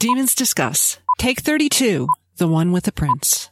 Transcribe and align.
Demons 0.00 0.32
Discuss. 0.32 0.98
Take 1.18 1.40
32, 1.40 2.06
the 2.36 2.46
one 2.46 2.70
with 2.70 2.84
the 2.84 2.92
prince. 2.92 3.50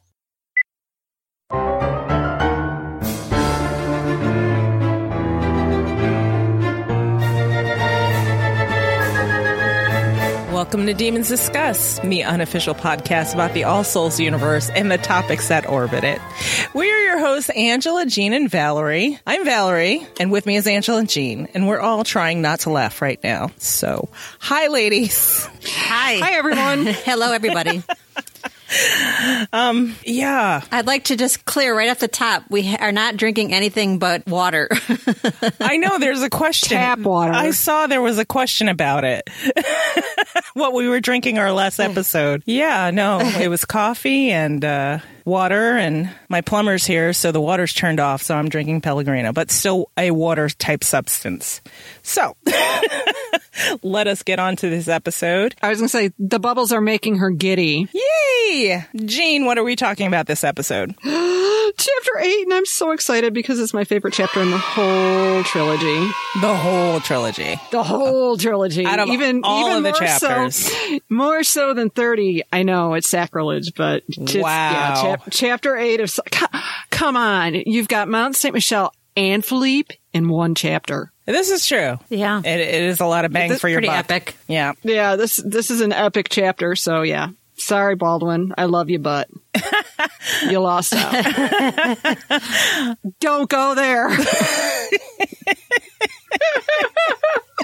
Welcome 10.66 10.86
to 10.86 10.94
Demons 10.94 11.28
Discuss, 11.28 12.00
the 12.00 12.24
unofficial 12.24 12.74
podcast 12.74 13.34
about 13.34 13.54
the 13.54 13.62
All 13.62 13.84
Souls 13.84 14.18
universe 14.18 14.68
and 14.68 14.90
the 14.90 14.98
topics 14.98 15.46
that 15.46 15.68
orbit 15.68 16.02
it. 16.02 16.20
We 16.74 16.90
are 16.90 17.02
your 17.02 17.20
hosts, 17.20 17.50
Angela, 17.50 18.04
Jean, 18.04 18.32
and 18.32 18.50
Valerie. 18.50 19.16
I'm 19.24 19.44
Valerie, 19.44 20.04
and 20.18 20.32
with 20.32 20.44
me 20.44 20.56
is 20.56 20.66
Angela 20.66 20.98
and 20.98 21.08
Jean, 21.08 21.46
and 21.54 21.68
we're 21.68 21.78
all 21.78 22.02
trying 22.02 22.42
not 22.42 22.60
to 22.60 22.70
laugh 22.70 23.00
right 23.00 23.22
now. 23.22 23.52
So, 23.58 24.08
hi, 24.40 24.66
ladies. 24.66 25.48
Hi. 25.66 26.18
Hi, 26.18 26.32
everyone. 26.32 26.86
Hello, 26.86 27.30
everybody. 27.30 27.84
Yeah, 30.04 30.62
I'd 30.70 30.86
like 30.86 31.04
to 31.04 31.16
just 31.16 31.44
clear 31.44 31.76
right 31.76 31.88
off 31.88 31.98
the 31.98 32.08
top. 32.08 32.44
We 32.50 32.76
are 32.76 32.92
not 32.92 33.16
drinking 33.16 33.52
anything 33.52 33.98
but 33.98 34.26
water. 34.26 34.68
I 35.60 35.76
know 35.76 35.98
there's 35.98 36.22
a 36.22 36.30
question. 36.30 36.76
Tap 36.78 36.98
water. 37.00 37.32
I 37.32 37.50
saw 37.50 37.86
there 37.86 38.02
was 38.02 38.18
a 38.18 38.24
question 38.24 38.68
about 38.68 39.04
it. 39.04 39.28
what 40.54 40.72
we 40.72 40.88
were 40.88 41.00
drinking 41.00 41.38
our 41.38 41.52
last 41.52 41.78
episode. 41.78 42.42
Yeah, 42.46 42.90
no, 42.90 43.20
it 43.20 43.48
was 43.48 43.64
coffee 43.64 44.30
and 44.30 44.64
uh, 44.64 44.98
water, 45.26 45.76
and 45.76 46.08
my 46.28 46.40
plumber's 46.40 46.86
here, 46.86 47.12
so 47.12 47.32
the 47.32 47.40
water's 47.40 47.74
turned 47.74 48.00
off, 48.00 48.22
so 48.22 48.34
I'm 48.36 48.48
drinking 48.48 48.80
Pellegrino, 48.80 49.32
but 49.32 49.50
still 49.50 49.90
a 49.98 50.10
water 50.12 50.48
type 50.48 50.84
substance. 50.84 51.60
So, 52.02 52.36
let 53.82 54.06
us 54.06 54.22
get 54.22 54.38
on 54.38 54.56
to 54.56 54.70
this 54.70 54.88
episode. 54.88 55.54
I 55.60 55.68
was 55.68 55.78
going 55.78 55.88
to 55.88 55.92
say, 55.92 56.10
the 56.18 56.38
bubbles 56.38 56.72
are 56.72 56.80
making 56.80 57.18
her 57.18 57.30
giddy. 57.30 57.88
Yay! 57.92 58.84
Jean, 59.04 59.44
what 59.44 59.58
are 59.58 59.64
we 59.64 59.76
talking 59.76 60.06
about 60.06 60.26
this 60.26 60.44
episode? 60.44 60.94
Chapter 61.04 62.18
8, 62.20 62.42
and 62.44 62.54
I'm 62.54 62.64
so 62.66 62.92
excited 62.92 63.34
because 63.34 63.58
it's 63.58 63.74
my 63.74 63.84
favorite 63.84 64.14
chapter 64.14 64.40
in 64.40 64.50
the 64.50 64.56
whole 64.58 65.42
trilogy. 65.42 66.12
The 66.40 66.54
whole 66.56 67.00
trilogy. 67.00 67.60
The 67.72 67.82
whole 67.82 68.36
trilogy. 68.38 68.86
Out 68.86 69.00
of 69.00 69.08
even, 69.08 69.40
all 69.42 69.66
even 69.66 69.78
of 69.78 69.82
the 69.82 69.90
more 69.90 69.98
chapters. 69.98 70.56
So, 70.56 70.98
more 71.10 71.42
so 71.42 71.74
than 71.74 71.90
30. 71.90 72.44
I 72.52 72.62
know, 72.62 72.94
it's 72.94 73.10
sacrilege, 73.10 73.74
but 73.76 74.04
yeah, 74.08 74.42
Wow. 74.42 75.15
Chap- 75.18 75.28
chapter 75.30 75.76
8 75.76 76.00
of... 76.00 76.18
Come 76.90 77.16
on. 77.16 77.54
You've 77.54 77.88
got 77.88 78.08
Mount 78.08 78.36
St. 78.36 78.52
Michel 78.54 78.92
and 79.16 79.44
Philippe 79.44 79.94
in 80.12 80.28
one 80.28 80.54
chapter. 80.54 81.12
This 81.24 81.50
is 81.50 81.66
true. 81.66 81.98
Yeah. 82.08 82.38
It, 82.40 82.60
it 82.60 82.82
is 82.84 83.00
a 83.00 83.06
lot 83.06 83.24
of 83.24 83.32
bang 83.32 83.48
This 83.48 83.60
for 83.60 83.68
your 83.68 83.78
pretty 83.80 83.88
buck. 83.88 83.98
epic. 84.10 84.36
Yeah. 84.46 84.74
Yeah, 84.82 85.16
this 85.16 85.36
this 85.44 85.70
is 85.72 85.80
an 85.80 85.92
epic 85.92 86.28
chapter, 86.30 86.76
so 86.76 87.02
yeah. 87.02 87.30
Sorry, 87.56 87.96
Baldwin. 87.96 88.52
I 88.56 88.66
love 88.66 88.90
you, 88.90 88.98
but 88.98 89.28
you 90.48 90.60
lost 90.60 90.92
out. 90.94 91.96
Don't 93.20 93.48
go 93.50 93.74
there. 93.74 94.10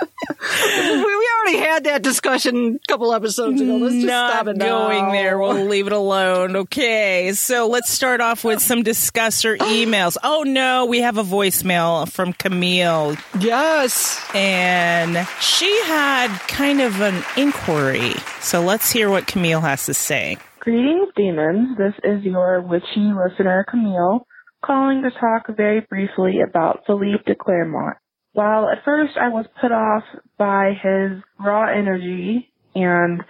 we, 0.06 1.04
we 1.04 1.28
already 1.40 1.58
had 1.58 1.84
that 1.84 2.02
discussion 2.02 2.78
a 2.82 2.86
couple 2.88 3.12
episodes 3.12 3.60
ago. 3.60 3.76
Let's 3.76 3.94
just 3.94 4.06
stop 4.06 4.46
Not 4.46 4.54
it 4.54 4.58
now. 4.58 4.88
going 4.88 5.12
there. 5.12 5.38
We'll 5.38 5.64
leave 5.66 5.86
it 5.86 5.92
alone. 5.92 6.56
Okay. 6.56 7.32
So 7.34 7.66
let's 7.68 7.90
start 7.90 8.20
off 8.20 8.44
with 8.44 8.60
some 8.60 8.82
discusser 8.82 9.56
emails. 9.58 10.16
Oh 10.22 10.42
no, 10.44 10.86
we 10.86 11.00
have 11.00 11.18
a 11.18 11.24
voicemail 11.24 12.10
from 12.10 12.32
Camille 12.32 13.16
Yes. 13.40 14.20
and 14.34 15.26
she 15.40 15.70
had 15.84 16.28
kind 16.48 16.80
of 16.80 17.00
an 17.00 17.22
inquiry. 17.36 18.12
So 18.40 18.62
let's 18.62 18.90
hear 18.90 19.10
what 19.10 19.26
Camille 19.26 19.60
has 19.60 19.86
to 19.86 19.94
say. 19.94 20.38
Greetings, 20.60 21.08
demons. 21.16 21.76
This 21.76 21.94
is 22.04 22.22
your 22.24 22.60
witchy 22.62 23.00
listener, 23.12 23.64
Camille, 23.68 24.26
calling 24.64 25.02
to 25.02 25.10
talk 25.10 25.54
very 25.56 25.80
briefly 25.80 26.40
about 26.40 26.80
Philippe 26.86 27.24
de 27.26 27.34
Clermont. 27.34 27.96
While 28.34 28.68
at 28.70 28.84
first 28.84 29.12
I 29.20 29.28
was 29.28 29.46
put 29.60 29.72
off 29.72 30.04
by 30.38 30.72
his 30.82 31.22
raw 31.38 31.66
energy 31.70 32.50
and 32.74 33.22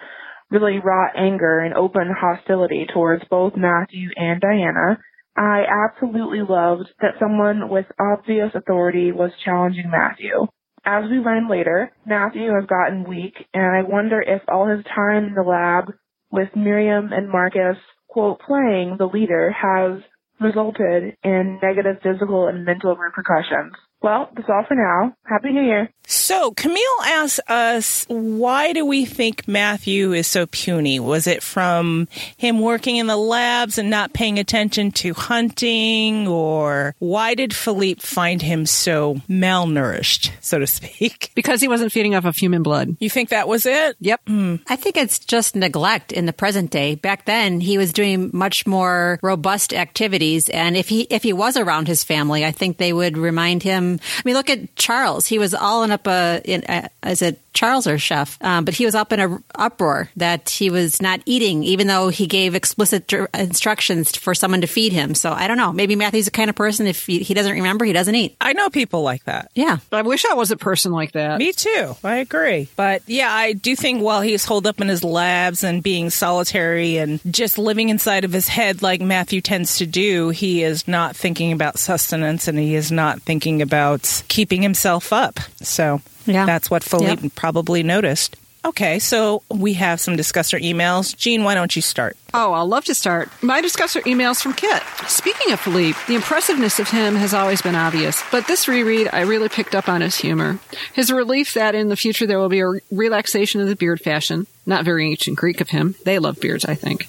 really 0.51 0.79
raw 0.79 1.09
anger 1.17 1.59
and 1.61 1.75
open 1.75 2.15
hostility 2.17 2.87
towards 2.93 3.25
both 3.29 3.55
Matthew 3.57 4.11
and 4.17 4.41
Diana, 4.41 4.99
I 5.37 5.65
absolutely 5.67 6.43
loved 6.43 6.89
that 7.01 7.19
someone 7.19 7.69
with 7.69 7.87
obvious 7.99 8.51
authority 8.55 9.11
was 9.13 9.33
challenging 9.45 9.91
Matthew. 9.91 10.47
As 10.85 11.05
we 11.11 11.19
learn 11.19 11.49
later, 11.49 11.93
Matthew 12.05 12.53
has 12.53 12.67
gotten 12.67 13.05
weak, 13.05 13.35
and 13.55 13.65
I 13.65 13.83
wonder 13.89 14.21
if 14.21 14.43
all 14.49 14.67
his 14.67 14.85
time 14.85 15.27
in 15.27 15.35
the 15.35 15.43
lab 15.43 15.93
with 16.31 16.55
Miriam 16.55 17.13
and 17.13 17.29
Marcus, 17.29 17.79
quote, 18.09 18.41
playing 18.41 18.97
the 18.99 19.07
leader 19.07 19.51
has 19.53 20.03
resulted 20.41 21.17
in 21.23 21.61
negative 21.63 21.97
physical 22.03 22.49
and 22.49 22.65
mental 22.65 22.97
repercussions. 22.97 23.73
Well, 24.03 24.31
that's 24.37 24.49
all 24.49 24.65
for 24.69 24.77
now. 24.77 25.15
Happy 25.27 25.51
New 25.53 25.63
Year. 25.65 25.91
So 26.33 26.51
Camille 26.53 27.03
asks 27.05 27.41
us, 27.47 28.07
why 28.09 28.73
do 28.73 28.87
we 28.87 29.05
think 29.05 29.47
Matthew 29.47 30.15
is 30.15 30.27
so 30.27 30.47
puny? 30.47 30.99
Was 30.99 31.27
it 31.27 31.43
from 31.43 32.09
him 32.39 32.61
working 32.61 32.97
in 32.97 33.07
the 33.07 33.19
labs 33.19 33.77
and 33.77 33.91
not 33.91 34.15
paying 34.15 34.39
attention 34.39 34.93
to 34.93 35.13
hunting? 35.13 36.27
Or 36.27 36.95
why 37.01 37.35
did 37.35 37.55
Philippe 37.55 38.01
find 38.01 38.41
him 38.41 38.65
so 38.65 39.17
malnourished, 39.29 40.31
so 40.41 40.59
to 40.59 40.67
speak? 40.67 41.29
Because 41.43 41.61
he 41.61 41.67
wasn't 41.67 41.93
feeding 41.93 42.15
off 42.15 42.25
of 42.25 42.37
human 42.37 42.63
blood. 42.63 42.97
You 43.01 43.11
think 43.11 43.31
that 43.31 43.49
was 43.49 43.67
it? 43.67 43.97
Yep. 44.01 44.21
Hmm. 44.27 44.57
I 44.69 44.77
think 44.77 44.97
it's 44.97 45.19
just 45.19 45.57
neglect 45.57 46.13
in 46.13 46.27
the 46.27 46.33
present 46.33 46.71
day. 46.71 46.95
Back 46.95 47.25
then, 47.25 47.59
he 47.59 47.79
was 47.79 47.93
doing 47.93 48.31
much 48.33 48.67
more 48.67 49.19
robust 49.23 49.75
activities, 49.75 50.49
and 50.51 50.77
if 50.77 50.89
he 50.89 51.03
if 51.11 51.23
he 51.23 51.33
was 51.33 51.57
around 51.57 51.89
his 51.89 52.05
family, 52.05 52.45
I 52.45 52.53
think 52.53 52.77
they 52.77 52.93
would 52.93 53.19
remind 53.19 53.63
him. 53.63 53.99
I 54.19 54.23
mean, 54.25 54.35
look 54.35 54.51
at 54.51 54.77
Charles; 54.77 55.27
he 55.27 55.39
was 55.39 55.53
all 55.53 55.83
in 55.83 55.91
up 55.91 56.07
a 56.07 56.22
in 56.45 56.65
a, 56.69 56.89
as 57.03 57.23
a 57.23 57.37
Charles 57.53 57.87
or 57.87 57.99
chef, 57.99 58.39
um, 58.43 58.65
but 58.65 58.75
he 58.75 58.85
was 58.85 58.95
up 58.95 59.13
in 59.13 59.21
a 59.21 59.39
uproar 59.55 60.09
that 60.17 60.49
he 60.49 60.71
was 60.71 61.03
not 61.03 61.21
eating, 61.27 61.63
even 61.65 61.87
though 61.87 62.09
he 62.09 62.27
gave 62.27 62.55
explicit 62.55 63.07
dir- 63.07 63.29
instructions 63.35 64.17
for 64.17 64.35
someone 64.35 64.63
to 64.63 64.67
feed 64.67 64.93
him. 64.93 65.15
So 65.15 65.33
I 65.33 65.49
don't 65.49 65.59
know. 65.59 65.73
Maybe 65.73 65.95
Matthew's 65.95 66.25
the 66.25 66.31
kind 66.31 66.49
of 66.49 66.57
person 66.57 66.87
if 66.87 67.07
he, 67.07 67.19
he 67.19 67.35
doesn't 67.35 67.53
remember, 67.53 67.85
he 67.85 67.93
doesn't 67.93 68.15
eat. 68.15 68.37
I 68.41 68.55
know 68.55 68.71
people 68.71 69.03
like 69.03 69.25
that. 69.25 69.51
Yeah. 69.55 69.79
I 69.91 70.03
wish 70.03 70.25
I 70.25 70.35
was 70.35 70.51
a 70.51 70.57
person 70.57 70.93
like 70.93 71.13
that. 71.13 71.39
Me 71.39 71.53
too. 71.53 71.95
I 72.03 72.17
agree. 72.17 72.69
But 72.75 73.03
yeah, 73.07 73.31
I 73.31 73.53
do 73.53 73.77
think 73.77 74.03
while 74.03 74.23
he's 74.23 74.45
holed 74.45 74.67
up 74.67 74.81
in 74.81 74.89
his 74.89 75.05
labs 75.05 75.63
and 75.63 75.83
being 75.83 76.11
solitary 76.11 76.97
and 76.97 77.21
just 77.31 77.59
living 77.59 77.91
inside 77.91 78.25
of 78.25 78.33
his 78.33 78.49
head 78.49 78.83
like 78.83 79.01
Matthew 79.01 79.41
tends 79.41 79.77
to 79.79 79.87
do, 79.87 80.31
he 80.31 80.63
is 80.63 80.89
not 80.89 81.17
thinking 81.17 81.53
about 81.53 81.79
sustenance 81.79 82.49
and 82.49 82.59
he 82.59 82.75
is 82.75 82.91
not 82.91 83.21
thinking 83.23 83.61
about 83.61 84.23
keeping 84.29 84.63
himself 84.63 85.13
up. 85.13 85.39
So 85.61 86.01
Yeah. 86.27 86.47
that's 86.47 86.71
what 86.71 86.83
Philippe 86.85 87.23
Yep. 87.23 87.35
probably 87.35 87.83
noticed. 87.83 88.37
Okay, 88.65 89.01
so 89.01 89.43
we 89.51 89.73
have 89.73 90.01
some 90.01 90.17
discusser 90.17 90.57
emails. 90.63 91.17
Jean, 91.17 91.43
why 91.43 91.55
don't 91.57 91.75
you 91.75 91.83
start? 91.83 92.17
Oh, 92.33 92.53
I'll 92.53 92.69
love 92.69 92.85
to 92.85 92.95
start. 92.95 93.29
My 93.43 93.61
discusser 93.61 94.01
emails 94.03 94.41
from 94.41 94.53
Kit. 94.53 94.81
Speaking 95.09 95.53
of 95.53 95.59
Philippe, 95.59 95.99
the 96.07 96.15
impressiveness 96.15 96.79
of 96.79 96.89
him 96.89 97.17
has 97.17 97.35
always 97.35 97.61
been 97.61 97.75
obvious, 97.75 98.23
but 98.31 98.47
this 98.47 98.69
reread, 98.69 99.09
I 99.13 99.23
really 99.23 99.49
picked 99.49 99.75
up 99.75 99.89
on 99.89 100.01
his 100.01 100.15
humor. 100.17 100.61
His 100.93 101.11
relief 101.11 101.55
that 101.55 101.75
in 101.75 101.89
the 101.89 101.97
future 101.97 102.25
there 102.25 102.39
will 102.39 102.49
be 102.49 102.61
a 102.61 102.71
relaxation 102.93 103.61
of 103.61 103.67
the 103.67 103.75
beard 103.75 104.01
fashion. 104.01 104.47
Not 104.65 104.85
very 104.85 105.11
ancient 105.11 105.39
Greek 105.39 105.61
of 105.61 105.71
him. 105.71 105.97
They 106.05 106.21
love 106.21 106.39
beards, 106.39 106.65
I 106.65 106.77
think. 106.77 107.09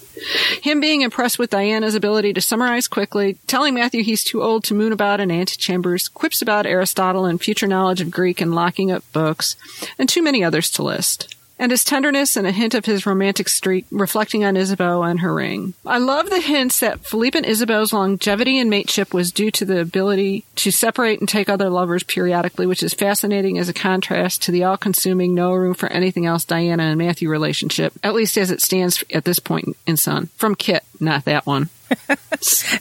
Him 0.62 0.80
being 0.80 1.02
impressed 1.02 1.38
with 1.38 1.50
Diana's 1.50 1.94
ability 1.94 2.32
to 2.32 2.40
summarize 2.40 2.88
quickly, 2.88 3.36
telling 3.46 3.74
Matthew 3.74 4.02
he's 4.02 4.24
too 4.24 4.42
old 4.42 4.64
to 4.64 4.74
moon 4.74 4.92
about 4.92 5.20
in 5.20 5.30
antechambers, 5.30 6.08
quips 6.08 6.40
about 6.40 6.66
Aristotle 6.66 7.26
and 7.26 7.40
future 7.40 7.66
knowledge 7.66 8.00
of 8.00 8.10
Greek 8.10 8.40
and 8.40 8.54
locking 8.54 8.90
up 8.90 9.04
books, 9.12 9.56
and 9.98 10.08
too 10.08 10.22
many 10.22 10.44
others 10.44 10.70
to 10.72 10.82
list 10.82 11.33
and 11.58 11.70
his 11.70 11.84
tenderness 11.84 12.36
and 12.36 12.46
a 12.46 12.52
hint 12.52 12.74
of 12.74 12.84
his 12.84 13.06
romantic 13.06 13.48
streak 13.48 13.86
reflecting 13.90 14.44
on 14.44 14.56
Isabeau 14.56 15.02
and 15.02 15.20
her 15.20 15.34
ring. 15.34 15.74
I 15.86 15.98
love 15.98 16.30
the 16.30 16.40
hints 16.40 16.80
that 16.80 17.04
Philippe 17.04 17.38
and 17.38 17.46
Isabeau's 17.46 17.92
longevity 17.92 18.58
and 18.58 18.68
mateship 18.68 19.14
was 19.14 19.32
due 19.32 19.50
to 19.52 19.64
the 19.64 19.80
ability 19.80 20.44
to 20.56 20.70
separate 20.70 21.20
and 21.20 21.28
take 21.28 21.48
other 21.48 21.70
lovers 21.70 22.02
periodically, 22.02 22.66
which 22.66 22.82
is 22.82 22.94
fascinating 22.94 23.58
as 23.58 23.68
a 23.68 23.74
contrast 23.74 24.42
to 24.42 24.52
the 24.52 24.64
all-consuming 24.64 25.34
no 25.34 25.52
room 25.52 25.74
for 25.74 25.88
anything 25.90 26.26
else 26.26 26.44
Diana 26.44 26.84
and 26.84 26.98
Matthew 26.98 27.30
relationship, 27.30 27.92
at 28.02 28.14
least 28.14 28.36
as 28.36 28.50
it 28.50 28.60
stands 28.60 29.04
at 29.12 29.24
this 29.24 29.38
point 29.38 29.76
in 29.86 29.96
Sun. 29.96 30.30
From 30.36 30.54
Kit, 30.54 30.84
not 31.00 31.24
that 31.24 31.46
one. 31.46 31.68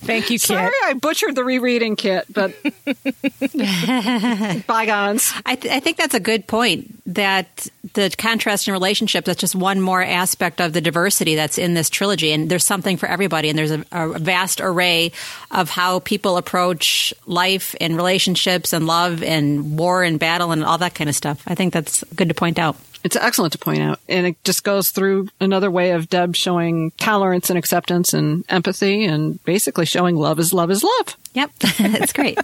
Thank 0.03 0.29
you, 0.29 0.39
Kit. 0.39 0.47
Sorry 0.47 0.71
I 0.83 0.93
butchered 0.93 1.35
the 1.35 1.43
rereading 1.43 1.95
kit, 1.95 2.25
but 2.29 2.53
bygones. 4.67 5.33
I, 5.45 5.55
th- 5.55 5.73
I 5.73 5.79
think 5.79 5.97
that's 5.97 6.13
a 6.13 6.19
good 6.19 6.47
point. 6.47 6.99
That 7.13 7.67
the 7.93 8.13
contrast 8.17 8.67
in 8.67 8.73
relationships 8.73 9.25
that's 9.25 9.39
just 9.39 9.55
one 9.55 9.81
more 9.81 10.01
aspect 10.01 10.61
of 10.61 10.73
the 10.73 10.81
diversity 10.81 11.35
that's 11.35 11.57
in 11.57 11.73
this 11.73 11.89
trilogy, 11.89 12.31
and 12.31 12.49
there's 12.49 12.65
something 12.65 12.97
for 12.97 13.07
everybody, 13.07 13.49
and 13.49 13.57
there's 13.57 13.71
a, 13.71 13.85
a 13.91 14.19
vast 14.19 14.61
array 14.61 15.11
of 15.51 15.69
how 15.69 15.99
people 15.99 16.37
approach 16.37 17.13
life 17.25 17.75
and 17.79 17.95
relationships 17.95 18.73
and 18.73 18.87
love 18.87 19.23
and 19.23 19.77
war 19.77 20.03
and 20.03 20.19
battle 20.19 20.51
and 20.51 20.63
all 20.63 20.77
that 20.77 20.95
kind 20.95 21.09
of 21.09 21.15
stuff. 21.15 21.43
I 21.47 21.55
think 21.55 21.73
that's 21.73 22.03
good 22.15 22.29
to 22.29 22.35
point 22.35 22.59
out. 22.59 22.77
It's 23.03 23.15
excellent 23.15 23.51
to 23.53 23.59
point 23.59 23.81
out. 23.81 23.99
And 24.07 24.25
it 24.27 24.41
just 24.43 24.63
goes 24.63 24.89
through 24.89 25.27
another 25.41 25.69
way 25.69 25.91
of 25.91 26.09
Deb 26.09 26.35
showing 26.35 26.91
tolerance 26.91 27.49
and 27.49 27.59
acceptance 27.59 28.13
and 28.13 28.45
empathy 28.49 29.03
and 29.05 29.43
basically 29.43 29.85
showing 29.85 30.15
love 30.15 30.39
is 30.39 30.53
love 30.53 30.71
is 30.71 30.83
love. 30.83 31.17
Yep, 31.33 31.51
it's 31.61 32.13
great. 32.13 32.37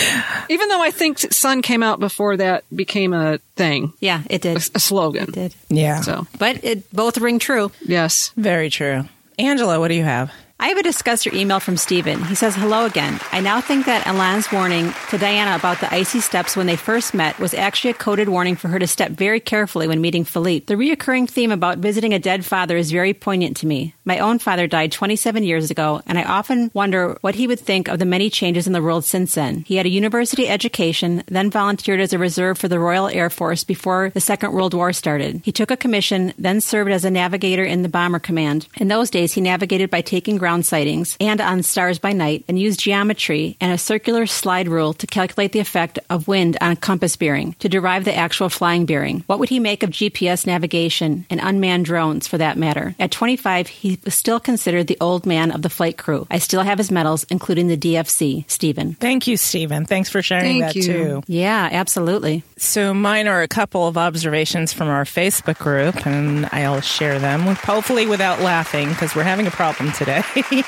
Even 0.48 0.68
though 0.68 0.80
I 0.82 0.90
think 0.90 1.18
Sun 1.18 1.62
came 1.62 1.82
out 1.82 2.00
before 2.00 2.36
that 2.36 2.64
became 2.74 3.12
a 3.12 3.38
thing, 3.56 3.92
Yeah, 4.00 4.22
it 4.30 4.42
did. 4.42 4.56
a 4.74 4.78
slogan. 4.80 5.24
It 5.24 5.32
did. 5.32 5.54
Yeah. 5.68 6.00
So, 6.00 6.26
But 6.38 6.64
it 6.64 6.90
both 6.92 7.18
ring 7.18 7.38
true. 7.38 7.70
yes. 7.82 8.30
Very 8.36 8.70
true. 8.70 9.04
Angela, 9.38 9.78
what 9.80 9.88
do 9.88 9.94
you 9.94 10.04
have? 10.04 10.32
I 10.58 10.68
have 10.68 10.78
a 10.78 10.82
discuss 10.82 11.26
your 11.26 11.34
email 11.34 11.60
from 11.60 11.76
Stephen. 11.76 12.24
He 12.24 12.34
says, 12.34 12.54
Hello 12.54 12.86
again. 12.86 13.20
I 13.30 13.40
now 13.40 13.60
think 13.60 13.84
that 13.86 14.06
Alain's 14.06 14.50
warning 14.50 14.94
to 15.10 15.18
Diana 15.18 15.54
about 15.54 15.80
the 15.80 15.92
icy 15.92 16.20
steps 16.20 16.56
when 16.56 16.66
they 16.66 16.76
first 16.76 17.12
met 17.12 17.38
was 17.38 17.52
actually 17.52 17.90
a 17.90 17.94
coded 17.94 18.30
warning 18.30 18.56
for 18.56 18.68
her 18.68 18.78
to 18.78 18.86
step 18.86 19.10
very 19.10 19.38
carefully 19.38 19.86
when 19.86 20.00
meeting 20.00 20.24
Philippe. 20.24 20.64
The 20.64 20.74
reoccurring 20.74 21.28
theme 21.28 21.52
about 21.52 21.78
visiting 21.78 22.14
a 22.14 22.18
dead 22.18 22.42
father 22.42 22.76
is 22.78 22.90
very 22.90 23.12
poignant 23.12 23.58
to 23.58 23.66
me. 23.66 23.94
My 24.06 24.18
own 24.18 24.38
father 24.38 24.66
died 24.66 24.92
27 24.92 25.44
years 25.44 25.70
ago, 25.70 26.00
and 26.06 26.18
I 26.18 26.24
often 26.24 26.70
wonder 26.72 27.18
what 27.20 27.34
he 27.34 27.46
would 27.46 27.60
think 27.60 27.88
of 27.88 27.98
the 27.98 28.06
many 28.06 28.30
changes 28.30 28.66
in 28.66 28.72
the 28.72 28.82
world 28.82 29.04
since 29.04 29.34
then. 29.34 29.62
He 29.66 29.76
had 29.76 29.86
a 29.86 29.90
university 29.90 30.48
education, 30.48 31.22
then 31.26 31.50
volunteered 31.50 32.00
as 32.00 32.14
a 32.14 32.18
reserve 32.18 32.56
for 32.56 32.68
the 32.68 32.80
Royal 32.80 33.08
Air 33.08 33.28
Force 33.28 33.62
before 33.62 34.10
the 34.14 34.20
Second 34.20 34.52
World 34.52 34.72
War 34.72 34.94
started. 34.94 35.42
He 35.44 35.52
took 35.52 35.70
a 35.70 35.76
commission, 35.76 36.32
then 36.38 36.62
served 36.62 36.92
as 36.92 37.04
a 37.04 37.10
navigator 37.10 37.64
in 37.64 37.82
the 37.82 37.90
Bomber 37.90 38.20
Command. 38.20 38.68
In 38.78 38.88
those 38.88 39.10
days, 39.10 39.34
he 39.34 39.42
navigated 39.42 39.90
by 39.90 40.00
taking 40.00 40.38
ground 40.46 40.64
sightings 40.64 41.16
and 41.18 41.40
on 41.40 41.60
stars 41.60 41.98
by 41.98 42.12
night 42.12 42.44
and 42.46 42.56
used 42.56 42.78
geometry 42.78 43.56
and 43.60 43.72
a 43.72 43.76
circular 43.78 44.26
slide 44.26 44.68
rule 44.68 44.92
to 44.92 45.04
calculate 45.04 45.50
the 45.50 45.58
effect 45.58 45.98
of 46.08 46.28
wind 46.28 46.56
on 46.60 46.70
a 46.70 46.76
compass 46.76 47.16
bearing 47.16 47.54
to 47.54 47.68
derive 47.68 48.04
the 48.04 48.14
actual 48.14 48.48
flying 48.48 48.86
bearing. 48.86 49.24
What 49.26 49.40
would 49.40 49.48
he 49.48 49.58
make 49.58 49.82
of 49.82 49.90
GPS 49.90 50.46
navigation 50.46 51.26
and 51.30 51.40
unmanned 51.42 51.86
drones 51.86 52.28
for 52.28 52.38
that 52.38 52.56
matter? 52.56 52.94
At 53.00 53.10
25, 53.10 53.66
he 53.66 53.98
was 54.04 54.14
still 54.14 54.38
considered 54.38 54.86
the 54.86 54.98
old 55.00 55.26
man 55.26 55.50
of 55.50 55.62
the 55.62 55.68
flight 55.68 55.98
crew. 55.98 56.28
I 56.30 56.38
still 56.38 56.62
have 56.62 56.78
his 56.78 56.92
medals, 56.92 57.26
including 57.28 57.66
the 57.66 57.76
DFC. 57.76 58.48
Stephen. 58.48 58.94
Thank 58.94 59.26
you, 59.26 59.36
Stephen. 59.36 59.84
Thanks 59.84 60.10
for 60.10 60.22
sharing 60.22 60.60
Thank 60.60 60.74
that 60.74 60.76
you. 60.76 60.82
too. 60.82 61.22
Yeah, 61.26 61.68
absolutely. 61.72 62.44
So 62.56 62.94
mine 62.94 63.26
are 63.26 63.42
a 63.42 63.48
couple 63.48 63.88
of 63.88 63.98
observations 63.98 64.72
from 64.72 64.86
our 64.86 65.02
Facebook 65.02 65.58
group, 65.58 66.06
and 66.06 66.48
I'll 66.52 66.82
share 66.82 67.18
them, 67.18 67.40
hopefully 67.40 68.06
without 68.06 68.40
laughing, 68.40 68.90
because 68.90 69.16
we're 69.16 69.24
having 69.24 69.48
a 69.48 69.50
problem 69.50 69.90
today. 69.90 70.22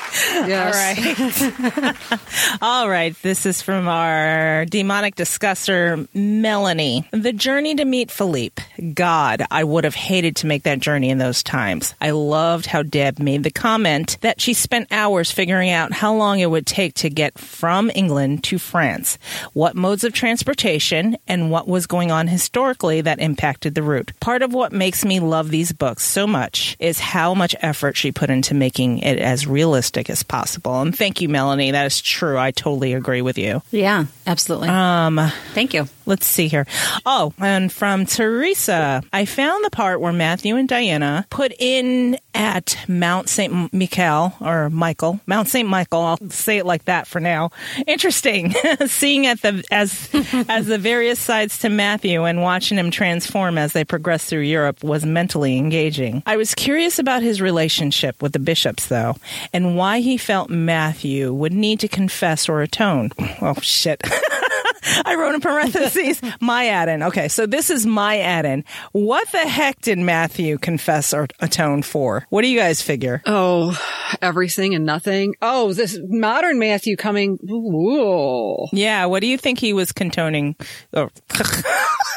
Yes. 0.49 0.97
All 0.99 1.91
right. 1.91 2.19
All 2.61 2.89
right. 2.89 3.15
This 3.21 3.45
is 3.45 3.61
from 3.61 3.87
our 3.87 4.65
demonic 4.65 5.15
discusser, 5.15 6.07
Melanie. 6.13 7.07
The 7.11 7.33
journey 7.33 7.75
to 7.75 7.85
meet 7.85 8.09
Philippe. 8.09 8.61
God, 8.93 9.43
I 9.51 9.63
would 9.63 9.83
have 9.83 9.95
hated 9.95 10.37
to 10.37 10.47
make 10.47 10.63
that 10.63 10.79
journey 10.79 11.09
in 11.09 11.17
those 11.17 11.43
times. 11.43 11.93
I 12.01 12.11
loved 12.11 12.65
how 12.65 12.83
Deb 12.83 13.19
made 13.19 13.43
the 13.43 13.51
comment 13.51 14.17
that 14.21 14.39
she 14.41 14.53
spent 14.53 14.87
hours 14.91 15.31
figuring 15.31 15.69
out 15.69 15.91
how 15.91 16.15
long 16.15 16.39
it 16.39 16.49
would 16.49 16.65
take 16.65 16.93
to 16.95 17.09
get 17.09 17.37
from 17.37 17.91
England 17.93 18.43
to 18.45 18.57
France, 18.59 19.17
what 19.53 19.75
modes 19.75 20.03
of 20.03 20.13
transportation, 20.13 21.17
and 21.27 21.51
what 21.51 21.67
was 21.67 21.85
going 21.87 22.11
on 22.11 22.27
historically 22.27 23.01
that 23.01 23.19
impacted 23.19 23.75
the 23.75 23.83
route. 23.83 24.11
Part 24.19 24.41
of 24.41 24.53
what 24.53 24.71
makes 24.71 25.03
me 25.05 25.19
love 25.19 25.49
these 25.49 25.71
books 25.73 26.03
so 26.03 26.25
much 26.25 26.75
is 26.79 26.99
how 26.99 27.33
much 27.33 27.55
effort 27.61 27.97
she 27.97 28.11
put 28.11 28.29
into 28.29 28.53
making 28.53 28.99
it 28.99 29.19
as 29.19 29.45
realistic 29.59 30.09
as 30.09 30.23
possible. 30.23 30.81
And 30.81 30.95
thank 30.95 31.19
you, 31.19 31.27
Melanie. 31.27 31.71
That 31.71 31.85
is 31.85 31.99
true. 31.99 32.37
I 32.37 32.51
totally 32.51 32.93
agree 32.93 33.21
with 33.21 33.37
you. 33.37 33.61
Yeah, 33.71 34.05
absolutely. 34.25 34.69
Um, 34.69 35.19
Thank 35.53 35.73
you. 35.73 35.89
Let's 36.09 36.25
see 36.25 36.47
here. 36.47 36.65
Oh, 37.05 37.33
and 37.37 37.71
from 37.71 38.07
Teresa, 38.07 39.03
I 39.13 39.25
found 39.25 39.63
the 39.63 39.69
part 39.69 40.01
where 40.01 40.11
Matthew 40.11 40.55
and 40.55 40.67
Diana 40.67 41.27
put 41.29 41.53
in 41.59 42.17
at 42.33 42.75
Mount 42.87 43.29
St. 43.29 43.71
Michael 43.71 44.33
or 44.41 44.71
Michael, 44.71 45.19
Mount 45.27 45.49
St. 45.49 45.69
Michael. 45.69 46.01
I'll 46.01 46.29
say 46.31 46.57
it 46.57 46.65
like 46.65 46.85
that 46.85 47.05
for 47.05 47.19
now. 47.19 47.51
Interesting. 47.85 48.55
Seeing 48.87 49.27
at 49.27 49.43
the 49.43 49.63
as 49.69 50.09
as 50.49 50.65
the 50.65 50.79
various 50.79 51.19
sides 51.19 51.59
to 51.59 51.69
Matthew 51.69 52.23
and 52.23 52.41
watching 52.41 52.79
him 52.79 52.89
transform 52.89 53.59
as 53.59 53.73
they 53.73 53.83
progress 53.85 54.25
through 54.25 54.41
Europe 54.41 54.83
was 54.83 55.05
mentally 55.05 55.59
engaging. 55.59 56.23
I 56.25 56.37
was 56.37 56.55
curious 56.55 56.97
about 56.97 57.21
his 57.21 57.39
relationship 57.39 58.19
with 58.19 58.33
the 58.33 58.39
bishops 58.39 58.87
though, 58.87 59.15
and 59.53 59.77
why 59.77 59.99
he 59.99 60.17
felt 60.17 60.49
Matthew 60.49 61.31
would 61.33 61.53
need 61.53 61.81
to 61.81 61.87
confess 61.87 62.49
or 62.49 62.63
atone. 62.63 63.11
Oh 63.41 63.53
shit. 63.61 64.01
I 65.05 65.15
wrote 65.15 65.35
in 65.35 65.41
parentheses, 65.41 65.95
my 66.39 66.67
add-in. 66.67 67.03
Okay, 67.03 67.27
so 67.27 67.45
this 67.45 67.69
is 67.69 67.85
my 67.85 68.19
add-in. 68.19 68.65
What 68.91 69.31
the 69.31 69.39
heck 69.39 69.81
did 69.81 69.97
Matthew 69.97 70.57
confess 70.57 71.13
or 71.13 71.27
atone 71.39 71.81
for? 71.81 72.25
What 72.29 72.41
do 72.41 72.47
you 72.47 72.57
guys 72.57 72.81
figure? 72.81 73.21
Oh, 73.25 73.77
everything 74.21 74.75
and 74.75 74.85
nothing. 74.85 75.35
Oh, 75.41 75.73
this 75.73 75.99
modern 76.07 76.59
Matthew 76.59 76.95
coming. 76.95 77.39
Ooh. 77.49 78.67
Yeah, 78.71 79.05
what 79.05 79.21
do 79.21 79.27
you 79.27 79.37
think 79.37 79.59
he 79.59 79.73
was 79.73 79.91
contoning? 79.91 80.55
Oh. 80.93 81.09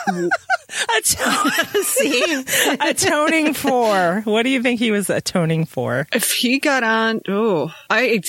Atone- 0.96 1.82
See? 1.82 2.44
atoning 2.80 3.54
for. 3.54 4.22
What 4.24 4.42
do 4.42 4.50
you 4.50 4.62
think 4.62 4.78
he 4.78 4.90
was 4.90 5.10
atoning 5.10 5.66
for? 5.66 6.06
If 6.12 6.32
he 6.32 6.58
got 6.58 6.82
on, 6.82 7.20
oh, 7.28 7.72
I 7.90 8.22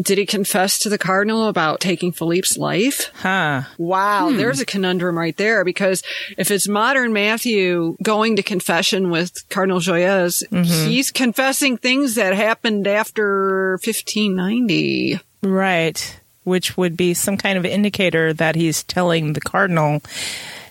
did 0.00 0.18
he 0.18 0.26
confess 0.26 0.78
to 0.80 0.88
the 0.88 0.98
cardinal 0.98 1.48
about 1.48 1.80
taking 1.80 2.12
Philippe's 2.12 2.56
life? 2.56 3.10
Huh. 3.14 3.62
Wow, 3.78 4.30
hmm. 4.30 4.36
there's 4.36 4.60
a 4.60 4.66
conundrum 4.66 5.18
right 5.18 5.36
there 5.36 5.64
because 5.64 6.02
if 6.38 6.50
it's 6.50 6.68
modern 6.68 7.12
Matthew 7.12 7.96
going 8.02 8.36
to 8.36 8.42
confession 8.42 9.10
with 9.10 9.48
Cardinal 9.48 9.80
Joyeuse, 9.80 10.42
mm-hmm. 10.48 10.88
he's 10.88 11.10
confessing 11.10 11.76
things 11.76 12.14
that 12.14 12.34
happened 12.34 12.86
after 12.86 13.78
1590. 13.84 15.20
Right. 15.42 16.20
Which 16.44 16.76
would 16.76 16.96
be 16.96 17.14
some 17.14 17.36
kind 17.36 17.56
of 17.56 17.64
indicator 17.64 18.32
that 18.32 18.56
he's 18.56 18.82
telling 18.82 19.32
the 19.32 19.40
cardinal, 19.40 20.02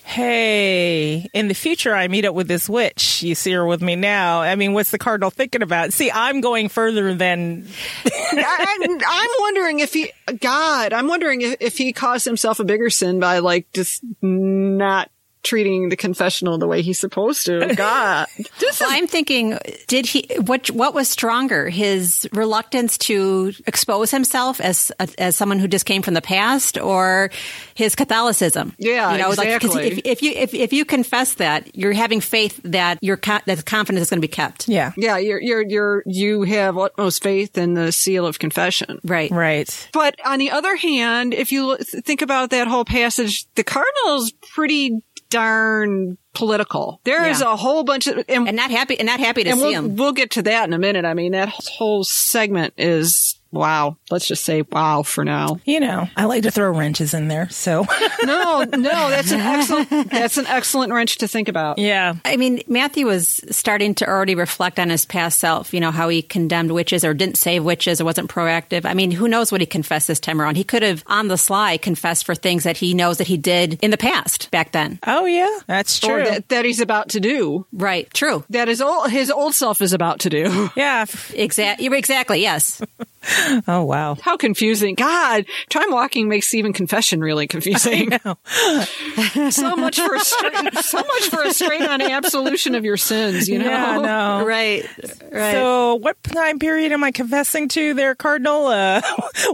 hey, 0.03 1.29
in 1.33 1.47
the 1.47 1.53
future 1.53 1.95
I 1.95 2.09
meet 2.09 2.25
up 2.25 2.35
with 2.35 2.49
this 2.49 2.67
witch. 2.67 3.23
You 3.23 3.35
see 3.35 3.51
her 3.53 3.65
with 3.65 3.81
me 3.81 3.95
now. 3.95 4.41
I 4.41 4.55
mean, 4.55 4.73
what's 4.73 4.91
the 4.91 4.97
cardinal 4.97 5.29
thinking 5.29 5.61
about? 5.61 5.93
See, 5.93 6.11
I'm 6.11 6.41
going 6.41 6.67
further 6.67 7.13
than. 7.15 7.67
I, 8.05 8.99
I'm 9.07 9.29
wondering 9.39 9.79
if 9.79 9.93
he, 9.93 10.11
God, 10.39 10.91
I'm 10.91 11.07
wondering 11.07 11.41
if, 11.41 11.57
if 11.61 11.77
he 11.77 11.93
caused 11.93 12.25
himself 12.25 12.59
a 12.59 12.65
bigger 12.65 12.89
sin 12.89 13.19
by 13.19 13.39
like 13.39 13.71
just 13.71 14.03
not 14.21 15.09
treating 15.43 15.89
the 15.89 15.95
confessional 15.95 16.57
the 16.57 16.67
way 16.67 16.81
he's 16.81 16.99
supposed 16.99 17.45
to. 17.45 17.73
God, 17.75 18.27
this 18.59 18.79
Well, 18.79 18.89
is 18.89 18.95
I'm 18.95 19.07
thinking, 19.07 19.57
did 19.87 20.05
he? 20.05 20.27
What 20.45 20.69
what 20.71 20.93
was 20.93 21.09
stronger, 21.09 21.69
his 21.69 22.27
reluctance 22.31 22.97
to 22.99 23.53
expose 23.67 24.11
himself 24.11 24.59
as 24.61 24.91
as 25.17 25.35
someone 25.35 25.59
who 25.59 25.67
just 25.67 25.85
came 25.85 26.01
from 26.01 26.13
the 26.13 26.21
past, 26.21 26.77
or 26.79 27.31
his 27.75 27.95
Catholicism? 27.95 28.73
Yeah, 28.77 29.11
you 29.13 29.17
know, 29.17 29.29
like 29.29 29.61
'cause 29.61 29.75
exactly. 29.75 29.87
if, 29.87 30.01
if 30.05 30.21
you 30.21 30.31
if, 30.31 30.53
if 30.53 30.73
you 30.73 30.85
confess 30.85 31.35
that, 31.35 31.75
you're 31.75 31.93
having 31.93 32.21
faith 32.21 32.59
that 32.65 32.99
your 33.01 33.17
co- 33.17 33.39
that 33.45 33.65
confidence 33.65 34.03
is 34.03 34.09
going 34.09 34.21
to 34.21 34.27
be 34.27 34.31
kept. 34.31 34.67
Yeah. 34.67 34.91
yeah, 34.97 35.17
you're 35.17 35.41
you're 35.41 35.61
you're 35.63 36.03
you 36.05 36.43
have 36.43 36.77
utmost 36.77 37.23
faith 37.23 37.57
in 37.57 37.73
the 37.73 37.91
seal 37.91 38.25
of 38.25 38.39
confession. 38.39 38.99
Right. 39.03 39.31
Right. 39.31 39.89
But 39.93 40.15
on 40.25 40.39
the 40.39 40.51
other 40.51 40.75
hand, 40.75 41.33
if 41.33 41.51
you 41.51 41.77
think 41.77 42.21
about 42.21 42.51
that 42.51 42.67
whole 42.67 42.85
passage, 42.85 43.45
the 43.55 43.63
cardinal's 43.63 44.31
pretty 44.53 45.01
darn 45.31 46.17
political. 46.35 47.01
There 47.03 47.25
is 47.25 47.41
Yeah. 47.41 47.53
a 47.53 47.55
whole 47.55 47.83
bunch 47.83 48.05
of 48.07 48.23
and, 48.29 48.47
And 48.47 48.55
not 48.55 48.69
happy 48.69 48.97
and 48.99 49.07
not 49.07 49.19
happy 49.19 49.43
to 49.43 49.49
and 49.49 49.59
see 49.59 49.65
we'll, 49.65 49.73
him. 49.73 49.95
we'll 49.95 50.13
get 50.13 50.29
to 50.31 50.43
that 50.43 50.67
in 50.67 50.73
a 50.73 50.77
minute. 50.79 51.03
I 51.05 51.15
mean, 51.15 51.31
that 51.31 51.49
whole 51.49 52.03
segment 52.03 52.75
is 52.77 53.39
wow. 53.51 53.97
Let's 54.09 54.27
just 54.27 54.43
say 54.43 54.63
wow 54.71 55.03
for 55.03 55.23
now. 55.23 55.59
You 55.65 55.79
know, 55.79 56.07
I 56.17 56.25
like 56.25 56.43
to 56.43 56.51
throw 56.51 56.71
wrenches 56.71 57.13
in 57.13 57.27
there. 57.27 57.49
So, 57.49 57.85
No, 58.23 58.63
no, 58.63 59.09
that's 59.09 59.31
an 59.31 59.39
excellent 59.39 59.89
that's 60.11 60.37
an 60.37 60.47
excellent 60.47 60.93
wrench 60.93 61.17
to 61.19 61.27
think 61.27 61.47
about. 61.47 61.77
yeah. 61.77 62.15
I 62.25 62.37
mean, 62.37 62.61
Matthew 62.67 63.05
was 63.07 63.43
starting 63.51 63.95
to 63.95 64.07
already 64.07 64.35
reflect 64.35 64.79
on 64.79 64.89
his 64.89 65.05
past 65.05 65.39
self, 65.39 65.73
you 65.73 65.79
know, 65.79 65.91
how 65.91 66.09
he 66.09 66.21
condemned 66.21 66.71
witches 66.71 67.03
or 67.03 67.13
didn't 67.13 67.37
save 67.37 67.63
witches 67.63 67.99
or 68.01 68.05
wasn't 68.05 68.29
proactive. 68.29 68.85
I 68.85 68.93
mean, 68.93 69.11
who 69.11 69.27
knows 69.27 69.51
what 69.51 69.61
he 69.61 69.67
confessed 69.67 70.07
this 70.07 70.19
time 70.19 70.41
around? 70.41 70.55
He 70.57 70.63
could 70.63 70.83
have, 70.83 71.03
on 71.07 71.27
the 71.27 71.37
sly, 71.37 71.77
confessed 71.77 72.25
for 72.25 72.35
things 72.35 72.63
that 72.63 72.77
he 72.77 72.93
knows 72.93 73.17
that 73.17 73.27
he 73.27 73.37
did 73.37 73.79
in 73.81 73.91
the 73.91 73.97
past 73.97 74.49
back 74.51 74.71
then. 74.71 74.99
Oh, 75.05 75.25
yeah. 75.25 75.59
That's 75.67 75.99
true. 75.99 76.21
Or 76.21 76.23
that, 76.25 76.49
that 76.49 76.65
he's 76.65 76.79
about 76.79 77.09
to 77.09 77.19
do. 77.19 77.65
Right. 77.71 78.11
True. 78.13 78.43
That 78.49 78.67
his 78.67 78.81
old 78.81 79.09
his 79.11 79.31
old 79.31 79.53
self 79.55 79.81
is 79.81 79.93
about 79.93 80.19
to 80.21 80.29
do. 80.29 80.69
yeah. 80.75 81.05
Exactly. 81.33 81.87
Exactly. 81.97 82.41
Yes. 82.41 82.81
Oh, 83.67 83.83
wow. 83.83 84.15
How 84.21 84.37
confusing. 84.37 84.95
God, 84.95 85.45
time 85.69 85.91
walking 85.91 86.27
makes 86.27 86.53
even 86.53 86.73
confession 86.73 87.21
really 87.21 87.47
confusing. 87.47 88.11
so 89.51 89.75
much 89.75 89.99
for 89.99 90.15
a 90.15 90.19
straight, 90.19 90.73
so 90.77 90.97
much 90.97 91.29
for 91.29 91.43
a 91.43 91.53
straight 91.53 91.81
on 91.83 92.01
absolution 92.01 92.75
of 92.75 92.83
your 92.83 92.97
sins, 92.97 93.47
you 93.47 93.59
know? 93.59 93.69
Yeah, 93.69 93.97
no. 93.99 94.45
Right. 94.45 94.85
Right. 95.31 95.51
So, 95.51 95.95
what 95.95 96.21
time 96.23 96.59
period 96.59 96.91
am 96.91 97.03
I 97.03 97.11
confessing 97.11 97.67
to 97.69 97.93
there, 97.93 98.15
Cardinal? 98.15 98.67
Uh, 98.67 99.01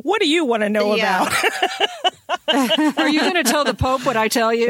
what 0.03 0.21
do 0.21 0.29
you 0.29 0.45
want 0.45 0.63
to 0.63 0.69
know 0.69 0.95
Yeah. 0.95 1.23
about? 1.27 2.13
Are 2.47 3.09
you 3.09 3.19
going 3.21 3.35
to 3.35 3.43
tell 3.43 3.63
the 3.63 3.73
Pope 3.73 4.05
what 4.05 4.17
I 4.17 4.27
tell 4.27 4.53
you? 4.53 4.67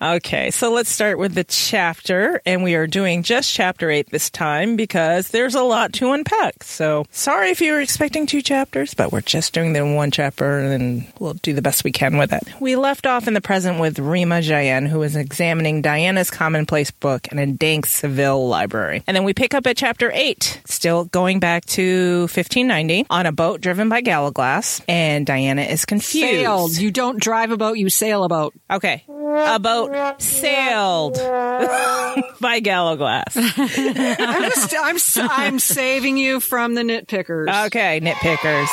Okay, 0.00 0.50
so 0.50 0.72
let's 0.72 0.90
start 0.90 1.18
with 1.18 1.34
the 1.34 1.44
chapter, 1.44 2.40
and 2.46 2.62
we 2.62 2.74
are 2.74 2.86
doing 2.86 3.22
just 3.22 3.52
chapter 3.52 3.90
eight 3.90 4.10
this 4.10 4.30
time 4.30 4.76
because 4.76 5.28
there's 5.28 5.54
a 5.54 5.62
lot 5.62 5.92
to 5.94 6.12
unpack. 6.12 6.62
So 6.64 7.06
sorry 7.10 7.50
if 7.50 7.60
you 7.60 7.72
were 7.72 7.80
expecting 7.80 8.26
two 8.26 8.42
chapters, 8.42 8.94
but 8.94 9.12
we're 9.12 9.20
just 9.20 9.52
doing 9.52 9.72
the 9.72 9.84
one 9.84 10.10
chapter, 10.10 10.58
and 10.58 11.06
we'll 11.18 11.34
do 11.34 11.52
the 11.52 11.62
best 11.62 11.84
we 11.84 11.92
can 11.92 12.16
with 12.16 12.32
it. 12.32 12.42
We 12.60 12.76
left 12.76 13.06
off 13.06 13.28
in 13.28 13.34
the 13.34 13.40
present 13.40 13.80
with 13.80 13.98
Rima 13.98 14.36
Jaén, 14.40 14.88
who 14.88 15.02
is 15.02 15.16
examining 15.16 15.82
Diana's 15.82 16.30
commonplace 16.30 16.90
book 16.90 17.28
in 17.28 17.38
a 17.38 17.46
dank 17.46 17.86
Seville 17.86 18.48
library, 18.48 19.02
and 19.06 19.16
then 19.16 19.24
we 19.24 19.34
pick 19.34 19.54
up 19.54 19.66
at 19.66 19.76
chapter 19.76 20.10
eight, 20.14 20.60
still 20.64 21.04
going 21.04 21.40
back 21.40 21.64
to 21.66 22.20
1590 22.22 23.06
on 23.10 23.26
a 23.26 23.32
boat 23.32 23.60
driven 23.60 23.88
by 23.88 24.00
Gallowglass, 24.00 24.80
and 24.88 25.26
Diana 25.26 25.62
is 25.62 25.84
confused. 25.84 26.44
Sailed. 26.68 26.82
You 26.82 26.90
don't 26.90 27.20
drive 27.20 27.50
a 27.50 27.56
boat, 27.56 27.78
you 27.78 27.88
sail 27.90 28.24
a 28.24 28.28
boat. 28.28 28.54
Okay. 28.70 29.04
A 29.08 29.58
boat 29.58 30.20
sailed 30.20 31.14
by 32.40 32.60
Gallowglass. 32.60 33.36
I'm, 33.36 33.42
just, 34.50 34.74
I'm, 34.76 34.96
I'm 35.30 35.58
saving 35.58 36.16
you 36.16 36.40
from 36.40 36.74
the 36.74 36.82
nitpickers. 36.82 37.66
Okay, 37.66 38.00
nitpickers. 38.00 38.68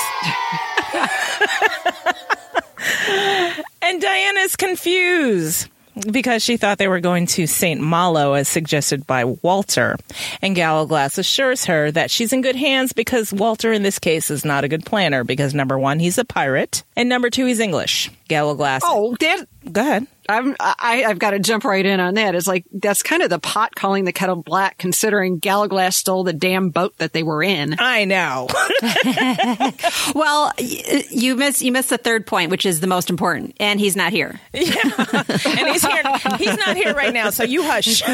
and 3.82 4.02
Diana's 4.02 4.56
confused 4.56 5.70
because 6.10 6.44
she 6.44 6.58
thought 6.58 6.78
they 6.78 6.88
were 6.88 7.00
going 7.00 7.26
to 7.28 7.48
St. 7.48 7.80
Malo 7.80 8.34
as 8.34 8.48
suggested 8.48 9.06
by 9.06 9.26
Walter. 9.26 9.98
And 10.42 10.56
Gallowglass 10.56 11.18
assures 11.18 11.66
her 11.66 11.92
that 11.92 12.12
she's 12.12 12.34
in 12.34 12.42
good 12.42 12.56
hands 12.56 12.94
because 12.94 13.34
Walter 13.34 13.72
in 13.74 13.84
this 13.84 14.00
case 14.00 14.32
is 14.32 14.46
not 14.46 14.64
a 14.64 14.68
good 14.68 14.86
planner 14.86 15.24
because 15.24 15.54
number 15.54 15.78
one, 15.78 16.00
he's 16.00 16.18
a 16.18 16.26
pirate, 16.26 16.84
and 16.96 17.10
number 17.10 17.30
two, 17.30 17.46
he's 17.46 17.60
English. 17.60 18.12
Gallowglass. 18.28 18.82
oh, 18.86 19.16
that, 19.20 19.48
Go 19.72 19.82
ahead. 19.82 20.08
I'm, 20.32 20.56
I, 20.60 21.04
I've 21.06 21.20
got 21.20 21.32
to 21.32 21.40
jump 21.40 21.64
right 21.64 21.86
in 21.86 22.00
on 22.00 22.16
that. 22.16 22.36
It's 22.36 22.48
like, 22.48 22.66
that's 22.72 23.04
kind 23.04 23.22
of 23.22 23.30
the 23.30 23.40
pot 23.40 23.76
calling 23.76 24.06
the 24.06 24.12
kettle 24.14 24.42
black, 24.42 24.78
considering 24.78 25.40
Gallowglass 25.40 25.98
stole 25.98 26.24
the 26.24 26.34
damn 26.34 26.70
boat 26.70 26.98
that 26.98 27.14
they 27.14 27.24
were 27.24 27.44
in. 27.44 27.76
I 27.80 28.06
know. 28.06 28.48
Well, 30.16 30.52
y- 30.60 31.04
you 31.10 31.36
miss 31.36 31.62
you 31.62 31.72
missed 31.72 31.90
the 31.90 31.98
third 31.98 32.26
point, 32.28 32.52
which 32.52 32.66
is 32.66 32.80
the 32.80 32.88
most 32.88 33.10
important, 33.10 33.56
and 33.60 33.80
he's 33.80 33.96
not 33.96 34.12
here. 34.12 34.40
and 34.54 34.64
he's 34.64 35.86
here. 35.86 36.04
He's 36.38 36.58
not 36.58 36.76
here 36.76 36.94
right 36.94 37.14
now, 37.14 37.30
so 37.30 37.44
you 37.44 37.64
hush. 37.64 38.02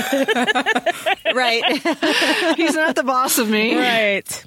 Right. 1.33 1.63
He's 2.55 2.73
not 2.75 2.95
the 2.95 3.03
boss 3.05 3.37
of 3.37 3.49
me. 3.49 3.77
Right. 3.77 4.45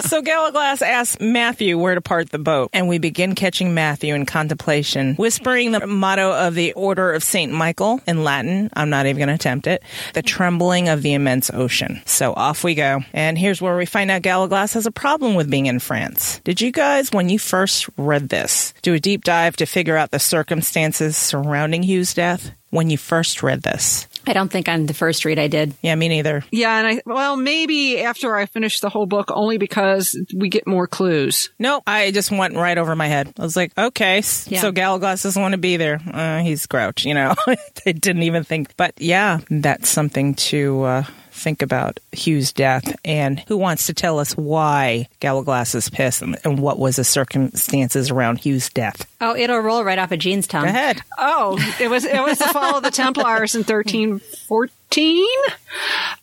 So 0.00 0.22
Gallowglass 0.22 0.82
asks 0.82 1.20
Matthew 1.20 1.78
where 1.78 1.94
to 1.94 2.00
part 2.00 2.30
the 2.30 2.38
boat, 2.38 2.70
and 2.72 2.88
we 2.88 2.98
begin 2.98 3.34
catching 3.34 3.74
Matthew 3.74 4.14
in 4.14 4.26
contemplation, 4.26 5.14
whispering 5.16 5.72
the 5.72 5.86
motto 5.86 6.32
of 6.32 6.54
the 6.54 6.72
Order 6.72 7.11
of 7.14 7.22
St. 7.22 7.52
Michael 7.52 8.00
in 8.06 8.24
Latin. 8.24 8.70
I'm 8.74 8.90
not 8.90 9.06
even 9.06 9.18
going 9.18 9.28
to 9.28 9.34
attempt 9.34 9.66
it. 9.66 9.82
The 10.14 10.22
trembling 10.22 10.88
of 10.88 11.02
the 11.02 11.14
immense 11.14 11.50
ocean. 11.50 12.02
So 12.06 12.32
off 12.32 12.64
we 12.64 12.74
go. 12.74 13.00
And 13.12 13.38
here's 13.38 13.60
where 13.60 13.76
we 13.76 13.86
find 13.86 14.10
out 14.10 14.22
Gallowglass 14.22 14.74
has 14.74 14.86
a 14.86 14.92
problem 14.92 15.34
with 15.34 15.50
being 15.50 15.66
in 15.66 15.78
France. 15.78 16.40
Did 16.44 16.60
you 16.60 16.72
guys, 16.72 17.10
when 17.12 17.28
you 17.28 17.38
first 17.38 17.88
read 17.96 18.28
this, 18.28 18.74
do 18.82 18.94
a 18.94 19.00
deep 19.00 19.24
dive 19.24 19.56
to 19.56 19.66
figure 19.66 19.96
out 19.96 20.10
the 20.10 20.18
circumstances 20.18 21.16
surrounding 21.16 21.82
Hugh's 21.82 22.14
death? 22.14 22.52
When 22.70 22.88
you 22.88 22.96
first 22.96 23.42
read 23.42 23.62
this? 23.62 24.08
I 24.26 24.32
don't 24.32 24.50
think 24.50 24.68
on 24.68 24.86
the 24.86 24.94
first 24.94 25.24
read 25.24 25.38
I 25.38 25.48
did. 25.48 25.74
Yeah, 25.82 25.94
me 25.94 26.08
neither. 26.08 26.44
Yeah, 26.50 26.78
and 26.78 26.86
I, 26.86 27.02
well, 27.06 27.36
maybe 27.36 28.00
after 28.02 28.34
I 28.36 28.46
finish 28.46 28.80
the 28.80 28.88
whole 28.88 29.06
book, 29.06 29.30
only 29.32 29.58
because 29.58 30.18
we 30.34 30.48
get 30.48 30.66
more 30.66 30.86
clues. 30.86 31.50
Nope, 31.58 31.82
I 31.86 32.10
just 32.10 32.30
went 32.30 32.54
right 32.54 32.78
over 32.78 32.94
my 32.94 33.08
head. 33.08 33.32
I 33.38 33.42
was 33.42 33.56
like, 33.56 33.76
okay, 33.76 34.16
Yeah. 34.46 34.60
so 34.60 34.70
Gallowglass 34.72 35.22
doesn't 35.22 35.40
want 35.40 35.52
to 35.52 35.58
be 35.58 35.76
there. 35.76 36.00
Uh, 36.12 36.40
he's 36.40 36.66
grouch, 36.66 37.04
you 37.04 37.14
know. 37.14 37.34
they 37.84 37.92
didn't 37.92 38.22
even 38.22 38.44
think. 38.44 38.76
But 38.76 38.94
yeah, 38.98 39.40
that's 39.50 39.88
something 39.88 40.34
to 40.34 40.82
uh, 40.82 41.04
think 41.42 41.60
about 41.62 42.00
Hugh's 42.12 42.52
death 42.52 42.96
and 43.04 43.40
who 43.48 43.56
wants 43.56 43.86
to 43.86 43.94
tell 43.94 44.18
us 44.18 44.36
why 44.36 45.08
Gallowglass 45.20 45.74
is 45.74 45.90
pissed 45.90 46.22
and, 46.22 46.38
and 46.44 46.58
what 46.58 46.78
was 46.78 46.96
the 46.96 47.04
circumstances 47.04 48.10
around 48.10 48.38
Hugh's 48.38 48.70
death. 48.70 49.06
Oh, 49.20 49.36
it'll 49.36 49.58
roll 49.58 49.84
right 49.84 49.98
off 49.98 50.12
of 50.12 50.18
Jean's 50.18 50.46
tongue. 50.46 50.64
Go 50.64 50.70
ahead. 50.70 51.02
Oh, 51.18 51.58
it 51.80 51.88
was 51.88 52.04
it 52.04 52.22
was 52.22 52.38
the 52.38 52.46
fall 52.46 52.76
of 52.76 52.82
the 52.82 52.90
Templars 52.90 53.54
in 53.54 53.64
thirteen 53.64 54.20
fourteen. 54.20 55.26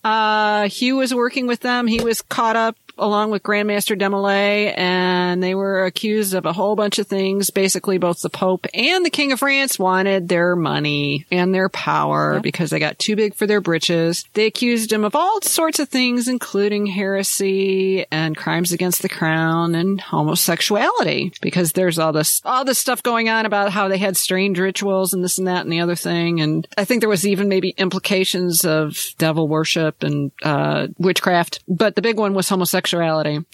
Uh, 0.03 0.67
Hugh 0.69 0.95
was 0.97 1.13
working 1.13 1.47
with 1.47 1.59
them. 1.59 1.87
He 1.87 2.01
was 2.01 2.21
caught 2.21 2.55
up 2.55 2.75
along 2.99 3.31
with 3.31 3.43
Grandmaster 3.43 3.99
Demolay, 3.99 4.77
and 4.77 5.41
they 5.41 5.55
were 5.55 5.85
accused 5.85 6.33
of 6.33 6.45
a 6.45 6.53
whole 6.53 6.75
bunch 6.75 6.99
of 6.99 7.07
things. 7.07 7.49
Basically, 7.49 7.97
both 7.97 8.21
the 8.21 8.29
Pope 8.29 8.67
and 8.73 9.05
the 9.05 9.09
King 9.09 9.31
of 9.31 9.39
France 9.39 9.79
wanted 9.79 10.27
their 10.27 10.55
money 10.55 11.25
and 11.31 11.53
their 11.53 11.69
power 11.69 12.39
because 12.39 12.69
they 12.69 12.79
got 12.79 12.99
too 12.99 13.15
big 13.15 13.35
for 13.35 13.47
their 13.47 13.61
britches. 13.61 14.25
They 14.33 14.45
accused 14.45 14.91
him 14.91 15.03
of 15.03 15.15
all 15.15 15.41
sorts 15.41 15.79
of 15.79 15.89
things, 15.89 16.27
including 16.27 16.85
heresy 16.85 18.05
and 18.11 18.35
crimes 18.35 18.71
against 18.71 19.01
the 19.01 19.09
crown 19.09 19.75
and 19.75 19.99
homosexuality, 19.99 21.31
because 21.41 21.71
there's 21.71 21.99
all 21.99 22.11
this 22.11 22.41
all 22.45 22.65
this 22.65 22.79
stuff 22.79 23.03
going 23.03 23.29
on 23.29 23.45
about 23.45 23.71
how 23.71 23.87
they 23.87 23.97
had 23.97 24.17
strange 24.17 24.59
rituals 24.59 25.13
and 25.13 25.23
this 25.23 25.37
and 25.37 25.47
that 25.47 25.63
and 25.63 25.71
the 25.71 25.81
other 25.81 25.95
thing. 25.95 26.41
And 26.41 26.67
I 26.77 26.85
think 26.85 27.01
there 27.01 27.09
was 27.09 27.25
even 27.25 27.47
maybe 27.47 27.69
implications 27.77 28.65
of 28.65 28.97
devil 29.17 29.47
worship 29.47 30.03
and 30.03 30.31
uh, 30.43 30.87
witchcraft, 30.97 31.63
but 31.67 31.95
the 31.95 32.01
big 32.01 32.17
one 32.17 32.33
was 32.33 32.49
homosexuality. 32.49 32.88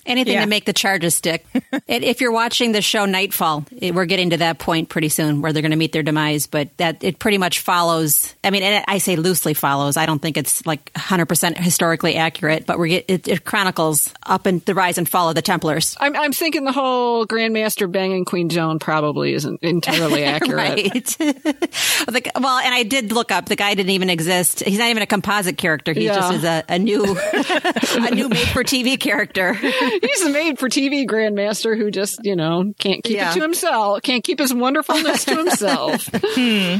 Anything 0.05 0.33
Yeah. 0.33 0.41
to 0.41 0.47
make 0.47 0.65
the 0.65 0.73
charges 0.73 1.15
stick. 1.15 1.45
and 1.87 2.03
if 2.03 2.21
you're 2.21 2.31
watching 2.31 2.71
the 2.71 2.81
show 2.81 3.05
Knightfall, 3.05 3.65
it, 3.77 3.93
we're 3.93 4.05
getting 4.05 4.31
to 4.31 4.37
that 4.37 4.59
point 4.59 4.89
pretty 4.89 5.09
soon 5.09 5.41
where 5.41 5.53
they're 5.53 5.61
going 5.61 5.71
to 5.71 5.77
meet 5.77 5.91
their 5.91 6.03
demise. 6.03 6.47
But 6.47 6.75
that 6.77 7.03
it 7.03 7.19
pretty 7.19 7.37
much 7.37 7.59
follows. 7.59 8.33
I 8.43 8.49
mean, 8.51 8.63
and 8.63 8.83
I 8.87 8.97
say 8.99 9.15
loosely 9.15 9.53
follows. 9.53 9.97
I 9.97 10.05
don't 10.05 10.21
think 10.21 10.37
it's 10.37 10.65
like 10.65 10.91
100 10.95 11.25
percent 11.25 11.57
historically 11.57 12.15
accurate, 12.15 12.65
but 12.65 12.79
we 12.79 12.89
get 12.89 13.05
it, 13.07 13.27
it 13.27 13.45
chronicles 13.45 14.13
up 14.23 14.47
in 14.47 14.61
the 14.65 14.73
rise 14.73 14.97
and 14.97 15.07
fall 15.07 15.29
of 15.29 15.35
the 15.35 15.41
Templars. 15.41 15.95
I'm, 15.99 16.15
I'm 16.15 16.31
thinking 16.33 16.63
the 16.65 16.71
whole 16.71 17.25
Grandmaster 17.25 17.91
banging 17.91 18.25
Queen 18.25 18.49
Joan 18.49 18.79
probably 18.79 19.33
isn't 19.33 19.61
entirely 19.63 20.23
accurate. 20.25 20.55
Right. 20.55 21.17
Like, 22.07 22.29
well, 22.39 22.59
and 22.59 22.73
I 22.73 22.83
did 22.83 23.11
look 23.11 23.31
up. 23.31 23.47
The 23.47 23.55
guy 23.55 23.73
didn't 23.73 23.89
even 23.91 24.09
exist. 24.09 24.63
He's 24.63 24.77
not 24.77 24.89
even 24.89 25.01
a 25.03 25.07
composite 25.07 25.57
character. 25.57 25.91
He 25.93 26.05
Yeah. 26.05 26.15
just 26.15 26.33
is 26.35 26.43
a, 26.43 26.63
a 26.69 26.77
new, 26.79 27.03
a 27.03 28.11
new 28.13 28.29
made 28.29 28.47
for 28.49 28.63
TV 28.63 28.99
character. 28.99 29.24
He's 30.01 30.21
a 30.23 30.29
made 30.29 30.59
for 30.59 30.69
TV 30.69 31.05
grandmaster 31.07 31.77
who 31.77 31.91
just, 31.91 32.19
you 32.23 32.35
know, 32.35 32.73
can't 32.79 33.03
keep 33.03 33.15
Yeah. 33.17 33.31
it 33.31 33.35
to 33.35 33.41
himself, 33.41 34.01
can't 34.01 34.23
keep 34.23 34.39
his 34.39 34.53
wonderfulness 34.53 35.25
to 35.25 35.35
himself. 35.43 36.09
Hmm. 36.13 36.77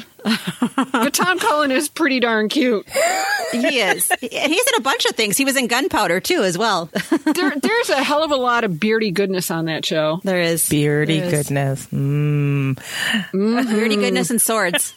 But 0.91 1.13
Tom 1.13 1.39
Cullen 1.39 1.71
is 1.71 1.87
pretty 1.89 2.19
darn 2.19 2.49
cute. 2.49 2.87
He 3.51 3.79
is. 3.79 4.09
And 4.09 4.21
he's 4.51 4.65
in 4.67 4.75
a 4.77 4.81
bunch 4.81 5.05
of 5.05 5.11
things. 5.15 5.37
He 5.37 5.45
was 5.45 5.55
in 5.55 5.67
Gunpowder 5.67 6.19
too, 6.19 6.43
as 6.43 6.57
well. 6.57 6.89
There, 7.25 7.53
there's 7.55 7.89
a 7.89 8.03
hell 8.03 8.23
of 8.23 8.31
a 8.31 8.35
lot 8.35 8.63
of 8.63 8.79
beardy 8.79 9.11
goodness 9.11 9.51
on 9.51 9.65
that 9.65 9.85
show. 9.85 10.19
There 10.23 10.39
is 10.41 10.67
Beardy 10.67 11.19
There 11.19 11.27
is. 11.27 11.47
goodness. 11.47 11.87
Mm. 11.87 12.75
beardy 13.31 13.95
goodness 13.97 14.29
and 14.31 14.41
swords. 14.41 14.93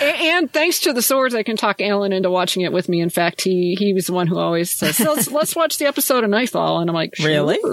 A- 0.00 0.04
And 0.28 0.52
thanks 0.52 0.80
to 0.80 0.92
the 0.92 1.02
swords, 1.02 1.34
I 1.34 1.42
can 1.42 1.56
talk 1.56 1.80
Alan 1.80 2.12
into 2.12 2.30
watching 2.30 2.62
it 2.62 2.72
with 2.72 2.88
me. 2.88 3.00
In 3.00 3.10
fact, 3.10 3.40
he 3.42 3.74
he 3.78 3.92
was 3.94 4.06
the 4.06 4.12
one 4.12 4.26
who 4.26 4.38
always 4.38 4.70
says, 4.70 4.96
so 4.96 5.12
let's, 5.14 5.30
let's 5.30 5.56
watch 5.56 5.78
the 5.78 5.86
episode 5.86 6.24
of 6.24 6.30
Knightfall. 6.30 6.80
And 6.80 6.90
I'm 6.90 6.94
like, 6.94 7.14
Really? 7.18 7.58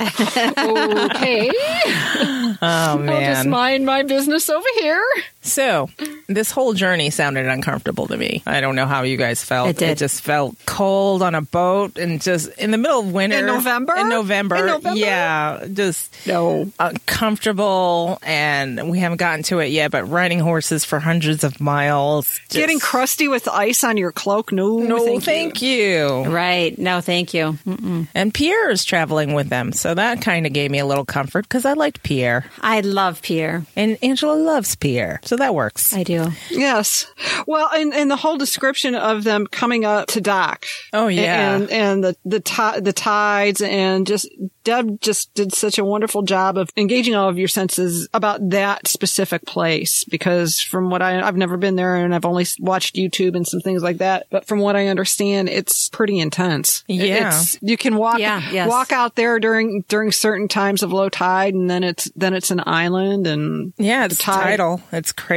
Okay. 0.00 1.50
Oh, 1.50 2.56
I'll 2.62 2.98
just 3.20 3.46
mind 3.46 3.84
my 3.86 4.02
business 4.04 4.48
over 4.48 4.66
here. 4.80 5.04
So, 5.48 5.88
this 6.28 6.50
whole 6.50 6.74
journey 6.74 7.10
sounded 7.10 7.46
uncomfortable 7.46 8.06
to 8.08 8.16
me. 8.16 8.42
I 8.46 8.60
don't 8.60 8.76
know 8.76 8.86
how 8.86 9.02
you 9.02 9.16
guys 9.16 9.42
felt. 9.42 9.68
It 9.70 9.78
did. 9.78 9.98
just 9.98 10.20
felt 10.22 10.56
cold 10.66 11.22
on 11.22 11.34
a 11.34 11.42
boat 11.42 11.98
and 11.98 12.20
just 12.20 12.48
in 12.58 12.70
the 12.70 12.78
middle 12.78 13.00
of 13.00 13.12
winter. 13.12 13.38
In 13.38 13.46
November? 13.46 13.96
In 13.96 14.08
November. 14.08 14.56
In 14.56 14.66
November? 14.66 14.98
Yeah. 14.98 15.66
Just 15.72 16.14
No. 16.26 16.70
uncomfortable. 16.78 18.18
And 18.22 18.90
we 18.90 18.98
haven't 19.00 19.18
gotten 19.18 19.42
to 19.44 19.58
it 19.60 19.66
yet, 19.66 19.90
but 19.90 20.04
riding 20.08 20.38
horses 20.40 20.84
for 20.84 20.98
hundreds 21.00 21.44
of 21.44 21.60
miles. 21.60 22.26
just- 22.48 22.50
Getting 22.52 22.78
crusty 22.80 23.28
with 23.28 23.48
ice 23.48 23.82
on 23.84 23.96
your 23.96 24.12
cloak? 24.12 24.52
No, 24.52 24.78
No, 24.78 25.04
thank, 25.04 25.24
thank, 25.24 25.62
you. 25.62 25.68
you. 25.68 26.24
Right. 26.24 26.78
No, 26.78 27.00
thank 27.00 27.34
you. 27.34 27.58
Mm-mm. 27.66 28.06
And 28.14 28.32
Pierre 28.32 28.70
is 28.70 28.84
traveling 28.84 29.34
with 29.34 29.48
them. 29.48 29.72
So 29.72 29.94
that 29.94 30.20
kind 30.22 30.46
of 30.46 30.52
gave 30.52 30.70
me 30.70 30.78
a 30.78 30.86
little 30.86 31.04
comfort 31.04 31.42
because 31.42 31.64
I 31.64 31.72
liked 31.72 32.02
Pierre. 32.02 32.44
I 32.60 32.80
love 32.80 33.22
Pierre. 33.22 33.64
And 33.76 33.98
Angela 34.02 34.34
loves 34.34 34.74
Pierre. 34.76 35.20
So 35.24 35.36
that 35.38 35.54
works. 35.54 35.94
I 35.94 36.02
do. 36.02 36.28
Yes. 36.50 37.06
Well, 37.46 37.68
and, 37.72 37.94
and 37.94 38.10
the 38.10 38.16
whole 38.16 38.36
description 38.36 38.94
of 38.94 39.24
them 39.24 39.46
coming 39.46 39.84
up 39.84 40.08
to 40.08 40.20
dock. 40.20 40.66
Oh, 40.92 41.08
yeah. 41.08 41.54
And, 41.56 41.70
and 41.70 42.04
the, 42.04 42.16
the, 42.24 42.40
ti- 42.40 42.80
the 42.80 42.92
tides 42.92 43.60
and 43.60 44.06
just, 44.06 44.28
Deb 44.64 45.00
just 45.00 45.32
did 45.34 45.54
such 45.54 45.78
a 45.78 45.84
wonderful 45.84 46.22
job 46.22 46.58
of 46.58 46.70
engaging 46.76 47.14
all 47.14 47.28
of 47.28 47.38
your 47.38 47.48
senses 47.48 48.08
about 48.12 48.50
that 48.50 48.86
specific 48.86 49.46
place. 49.46 50.04
Because 50.04 50.60
from 50.60 50.90
what 50.90 51.00
I, 51.02 51.20
I've 51.20 51.36
never 51.36 51.56
been 51.56 51.76
there 51.76 51.96
and 51.96 52.14
I've 52.14 52.24
only 52.26 52.44
watched 52.58 52.96
YouTube 52.96 53.34
and 53.36 53.46
some 53.46 53.60
things 53.60 53.82
like 53.82 53.98
that. 53.98 54.26
But 54.30 54.46
from 54.46 54.58
what 54.58 54.76
I 54.76 54.88
understand, 54.88 55.48
it's 55.48 55.88
pretty 55.88 56.18
intense. 56.18 56.84
Yeah. 56.86 57.28
It's, 57.28 57.58
you 57.62 57.76
can 57.76 57.96
walk, 57.96 58.18
Yeah, 58.18 58.42
yes. 58.50 58.68
walk 58.68 58.92
out 58.92 59.14
there 59.14 59.38
during, 59.40 59.84
during 59.88 60.12
certain 60.12 60.48
times 60.48 60.82
of 60.82 60.92
low 60.92 61.08
tide 61.08 61.54
and 61.54 61.70
then 61.70 61.84
it's, 61.84 62.10
then 62.16 62.34
it's 62.34 62.50
an 62.50 62.62
island 62.66 63.26
and 63.26 63.72
Yeah, 63.78 64.06
the 64.06 64.12
it's 64.12 64.22
tide- 64.22 64.42
tidal. 64.58 64.82
It's 64.92 65.12
crazy. 65.12 65.27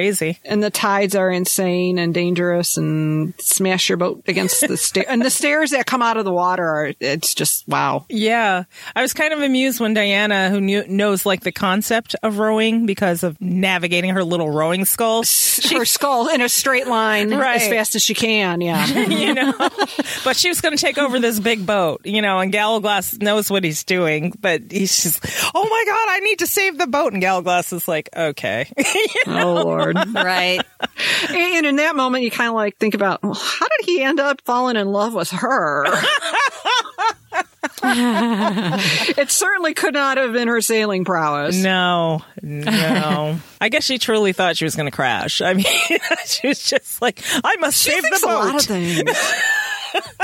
And 0.46 0.64
the 0.64 0.70
tides 0.70 1.16
are 1.16 1.30
insane 1.30 2.00
and 2.00 2.14
dangerous 2.14 2.78
and 2.78 3.34
smash 3.40 3.90
your 3.90 3.98
boat 3.98 4.24
against 4.28 4.68
the 4.68 4.78
stair 4.78 5.06
and 5.08 5.22
the 5.22 5.30
stairs 5.30 5.72
that 5.72 5.86
come 5.86 6.02
out 6.02 6.18
of 6.18 6.26
the 6.26 6.34
water 6.34 6.64
are 6.66 6.94
it's 7.00 7.34
just 7.34 7.68
wow 7.68 8.06
Yeah. 8.10 8.64
I 8.96 9.02
was 9.02 9.14
kind 9.14 9.34
of 9.34 9.42
amused 9.42 9.80
when 9.80 9.94
Diana, 9.94 10.50
who 10.50 10.62
knew, 10.62 10.86
knows 10.88 11.26
like 11.26 11.42
the 11.42 11.52
concept 11.52 12.16
of 12.24 12.38
rowing 12.38 12.86
because 12.86 13.24
of 13.24 13.40
navigating 13.42 14.12
her 14.12 14.24
little 14.24 14.50
rowing 14.50 14.86
scull, 14.86 15.20
her 15.22 15.86
scull 15.86 16.30
in 16.30 16.42
a 16.42 16.50
straight 16.50 16.88
line 16.88 17.34
Right. 17.34 17.62
as 17.62 17.68
fast 17.68 17.96
as 17.96 18.02
she 18.02 18.14
can 18.14 18.62
yeah 18.62 18.86
you 19.08 19.34
know, 19.34 19.54
but 20.24 20.36
she 20.36 20.50
was 20.50 20.62
going 20.62 20.76
to 20.76 20.82
take 20.82 20.98
over 20.98 21.20
this 21.20 21.40
big 21.40 21.66
boat, 21.66 22.02
you 22.06 22.22
know, 22.22 22.40
and 22.40 22.52
Gallowglass 22.52 23.18
knows 23.20 23.50
what 23.50 23.64
he's 23.64 23.84
doing, 23.84 24.34
but 24.40 24.62
he's 24.72 25.02
just, 25.04 25.26
oh 25.56 25.64
my 25.70 25.84
God, 25.88 26.08
I 26.10 26.20
need 26.20 26.40
to 26.40 26.48
save 26.48 26.78
the 26.78 26.88
boat. 26.88 27.14
And 27.14 27.22
Gallowglass 27.22 27.74
is 27.74 27.88
like, 27.88 28.10
okay. 28.16 28.68
oh 29.28 29.74
lord 29.82 29.98
Right. 30.14 30.62
and 31.30 31.66
in 31.66 31.76
that 31.78 31.96
moment 31.96 32.24
you 32.24 32.32
kind 32.32 32.50
of 32.50 32.56
like 32.56 32.78
think 32.78 32.94
about 32.94 33.22
well, 33.24 33.34
how 33.34 33.68
did 33.68 33.86
he 33.86 34.02
end 34.02 34.20
up 34.20 34.42
falling 34.46 34.76
in 34.78 34.92
love 34.92 35.14
with 35.14 35.30
her 35.32 35.86
it 37.84 39.32
certainly 39.32 39.74
could 39.74 39.94
not 39.94 40.18
have 40.18 40.34
been 40.34 40.48
her 40.48 40.62
sailing 40.62 41.04
prowess 41.06 41.56
no, 41.62 42.22
no. 42.42 43.40
I 43.60 43.70
guess 43.70 43.84
she 43.84 43.98
truly 43.98 44.34
thought 44.34 44.58
she 44.58 44.66
was 44.66 44.76
going 44.76 44.88
to 44.88 44.96
crash. 44.96 45.42
I 45.42 45.54
mean, 45.54 45.66
she 46.26 46.48
was 46.48 46.64
just 46.64 47.02
like, 47.02 47.22
I 47.44 47.56
must 47.58 47.82
she 47.82 47.92
save 47.92 48.02
the 48.04 48.10
thinks 48.10 48.24
a 48.24 48.28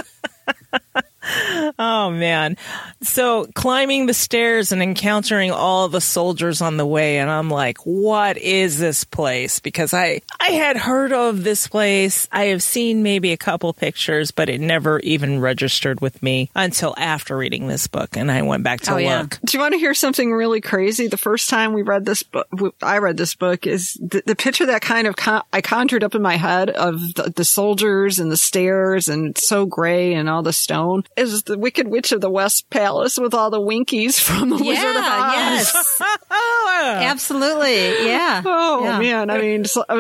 boat. 0.04 1.04
Lot 1.28 1.58
of 1.58 1.64
things 1.64 1.74
Oh 1.80 2.10
man. 2.12 2.58
So 3.02 3.46
climbing 3.54 4.06
the 4.06 4.14
stairs 4.14 4.72
and 4.72 4.82
encountering 4.82 5.52
all 5.52 5.88
the 5.90 6.02
soldiers 6.02 6.62
on 6.62 6.78
the 6.78 6.86
way 6.86 7.18
and 7.20 7.30
I'm 7.30 7.50
like, 7.50 7.78
what 7.86 8.38
is 8.38 8.80
this 8.80 9.04
place? 9.04 9.60
Because 9.60 9.94
I 9.94 10.22
I 10.40 10.52
had 10.52 10.78
heard 10.78 11.12
of 11.14 11.44
this 11.44 11.68
place. 11.68 12.28
I 12.32 12.46
have 12.46 12.64
seen 12.64 13.04
maybe 13.04 13.32
a 13.32 13.38
couple 13.38 13.72
pictures, 13.74 14.32
but 14.32 14.50
it 14.50 14.62
never 14.62 15.00
even 15.00 15.40
registered 15.40 16.02
with 16.02 16.22
me 16.24 16.50
until 16.56 16.94
after 16.98 17.38
reading 17.38 17.68
this 17.68 17.88
book 17.88 18.16
and 18.18 18.32
I 18.32 18.42
went 18.42 18.64
back 18.64 18.82
to 18.82 18.94
Oh, 18.94 18.98
yeah. 18.98 19.22
look. 19.22 19.40
Do 19.46 19.58
you 19.58 19.62
want 19.62 19.74
to 19.74 19.80
hear 19.80 19.94
something 19.94 20.32
really 20.32 20.62
crazy? 20.62 21.08
The 21.08 21.18
first 21.18 21.50
time 21.50 21.74
we 21.74 21.82
read 21.82 22.06
this 22.06 22.24
book, 22.24 22.48
I 22.82 22.98
read 23.00 23.18
this 23.18 23.36
book 23.36 23.68
is 23.68 23.94
the, 23.94 24.24
the 24.26 24.36
picture 24.36 24.66
that 24.68 24.82
kind 24.82 25.08
of 25.08 25.16
con- 25.16 25.44
I 25.54 25.62
conjured 25.62 26.04
up 26.04 26.16
in 26.16 26.22
my 26.22 26.36
head 26.38 26.70
of 26.70 27.00
the, 27.16 27.34
the 27.36 27.46
soldiers 27.46 28.20
and 28.20 28.32
the 28.32 28.38
stairs 28.38 29.08
and 29.10 29.38
so 29.38 29.66
gray 29.66 30.14
and 30.14 30.30
all 30.30 30.42
the 30.42 30.54
stone 30.54 31.04
is 31.18 31.44
the 31.44 31.58
Wicked 31.58 31.88
Witch 31.88 32.12
of 32.12 32.22
the 32.22 32.30
West 32.30 32.70
Palace 32.70 33.18
with 33.18 33.34
all 33.34 33.50
the 33.50 33.60
Winkies 33.62 34.20
from 34.26 34.50
the 34.50 34.56
Wizard 34.58 34.96
of 34.96 35.04
Oz. 35.04 35.34
yes. 35.34 36.02
Oh, 36.30 36.64
Absolutely. 37.02 38.06
Yeah. 38.08 38.42
Oh 38.46 38.84
Yeah. 38.84 39.00
man! 39.00 39.30
I 39.30 39.40
mean, 39.40 39.66
so, 39.66 39.84
uh, 39.90 39.96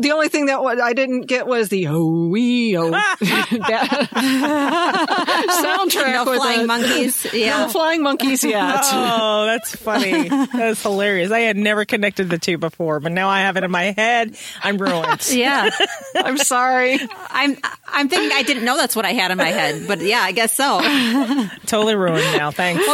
the 0.00 0.10
only 0.12 0.28
thing 0.28 0.46
that 0.46 0.58
I 0.58 0.92
didn't 0.92 1.22
get 1.22 1.46
was 1.46 1.68
the 1.68 1.86
oh 1.88 2.28
wee 2.28 2.76
oh 2.76 2.90
that- 2.90 4.08
soundtrack. 5.64 6.12
No 6.12 6.24
with 6.24 6.38
flying 6.40 6.60
the- 6.62 6.66
monkeys. 6.66 7.24
No 7.24 7.30
Yeah. 7.38 7.68
flying 7.68 8.02
monkeys 8.02 8.44
yet. 8.44 8.80
Oh, 8.92 9.46
that's 9.46 9.74
funny. 9.76 10.28
That's 10.28 10.82
hilarious. 10.82 11.30
I 11.30 11.40
had 11.40 11.56
never 11.56 11.84
connected 11.84 12.28
the 12.30 12.38
two 12.38 12.58
before, 12.58 13.00
but 13.00 13.12
now 13.12 13.28
I 13.28 13.40
have 13.40 13.56
it 13.56 13.64
in 13.64 13.70
my 13.70 13.92
head. 13.96 14.36
I'm 14.62 14.78
ruined. 14.78 15.28
Yeah. 15.30 15.70
I'm 16.16 16.36
sorry. 16.38 16.98
I'm 17.30 17.56
I'm 17.86 18.08
thinking 18.08 18.30
I 18.36 18.42
didn't 18.42 18.64
know 18.64 18.76
that's 18.76 18.96
what 18.96 19.04
I 19.04 19.12
had 19.12 19.30
in 19.30 19.38
my 19.38 19.48
head, 19.48 19.86
but 19.86 20.00
yeah, 20.00 20.20
I 20.20 20.32
guess 20.32 20.47
so. 20.50 20.80
Totally 21.66 21.94
ruined 21.94 22.36
now. 22.36 22.50
Thanks. 22.50 22.84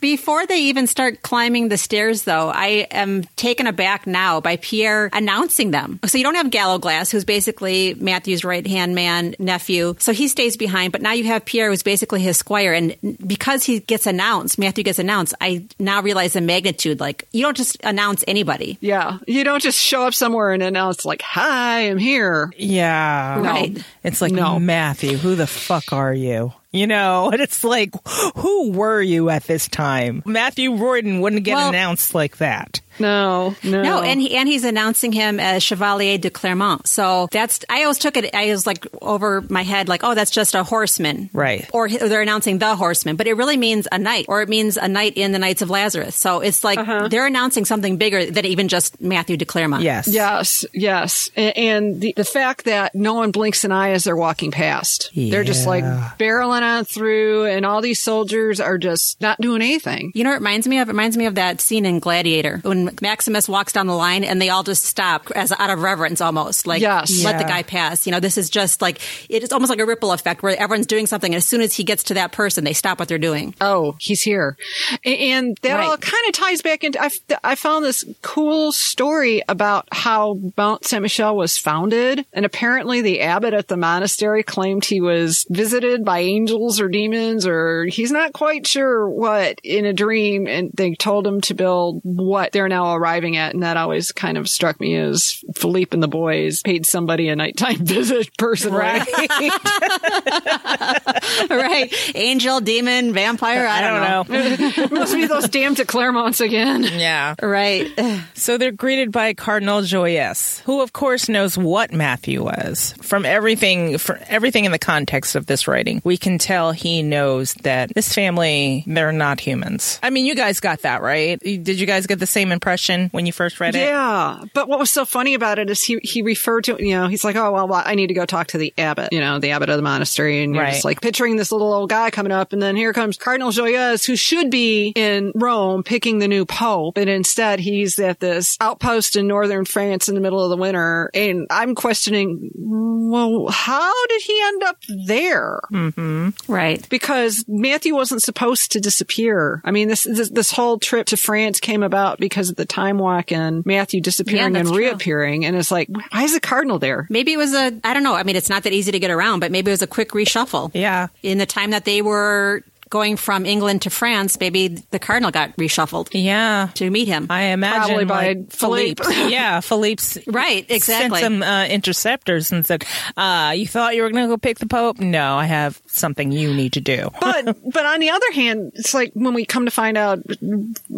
Before 0.00 0.46
they 0.46 0.60
even 0.62 0.86
start 0.86 1.22
climbing 1.22 1.68
the 1.68 1.78
stairs, 1.78 2.22
though, 2.22 2.50
I 2.50 2.86
am 2.90 3.24
taken 3.36 3.66
aback 3.66 4.06
now 4.06 4.40
by 4.40 4.56
Pierre 4.56 5.10
announcing 5.12 5.70
them. 5.70 6.00
So 6.06 6.18
you 6.18 6.24
don't 6.24 6.34
have 6.34 6.50
Gallowglass, 6.50 7.10
who's 7.10 7.24
basically 7.24 7.94
Matthew's 7.94 8.44
right 8.44 8.66
hand 8.66 8.94
man, 8.94 9.34
nephew. 9.38 9.96
So 9.98 10.12
he 10.12 10.28
stays 10.28 10.56
behind, 10.56 10.92
but 10.92 11.02
now 11.02 11.12
you 11.12 11.24
have 11.24 11.44
Pierre, 11.44 11.70
who's 11.70 11.82
basically 11.82 12.20
his 12.20 12.36
squire. 12.36 12.72
And 12.72 12.96
because 13.26 13.64
he 13.64 13.80
gets 13.80 14.06
announced, 14.06 14.58
Matthew 14.58 14.84
gets 14.84 14.98
announced, 14.98 15.34
I 15.40 15.64
now 15.78 16.02
realize 16.02 16.34
the 16.34 16.40
magnitude. 16.40 17.00
Like, 17.00 17.26
you 17.32 17.42
don't 17.42 17.56
just 17.56 17.78
announce 17.84 18.24
anybody. 18.28 18.78
Yeah, 18.80 19.18
you 19.26 19.44
don't 19.44 19.62
just 19.62 19.78
show 19.78 20.06
up 20.06 20.14
somewhere 20.14 20.52
and 20.52 20.62
announce 20.62 21.04
like, 21.04 21.22
"Hi, 21.22 21.88
I'm 21.90 21.98
here." 21.98 22.52
Yeah. 22.56 23.40
Right. 23.40 23.84
It's 24.04 24.20
like, 24.20 24.32
No. 24.32 24.58
Matthew, 24.58 25.16
who 25.16 25.34
the 25.34 25.46
fuck 25.46 25.92
are 25.92 26.12
you? 26.12 26.52
You 26.72 26.86
know, 26.86 27.30
and 27.32 27.40
it's 27.40 27.64
like, 27.64 27.94
who 28.36 28.70
were 28.72 29.02
you 29.02 29.28
at 29.30 29.44
this 29.44 29.68
time? 29.68 30.22
Matthew 30.24 30.74
Royden 30.74 31.20
wouldn't 31.20 31.44
get 31.44 31.54
Well- 31.54 31.68
announced 31.68 32.14
like 32.14 32.36
that. 32.38 32.80
No, 33.00 33.54
no, 33.64 33.82
No, 33.82 34.02
and 34.02 34.20
he, 34.20 34.36
and 34.36 34.48
he's 34.48 34.64
announcing 34.64 35.12
him 35.12 35.40
as 35.40 35.62
Chevalier 35.62 36.18
de 36.18 36.30
Clermont. 36.30 36.86
So 36.86 37.28
that's 37.30 37.64
I 37.68 37.82
always 37.82 37.98
took 37.98 38.16
it. 38.16 38.34
I 38.34 38.50
was 38.50 38.66
like 38.66 38.86
over 39.02 39.42
my 39.48 39.62
head, 39.62 39.88
like, 39.88 40.02
oh, 40.04 40.14
that's 40.14 40.30
just 40.30 40.54
a 40.54 40.62
horseman, 40.62 41.30
Right. 41.32 41.68
Or, 41.72 41.86
or 41.86 41.88
they're 41.88 42.22
announcing 42.22 42.58
the 42.58 42.74
horseman, 42.76 43.16
but 43.16 43.26
it 43.26 43.34
really 43.34 43.56
means 43.56 43.88
a 43.90 43.98
knight, 43.98 44.26
or 44.28 44.42
it 44.42 44.48
means 44.48 44.76
a 44.76 44.88
knight 44.88 45.16
in 45.16 45.32
the 45.32 45.38
Knights 45.38 45.62
of 45.62 45.70
Lazarus. 45.70 46.14
So 46.16 46.40
it's 46.40 46.62
like 46.64 46.78
uh-huh. 46.78 47.08
they're 47.08 47.26
announcing 47.26 47.64
something 47.64 47.96
bigger 47.96 48.26
than 48.26 48.44
even 48.44 48.68
just 48.68 49.00
Matthew 49.00 49.36
de 49.36 49.44
Clermont. 49.44 49.82
Yes. 49.82 50.08
Yes, 50.08 50.64
yes. 50.74 51.30
A- 51.36 51.58
And 51.58 52.00
the, 52.00 52.12
the 52.16 52.24
fact 52.24 52.64
that 52.66 52.94
no 52.94 53.14
one 53.14 53.30
blinks 53.30 53.64
an 53.64 53.72
eye 53.72 53.90
as 53.90 54.04
they're 54.04 54.16
walking 54.16 54.50
past. 54.50 55.10
They're 55.14 55.44
just 55.44 55.66
like 55.66 55.84
barreling 56.18 56.62
on 56.62 56.84
through, 56.84 57.46
and 57.46 57.64
all 57.64 57.80
these 57.80 58.00
soldiers 58.02 58.60
are 58.60 58.78
just 58.78 59.20
not 59.20 59.40
doing 59.40 59.62
anything. 59.62 60.12
You 60.14 60.24
know 60.24 60.30
what 60.30 60.36
it 60.36 60.40
reminds 60.40 60.68
me 60.68 60.78
of? 60.78 60.88
It 60.88 60.92
reminds 60.92 61.16
me 61.16 61.26
of 61.26 61.36
that 61.36 61.60
scene 61.60 61.86
in 61.86 61.98
Gladiator 62.00 62.60
when 62.62 62.89
Maximus 63.00 63.48
walks 63.48 63.72
down 63.72 63.86
the 63.86 63.94
line 63.94 64.24
and 64.24 64.40
they 64.40 64.48
all 64.48 64.62
just 64.62 64.84
stop 64.84 65.30
as 65.34 65.52
out 65.52 65.70
of 65.70 65.80
reverence 65.80 66.20
almost. 66.20 66.66
Like, 66.66 66.80
Yes. 66.82 67.24
let 67.24 67.38
the 67.38 67.44
guy 67.44 67.62
pass. 67.62 68.06
You 68.06 68.12
know, 68.12 68.20
this 68.20 68.36
is 68.38 68.50
just 68.50 68.80
like, 68.82 69.00
it's 69.28 69.52
almost 69.52 69.70
like 69.70 69.78
a 69.80 69.86
ripple 69.86 70.12
effect 70.12 70.42
where 70.42 70.56
everyone's 70.60 70.86
doing 70.86 71.06
something. 71.06 71.32
And 71.32 71.36
as 71.38 71.46
soon 71.46 71.60
as 71.60 71.74
he 71.74 71.84
gets 71.84 72.04
to 72.04 72.14
that 72.14 72.32
person, 72.32 72.64
they 72.64 72.72
stop 72.72 72.98
what 72.98 73.08
they're 73.08 73.18
doing. 73.18 73.54
Oh, 73.60 73.96
he's 73.98 74.22
here. 74.22 74.56
And 75.04 75.56
that 75.62 75.74
Right. 75.74 75.86
all 75.88 75.96
kind 75.96 76.24
of 76.28 76.32
ties 76.34 76.62
back 76.62 76.84
into, 76.84 77.00
I 77.44 77.54
found 77.54 77.84
this 77.84 78.04
cool 78.22 78.72
story 78.72 79.42
about 79.48 79.88
how 79.92 80.38
Mount 80.56 80.84
Saint 80.84 81.02
Michel 81.02 81.36
was 81.36 81.56
founded. 81.58 82.24
And 82.32 82.44
apparently 82.44 83.00
the 83.00 83.20
abbot 83.22 83.54
at 83.54 83.68
the 83.68 83.76
monastery 83.76 84.42
claimed 84.42 84.84
he 84.84 85.00
was 85.00 85.46
visited 85.48 86.04
by 86.04 86.20
angels 86.20 86.80
or 86.80 86.88
demons 86.88 87.46
or 87.46 87.84
he's 87.86 88.10
not 88.12 88.32
quite 88.32 88.66
sure 88.66 89.08
what 89.08 89.58
in 89.62 89.84
a 89.84 89.92
dream. 89.92 90.46
And 90.46 90.70
they 90.74 90.94
told 90.94 91.26
him 91.26 91.40
to 91.42 91.54
build 91.54 92.00
what 92.02 92.52
they're 92.52 92.68
now 92.68 92.79
arriving 92.86 93.36
at. 93.36 93.54
And 93.54 93.62
that 93.62 93.76
always 93.76 94.12
kind 94.12 94.38
of 94.38 94.48
struck 94.48 94.80
me 94.80 94.96
as 94.96 95.42
Philippe 95.54 95.94
and 95.94 96.02
the 96.02 96.08
boys 96.08 96.62
paid 96.62 96.86
somebody 96.86 97.28
a 97.28 97.36
nighttime 97.36 97.78
visit 97.84 98.36
personally. 98.36 98.78
Right. 98.78 99.06
right. 101.50 101.92
Angel, 102.14 102.60
demon, 102.60 103.12
vampire. 103.12 103.66
I, 103.66 103.78
I 103.78 103.80
don't, 103.80 104.00
know. 104.00 104.24
don't 104.24 104.60
know. 104.60 104.82
It 104.84 104.92
must 104.92 105.14
be 105.14 105.26
those 105.26 105.48
damn 105.48 105.74
de 105.74 105.84
Clermonts 105.84 106.40
again. 106.40 106.84
yeah. 106.84 107.34
Right. 107.42 107.88
So 108.34 108.56
they're 108.56 108.72
greeted 108.72 109.12
by 109.12 109.34
Cardinal 109.34 109.82
Joyeuse, 109.82 110.60
who 110.60 110.80
of 110.80 110.92
course 110.92 111.28
knows 111.28 111.58
what 111.58 111.92
Matthew 111.92 112.42
was. 112.42 112.94
From 113.02 113.26
everything 113.26 113.98
for 113.98 114.18
everything 114.28 114.64
in 114.64 114.72
the 114.72 114.78
context 114.78 115.36
of 115.36 115.46
this 115.46 115.68
writing, 115.68 116.00
we 116.04 116.16
can 116.16 116.38
tell 116.38 116.72
he 116.72 117.02
knows 117.02 117.54
that 117.62 117.92
this 117.94 118.14
family, 118.14 118.82
they're 118.86 119.12
not 119.12 119.40
humans. 119.40 119.98
I 120.02 120.10
mean, 120.10 120.24
you 120.24 120.34
guys 120.34 120.60
got 120.60 120.82
that, 120.82 121.02
right? 121.02 121.38
Did 121.38 121.78
you 121.78 121.86
guys 121.86 122.06
get 122.06 122.18
the 122.18 122.26
same 122.26 122.50
impression 122.50 122.69
when 123.12 123.26
you 123.26 123.32
first 123.32 123.60
read 123.60 123.74
it? 123.74 123.80
Yeah, 123.80 124.42
but 124.54 124.68
what 124.68 124.78
was 124.78 124.90
so 124.90 125.04
funny 125.04 125.34
about 125.34 125.58
it 125.58 125.70
is 125.70 125.82
he 125.82 125.98
he 126.02 126.22
referred 126.22 126.64
to 126.64 126.76
you 126.78 126.94
know 126.94 127.08
he's 127.08 127.24
like 127.24 127.36
oh 127.36 127.52
well, 127.52 127.68
well 127.68 127.82
I 127.84 127.94
need 127.94 128.08
to 128.08 128.14
go 128.14 128.26
talk 128.26 128.48
to 128.48 128.58
the 128.58 128.72
abbot 128.78 129.12
you 129.12 129.20
know 129.20 129.38
the 129.38 129.50
abbot 129.52 129.68
of 129.68 129.76
the 129.76 129.82
monastery 129.82 130.42
and 130.42 130.54
you're 130.54 130.64
Right. 130.64 130.72
just 130.72 130.84
like 130.84 131.00
picturing 131.00 131.36
this 131.36 131.52
little 131.52 131.72
old 131.72 131.90
guy 131.90 132.10
coming 132.10 132.32
up 132.32 132.52
and 132.52 132.60
then 132.60 132.76
here 132.76 132.92
comes 132.92 133.16
Cardinal 133.16 133.50
Joyeuse 133.50 134.06
who 134.06 134.16
should 134.16 134.50
be 134.50 134.92
in 134.94 135.32
Rome 135.34 135.82
picking 135.82 136.18
the 136.18 136.28
new 136.28 136.44
pope 136.44 136.96
and 136.98 137.08
instead 137.08 137.60
he's 137.60 137.98
at 137.98 138.20
this 138.20 138.56
outpost 138.60 139.16
in 139.16 139.26
northern 139.26 139.64
France 139.64 140.08
in 140.08 140.14
the 140.14 140.20
middle 140.20 140.42
of 140.42 140.50
the 140.50 140.56
winter 140.56 141.10
and 141.14 141.46
I'm 141.50 141.74
questioning 141.74 142.50
well 142.54 143.48
how 143.48 144.06
did 144.06 144.22
he 144.22 144.40
end 144.44 144.62
up 144.64 144.76
there 145.06 145.60
mm-hmm. 145.72 146.30
right. 146.52 146.86
because 146.88 147.44
Matthew 147.48 147.94
wasn't 147.94 148.22
supposed 148.22 148.72
to 148.72 148.80
disappear. 148.80 149.60
I 149.64 149.70
mean, 149.70 149.88
this, 149.88 150.04
this 150.04 150.30
this 150.30 150.50
whole 150.52 150.78
trip 150.78 151.06
to 151.08 151.16
France 151.16 151.60
came 151.60 151.82
about 151.82 152.18
because 152.18 152.49
because 152.50 152.60
of 152.60 152.68
the 152.68 152.72
time 152.72 152.98
walk 152.98 153.32
and 153.32 153.64
Matthew 153.64 154.00
disappearing 154.00 154.38
Yeah, 154.38 154.46
and 154.46 154.56
that's 154.56 154.68
true. 154.70 154.78
reappearing. 154.78 155.44
And 155.44 155.56
it's 155.56 155.70
like, 155.70 155.88
why 155.88 156.22
is 156.24 156.34
the 156.34 156.40
cardinal 156.40 156.78
there? 156.78 157.06
Maybe 157.10 157.32
it 157.32 157.36
was 157.36 157.54
a, 157.54 157.72
I 157.84 157.94
don't 157.94 158.02
know. 158.02 158.14
I 158.14 158.22
mean, 158.22 158.36
it's 158.36 158.48
not 158.50 158.64
that 158.64 158.72
easy 158.72 158.92
to 158.92 158.98
get 158.98 159.10
around, 159.10 159.40
but 159.40 159.52
maybe 159.52 159.70
it 159.70 159.74
was 159.74 159.82
a 159.82 159.86
quick 159.86 160.10
reshuffle. 160.10 160.70
Yeah. 160.74 161.08
In 161.22 161.38
the 161.38 161.46
time 161.46 161.70
that 161.70 161.84
they 161.84 162.02
were 162.02 162.62
going 162.90 163.16
from 163.16 163.46
England 163.46 163.82
to 163.82 163.90
France, 163.90 164.38
maybe 164.40 164.68
the 164.68 164.98
cardinal 164.98 165.30
got 165.30 165.56
reshuffled 165.56 166.08
Yeah. 166.12 166.68
to 166.74 166.90
meet 166.90 167.06
him. 167.08 167.28
I 167.30 167.42
imagine 167.44 167.86
Probably 167.86 168.04
by 168.04 168.26
like, 168.34 168.50
Philippe. 168.52 169.02
yeah, 169.30 169.60
Philippe's 169.60 170.18
Right, 170.26 170.66
exactly. 170.68 171.20
Sent 171.20 171.32
some 171.34 171.42
uh, 171.42 171.66
interceptors 171.66 172.50
and 172.52 172.66
said, 172.66 172.84
uh, 173.16 173.52
"You 173.56 173.66
thought 173.66 173.94
you 173.96 174.02
were 174.02 174.10
going 174.10 174.24
to 174.24 174.28
go 174.28 174.36
pick 174.36 174.58
the 174.58 174.66
Pope? 174.66 174.98
No, 174.98 175.36
I 175.36 175.46
have 175.46 175.80
something 175.86 176.32
you 176.32 176.52
need 176.52 176.72
to 176.74 176.80
do." 176.80 177.10
but 177.20 177.56
but 177.72 177.86
on 177.86 178.00
the 178.00 178.10
other 178.10 178.32
hand, 178.32 178.72
it's 178.74 178.92
like 178.92 179.12
when 179.14 179.34
we 179.34 179.44
come 179.44 179.64
to 179.64 179.70
find 179.70 179.96
out 179.96 180.18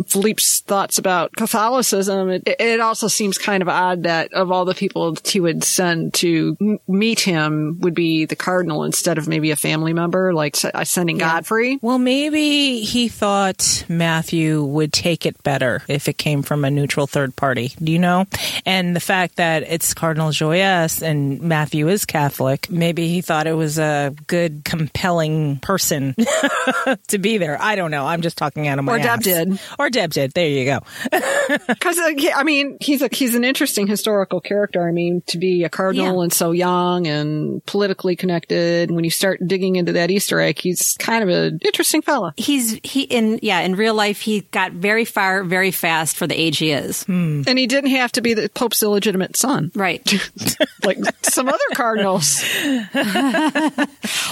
Philippe's 0.09 0.61
thoughts 0.61 0.99
about 0.99 1.33
Catholicism, 1.37 2.31
it, 2.31 2.43
it 2.47 2.81
also 2.81 3.09
seems 3.09 3.39
kind 3.39 3.63
of 3.63 3.69
odd 3.69 4.05
that 4.05 4.33
of 4.33 4.51
all 4.51 4.65
the 4.65 4.75
people 4.75 5.17
he 5.25 5.41
would 5.41 5.63
send 5.65 6.15
to 6.15 6.57
m- 6.61 6.79
meet 6.89 7.21
him 7.21 7.79
would 7.81 7.95
be 7.95 8.25
the 8.25 8.37
cardinal 8.37 8.85
instead 8.85 9.19
of 9.19 9.29
maybe 9.29 9.51
a 9.51 9.57
family 9.57 9.93
member, 9.93 10.33
like 10.35 10.57
s- 10.57 10.65
uh, 10.73 10.85
sending 10.85 11.19
Godfrey. 11.19 11.79
Well, 11.83 11.99
maybe 11.99 12.81
he 12.83 13.09
thought 13.09 13.85
Matthew 13.89 14.63
would 14.63 14.93
take 14.93 15.27
it 15.27 15.43
better 15.43 15.83
if 15.89 16.07
it 16.09 16.17
came 16.17 16.43
from 16.43 16.65
a 16.65 16.71
neutral 16.71 17.09
third 17.09 17.35
party. 17.35 17.73
Do 17.83 17.91
you 17.91 17.99
know? 17.99 18.27
And 18.65 18.95
the 18.95 19.01
fact 19.01 19.37
that 19.37 19.65
it's 19.65 19.93
Cardinal 19.93 20.31
Joyeuse 20.31 21.03
and 21.03 21.41
Matthew 21.43 21.89
is 21.89 22.05
Catholic, 22.05 22.71
maybe 22.71 23.09
he 23.09 23.21
thought 23.21 23.49
it 23.49 23.55
was 23.55 23.81
a 23.81 24.15
good, 24.29 24.65
compelling 24.65 25.59
person 25.59 26.15
to 27.09 27.19
be 27.19 27.39
there. 27.39 27.61
I 27.61 27.75
don't 27.75 27.91
know. 27.91 28.07
I'm 28.07 28.23
just 28.23 28.39
talking 28.39 28.69
out 28.69 28.79
of 28.79 28.85
my 28.85 28.95
Or 28.95 28.99
Deb 28.99 29.19
ass. 29.19 29.25
did. 29.25 29.59
Or 29.79 29.91
Deb 29.91 30.11
did. 30.13 30.33
There 30.35 30.49
you 30.49 30.65
go. 30.65 30.81
Because 31.69 31.99
uh, 31.99 32.13
I 32.37 32.45
mean, 32.45 32.79
he's 32.81 33.03
a 33.03 33.09
he's 33.13 33.35
an 33.35 33.43
interesting 33.45 33.87
historical 33.89 34.41
character. 34.41 34.87
I 34.89 34.93
mean, 34.93 35.23
to 35.27 35.39
be 35.39 35.65
a 35.65 35.69
cardinal 35.69 36.19
Yeah. 36.19 36.23
and 36.23 36.33
so 36.33 36.53
young 36.53 37.07
and 37.09 37.65
politically 37.67 38.15
connected. 38.15 38.91
When 38.93 39.03
you 39.03 39.11
start 39.11 39.41
digging 39.45 39.75
into 39.77 39.93
that 39.95 40.11
Easter 40.11 40.41
egg, 40.41 40.61
he's 40.61 40.97
kind 41.01 41.23
of 41.23 41.29
an 41.29 41.59
interesting 41.73 42.03
fella. 42.03 42.35
He's 42.37 42.79
he 42.83 43.03
in 43.03 43.39
yeah 43.43 43.61
in 43.61 43.75
real 43.77 43.95
life 43.95 44.21
he 44.21 44.41
got 44.53 44.73
very 44.73 45.05
far 45.05 45.43
very 45.43 45.71
fast 45.71 46.17
for 46.17 46.27
the 46.27 46.39
age 46.39 46.59
he 46.59 46.71
is. 46.73 47.05
And 47.09 47.47
he 47.59 47.67
didn't 47.67 47.91
have 47.91 48.13
to 48.13 48.21
be 48.21 48.35
the 48.35 48.49
Pope's 48.49 48.83
illegitimate 48.83 49.37
son, 49.37 49.71
Right. 49.75 50.03
like 50.85 50.99
some 51.23 51.49
other 51.49 51.59
cardinals. 51.75 52.43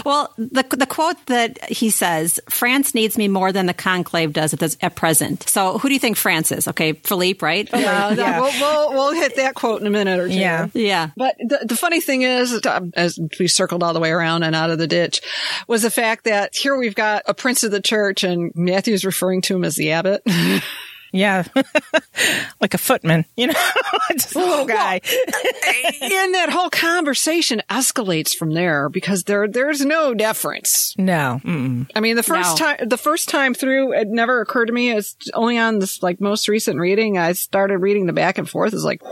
Well, 0.05 0.33
the 0.39 0.65
the 0.71 0.87
quote 0.87 1.25
that 1.27 1.63
he 1.71 1.91
says, 1.91 2.41
"France 2.49 2.95
needs 2.95 3.19
me 3.19 3.29
more 3.29 3.53
than 3.53 3.67
the 3.67 3.75
conclave 3.75 4.33
does 4.33 4.53
at, 4.55 4.59
this, 4.61 4.77
at 4.81 4.97
present." 4.97 5.49
So, 5.49 5.79
who 5.79 5.89
do 5.89 5.95
you 5.95 6.01
think 6.01 6.17
France 6.17 6.51
is? 6.53 6.67
Okay, 6.69 6.93
Philippe, 6.93 7.45
right? 7.45 7.69
Yeah, 7.73 8.13
Yeah. 8.13 8.41
We'll, 8.41 8.51
we'll 8.61 8.93
we'll 8.93 9.13
hit 9.13 9.37
that 9.37 9.55
quote 9.55 9.81
in 9.81 9.87
a 9.87 9.91
minute 9.91 10.19
or 10.19 10.29
two. 10.29 10.35
Yeah. 10.35 10.69
Yeah. 10.73 11.11
But 11.17 11.37
the, 11.39 11.67
the 11.67 11.77
funny 11.77 12.01
thing 12.01 12.23
is, 12.23 12.55
uh, 12.65 12.81
as 12.95 13.19
we 13.39 13.47
circled 13.49 13.83
all 13.83 13.93
the 13.93 14.01
way 14.01 14.11
around 14.11 14.43
and 14.43 14.55
out 14.57 14.71
of 14.71 14.79
the 14.79 14.87
ditch, 14.87 15.21
was 15.69 15.83
the 15.83 15.91
fact 15.91 16.25
that 16.25 16.55
here 16.57 16.77
we've 16.77 16.95
got 16.95 17.23
a 17.31 17.35
prince 17.35 17.65
of 17.65 17.71
the 17.71 17.81
church, 17.81 18.23
and 18.25 18.53
Matthew's 18.55 19.05
referring 19.05 19.41
to 19.43 19.57
him 19.57 19.65
as 19.65 19.77
the 19.77 19.93
abbot. 19.93 20.23
Yeah. 21.13 21.43
like 22.61 22.73
a 22.73 22.79
footman, 22.79 23.25
you 23.37 23.49
know, 23.49 23.53
just 24.13 24.37
a 24.37 24.39
little 24.39 24.65
guy. 24.65 25.01
and 25.03 26.35
that 26.35 26.51
whole 26.53 26.71
conversation 26.71 27.63
escalates 27.69 28.33
from 28.33 28.55
there 28.55 28.89
because 28.89 29.25
there 29.25 29.49
there's 29.49 29.85
no 29.85 30.15
deference. 30.15 30.95
no. 30.99 31.41
Mm-mm. 31.43 31.91
I 31.97 32.01
mean, 32.01 32.15
the 32.15 32.23
first 32.23 32.61
No. 32.61 32.65
time 32.77 32.89
the 32.89 32.97
first 32.97 33.29
time 33.29 33.55
through, 33.55 33.93
it 33.93 34.07
never 34.07 34.41
occurred 34.41 34.67
to 34.67 34.73
me. 34.73 34.93
It's 34.93 35.17
only 35.35 35.59
on 35.59 35.81
this 35.81 36.01
like 36.01 36.21
most 36.21 36.47
recent 36.47 36.79
reading. 36.79 37.19
I 37.19 37.33
started 37.33 37.79
reading 37.79 38.07
the 38.07 38.13
back 38.13 38.39
and 38.39 38.49
forth. 38.49 38.73
It's 38.73 38.85
like, 38.85 39.03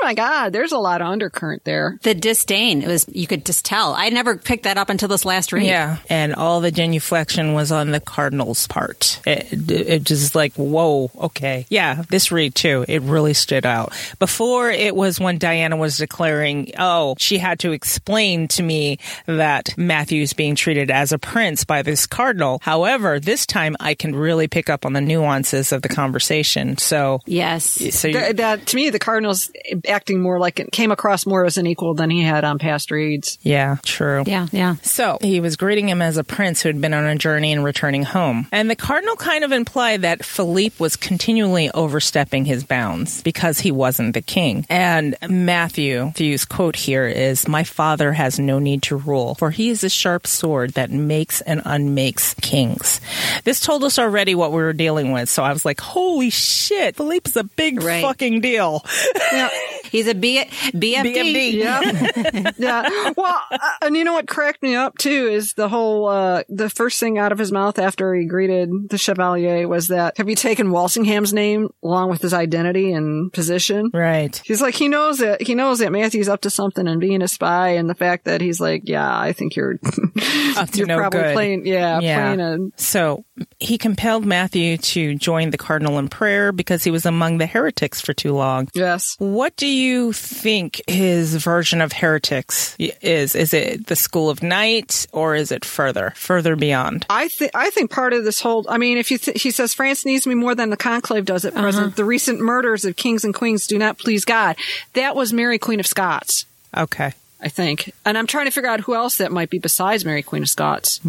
oh 0.00 0.04
my 0.04 0.14
god, 0.14 0.52
there's 0.52 0.72
a 0.72 0.78
lot 0.78 1.00
of 1.00 1.08
undercurrent 1.08 1.64
there. 1.64 1.98
The 2.02 2.14
disdain 2.14 2.82
it 2.82 2.88
was 2.88 3.06
you 3.12 3.26
could 3.26 3.44
just 3.44 3.64
tell. 3.64 3.92
I 3.94 4.08
never 4.10 4.36
picked 4.36 4.64
that 4.64 4.78
up 4.78 4.88
until 4.90 5.08
this 5.08 5.24
last 5.24 5.52
read. 5.52 5.66
Yeah. 5.66 5.98
And 6.08 6.34
all 6.34 6.60
the 6.60 6.70
genuflection 6.72 7.54
was 7.54 7.70
on 7.72 7.90
the 7.90 8.00
Cardinals' 8.00 8.66
part. 8.66 9.20
It, 9.26 9.70
it 9.70 10.04
just 10.04 10.34
like, 10.34 10.54
whoa, 10.54 11.10
okay. 11.18 11.66
Yeah, 11.68 12.02
this 12.08 12.32
read 12.32 12.54
too, 12.54 12.84
it 12.88 13.02
really 13.02 13.34
stood 13.34 13.66
out. 13.66 13.92
Before 14.18 14.70
it 14.70 14.94
was 14.94 15.20
when 15.20 15.38
Diana 15.38 15.76
was 15.76 15.96
declaring, 15.98 16.72
oh, 16.78 17.14
she 17.18 17.38
had 17.38 17.58
to 17.60 17.72
explain 17.72 18.48
to 18.48 18.62
me 18.62 18.98
that 19.26 19.76
Matthew's 19.76 20.32
being 20.32 20.54
treated 20.54 20.90
as 20.90 21.12
a 21.12 21.18
prince 21.18 21.64
by 21.64 21.82
this 21.82 22.06
cardinal. 22.06 22.58
However, 22.62 23.20
this 23.20 23.46
time 23.46 23.76
I 23.80 23.94
can 23.94 24.14
really 24.14 24.48
pick 24.48 24.70
up 24.70 24.86
on 24.86 24.92
the 24.92 25.00
nuances 25.00 25.72
of 25.72 25.82
the 25.82 25.88
conversation. 25.88 26.78
So, 26.78 27.20
Yes. 27.26 27.64
so 27.94 28.08
you- 28.08 28.14
Th- 28.14 28.36
that 28.36 28.66
to 28.66 28.76
me, 28.76 28.90
the 28.90 28.98
Cardinals 28.98 29.50
acting 29.88 30.20
more 30.20 30.38
like 30.38 30.60
it 30.60 30.72
came 30.72 30.90
across 30.92 31.26
more 31.26 31.44
as 31.44 31.58
an 31.58 31.66
equal 31.66 31.94
than 31.94 32.10
he 32.10 32.22
had 32.22 32.44
on 32.44 32.58
past 32.58 32.90
reads. 32.90 33.38
yeah, 33.42 33.76
true. 33.84 34.24
Yeah. 34.26 34.46
Yeah. 34.52 34.74
So 34.82 35.18
he 35.20 35.40
was 35.40 35.56
greeting 35.56 35.88
him 35.88 36.02
as 36.02 36.16
a 36.16 36.24
prince 36.24 36.62
who 36.62 36.68
had 36.68 36.80
been 36.80 36.94
on 36.94 37.04
a 37.06 37.16
journey 37.16 37.52
and 37.52 37.64
returning 37.64 38.02
home. 38.04 38.46
And 38.52 38.70
the 38.70 38.76
cardinal 38.76 39.16
kind 39.16 39.44
of 39.44 39.52
implied 39.52 40.02
that 40.02 40.24
Philippe 40.24 40.76
was 40.78 40.96
continually 40.96 41.70
overstepping 41.70 42.44
his 42.44 42.64
bounds 42.64 43.22
because 43.22 43.60
he 43.60 43.70
wasn't 43.70 44.14
the 44.14 44.22
king. 44.22 44.66
And 44.68 45.16
Matthew, 45.28 46.06
Matthew's 46.06 46.44
quote 46.44 46.76
here 46.76 47.06
is, 47.06 47.46
My 47.48 47.64
father 47.64 48.12
has 48.12 48.38
no 48.38 48.58
need 48.58 48.82
to 48.84 48.96
rule, 48.96 49.34
for 49.36 49.50
he 49.50 49.70
is 49.70 49.84
a 49.84 49.88
sharp 49.88 50.26
sword 50.26 50.70
that 50.74 50.90
makes 50.90 51.40
and 51.42 51.62
unmakes 51.64 52.34
kings. 52.40 53.00
This 53.44 53.60
told 53.60 53.84
us 53.84 53.98
already 53.98 54.34
what 54.34 54.50
we 54.52 54.58
were 54.58 54.72
dealing 54.72 55.12
with. 55.12 55.28
So 55.28 55.42
I 55.42 55.52
was 55.52 55.64
like, 55.64 55.80
Holy 55.80 56.30
shit, 56.30 56.96
Philippe's 56.96 57.36
a 57.36 57.44
big 57.44 57.82
Right. 57.82 58.02
fucking 58.02 58.40
deal. 58.40 58.84
Yeah, 59.32 59.48
He's 59.90 60.06
a 60.06 60.14
B- 60.14 60.44
BFD. 60.44 60.92
BFD. 61.14 61.52
yeah, 61.54 62.50
yeah. 62.58 63.12
Well, 63.16 63.40
uh, 63.50 63.58
and 63.82 63.96
you 63.96 64.04
know 64.04 64.12
what 64.14 64.28
cracked 64.28 64.62
me 64.62 64.74
up 64.74 64.96
too 64.98 65.28
is 65.28 65.54
the 65.54 65.68
whole 65.68 66.06
uh 66.08 66.42
the 66.48 66.70
first 66.70 67.00
thing 67.00 67.18
out 67.18 67.32
of 67.32 67.38
his 67.38 67.50
mouth 67.52 67.78
after 67.78 68.14
he 68.14 68.26
greeted 68.26 68.70
the 68.88 68.98
Chevalier 68.98 69.66
was 69.68 69.88
that 69.88 70.16
Have 70.18 70.28
you 70.28 70.36
taken 70.36 70.68
Walsingham's 70.70 71.32
name 71.32 71.68
along 71.82 72.10
with 72.10 72.22
his 72.22 72.32
identity 72.34 72.92
and 72.92 73.32
position? 73.32 73.90
Right. 73.92 74.40
He's 74.44 74.60
like 74.60 74.74
he 74.74 74.88
knows 74.88 75.18
that 75.18 75.42
he 75.42 75.54
knows 75.54 75.78
that 75.80 75.92
Matthew's 75.92 76.28
up 76.28 76.42
to 76.42 76.50
something 76.50 76.86
and 76.86 77.00
being 77.00 77.22
a 77.22 77.28
spy, 77.28 77.70
and 77.70 77.88
the 77.90 77.94
fact 77.94 78.24
that 78.26 78.40
he's 78.40 78.60
like, 78.60 78.82
yeah, 78.84 79.18
I 79.18 79.32
think 79.32 79.56
you're 79.56 79.78
Up 80.56 80.70
to 80.70 80.78
you're 80.78 80.86
no 80.86 80.96
probably 80.98 81.20
good. 81.20 81.32
playing, 81.34 81.66
yeah, 81.66 82.00
Yeah. 82.00 82.34
playing 82.34 82.40
a 82.40 82.80
So 82.80 83.24
he 83.58 83.78
compelled 83.78 84.24
Matthew 84.26 84.76
to 84.78 85.14
join 85.14 85.50
the 85.50 85.58
cardinal 85.58 85.98
in 85.98 86.08
prayer 86.08 86.52
because 86.52 86.84
he 86.84 86.90
was 86.90 87.06
among 87.06 87.38
the 87.38 87.46
heretics 87.46 88.00
for 88.00 88.12
too 88.12 88.32
long. 88.32 88.68
yes. 88.74 89.14
What 89.18 89.49
do 89.56 89.66
you 89.66 90.12
think 90.12 90.82
his 90.86 91.36
version 91.36 91.80
of 91.80 91.92
heretics 91.92 92.76
is? 92.78 93.34
Is 93.34 93.52
it 93.54 93.86
the 93.86 93.96
school 93.96 94.30
of 94.30 94.42
night 94.42 95.06
or 95.12 95.34
is 95.34 95.52
it 95.52 95.64
further, 95.64 96.12
further 96.16 96.56
beyond? 96.56 97.06
I 97.10 97.28
think 97.28 97.52
I 97.54 97.70
think 97.70 97.90
part 97.90 98.12
of 98.12 98.24
this 98.24 98.40
whole 98.40 98.66
I 98.68 98.78
mean 98.78 98.98
if 98.98 99.10
you 99.10 99.18
th- 99.18 99.42
he 99.42 99.50
says 99.50 99.74
France 99.74 100.04
needs 100.04 100.26
me 100.26 100.34
more 100.34 100.54
than 100.54 100.70
the 100.70 100.76
conclave 100.76 101.24
does 101.24 101.44
at 101.44 101.54
present 101.54 101.86
uh-huh. 101.88 101.96
the 101.96 102.04
recent 102.04 102.40
murders 102.40 102.84
of 102.84 102.96
kings 102.96 103.24
and 103.24 103.34
queens 103.34 103.66
do 103.66 103.78
not 103.78 103.98
please 103.98 104.24
God 104.24 104.56
that 104.94 105.14
was 105.14 105.32
Mary 105.32 105.58
Queen 105.58 105.80
of 105.80 105.86
Scots 105.86 106.46
Okay. 106.76 107.14
I 107.42 107.48
think 107.48 107.92
and 108.04 108.18
I'm 108.18 108.26
trying 108.26 108.46
to 108.46 108.50
figure 108.50 108.70
out 108.70 108.80
who 108.80 108.94
else 108.94 109.16
that 109.18 109.32
might 109.32 109.50
be 109.50 109.58
besides 109.58 110.04
Mary 110.04 110.22
Queen 110.22 110.42
of 110.42 110.48
Scots 110.48 111.00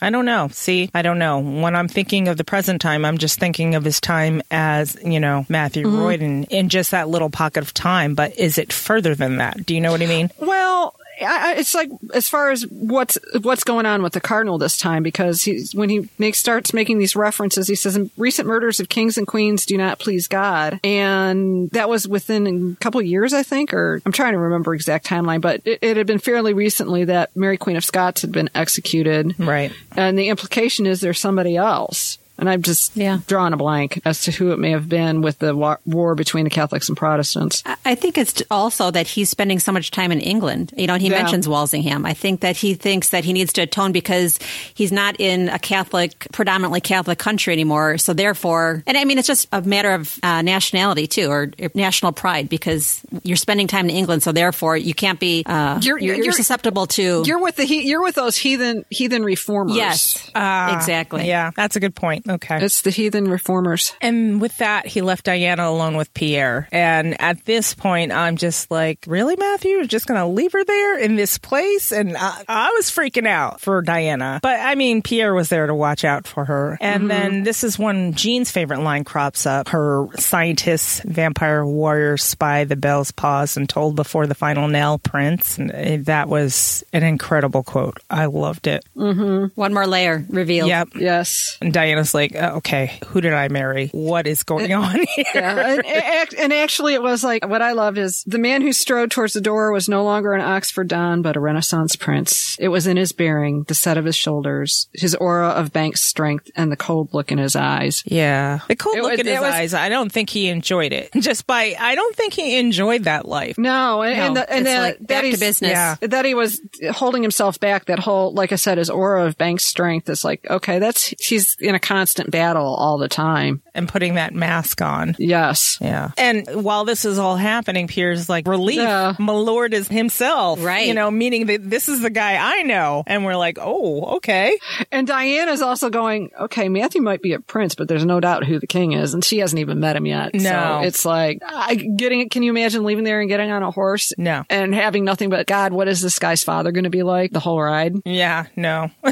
I 0.00 0.10
don't 0.10 0.24
know. 0.24 0.48
See, 0.52 0.90
I 0.94 1.02
don't 1.02 1.18
know. 1.18 1.38
When 1.38 1.74
I'm 1.76 1.88
thinking 1.88 2.28
of 2.28 2.36
the 2.36 2.44
present 2.44 2.80
time, 2.80 3.04
I'm 3.04 3.18
just 3.18 3.38
thinking 3.38 3.74
of 3.74 3.84
his 3.84 4.00
time 4.00 4.42
as, 4.50 4.96
you 5.04 5.20
know, 5.20 5.46
Matthew 5.48 5.86
mm-hmm. 5.86 5.98
Royden 5.98 6.44
in 6.50 6.68
just 6.68 6.90
that 6.92 7.08
little 7.08 7.30
pocket 7.30 7.62
of 7.62 7.74
time. 7.74 8.14
But 8.14 8.38
is 8.38 8.58
it 8.58 8.72
further 8.72 9.14
than 9.14 9.38
that? 9.38 9.64
Do 9.64 9.74
you 9.74 9.80
know 9.80 9.92
what 9.92 10.02
I 10.02 10.06
mean? 10.06 10.30
well 10.38 10.94
I, 11.20 11.54
it's 11.58 11.74
like 11.74 11.90
as 12.12 12.28
far 12.28 12.50
as 12.50 12.66
what's 12.68 13.18
what's 13.42 13.64
going 13.64 13.86
on 13.86 14.02
with 14.02 14.12
the 14.12 14.20
cardinal 14.20 14.58
this 14.58 14.78
time 14.78 15.02
because 15.02 15.42
he's 15.42 15.74
when 15.74 15.88
he 15.88 16.08
makes 16.18 16.38
starts 16.38 16.74
making 16.74 16.98
these 16.98 17.16
references 17.16 17.68
he 17.68 17.74
says 17.74 17.98
recent 18.16 18.48
murders 18.48 18.80
of 18.80 18.88
kings 18.88 19.18
and 19.18 19.26
queens 19.26 19.66
do 19.66 19.76
not 19.76 19.98
please 19.98 20.28
God. 20.28 20.80
And 20.82 21.70
that 21.70 21.88
was 21.88 22.08
within 22.08 22.72
a 22.72 22.82
couple 22.82 23.00
of 23.00 23.06
years 23.06 23.32
I 23.32 23.42
think 23.42 23.72
or 23.72 24.00
I'm 24.04 24.12
trying 24.12 24.32
to 24.32 24.38
remember 24.38 24.74
exact 24.74 25.06
timeline 25.06 25.40
but 25.40 25.62
it, 25.64 25.78
it 25.82 25.96
had 25.96 26.06
been 26.06 26.18
fairly 26.18 26.54
recently 26.54 27.04
that 27.04 27.34
Mary 27.36 27.56
Queen 27.56 27.76
of 27.76 27.84
Scots 27.84 28.22
had 28.22 28.32
been 28.32 28.50
executed. 28.54 29.38
Right. 29.38 29.72
and 29.96 30.18
the 30.18 30.28
implication 30.28 30.86
is 30.86 31.00
there's 31.00 31.20
somebody 31.20 31.56
else 31.56 32.18
and 32.38 32.48
I'm 32.50 32.62
just 32.62 32.96
Yeah. 32.96 33.18
drawing 33.26 33.52
a 33.52 33.56
blank 33.56 34.00
as 34.04 34.22
to 34.22 34.30
who 34.32 34.52
it 34.52 34.58
may 34.58 34.70
have 34.70 34.88
been 34.88 35.22
with 35.22 35.38
the 35.38 35.54
wa- 35.54 35.76
war 35.86 36.14
between 36.14 36.44
the 36.44 36.50
Catholics 36.50 36.88
and 36.88 36.96
Protestants. 36.96 37.62
I- 37.66 37.76
I 37.86 37.94
think 37.94 38.18
it's 38.18 38.42
also 38.50 38.90
that 38.90 39.06
he's 39.06 39.30
spending 39.30 39.58
so 39.60 39.70
much 39.72 39.90
time 39.90 40.10
in 40.10 40.20
England. 40.20 40.72
You 40.76 40.86
know, 40.86 40.96
he 40.96 41.08
Yeah. 41.08 41.22
mentions 41.22 41.46
Walsingham. 41.48 42.04
I 42.06 42.12
think 42.14 42.40
that 42.40 42.56
he 42.56 42.74
thinks 42.74 43.10
that 43.10 43.24
he 43.24 43.32
needs 43.32 43.52
to 43.54 43.62
atone 43.62 43.92
because 43.92 44.38
he's 44.74 44.90
not 44.92 45.16
in 45.20 45.48
a 45.48 45.58
Catholic, 45.58 46.26
predominantly 46.32 46.80
Catholic 46.80 47.18
country 47.18 47.52
anymore. 47.52 47.98
So 47.98 48.12
therefore, 48.12 48.82
and 48.86 48.96
I 48.98 49.04
mean, 49.04 49.18
it's 49.18 49.28
just 49.28 49.46
a 49.52 49.60
matter 49.62 49.92
of 49.92 50.18
uh, 50.22 50.42
nationality 50.42 51.06
too, 51.06 51.30
or 51.30 51.50
national 51.74 52.12
pride, 52.12 52.48
because 52.48 53.00
you're 53.22 53.36
spending 53.36 53.66
time 53.66 53.88
in 53.88 53.94
England. 53.94 54.22
So 54.22 54.32
therefore, 54.32 54.76
you 54.76 54.94
can't 54.94 55.20
be. 55.20 55.42
Uh, 55.46 55.78
You're- 55.82 56.02
you're, 56.04 56.14
you're, 56.16 56.24
you're- 56.26 56.32
susceptible 56.32 56.86
to. 56.88 57.22
You're 57.26 57.38
with 57.40 57.56
the 57.56 57.64
he- 57.64 57.88
you're 57.88 58.02
with 58.02 58.14
those 58.16 58.36
heathen 58.36 58.84
heathen 58.90 59.22
reformers. 59.24 59.76
yes, 59.76 60.18
Ah, 60.34 60.76
exactly. 60.76 61.26
Yeah, 61.28 61.50
that's 61.54 61.76
a 61.76 61.80
good 61.80 61.94
point. 61.94 62.23
Okay. 62.28 62.64
It's 62.64 62.82
the 62.82 62.90
heathen 62.90 63.28
reformers. 63.28 63.92
And 64.00 64.40
with 64.40 64.56
that, 64.58 64.86
he 64.86 65.02
left 65.02 65.24
Diana 65.24 65.68
alone 65.68 65.96
with 65.96 66.12
Pierre. 66.14 66.68
And 66.72 67.20
at 67.20 67.44
this 67.44 67.74
point, 67.74 68.12
I'm 68.12 68.36
just 68.36 68.70
like, 68.70 69.04
really, 69.06 69.36
Matthew? 69.36 69.72
You're 69.72 69.84
just 69.84 70.06
going 70.06 70.20
to 70.20 70.26
leave 70.26 70.52
her 70.52 70.64
there 70.64 70.98
in 70.98 71.16
this 71.16 71.36
place? 71.38 71.92
And 71.92 72.16
I, 72.16 72.42
I, 72.48 72.70
was 72.76 72.90
freaking 72.90 73.26
out 73.26 73.60
for 73.60 73.82
Diana. 73.82 74.40
But 74.42 74.60
I 74.60 74.74
mean, 74.74 75.02
Pierre 75.02 75.34
was 75.34 75.50
there 75.50 75.66
to 75.66 75.74
watch 75.74 76.04
out 76.04 76.26
for 76.26 76.44
her. 76.46 76.78
And 76.80 77.00
mm-hmm. 77.02 77.08
then 77.08 77.42
this 77.42 77.62
is 77.62 77.78
when 77.78 78.14
Jean's 78.14 78.50
favorite 78.50 78.80
line 78.80 79.04
crops 79.04 79.44
up. 79.44 79.68
Her 79.68 80.06
scientist, 80.16 81.02
vampire 81.02 81.66
warrior, 81.66 82.16
spy, 82.16 82.64
the 82.64 82.76
bells 82.76 83.10
paused 83.10 83.56
and 83.56 83.68
tolled 83.68 83.96
before 83.96 84.26
the 84.26 84.34
final 84.34 84.68
nail 84.68 84.98
prince. 84.98 85.58
And 85.58 86.06
that 86.06 86.28
was 86.28 86.84
an 86.92 87.02
incredible 87.02 87.62
quote. 87.62 87.98
I 88.08 88.26
loved 88.26 88.66
it. 88.66 88.84
Mm-hmm. 88.96 89.60
One 89.60 89.74
more 89.74 89.86
layer 89.86 90.24
revealed. 90.28 90.68
Yep. 90.68 90.88
Yes. 90.96 91.58
And 91.60 91.72
Diana's 91.72 92.13
like, 92.14 92.34
oh, 92.34 92.56
okay, 92.56 92.98
who 93.06 93.20
did 93.20 93.32
I 93.32 93.48
marry? 93.48 93.88
What 93.88 94.26
is 94.26 94.42
going 94.42 94.72
on 94.72 95.04
here? 95.14 95.24
Yeah. 95.34 95.80
and, 95.84 96.34
and 96.34 96.52
actually, 96.52 96.94
it 96.94 97.02
was 97.02 97.24
like, 97.24 97.46
what 97.46 97.62
I 97.62 97.72
loved 97.72 97.98
is 97.98 98.24
the 98.26 98.38
man 98.38 98.62
who 98.62 98.72
strode 98.72 99.10
towards 99.10 99.32
the 99.32 99.40
door 99.40 99.72
was 99.72 99.88
no 99.88 100.04
longer 100.04 100.32
an 100.32 100.40
Oxford 100.40 100.88
Don, 100.88 101.22
but 101.22 101.36
a 101.36 101.40
Renaissance 101.40 101.96
prince. 101.96 102.56
It 102.58 102.68
was 102.68 102.86
in 102.86 102.96
his 102.96 103.12
bearing, 103.12 103.64
the 103.64 103.74
set 103.74 103.98
of 103.98 104.04
his 104.04 104.16
shoulders, 104.16 104.88
his 104.92 105.14
aura 105.14 105.48
of 105.48 105.72
bank 105.72 105.96
strength, 105.96 106.50
and 106.56 106.70
the 106.70 106.76
cold 106.76 107.12
look 107.12 107.32
in 107.32 107.38
his 107.38 107.56
eyes. 107.56 108.02
Yeah. 108.06 108.60
The 108.68 108.76
cold 108.76 108.96
it, 108.96 109.02
look 109.02 109.18
in 109.18 109.26
his 109.26 109.40
was, 109.40 109.54
eyes, 109.54 109.74
I 109.74 109.88
don't 109.88 110.10
think 110.10 110.30
he 110.30 110.48
enjoyed 110.48 110.92
it. 110.92 111.10
Just 111.18 111.46
by, 111.46 111.74
I 111.78 111.94
don't 111.94 112.14
think 112.14 112.34
he 112.34 112.58
enjoyed 112.58 113.04
that 113.04 113.26
life. 113.26 113.58
No. 113.58 114.02
And, 114.02 114.16
no, 114.16 114.26
and, 114.26 114.36
the, 114.36 114.52
and 114.52 114.66
the, 114.66 114.78
like 114.78 114.98
that 115.08 115.24
he's, 115.24 115.40
business. 115.40 115.72
Yeah. 115.72 115.96
That 116.00 116.24
he 116.24 116.34
was 116.34 116.60
holding 116.92 117.22
himself 117.22 117.58
back, 117.60 117.86
that 117.86 117.98
whole, 117.98 118.32
like 118.32 118.52
I 118.52 118.56
said, 118.56 118.78
his 118.78 118.90
aura 118.90 119.26
of 119.26 119.36
bank 119.36 119.60
strength 119.60 120.08
is 120.08 120.24
like, 120.24 120.48
okay, 120.48 120.78
that's, 120.78 121.14
he's 121.18 121.56
in 121.60 121.74
a 121.74 121.80
constant 122.04 122.30
battle 122.30 122.74
all 122.74 122.98
the 122.98 123.08
time. 123.08 123.62
And 123.74 123.88
putting 123.88 124.14
that 124.14 124.34
mask 124.34 124.82
on. 124.82 125.16
Yes. 125.18 125.78
Yeah. 125.80 126.12
And 126.16 126.62
while 126.62 126.84
this 126.84 127.04
is 127.04 127.18
all 127.18 127.34
happening, 127.34 127.88
Pierre's 127.88 128.28
like, 128.28 128.46
relief. 128.46 128.76
Yeah. 128.76 129.14
My 129.18 129.32
lord 129.32 129.74
is 129.74 129.88
himself. 129.88 130.62
Right. 130.62 130.86
You 130.86 130.94
know, 130.94 131.10
meaning 131.10 131.46
that 131.46 131.68
this 131.68 131.88
is 131.88 132.00
the 132.00 132.10
guy 132.10 132.36
I 132.36 132.62
know. 132.62 133.02
And 133.06 133.24
we're 133.24 133.34
like, 133.34 133.58
oh, 133.60 134.16
okay. 134.16 134.58
And 134.92 135.08
Diana's 135.08 135.60
also 135.60 135.90
going, 135.90 136.30
okay, 136.38 136.68
Matthew 136.68 137.02
might 137.02 137.20
be 137.20 137.32
a 137.32 137.40
prince, 137.40 137.74
but 137.74 137.88
there's 137.88 138.04
no 138.04 138.20
doubt 138.20 138.44
who 138.44 138.60
the 138.60 138.66
king 138.66 138.92
is. 138.92 139.14
And 139.14 139.24
she 139.24 139.38
hasn't 139.38 139.58
even 139.58 139.80
met 139.80 139.96
him 139.96 140.06
yet. 140.06 140.34
No. 140.34 140.40
So 140.40 140.80
it's 140.86 141.04
like, 141.04 141.40
I, 141.44 141.74
getting 141.74 142.20
it. 142.20 142.30
Can 142.30 142.44
you 142.44 142.50
imagine 142.50 142.84
leaving 142.84 143.04
there 143.04 143.20
and 143.20 143.28
getting 143.28 143.50
on 143.50 143.62
a 143.62 143.70
horse? 143.70 144.12
No. 144.18 144.44
And 144.50 144.74
having 144.74 145.04
nothing 145.04 145.30
but, 145.30 145.46
God, 145.46 145.72
what 145.72 145.88
is 145.88 146.00
this 146.00 146.18
guy's 146.18 146.44
father 146.44 146.70
going 146.70 146.84
to 146.84 146.90
be 146.90 147.02
like 147.02 147.32
the 147.32 147.40
whole 147.40 147.60
ride? 147.60 147.94
Yeah, 148.04 148.46
no. 148.56 148.90
do 149.02 149.10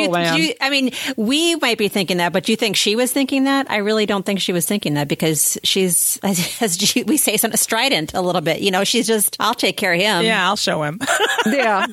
you, 0.00 0.08
oh, 0.08 0.10
man. 0.10 0.36
You, 0.40 0.54
I 0.60 0.70
mean, 0.70 0.77
we 1.16 1.56
might 1.56 1.78
be 1.78 1.88
thinking 1.88 2.18
that, 2.18 2.32
but 2.32 2.44
do 2.44 2.52
you 2.52 2.56
think 2.56 2.76
she 2.76 2.96
was 2.96 3.12
thinking 3.12 3.44
that? 3.44 3.70
I 3.70 3.76
really 3.78 4.06
don't 4.06 4.24
think 4.24 4.40
she 4.40 4.52
was 4.52 4.66
thinking 4.66 4.94
that 4.94 5.08
because 5.08 5.58
she's, 5.62 6.18
as 6.22 6.94
we 7.06 7.16
say, 7.16 7.36
some 7.36 7.52
strident 7.52 8.14
a 8.14 8.20
little 8.20 8.40
bit. 8.40 8.60
You 8.60 8.70
know, 8.70 8.84
she's 8.84 9.06
just, 9.06 9.36
I'll 9.40 9.54
take 9.54 9.76
care 9.76 9.92
of 9.92 10.00
him. 10.00 10.24
Yeah, 10.24 10.46
I'll 10.46 10.56
show 10.56 10.82
him. 10.82 11.00
yeah. 11.46 11.86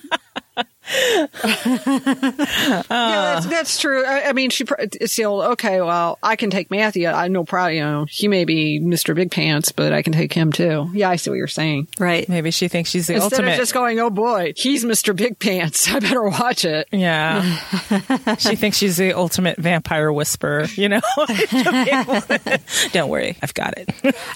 Yeah, 0.88 1.28
uh. 1.44 2.84
that's, 2.90 3.46
that's 3.48 3.80
true. 3.80 4.06
I, 4.06 4.30
I, 4.30 4.34
mean, 4.34 4.50
she 4.50 4.66
it's 4.80 5.14
still 5.14 5.42
okay. 5.42 5.82
Well, 5.82 6.20
I 6.22 6.36
can 6.36 6.50
take 6.50 6.70
Matthew. 6.70 7.08
I 7.08 7.28
know, 7.28 7.44
probably 7.44 7.78
you 7.78 7.84
know 7.84 8.06
he 8.10 8.28
may 8.28 8.46
be 8.46 8.80
Mister 8.80 9.14
Big 9.16 9.32
Pants, 9.32 9.72
but 9.72 9.94
I 9.94 10.02
can 10.02 10.14
take 10.14 10.34
him 10.34 10.52
too. 10.52 10.90
Yeah, 10.94 11.10
I 11.10 11.16
see 11.16 11.32
what 11.32 11.38
you're 11.38 11.48
saying. 11.48 11.88
Right? 12.00 12.28
Maybe 12.30 12.52
she 12.52 12.68
thinks 12.68 12.90
she's 12.90 13.08
the 13.08 13.16
Instead 13.16 13.34
ultimate. 13.34 13.54
Of 13.54 13.58
just 13.58 13.74
going, 13.74 14.00
oh 14.00 14.10
boy, 14.10 14.54
he's 14.56 14.86
Mister 14.86 15.14
Big 15.14 15.40
Pants. 15.40 15.88
I 15.92 16.00
better 16.00 16.24
watch 16.24 16.66
it. 16.66 16.88
Yeah, 16.92 17.42
she 18.38 18.56
thinks 18.56 18.78
she's 18.78 18.98
the 18.98 19.14
ultimate 19.14 19.58
vampire 19.58 20.12
whisperer. 20.12 20.66
You 20.76 20.90
know, 20.90 21.02
don't 22.92 23.10
worry, 23.10 23.38
I've 23.42 23.54
got 23.54 23.78
it. 23.78 23.90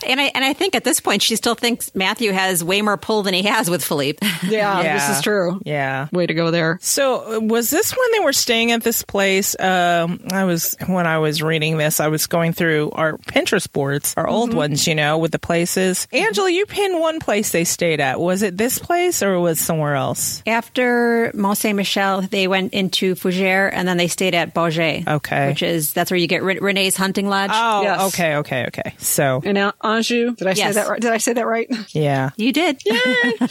and 0.08 0.20
I 0.20 0.32
and 0.34 0.44
I 0.44 0.54
think 0.54 0.76
at 0.76 0.84
this 0.84 1.00
point 1.00 1.22
she 1.22 1.36
still 1.36 1.56
thinks 1.56 1.94
Matthew 1.94 2.32
has 2.32 2.64
way 2.64 2.82
more 2.82 2.98
pull 2.98 3.24
than 3.24 3.34
he 3.34 3.44
has 3.44 3.70
with 3.70 3.84
Philippe. 3.84 4.26
Yeah, 4.48 4.82
yeah. 4.82 4.94
this 4.94 5.18
is 5.18 5.24
true. 5.24 5.62
Yeah, 5.64 6.08
way 6.12 6.26
to 6.26 6.34
go 6.34 6.39
there. 6.48 6.80
So 6.82 7.40
was 7.40 7.70
this 7.70 7.92
when 7.96 8.12
they 8.14 8.20
were 8.20 8.34
staying 8.34 8.72
at 8.72 8.84
this 8.84 9.04
place? 9.04 9.60
Um, 9.60 10.22
I 10.32 10.46
was 10.46 10.76
when 10.88 11.06
I 11.06 11.20
was 11.20 11.42
reading 11.42 11.78
this, 11.78 12.00
I 12.00 12.08
was 12.08 12.28
going 12.28 12.54
through 12.54 12.92
our 12.92 13.18
Pinterest 13.18 13.72
boards, 13.72 14.14
our 14.18 14.26
mm-hmm. 14.26 14.34
old 14.34 14.54
ones, 14.54 14.88
you 14.88 14.96
know, 14.96 15.18
with 15.18 15.32
the 15.32 15.40
places. 15.40 16.08
Angela, 16.12 16.50
you 16.50 16.66
pinned 16.66 17.00
one 17.00 17.20
place 17.20 17.52
they 17.52 17.64
stayed 17.64 18.00
at. 18.00 18.20
Was 18.20 18.42
it 18.42 18.58
this 18.58 18.80
place 18.80 19.22
or 19.22 19.40
was 19.40 19.60
somewhere 19.60 19.96
else? 19.96 20.42
After 20.48 21.32
Mont 21.34 21.58
Saint 21.58 21.76
Michel, 21.76 22.22
they 22.22 22.48
went 22.48 22.74
into 22.74 23.16
Fougères 23.16 23.72
and 23.74 23.88
then 23.88 23.98
they 23.98 24.08
stayed 24.08 24.36
at 24.36 24.54
Baugé. 24.54 25.08
Okay, 25.08 25.50
which 25.50 25.64
is 25.64 25.94
that's 25.94 26.12
where 26.12 26.18
you 26.18 26.28
get 26.28 26.44
Re- 26.44 26.60
René's 26.60 26.96
hunting 26.96 27.28
lodge. 27.28 27.52
Oh, 27.54 27.82
yes. 27.82 28.14
okay, 28.14 28.36
okay, 28.38 28.66
okay. 28.68 28.96
So 28.98 29.42
in 29.44 29.58
Anjou, 29.58 30.36
did 30.36 30.48
I 30.48 30.52
yes. 30.52 30.74
say 30.74 30.82
that 30.82 30.90
right? 30.90 31.02
Did 31.02 31.12
I 31.12 31.18
say 31.18 31.34
that 31.34 31.48
right? 31.48 31.70
Yeah, 31.90 32.32
you 32.36 32.54
did. 32.54 32.82
Yeah. 32.86 33.48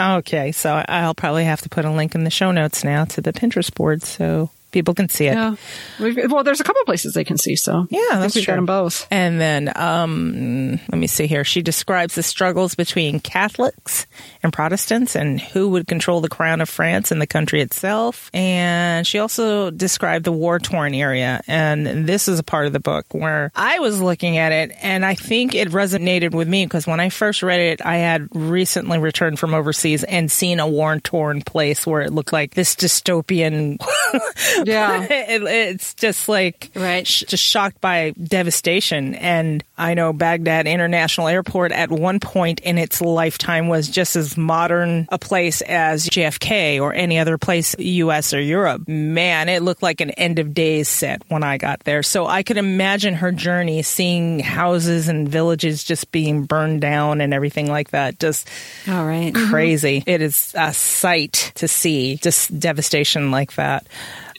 Okay, 0.00 0.52
so 0.52 0.82
I'll 0.88 1.14
probably 1.14 1.44
have 1.44 1.60
to 1.62 1.68
put 1.68 1.84
a 1.84 1.90
link 1.90 2.09
in 2.14 2.24
the 2.24 2.30
show 2.30 2.50
notes 2.50 2.84
now 2.84 3.04
to 3.06 3.20
the 3.20 3.32
Pinterest 3.32 3.74
board. 3.74 4.02
So 4.02 4.50
people 4.70 4.94
can 4.94 5.08
see 5.08 5.26
it. 5.26 5.34
Yeah. 5.34 5.56
Well, 5.98 6.44
there's 6.44 6.60
a 6.60 6.64
couple 6.64 6.82
places 6.84 7.14
they 7.14 7.24
can 7.24 7.38
see. 7.38 7.56
So 7.56 7.86
yeah, 7.90 8.00
that's 8.12 8.34
we've 8.34 8.44
true. 8.44 8.52
got 8.52 8.56
them 8.56 8.66
both. 8.66 9.06
And 9.10 9.40
then 9.40 9.72
um, 9.76 10.72
let 10.90 10.98
me 10.98 11.06
see 11.06 11.26
here. 11.26 11.44
She 11.44 11.62
describes 11.62 12.14
the 12.14 12.22
struggles 12.22 12.74
between 12.74 13.20
Catholics 13.20 14.06
and 14.42 14.52
Protestants 14.52 15.14
and 15.14 15.40
who 15.40 15.68
would 15.70 15.86
control 15.86 16.20
the 16.20 16.28
crown 16.28 16.60
of 16.60 16.68
France 16.68 17.10
and 17.10 17.20
the 17.20 17.26
country 17.26 17.60
itself. 17.60 18.30
And 18.32 19.06
she 19.06 19.18
also 19.18 19.70
described 19.70 20.24
the 20.24 20.32
war 20.32 20.58
torn 20.58 20.94
area. 20.94 21.40
And 21.46 22.06
this 22.06 22.28
is 22.28 22.38
a 22.38 22.44
part 22.44 22.66
of 22.66 22.72
the 22.72 22.80
book 22.80 23.06
where 23.12 23.52
I 23.54 23.78
was 23.78 24.00
looking 24.00 24.38
at 24.38 24.52
it 24.52 24.72
and 24.82 25.04
I 25.04 25.14
think 25.14 25.54
it 25.54 25.68
resonated 25.70 26.32
with 26.34 26.48
me 26.48 26.64
because 26.64 26.86
when 26.86 27.00
I 27.00 27.08
first 27.08 27.42
read 27.42 27.60
it, 27.60 27.84
I 27.84 27.96
had 27.96 28.28
recently 28.34 28.98
returned 28.98 29.38
from 29.38 29.54
overseas 29.54 30.04
and 30.04 30.30
seen 30.30 30.60
a 30.60 30.68
war 30.68 30.98
torn 31.00 31.42
place 31.42 31.86
where 31.86 32.02
it 32.02 32.12
looked 32.12 32.32
like 32.32 32.54
this 32.54 32.74
dystopian 32.74 33.78
Yeah. 34.66 35.02
it, 35.10 35.42
it's 35.42 35.94
just 35.94 36.28
like, 36.28 36.70
right. 36.74 37.06
Sh- 37.06 37.24
just 37.26 37.44
shocked 37.44 37.80
by 37.80 38.10
devastation. 38.10 39.14
And 39.14 39.64
I 39.76 39.94
know 39.94 40.12
Baghdad 40.12 40.66
International 40.66 41.28
Airport 41.28 41.72
at 41.72 41.90
one 41.90 42.20
point 42.20 42.60
in 42.60 42.78
its 42.78 43.00
lifetime 43.00 43.68
was 43.68 43.88
just 43.88 44.16
as 44.16 44.36
modern 44.36 45.06
a 45.10 45.18
place 45.18 45.60
as 45.62 46.08
JFK 46.08 46.80
or 46.80 46.92
any 46.92 47.18
other 47.18 47.38
place, 47.38 47.74
US 47.78 48.34
or 48.34 48.40
Europe. 48.40 48.86
Man, 48.88 49.48
it 49.48 49.62
looked 49.62 49.82
like 49.82 50.00
an 50.00 50.10
end 50.10 50.38
of 50.38 50.54
days 50.54 50.88
set 50.88 51.22
when 51.28 51.42
I 51.42 51.58
got 51.58 51.80
there. 51.80 52.02
So 52.02 52.26
I 52.26 52.42
could 52.42 52.56
imagine 52.56 53.14
her 53.14 53.32
journey, 53.32 53.82
seeing 53.82 54.40
houses 54.40 55.08
and 55.08 55.28
villages 55.28 55.84
just 55.84 56.10
being 56.12 56.44
burned 56.44 56.80
down 56.80 57.20
and 57.20 57.32
everything 57.32 57.68
like 57.70 57.90
that. 57.90 58.18
Just 58.18 58.48
all 58.88 59.04
right. 59.04 59.34
crazy. 59.34 60.00
Mm-hmm. 60.00 60.10
It 60.10 60.22
is 60.22 60.54
a 60.56 60.72
sight 60.72 61.52
to 61.56 61.68
see, 61.68 62.16
just 62.16 62.58
devastation 62.58 63.30
like 63.30 63.54
that. 63.54 63.86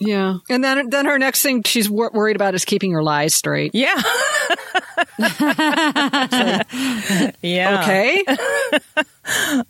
Yeah. 0.02 0.40
And 0.50 0.64
then 0.64 0.90
then 0.90 1.06
her 1.06 1.20
next 1.20 1.44
thing 1.44 1.62
she's 1.64 1.90
wor- 1.90 2.10
worried 2.12 2.36
about 2.36 2.56
is 2.56 2.66
keeping 2.66 2.92
her 2.94 3.04
lies 3.04 3.36
straight. 3.36 3.76
Yeah. 3.76 4.02
yeah. 7.42 7.82
Okay. 7.82 8.26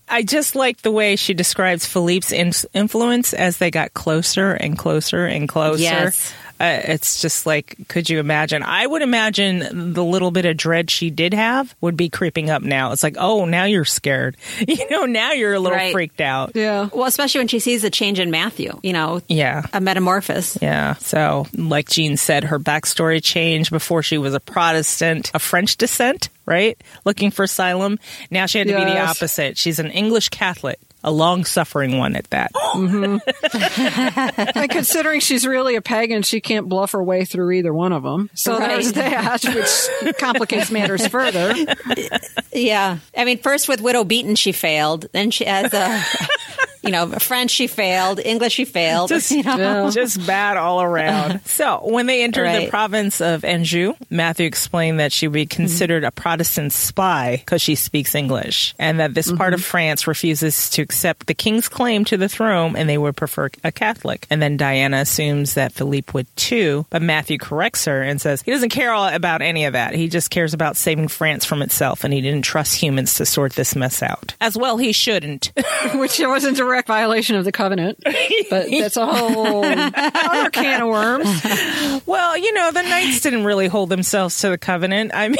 I 0.07 0.23
just 0.23 0.55
like 0.55 0.81
the 0.81 0.91
way 0.91 1.17
she 1.17 1.33
describes 1.33 1.85
Philippe's 1.85 2.31
in- 2.31 2.53
influence 2.73 3.33
as 3.33 3.57
they 3.57 3.71
got 3.71 3.93
closer 3.93 4.53
and 4.53 4.77
closer 4.77 5.25
and 5.25 5.49
closer. 5.49 5.83
Yes. 5.83 6.33
Uh, 6.61 6.79
it's 6.83 7.19
just 7.19 7.47
like, 7.47 7.75
could 7.87 8.07
you 8.07 8.19
imagine? 8.19 8.61
I 8.61 8.85
would 8.85 9.01
imagine 9.01 9.93
the 9.93 10.03
little 10.03 10.29
bit 10.29 10.45
of 10.45 10.55
dread 10.55 10.91
she 10.91 11.09
did 11.09 11.33
have 11.33 11.75
would 11.81 11.97
be 11.97 12.07
creeping 12.07 12.51
up 12.51 12.61
now. 12.61 12.91
It's 12.91 13.01
like, 13.01 13.15
oh, 13.17 13.45
now 13.45 13.63
you're 13.63 13.83
scared. 13.85 14.37
You 14.71 14.89
know, 14.89 15.05
now 15.05 15.33
you're 15.33 15.53
a 15.53 15.59
little 15.59 15.77
right. 15.77 15.91
freaked 15.91 16.21
out. 16.21 16.51
Yeah. 16.55 16.87
Well, 16.93 17.05
especially 17.05 17.39
when 17.39 17.47
she 17.49 17.59
sees 17.59 17.81
the 17.81 17.89
change 17.89 18.19
in 18.19 18.31
Matthew, 18.31 18.79
you 18.83 18.93
know, 18.93 19.21
yeah. 19.27 19.65
a 19.73 19.81
metamorphosis. 19.81 20.57
Yeah. 20.61 20.95
So, 20.95 21.45
like 21.53 21.89
Jean 21.89 22.15
said, 22.15 22.45
her 22.45 22.59
backstory 22.59 23.21
changed 23.21 23.69
before 23.69 24.01
she 24.01 24.17
was 24.17 24.33
a 24.33 24.39
Protestant, 24.39 25.31
a 25.33 25.39
French 25.39 25.77
descent, 25.77 26.29
right? 26.45 26.81
Looking 27.05 27.31
for 27.31 27.43
asylum. 27.43 27.99
Now 28.29 28.45
she 28.45 28.59
had 28.59 28.67
to 28.67 28.73
yes. 28.73 28.85
be 28.85 28.91
the 28.91 28.99
opposite. 29.01 29.57
She's 29.57 29.79
an 29.79 29.91
English 29.91 30.29
Catholic 30.29 30.79
a 31.03 31.11
long 31.11 31.45
suffering 31.45 31.97
one 31.97 32.15
at 32.15 32.29
that. 32.29 32.51
Mm-hmm. 32.71 33.17
and 34.55 34.71
considering 34.71 35.19
she's 35.19 35.45
really 35.45 35.75
a 35.75 35.81
pagan, 35.81 36.21
she 36.21 36.39
can't 36.39 36.69
bluff 36.69 36.93
her 36.93 37.03
way 37.03 37.25
through 37.25 37.51
either 37.51 37.73
one 37.73 37.91
of 37.91 38.01
them. 38.01 38.29
So 38.33 38.57
right. 38.57 38.69
there's 38.69 38.93
that, 38.93 39.43
which 39.43 40.17
complicates 40.17 40.71
matters 40.71 41.05
further. 41.07 41.53
Yeah. 42.53 42.99
I 43.15 43.25
mean, 43.25 43.39
first 43.39 43.67
with 43.67 43.81
Widow 43.81 44.05
Beaton, 44.05 44.35
she 44.35 44.51
failed. 44.51 45.07
Then 45.11 45.31
she 45.31 45.45
has 45.45 45.73
a. 45.73 46.03
you 46.83 46.91
know, 46.91 47.07
French 47.07 47.51
she 47.51 47.67
failed, 47.67 48.19
English 48.19 48.53
she 48.53 48.65
failed. 48.65 49.09
just, 49.09 49.31
you 49.31 49.43
know? 49.43 49.89
just 49.91 50.25
bad 50.25 50.57
all 50.57 50.81
around. 50.81 51.41
So 51.51 51.81
when 51.83 52.05
they 52.05 52.23
entered 52.23 52.47
the 52.47 52.69
province 52.69 53.19
of 53.19 53.43
Anjou, 53.43 53.93
Matthew 54.09 54.45
explained 54.45 54.99
that 54.99 55.11
she 55.11 55.27
would 55.27 55.33
be 55.33 55.45
considered 55.45 56.03
a 56.03 56.11
Protestant 56.11 56.71
spy 56.71 57.37
because 57.37 57.61
she 57.61 57.75
speaks 57.75 58.15
English, 58.15 58.73
and 58.79 58.99
that 58.99 59.13
this 59.13 59.31
part 59.31 59.53
of 59.53 59.59
mm-hmm. 59.59 59.69
France 59.69 60.07
refuses 60.07 60.69
to 60.71 60.81
accept 60.81 61.27
the 61.27 61.33
king's 61.33 61.67
claim 61.67 62.05
to 62.05 62.17
the 62.17 62.29
throne, 62.29 62.75
and 62.75 62.89
they 62.89 62.97
would 62.97 63.15
prefer 63.17 63.49
a 63.63 63.71
Catholic. 63.71 64.27
And 64.29 64.41
then 64.41 64.57
Diana 64.57 64.97
assumes 64.97 65.55
that 65.55 65.73
Philippe 65.73 66.11
would 66.13 66.33
too, 66.35 66.85
but 66.89 67.01
Matthew 67.01 67.37
corrects 67.37 67.85
her 67.85 68.01
and 68.01 68.19
says 68.21 68.41
he 68.41 68.51
doesn't 68.51 68.69
care 68.69 68.91
all 68.91 69.07
about 69.07 69.41
any 69.41 69.65
of 69.65 69.73
that. 69.73 69.93
He 69.93 70.07
just 70.07 70.29
cares 70.29 70.53
about 70.53 70.77
saving 70.77 71.09
France 71.09 71.45
from 71.45 71.61
itself, 71.61 72.03
and 72.03 72.13
he 72.13 72.21
didn't 72.21 72.43
trust 72.43 72.75
humans 72.75 73.15
to 73.15 73.25
sort 73.25 73.53
this 73.53 73.75
mess 73.75 74.01
out. 74.01 74.35
As 74.39 74.57
well, 74.57 74.77
he 74.77 74.93
shouldn't. 74.93 75.51
which 75.95 76.19
was 76.19 76.45
in 76.45 76.55
direct 76.71 76.87
violation 76.87 77.35
of 77.35 77.43
the 77.43 77.51
covenant. 77.51 77.99
But 78.49 78.69
that's 78.69 78.95
a 78.95 79.05
whole 79.05 79.65
other 79.65 80.49
can 80.49 80.81
of 80.81 80.87
worms. 80.87 81.27
Well, 82.05 82.37
you 82.37 82.53
know, 82.53 82.71
the 82.71 82.81
knights 82.81 83.19
didn't 83.21 83.43
really 83.43 83.67
hold 83.67 83.89
themselves 83.89 84.39
to 84.41 84.49
the 84.49 84.57
covenant. 84.57 85.11
I 85.13 85.27
mean, 85.27 85.37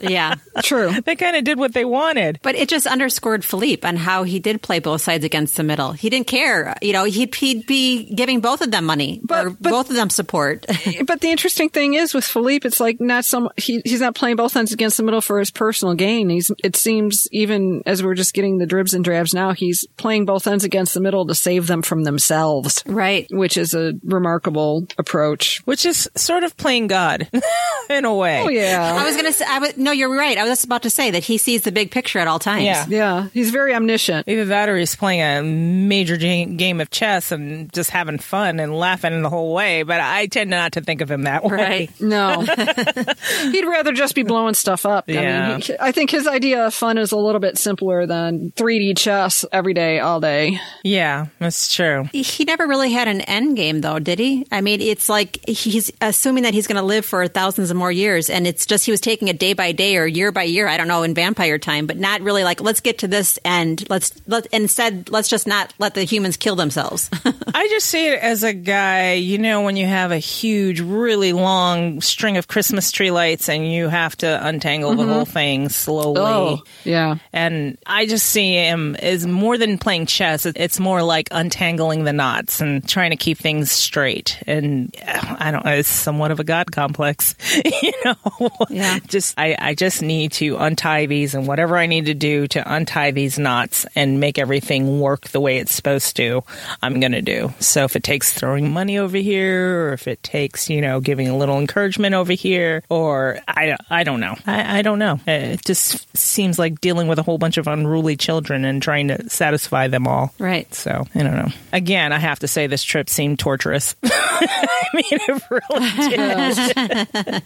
yeah. 0.00 0.34
True. 0.62 1.00
they 1.04 1.16
kind 1.16 1.36
of 1.36 1.44
did 1.44 1.58
what 1.58 1.72
they 1.74 1.84
wanted. 1.84 2.38
But 2.42 2.54
it 2.54 2.68
just 2.68 2.86
underscored 2.86 3.44
Philippe 3.44 3.86
on 3.86 3.96
how 3.96 4.22
he 4.22 4.38
did 4.38 4.62
play 4.62 4.78
both 4.78 5.02
sides 5.02 5.24
against 5.24 5.56
the 5.56 5.62
middle. 5.62 5.92
He 5.92 6.10
didn't 6.10 6.26
care. 6.26 6.74
You 6.82 6.92
know, 6.92 7.04
he'd, 7.04 7.34
he'd 7.34 7.66
be 7.66 8.12
giving 8.14 8.40
both 8.40 8.60
of 8.60 8.70
them 8.70 8.84
money 8.84 9.20
But- 9.24 9.46
or 9.46 9.50
but- 9.50 9.70
both 9.70 9.90
of 9.90 9.96
them 9.96 10.10
support. 10.10 10.66
But 11.06 11.20
the 11.20 11.30
interesting 11.30 11.68
thing 11.68 11.94
is 11.94 12.14
with 12.14 12.24
Philippe, 12.24 12.66
it's 12.66 12.80
like 12.80 13.00
not 13.00 13.24
some 13.24 13.48
he, 13.56 13.82
he's 13.84 14.00
not 14.00 14.14
playing 14.14 14.36
both 14.36 14.56
ends 14.56 14.72
against 14.72 14.96
the 14.96 15.02
middle 15.02 15.20
for 15.20 15.38
his 15.38 15.50
personal 15.50 15.94
gain. 15.94 16.30
He's 16.30 16.50
it 16.62 16.76
seems 16.76 17.26
even 17.32 17.82
as 17.84 18.02
we're 18.02 18.14
just 18.14 18.32
getting 18.32 18.58
the 18.58 18.66
dribs 18.66 18.94
and 18.94 19.04
drabs 19.04 19.34
now, 19.34 19.52
he's 19.52 19.86
playing 19.96 20.24
both 20.24 20.46
ends 20.46 20.64
against 20.64 20.94
the 20.94 21.00
middle 21.00 21.26
to 21.26 21.34
save 21.34 21.66
them 21.66 21.82
from 21.82 22.04
themselves, 22.04 22.82
right. 22.86 23.26
which 23.30 23.56
is 23.56 23.74
a 23.74 23.94
remarkable 24.04 24.86
approach. 24.98 25.60
Which 25.66 25.84
is 25.86 26.08
sort 26.16 26.42
of 26.44 26.56
playing 26.56 26.86
God 26.86 27.28
in 27.90 28.04
a 28.04 28.14
way. 28.14 28.42
Oh 28.42 28.48
yeah. 28.48 28.94
I 28.98 29.04
was 29.04 29.14
going 29.14 29.26
to 29.26 29.32
say, 29.32 29.44
I 29.48 29.58
was, 29.58 29.76
no, 29.84 29.92
you're 29.92 30.14
right. 30.14 30.36
I 30.36 30.42
was 30.42 30.50
just 30.50 30.64
about 30.64 30.82
to 30.82 30.90
say 30.90 31.10
that 31.12 31.22
he 31.24 31.38
sees 31.38 31.62
the 31.62 31.70
big 31.72 31.90
picture 31.90 32.18
at 32.18 32.26
all 32.26 32.38
times. 32.38 32.64
Yeah. 32.64 32.86
Yeah, 32.88 33.28
he's 33.32 33.50
very 33.50 33.74
omniscient. 33.74 34.26
Either 34.28 34.46
that 34.46 34.68
or 34.68 34.76
he's 34.76 34.96
playing 34.96 35.20
a 35.20 35.42
major 35.42 36.16
game 36.16 36.80
of 36.80 36.90
chess 36.90 37.30
and 37.32 37.72
just 37.72 37.90
having 37.90 38.18
fun 38.18 38.58
and 38.60 38.74
laughing 38.76 39.22
the 39.22 39.30
whole 39.30 39.54
way. 39.54 39.82
But 39.82 40.00
I 40.00 40.26
tend 40.26 40.50
not 40.50 40.72
to 40.72 40.80
think 40.80 41.00
of 41.00 41.10
him 41.10 41.22
that 41.24 41.44
way. 41.44 41.50
Right. 41.52 41.90
No, 42.00 42.42
he'd 43.50 43.64
rather 43.66 43.92
just 43.92 44.14
be 44.14 44.22
blowing 44.22 44.54
stuff 44.54 44.86
up. 44.86 45.04
I 45.08 45.12
Yeah. 45.12 45.48
mean, 45.52 45.60
he, 45.60 45.74
I 45.80 45.92
think 45.92 46.10
his 46.10 46.26
idea 46.26 46.66
of 46.66 46.74
fun 46.74 46.98
is 46.98 47.12
a 47.12 47.16
little 47.16 47.40
bit 47.40 47.58
simpler 47.58 48.06
than 48.06 48.52
3D 48.56 48.96
chess 48.96 49.44
every 49.52 49.74
day, 49.74 50.00
all 50.00 50.20
day. 50.20 50.58
Yeah, 50.82 51.26
that's 51.38 51.72
true. 51.74 52.08
He 52.12 52.44
never 52.44 52.66
really 52.66 52.92
had 52.92 53.08
an 53.08 53.20
end 53.22 53.56
game, 53.56 53.80
though, 53.80 53.98
did 53.98 54.18
he? 54.18 54.46
I 54.52 54.60
mean, 54.60 54.80
it's 54.80 55.08
like 55.08 55.40
he's 55.48 55.90
assuming 56.00 56.42
that 56.44 56.54
he's 56.54 56.66
going 56.66 56.76
to 56.80 56.86
live 56.86 57.04
for 57.04 57.26
thousands 57.28 57.70
of 57.70 57.76
more 57.76 57.92
years, 57.92 58.30
and 58.30 58.46
it's 58.46 58.66
just 58.66 58.84
he 58.86 58.90
was 58.90 59.00
taking 59.00 59.28
it 59.28 59.38
day 59.38 59.52
by 59.52 59.72
day 59.74 59.96
or 59.96 60.06
year 60.06 60.32
by 60.32 60.44
year. 60.44 60.66
I 60.66 60.76
don't 60.76 60.88
know 60.88 61.02
in 61.02 61.14
vampire 61.14 61.58
time, 61.58 61.86
but 61.86 61.98
not 61.98 62.20
really 62.20 62.44
like 62.44 62.60
let's 62.60 62.80
get 62.80 62.98
to 62.98 63.08
this 63.08 63.38
end. 63.44 63.84
Let's 63.88 64.12
let 64.26 64.46
instead 64.46 65.10
let's 65.10 65.28
just 65.28 65.46
not 65.46 65.74
let 65.78 65.94
the 65.94 66.04
humans 66.04 66.36
kill 66.36 66.56
themselves. 66.56 67.10
I 67.54 67.68
just 67.68 67.86
see 67.86 68.08
it 68.08 68.20
as 68.20 68.42
a 68.42 68.52
guy, 68.52 69.12
you 69.12 69.38
know, 69.38 69.62
when 69.62 69.76
you 69.76 69.86
have 69.86 70.10
a 70.10 70.18
huge, 70.18 70.80
really 70.80 71.32
long 71.32 72.00
string 72.00 72.36
of 72.36 72.48
Christmas 72.48 72.90
tree 72.90 73.10
lights 73.10 73.48
and 73.48 73.70
you 73.70 73.88
have 73.88 74.16
to 74.16 74.46
untangle 74.46 74.94
the 74.94 75.06
whole 75.06 75.24
thing 75.24 75.68
slowly. 75.68 76.20
Oh, 76.20 76.62
yeah. 76.84 77.16
And 77.32 77.78
I 77.86 78.06
just 78.06 78.26
see 78.26 78.54
him 78.54 78.96
as 78.96 79.26
more 79.26 79.56
than 79.56 79.78
playing 79.78 80.06
chess. 80.06 80.46
It's 80.46 80.80
more 80.80 81.02
like 81.02 81.28
untangling 81.30 82.04
the 82.04 82.12
knots 82.12 82.60
and 82.60 82.86
trying 82.88 83.10
to 83.10 83.16
keep 83.16 83.38
things 83.38 83.70
straight. 83.70 84.42
And 84.46 84.94
uh, 85.06 85.36
I 85.38 85.50
don't 85.50 85.64
know, 85.64 85.72
it's 85.72 85.88
somewhat 85.88 86.30
of 86.30 86.40
a 86.40 86.44
God 86.44 86.72
complex, 86.72 87.34
you 87.82 87.92
know? 88.04 88.50
Yeah. 88.68 88.98
Just, 89.06 89.38
I, 89.38 89.56
I 89.64 89.74
just 89.74 90.02
need 90.02 90.32
to 90.32 90.56
untie 90.58 91.06
these 91.06 91.34
and 91.34 91.46
whatever 91.46 91.78
I 91.78 91.86
need 91.86 92.06
to 92.06 92.14
do 92.14 92.46
to 92.48 92.74
untie 92.74 93.12
these 93.12 93.38
knots 93.38 93.86
and 93.94 94.20
make 94.20 94.38
everything 94.38 95.00
work 95.00 95.28
the 95.28 95.40
way 95.40 95.56
it's 95.56 95.74
supposed 95.74 96.16
to, 96.16 96.44
I'm 96.82 97.00
going 97.00 97.12
to 97.12 97.22
do. 97.22 97.52
So 97.60 97.84
if 97.84 97.96
it 97.96 98.04
takes 98.04 98.32
throwing 98.32 98.72
money 98.72 98.98
over 98.98 99.16
here 99.16 99.88
or 99.88 99.92
if 99.94 100.06
it 100.06 100.22
takes, 100.22 100.68
you 100.68 100.82
know, 100.82 101.00
giving 101.00 101.28
a 101.28 101.36
little 101.36 101.58
encouragement 101.58 102.14
over 102.14 102.34
here 102.34 102.82
or 102.90 103.38
I, 103.48 103.76
I 103.88 104.04
don't 104.04 104.20
know. 104.20 104.36
I, 104.46 104.80
I 104.80 104.82
don't 104.82 104.98
know. 104.98 105.18
It 105.26 105.64
just 105.64 106.14
seems 106.14 106.58
like 106.58 106.80
dealing 106.82 107.08
with 107.08 107.18
a 107.18 107.22
whole 107.22 107.38
bunch 107.38 107.56
of 107.56 107.66
unruly 107.66 108.16
children 108.16 108.64
and 108.66 108.82
trying 108.82 109.08
to 109.08 109.30
satisfy 109.30 109.88
them 109.88 110.06
all. 110.06 110.34
right. 110.38 110.72
So 110.74 111.06
I 111.14 111.22
don't 111.22 111.36
know. 111.36 111.48
Again, 111.72 112.12
I 112.12 112.18
have 112.18 112.40
to 112.40 112.48
say 112.48 112.66
this 112.66 112.84
trip 112.84 113.08
seemed 113.08 113.38
torturous. 113.38 113.94
I 114.04 114.86
mean, 114.92 115.04
it 115.10 115.42
really 115.50 115.90
did. 116.10 117.42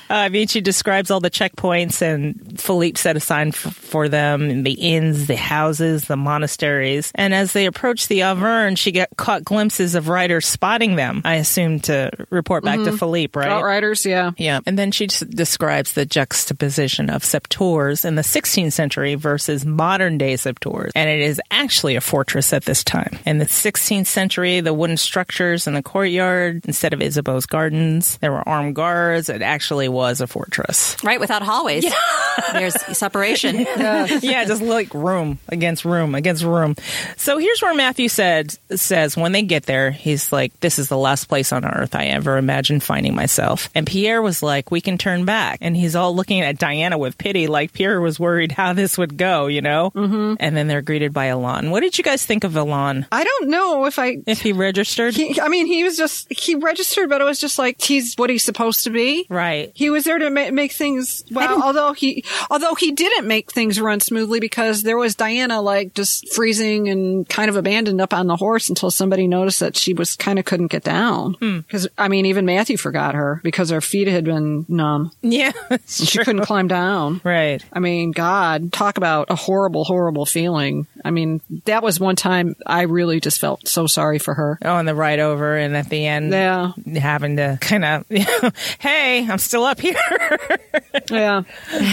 uh, 0.10 0.14
I 0.14 0.28
mean, 0.30 0.48
she 0.48 0.60
describes 0.60 1.10
all 1.10 1.20
the 1.20 1.30
checkpoints, 1.50 2.02
and 2.02 2.60
Philippe 2.60 2.98
set 2.98 3.16
aside 3.16 3.48
f- 3.48 3.54
for 3.54 4.08
them 4.08 4.50
in 4.50 4.62
the 4.62 4.72
inns, 4.72 5.26
the 5.26 5.36
houses, 5.36 6.04
the 6.04 6.16
monasteries. 6.16 7.12
And 7.14 7.34
as 7.34 7.52
they 7.52 7.66
approached 7.66 8.08
the 8.08 8.24
Auvergne, 8.24 8.76
she 8.76 8.92
got 8.92 9.08
caught 9.16 9.44
glimpses 9.44 9.94
of 9.94 10.08
riders 10.08 10.46
spotting 10.46 10.96
them. 10.96 11.22
I 11.24 11.36
assume 11.36 11.80
to 11.80 12.10
report 12.30 12.64
back 12.64 12.78
to 12.78 12.86
mm-hmm. 12.86 12.96
Philippe, 12.96 13.38
right? 13.38 13.48
Outriders, 13.48 14.04
yeah. 14.06 14.32
Yeah. 14.36 14.60
And 14.66 14.78
then 14.78 14.90
she 14.90 15.06
just 15.06 15.28
describes 15.30 15.92
the 15.92 16.06
juxtaposition 16.06 17.10
of 17.10 17.22
Sept-Tours 17.22 18.04
in 18.04 18.14
the 18.14 18.22
16th 18.22 18.72
century 18.72 19.14
versus 19.14 19.64
modern 19.64 20.18
day 20.18 20.34
Sept-Tours. 20.34 20.92
And 20.94 21.08
it 21.08 21.20
is 21.20 21.40
actually 21.50 21.96
a 21.96 22.00
fortress 22.00 22.52
at 22.52 22.64
this 22.64 22.84
time. 22.84 23.18
In 23.26 23.38
the 23.38 23.46
16th 23.46 24.06
century, 24.06 24.60
the 24.60 24.74
wooden 24.74 24.96
structures 24.96 25.66
in 25.66 25.74
the 25.74 25.82
courtyard, 25.82 26.64
instead 26.64 26.92
of 26.92 27.02
Isabeau's 27.02 27.46
gardens, 27.46 28.18
there 28.18 28.32
were 28.32 28.46
armed 28.48 28.74
guards. 28.74 29.28
It 29.28 29.42
actually 29.42 29.88
was 29.88 30.20
a 30.20 30.26
fortress. 30.26 30.96
Right, 31.02 31.20
without 31.20 31.39
hallways. 31.40 31.84
There's 32.52 32.74
separation. 32.96 33.60
yeah, 33.60 34.44
just 34.44 34.62
like 34.62 34.92
room 34.94 35.38
against 35.48 35.84
room 35.84 36.14
against 36.14 36.42
room. 36.44 36.76
So 37.16 37.38
here's 37.38 37.60
where 37.62 37.74
Matthew 37.74 38.08
said 38.08 38.56
says 38.74 39.16
when 39.16 39.32
they 39.32 39.42
get 39.42 39.64
there, 39.64 39.90
he's 39.90 40.32
like, 40.32 40.58
"This 40.60 40.78
is 40.78 40.88
the 40.88 40.96
last 40.96 41.26
place 41.26 41.52
on 41.52 41.64
earth 41.64 41.94
I 41.94 42.06
ever 42.06 42.36
imagined 42.38 42.82
finding 42.82 43.14
myself." 43.14 43.68
And 43.74 43.86
Pierre 43.86 44.22
was 44.22 44.42
like, 44.42 44.70
"We 44.70 44.80
can 44.80 44.98
turn 44.98 45.24
back," 45.24 45.58
and 45.60 45.76
he's 45.76 45.96
all 45.96 46.14
looking 46.14 46.40
at 46.40 46.58
Diana 46.58 46.98
with 46.98 47.18
pity, 47.18 47.46
like 47.46 47.72
Pierre 47.72 48.00
was 48.00 48.18
worried 48.20 48.52
how 48.52 48.72
this 48.72 48.96
would 48.98 49.16
go, 49.16 49.46
you 49.46 49.60
know. 49.62 49.90
Mm-hmm. 49.94 50.34
And 50.40 50.56
then 50.56 50.68
they're 50.68 50.82
greeted 50.82 51.12
by 51.12 51.26
Alain. 51.26 51.70
What 51.70 51.80
did 51.80 51.98
you 51.98 52.04
guys 52.04 52.24
think 52.24 52.44
of 52.44 52.56
Alain? 52.56 53.06
I 53.12 53.24
don't 53.24 53.48
know 53.48 53.84
if 53.86 53.98
I. 53.98 54.18
If 54.26 54.40
he 54.40 54.52
registered, 54.52 55.14
He, 55.14 55.40
I 55.40 55.48
mean, 55.48 55.66
he 55.66 55.84
was 55.84 55.96
just 55.96 56.30
he 56.32 56.54
registered, 56.54 57.08
but 57.08 57.20
it 57.20 57.24
was 57.24 57.38
just 57.40 57.58
like 57.58 57.80
he's 57.80 58.14
what 58.16 58.30
he's 58.30 58.44
supposed 58.44 58.84
to 58.84 58.90
be. 58.90 59.26
right? 59.28 59.70
He 59.74 59.90
was 59.90 60.04
there 60.04 60.18
to 60.18 60.30
ma- 60.30 60.50
make 60.50 60.72
things 60.72 61.24
well. 61.30 61.62
Although 61.62 61.92
he, 61.92 62.24
although 62.50 62.74
he 62.74 62.92
didn't 62.92 63.26
make 63.26 63.52
things 63.52 63.80
run 63.80 64.00
smoothly 64.00 64.40
because 64.40 64.82
there 64.82 64.96
was 64.96 65.14
Diana 65.14 65.60
like 65.60 65.94
just 65.94 66.32
freezing 66.34 66.88
and 66.88 67.28
kind 67.28 67.48
of 67.48 67.56
abandoned 67.56 68.00
up 68.00 68.12
on 68.14 68.26
the 68.26 68.36
horse 68.36 68.68
until 68.68 68.90
somebody 68.90 69.26
noticed 69.26 69.60
that 69.60 69.76
she 69.76 69.94
was 69.94 70.16
kind 70.16 70.38
of 70.38 70.44
couldn't 70.44 70.68
get 70.68 70.84
down. 70.84 71.34
Hmm. 71.34 71.58
Because 71.60 71.88
I 71.98 72.08
mean, 72.08 72.26
even 72.26 72.44
Matthew 72.46 72.76
forgot 72.76 73.14
her 73.14 73.40
because 73.42 73.70
her 73.70 73.80
feet 73.80 74.08
had 74.08 74.24
been 74.24 74.66
numb. 74.68 75.12
Yeah, 75.22 75.52
She 75.86 76.18
couldn't 76.18 76.42
climb 76.42 76.68
down. 76.68 77.20
Right. 77.24 77.64
I 77.72 77.78
mean, 77.78 78.12
God, 78.12 78.72
talk 78.72 78.96
about 78.98 79.26
a 79.30 79.34
horrible, 79.36 79.84
horrible 79.84 80.26
feeling. 80.26 80.86
I 81.04 81.10
mean, 81.10 81.40
that 81.64 81.82
was 81.82 81.98
one 82.00 82.16
time 82.16 82.56
I 82.66 82.82
really 82.82 83.20
just 83.20 83.40
felt 83.40 83.66
so 83.68 83.86
sorry 83.86 84.18
for 84.18 84.34
her. 84.34 84.58
Oh, 84.62 84.76
and 84.76 84.86
the 84.88 84.94
ride 84.94 85.18
over, 85.20 85.56
and 85.56 85.76
at 85.76 85.88
the 85.88 86.06
end, 86.06 86.32
Yeah. 86.32 86.72
having 86.96 87.36
to 87.36 87.58
kind 87.60 87.84
of, 87.84 88.04
hey, 88.78 89.26
I'm 89.30 89.38
still 89.38 89.64
up 89.64 89.80
here. 89.80 89.94
Yeah. 91.20 91.42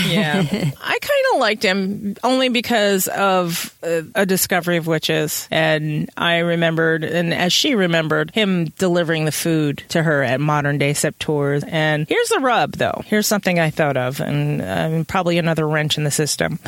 yeah. 0.07 0.41
I 0.81 0.99
kind 0.99 1.23
of 1.33 1.39
liked 1.39 1.63
him 1.63 2.15
only 2.23 2.49
because 2.49 3.07
of 3.07 3.73
uh, 3.83 4.01
a 4.15 4.25
discovery 4.25 4.77
of 4.77 4.87
witches. 4.87 5.47
And 5.51 6.09
I 6.17 6.39
remembered, 6.39 7.03
and 7.03 7.33
as 7.33 7.53
she 7.53 7.75
remembered, 7.75 8.31
him 8.31 8.65
delivering 8.77 9.25
the 9.25 9.31
food 9.31 9.83
to 9.89 10.01
her 10.03 10.23
at 10.23 10.39
modern 10.39 10.77
day 10.77 10.91
Sept-Tours. 10.93 11.63
And 11.67 12.07
here's 12.07 12.29
the 12.29 12.39
rub, 12.39 12.73
though. 12.73 13.01
Here's 13.05 13.27
something 13.27 13.59
I 13.59 13.69
thought 13.69 13.97
of, 13.97 14.19
and 14.19 14.61
um, 14.61 15.05
probably 15.05 15.37
another 15.37 15.67
wrench 15.67 15.97
in 15.97 16.03
the 16.03 16.11
system. 16.11 16.59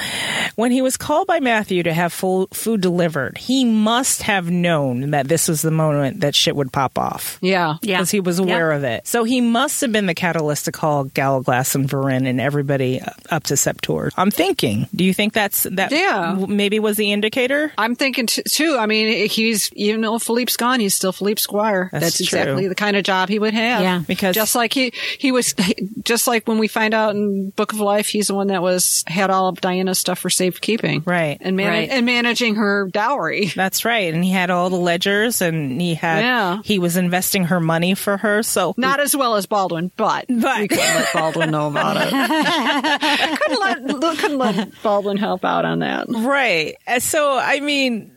When 0.56 0.72
he 0.72 0.82
was 0.82 0.98
called 0.98 1.28
by 1.28 1.40
Matthew 1.40 1.84
to 1.84 1.94
have 1.94 2.12
full 2.14 2.48
food 2.48 2.82
delivered, 2.82 3.38
he 3.38 3.66
must 3.66 4.22
have 4.24 4.50
known 4.50 5.12
that 5.12 5.28
this 5.28 5.48
was 5.48 5.62
the 5.62 5.72
moment 5.72 6.22
that 6.22 6.36
shit 6.36 6.56
would 6.56 6.72
pop 6.74 6.98
off 6.98 7.38
Yeah. 7.42 7.76
Yeah. 7.82 7.98
because 7.98 8.12
he 8.12 8.20
was 8.20 8.40
aware 8.40 8.72
Yeah. 8.72 8.78
of 8.78 8.84
it. 8.84 9.08
So 9.08 9.24
he 9.24 9.42
must 9.42 9.82
have 9.82 9.92
been 9.92 10.06
the 10.06 10.14
catalyst 10.16 10.66
to 10.66 10.72
call 10.72 11.06
Gallowglass 11.06 11.76
and 11.76 11.88
Verin 11.90 12.28
and 12.28 12.40
everybody 12.50 13.00
up 13.30 13.44
to 13.44 13.54
Sept-Tours. 13.54 14.14
I'm 14.18 14.32
thinking. 14.32 14.88
Do 14.96 15.04
you 15.04 15.14
think 15.14 15.34
that's 15.34 15.64
that? 15.72 15.92
Yeah. 15.92 16.34
maybe 16.48 16.80
was 16.80 16.98
the 16.98 17.12
indicator. 17.12 17.72
I'm 17.78 17.94
thinking 17.96 18.26
t- 18.26 18.42
too. 18.42 18.76
I 18.80 18.88
mean, 18.88 19.30
he's 19.30 19.70
even 19.74 20.02
though 20.02 20.18
Philippe's 20.18 20.58
gone, 20.58 20.80
he's 20.80 20.96
still 20.96 21.12
Philippe 21.12 21.40
Squire. 21.42 21.90
That's 21.92 22.06
That's, 22.06 22.22
exactly 22.22 22.64
true. 22.64 22.70
the 22.70 22.76
kind 22.76 22.98
of 22.98 23.04
job 23.04 23.30
he 23.30 23.38
would 23.38 23.54
have. 23.54 23.82
Yeah. 23.84 24.02
Because- 24.08 24.34
just 24.36 24.56
like 24.56 24.74
he 24.74 24.92
he 25.20 25.32
was, 25.32 25.54
just 26.04 26.28
like 26.28 26.48
when 26.48 26.58
we 26.58 26.68
find 26.68 26.94
out 26.96 27.14
in 27.16 27.52
Book 27.52 27.72
of 27.74 27.80
Life, 27.80 28.08
he's 28.08 28.28
the 28.28 28.34
one 28.36 28.48
that 28.48 28.64
was 28.64 29.04
had 29.06 29.30
all 29.30 29.48
of 29.50 29.62
Diana's 29.62 30.00
stuff 30.00 30.18
for 30.18 30.30
safekeeping, 30.32 31.04
Right. 31.06 31.38
And 31.42 31.56
man- 31.56 31.70
Right. 31.70 31.90
and 31.90 32.06
managing 32.06 32.56
her 32.56 32.90
dowry. 32.92 33.52
That's 33.56 33.86
right. 33.86 34.12
And 34.12 34.24
he 34.26 34.32
had 34.32 34.50
all 34.50 34.70
the 34.72 34.76
ledgers 34.78 35.42
and 35.42 35.80
he 35.80 35.94
had, 35.94 36.22
Yeah. 36.24 36.58
he 36.64 36.80
was 36.80 36.98
investing 36.98 37.46
her 37.46 37.60
money 37.60 37.94
for 37.94 38.18
her. 38.18 38.42
So 38.42 38.74
Not 38.78 39.00
as 39.00 39.16
well 39.16 39.36
as 39.36 39.46
Baldwin, 39.46 39.92
but, 39.96 40.26
But- 40.28 40.60
we 40.62 40.68
couldn't 40.68 40.96
let 40.96 41.14
Baldwin 41.14 41.52
know 41.52 41.68
about 41.68 41.98
it. 41.98 42.10
couldn't 43.38 43.60
let 43.60 44.18
couldn't 44.20 44.38
let 44.38 44.82
Baldwin 44.84 45.18
help 45.18 45.44
out 45.44 45.66
on 45.66 45.80
that. 45.80 46.08
Right. 46.10 46.76
Uh, 46.88 47.00
So, 47.00 47.38
I 47.38 47.60
mean, 47.60 48.12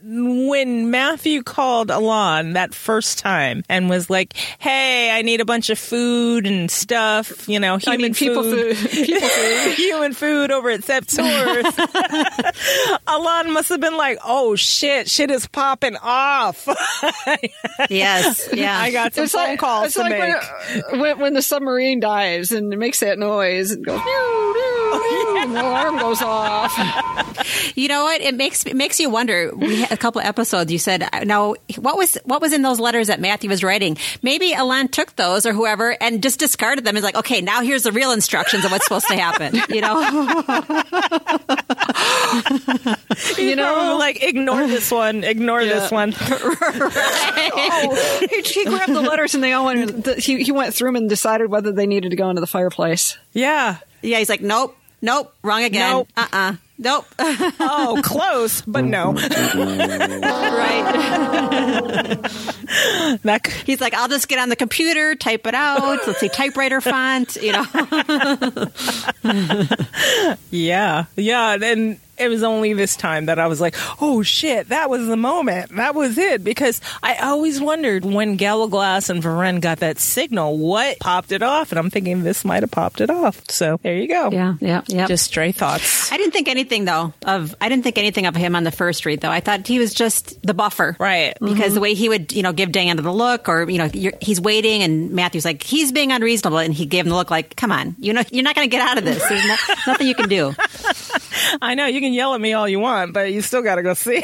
when 0.47 0.91
Matthew 0.91 1.41
called 1.43 1.89
Alain 1.89 2.53
that 2.53 2.73
first 2.75 3.17
time 3.19 3.63
and 3.69 3.89
was 3.89 4.09
like, 4.09 4.33
hey, 4.59 5.09
I 5.11 5.21
need 5.23 5.41
a 5.41 5.45
bunch 5.45 5.69
of 5.69 5.79
food 5.79 6.45
and 6.45 6.69
stuff, 6.69 7.47
you 7.49 7.59
know, 7.59 7.77
human 7.77 7.99
I 7.99 8.03
mean, 8.03 8.13
people 8.13 8.43
food, 8.43 8.75
people 8.91 9.27
food. 9.27 9.73
human 9.75 10.13
food 10.13 10.51
over 10.51 10.69
at 10.69 10.83
Septor's. 10.83 11.65
Alain 13.07 13.51
must 13.51 13.69
have 13.69 13.79
been 13.81 13.97
like, 13.97 14.19
oh 14.23 14.55
shit, 14.55 15.09
shit 15.09 15.31
is 15.31 15.47
popping 15.47 15.95
off. 16.01 16.67
Yes. 17.89 18.49
Yeah. 18.53 18.77
I 18.77 18.91
got 18.91 19.13
some 19.15 19.23
It's 19.23 19.33
phone 19.33 19.43
like, 19.49 19.59
calls 19.59 19.85
it's 19.87 19.95
to 19.95 20.01
like 20.01 20.11
make. 20.11 20.19
when, 20.21 20.35
uh, 20.35 20.97
when, 21.01 21.19
when 21.19 21.33
the 21.33 21.41
submarine 21.41 21.99
dives 21.99 22.51
and 22.51 22.71
it 22.73 22.77
makes 22.77 22.99
that 22.99 23.17
noise 23.17 23.71
and 23.71 23.85
goes, 23.85 23.99
"Meow, 24.05 24.53
meow," 24.55 25.01
and 25.27 25.32
the 25.53 25.61
alarm 25.61 25.97
goes 25.99 26.21
off. 26.21 26.73
You 27.75 27.87
know 27.87 28.03
what? 28.03 28.21
It 28.21 28.35
makes 28.35 28.65
it 28.65 28.75
makes 28.75 28.99
you 28.99 29.09
wonder. 29.09 29.51
We 29.53 29.81
had 29.81 29.91
a 29.91 29.97
couple 29.97 30.21
episodes. 30.21 30.71
You 30.71 30.77
said, 30.77 31.03
uh, 31.11 31.23
"Now, 31.25 31.55
what 31.77 31.97
was 31.97 32.15
what 32.23 32.39
was 32.41 32.53
in 32.53 32.61
those 32.61 32.79
letters 32.79 33.07
that 33.07 33.19
Matthew 33.19 33.49
was 33.49 33.63
writing?" 33.63 33.97
Maybe 34.21 34.53
Alan 34.53 34.87
took 34.87 35.15
those 35.15 35.45
or 35.45 35.53
whoever 35.53 35.97
and 36.01 36.21
just 36.23 36.39
discarded 36.39 36.85
them. 36.85 36.95
Is 36.95 37.03
like, 37.03 37.15
okay, 37.15 37.41
now 37.41 37.61
here's 37.61 37.83
the 37.83 37.91
real 37.91 38.11
instructions 38.11 38.63
of 38.63 38.71
what's 38.71 38.85
supposed 38.85 39.07
to 39.07 39.15
happen. 39.15 39.55
You 39.69 39.81
know? 39.81 39.99
you 43.37 43.55
know, 43.55 43.97
like 43.99 44.23
ignore 44.23 44.67
this 44.67 44.91
one, 44.91 45.23
ignore 45.23 45.63
this 45.65 45.91
one. 45.91 46.13
Oh, 47.55 48.27
he, 48.29 48.41
he 48.41 48.65
grabbed 48.65 48.93
the 48.93 49.01
letters 49.01 49.35
and 49.35 49.43
they 49.43 49.53
all 49.53 49.65
went. 49.65 50.03
the- 50.03 50.15
He, 50.15 50.43
he 50.43 50.51
went 50.51 50.73
through 50.73 50.89
them 50.89 50.95
and 50.97 51.09
decided 51.09 51.49
whether 51.49 51.71
they 51.71 51.87
needed 51.87 52.09
to 52.11 52.15
go 52.15 52.29
into 52.29 52.39
the 52.41 52.47
fireplace. 52.47 53.17
Yeah. 53.33 53.77
yeah. 54.01 54.19
He's 54.19 54.29
like, 54.29 54.41
nope, 54.41 54.75
nope, 55.03 55.31
wrong 55.43 55.63
again. 55.63 55.91
Nope. 55.91 56.07
Uh 56.17 56.27
uh 56.33 56.53
Nope. 56.79 57.05
Oh, 57.19 58.01
close, 58.03 58.61
but 58.63 58.83
no. 58.83 59.13
right. 59.13 59.29
That 63.23 63.41
c- 63.45 63.51
He's 63.65 63.79
like, 63.79 63.93
I'll 63.93 64.07
just 64.07 64.27
get 64.27 64.39
on 64.39 64.49
the 64.49 64.55
computer, 64.55 65.13
type 65.15 65.45
it 65.45 65.53
out. 65.53 65.81
Let's 66.07 66.19
see, 66.19 66.27
typewriter 66.29 66.81
font. 66.81 67.35
You 67.41 67.51
know. 67.53 67.65
Yeah, 70.49 71.05
yeah, 71.15 71.57
and 71.61 71.99
it 72.17 72.27
was 72.27 72.43
only 72.43 72.73
this 72.73 72.95
time 72.95 73.25
that 73.25 73.39
I 73.39 73.47
was 73.47 73.59
like, 73.61 73.75
"Oh 74.01 74.23
shit, 74.23 74.69
that 74.69 74.89
was 74.89 75.07
the 75.07 75.17
moment. 75.17 75.75
That 75.75 75.95
was 75.95 76.17
it." 76.17 76.43
Because 76.43 76.81
I 77.01 77.15
always 77.15 77.61
wondered 77.61 78.05
when 78.05 78.35
Gallowglass 78.35 79.09
and 79.09 79.21
Verin 79.21 79.61
got 79.61 79.79
that 79.79 79.99
signal, 79.99 80.57
what 80.57 80.99
popped 80.99 81.31
it 81.31 81.43
off, 81.43 81.71
and 81.71 81.79
I'm 81.79 81.89
thinking 81.89 82.23
this 82.23 82.45
might 82.45 82.63
have 82.63 82.71
popped 82.71 83.01
it 83.01 83.09
off. 83.09 83.41
So 83.49 83.79
there 83.83 83.95
you 83.95 84.07
go. 84.07 84.31
Yeah. 84.31 84.55
Yeah. 84.59 84.81
Yeah. 84.87 85.07
Just 85.07 85.25
stray 85.25 85.51
thoughts. 85.51 86.11
I 86.11 86.17
didn't 86.17 86.33
think 86.33 86.47
anything 86.47 86.85
though 86.85 87.13
of 87.25 87.55
I 87.59 87.69
didn't 87.69 87.83
think 87.83 87.97
anything 87.97 88.25
of 88.25 88.35
him 88.35 88.55
on 88.55 88.63
the 88.63 88.71
first 88.71 89.05
read 89.05 89.21
though. 89.21 89.31
I 89.31 89.39
thought 89.39 89.67
he 89.67 89.79
was 89.79 89.93
just 89.93 90.41
the 90.45 90.53
buffer, 90.53 90.95
Right. 90.99 91.33
Because 91.39 91.57
mm-hmm. 91.57 91.73
the 91.75 91.81
way 91.81 91.93
he 91.93 92.09
would 92.09 92.31
you 92.31 92.43
know 92.43 92.53
give 92.53 92.71
Diana 92.71 93.01
the 93.01 93.11
look, 93.11 93.49
or 93.49 93.69
you 93.69 93.77
know 93.77 93.89
you're, 93.93 94.13
he's 94.21 94.39
waiting, 94.39 94.83
and 94.83 95.11
Matthew's 95.11 95.45
like 95.45 95.63
he's 95.63 95.91
being 95.91 96.11
unreasonable, 96.11 96.59
and 96.59 96.73
he 96.73 96.85
gave 96.85 97.05
him 97.05 97.09
the 97.09 97.15
look 97.15 97.31
like, 97.31 97.55
come 97.55 97.71
on, 97.71 97.95
you 97.99 98.13
know 98.13 98.23
you're 98.31 98.43
not 98.43 98.55
going 98.55 98.69
to 98.69 98.71
get 98.71 98.81
out 98.81 98.97
of 98.97 99.05
this. 99.05 99.27
There's 99.27 99.45
no, 99.45 99.55
nothing 99.87 100.07
you 100.07 100.15
can 100.15 100.29
do. 100.29 100.53
I 101.61 101.75
know 101.75 101.85
you 101.87 101.99
can 102.03 102.13
yell 102.13 102.33
at 102.33 102.41
me 102.41 102.53
all 102.53 102.67
you 102.67 102.79
want, 102.79 103.13
but 103.13 103.31
you 103.31 103.41
still 103.41 103.61
got 103.61 103.75
to 103.75 103.83
go 103.83 103.93
see 103.93 104.17
him. 104.17 104.23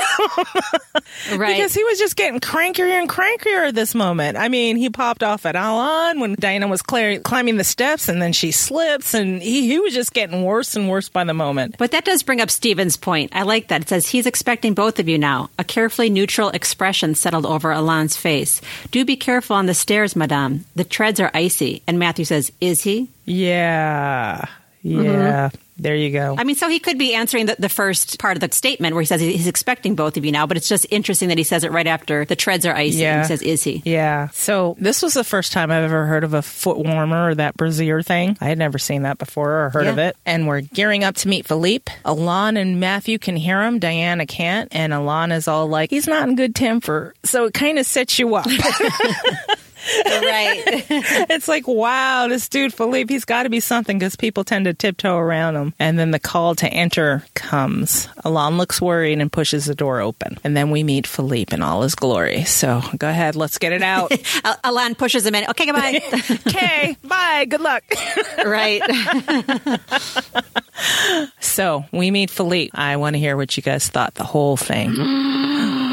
Right. 1.37 1.55
Because 1.55 1.73
he 1.73 1.83
was 1.83 1.99
just 1.99 2.15
getting 2.15 2.39
crankier 2.39 2.99
and 2.99 3.09
crankier 3.09 3.67
at 3.67 3.75
this 3.75 3.93
moment. 3.93 4.37
I 4.37 4.47
mean, 4.47 4.77
he 4.77 4.89
popped 4.89 5.23
off 5.23 5.45
at 5.45 5.55
Alan 5.55 6.19
when 6.19 6.35
Diana 6.35 6.67
was 6.67 6.81
clear, 6.81 7.19
climbing 7.19 7.57
the 7.57 7.63
steps 7.63 8.09
and 8.09 8.21
then 8.21 8.33
she 8.33 8.51
slips 8.51 9.13
and 9.13 9.41
he, 9.41 9.67
he 9.67 9.79
was 9.79 9.93
just 9.93 10.13
getting 10.13 10.43
worse 10.43 10.75
and 10.75 10.89
worse 10.89 11.09
by 11.09 11.23
the 11.23 11.33
moment. 11.33 11.75
But 11.77 11.91
that 11.91 12.05
does 12.05 12.23
bring 12.23 12.41
up 12.41 12.49
Stephen's 12.49 12.97
point. 12.97 13.35
I 13.35 13.43
like 13.43 13.67
that. 13.67 13.81
It 13.81 13.89
says 13.89 14.07
he's 14.07 14.25
expecting 14.25 14.73
both 14.73 14.99
of 14.99 15.07
you 15.07 15.17
now. 15.17 15.49
A 15.57 15.63
carefully 15.63 16.09
neutral 16.09 16.49
expression 16.49 17.15
settled 17.15 17.45
over 17.45 17.71
Alan's 17.71 18.15
face. 18.15 18.61
Do 18.91 19.03
be 19.05 19.15
careful 19.17 19.55
on 19.55 19.65
the 19.65 19.73
stairs, 19.73 20.15
madame. 20.15 20.65
The 20.75 20.83
treads 20.83 21.19
are 21.19 21.31
icy. 21.33 21.81
And 21.87 21.99
Matthew 21.99 22.25
says, 22.25 22.51
Is 22.61 22.83
he? 22.83 23.09
Yeah. 23.25 24.45
Yeah. 24.81 25.49
Mm-hmm. 25.49 25.68
There 25.79 25.95
you 25.95 26.11
go. 26.11 26.35
I 26.37 26.43
mean, 26.43 26.55
so 26.55 26.67
he 26.69 26.79
could 26.79 26.97
be 26.97 27.13
answering 27.15 27.45
the, 27.47 27.55
the 27.57 27.69
first 27.69 28.19
part 28.19 28.35
of 28.37 28.41
the 28.41 28.53
statement 28.55 28.93
where 28.95 29.01
he 29.01 29.05
says 29.05 29.21
he's 29.21 29.47
expecting 29.47 29.95
both 29.95 30.17
of 30.17 30.25
you 30.25 30.31
now, 30.31 30.45
but 30.45 30.57
it's 30.57 30.67
just 30.67 30.85
interesting 30.91 31.29
that 31.29 31.37
he 31.37 31.43
says 31.43 31.63
it 31.63 31.71
right 31.71 31.87
after 31.87 32.25
the 32.25 32.35
treads 32.35 32.65
are 32.65 32.75
icy. 32.75 32.97
Yeah. 32.97 33.13
And 33.13 33.21
he 33.21 33.27
says, 33.27 33.41
Is 33.41 33.63
he? 33.63 33.81
Yeah. 33.85 34.27
So 34.29 34.75
this 34.79 35.01
was 35.01 35.13
the 35.13 35.23
first 35.23 35.51
time 35.53 35.71
I've 35.71 35.83
ever 35.83 36.05
heard 36.05 36.23
of 36.23 36.33
a 36.33 36.41
foot 36.41 36.77
warmer 36.77 37.29
or 37.29 37.35
that 37.35 37.55
brassiere 37.57 38.01
thing. 38.03 38.37
I 38.41 38.45
had 38.45 38.57
never 38.57 38.77
seen 38.77 39.03
that 39.03 39.17
before 39.17 39.65
or 39.65 39.69
heard 39.69 39.85
Yeah. 39.85 39.91
of 39.91 39.97
it. 39.99 40.17
And 40.25 40.47
we're 40.47 40.61
gearing 40.61 41.03
up 41.03 41.15
to 41.17 41.27
meet 41.27 41.45
Philippe. 41.47 41.91
Alain 42.05 42.57
and 42.57 42.79
Matthew 42.79 43.17
can 43.19 43.35
hear 43.35 43.61
him. 43.63 43.79
Diana 43.79 44.25
can't. 44.25 44.67
And 44.73 44.93
Alain 44.93 45.31
is 45.31 45.47
all 45.47 45.67
like, 45.67 45.89
he's 45.89 46.07
not 46.07 46.27
in 46.27 46.35
good 46.35 46.55
temper. 46.55 47.13
So 47.23 47.45
it 47.45 47.53
kind 47.53 47.79
of 47.79 47.85
sets 47.85 48.19
you 48.19 48.35
up. 48.35 48.47
right. 50.07 50.63
it's 51.29 51.47
like, 51.47 51.67
wow, 51.67 52.27
this 52.27 52.49
dude 52.49 52.73
Philippe, 52.73 53.13
he's 53.13 53.25
got 53.25 53.43
to 53.43 53.49
be 53.49 53.59
something 53.59 53.97
because 53.97 54.15
people 54.15 54.43
tend 54.43 54.65
to 54.65 54.73
tiptoe 54.73 55.17
around 55.17 55.55
him. 55.55 55.73
And 55.79 55.97
then 55.97 56.11
the 56.11 56.19
call 56.19 56.55
to 56.55 56.67
enter 56.67 57.23
comes. 57.33 58.07
Alain 58.23 58.57
looks 58.57 58.81
worried 58.81 59.19
and 59.19 59.31
pushes 59.31 59.65
the 59.65 59.75
door 59.75 60.01
open. 60.01 60.37
And 60.43 60.55
then 60.55 60.71
we 60.71 60.83
meet 60.83 61.07
Philippe 61.07 61.53
in 61.53 61.61
all 61.61 61.81
his 61.81 61.95
glory. 61.95 62.43
So 62.43 62.81
go 62.97 63.09
ahead, 63.09 63.35
let's 63.35 63.57
get 63.57 63.71
it 63.71 63.81
out. 63.81 64.11
Al- 64.43 64.59
Alan 64.63 64.95
pushes 64.95 65.25
him 65.25 65.35
in. 65.35 65.49
Okay, 65.49 65.65
goodbye. 65.65 66.01
okay, 66.47 66.97
bye, 67.03 67.45
good 67.45 67.61
luck. 67.61 67.83
right. 68.45 68.81
so 71.39 71.85
we 71.91 72.11
meet 72.11 72.29
Philippe. 72.29 72.71
I 72.73 72.97
want 72.97 73.15
to 73.15 73.19
hear 73.19 73.35
what 73.37 73.55
you 73.57 73.63
guys 73.63 73.87
thought 73.89 74.15
the 74.15 74.23
whole 74.23 74.57
thing. 74.57 74.95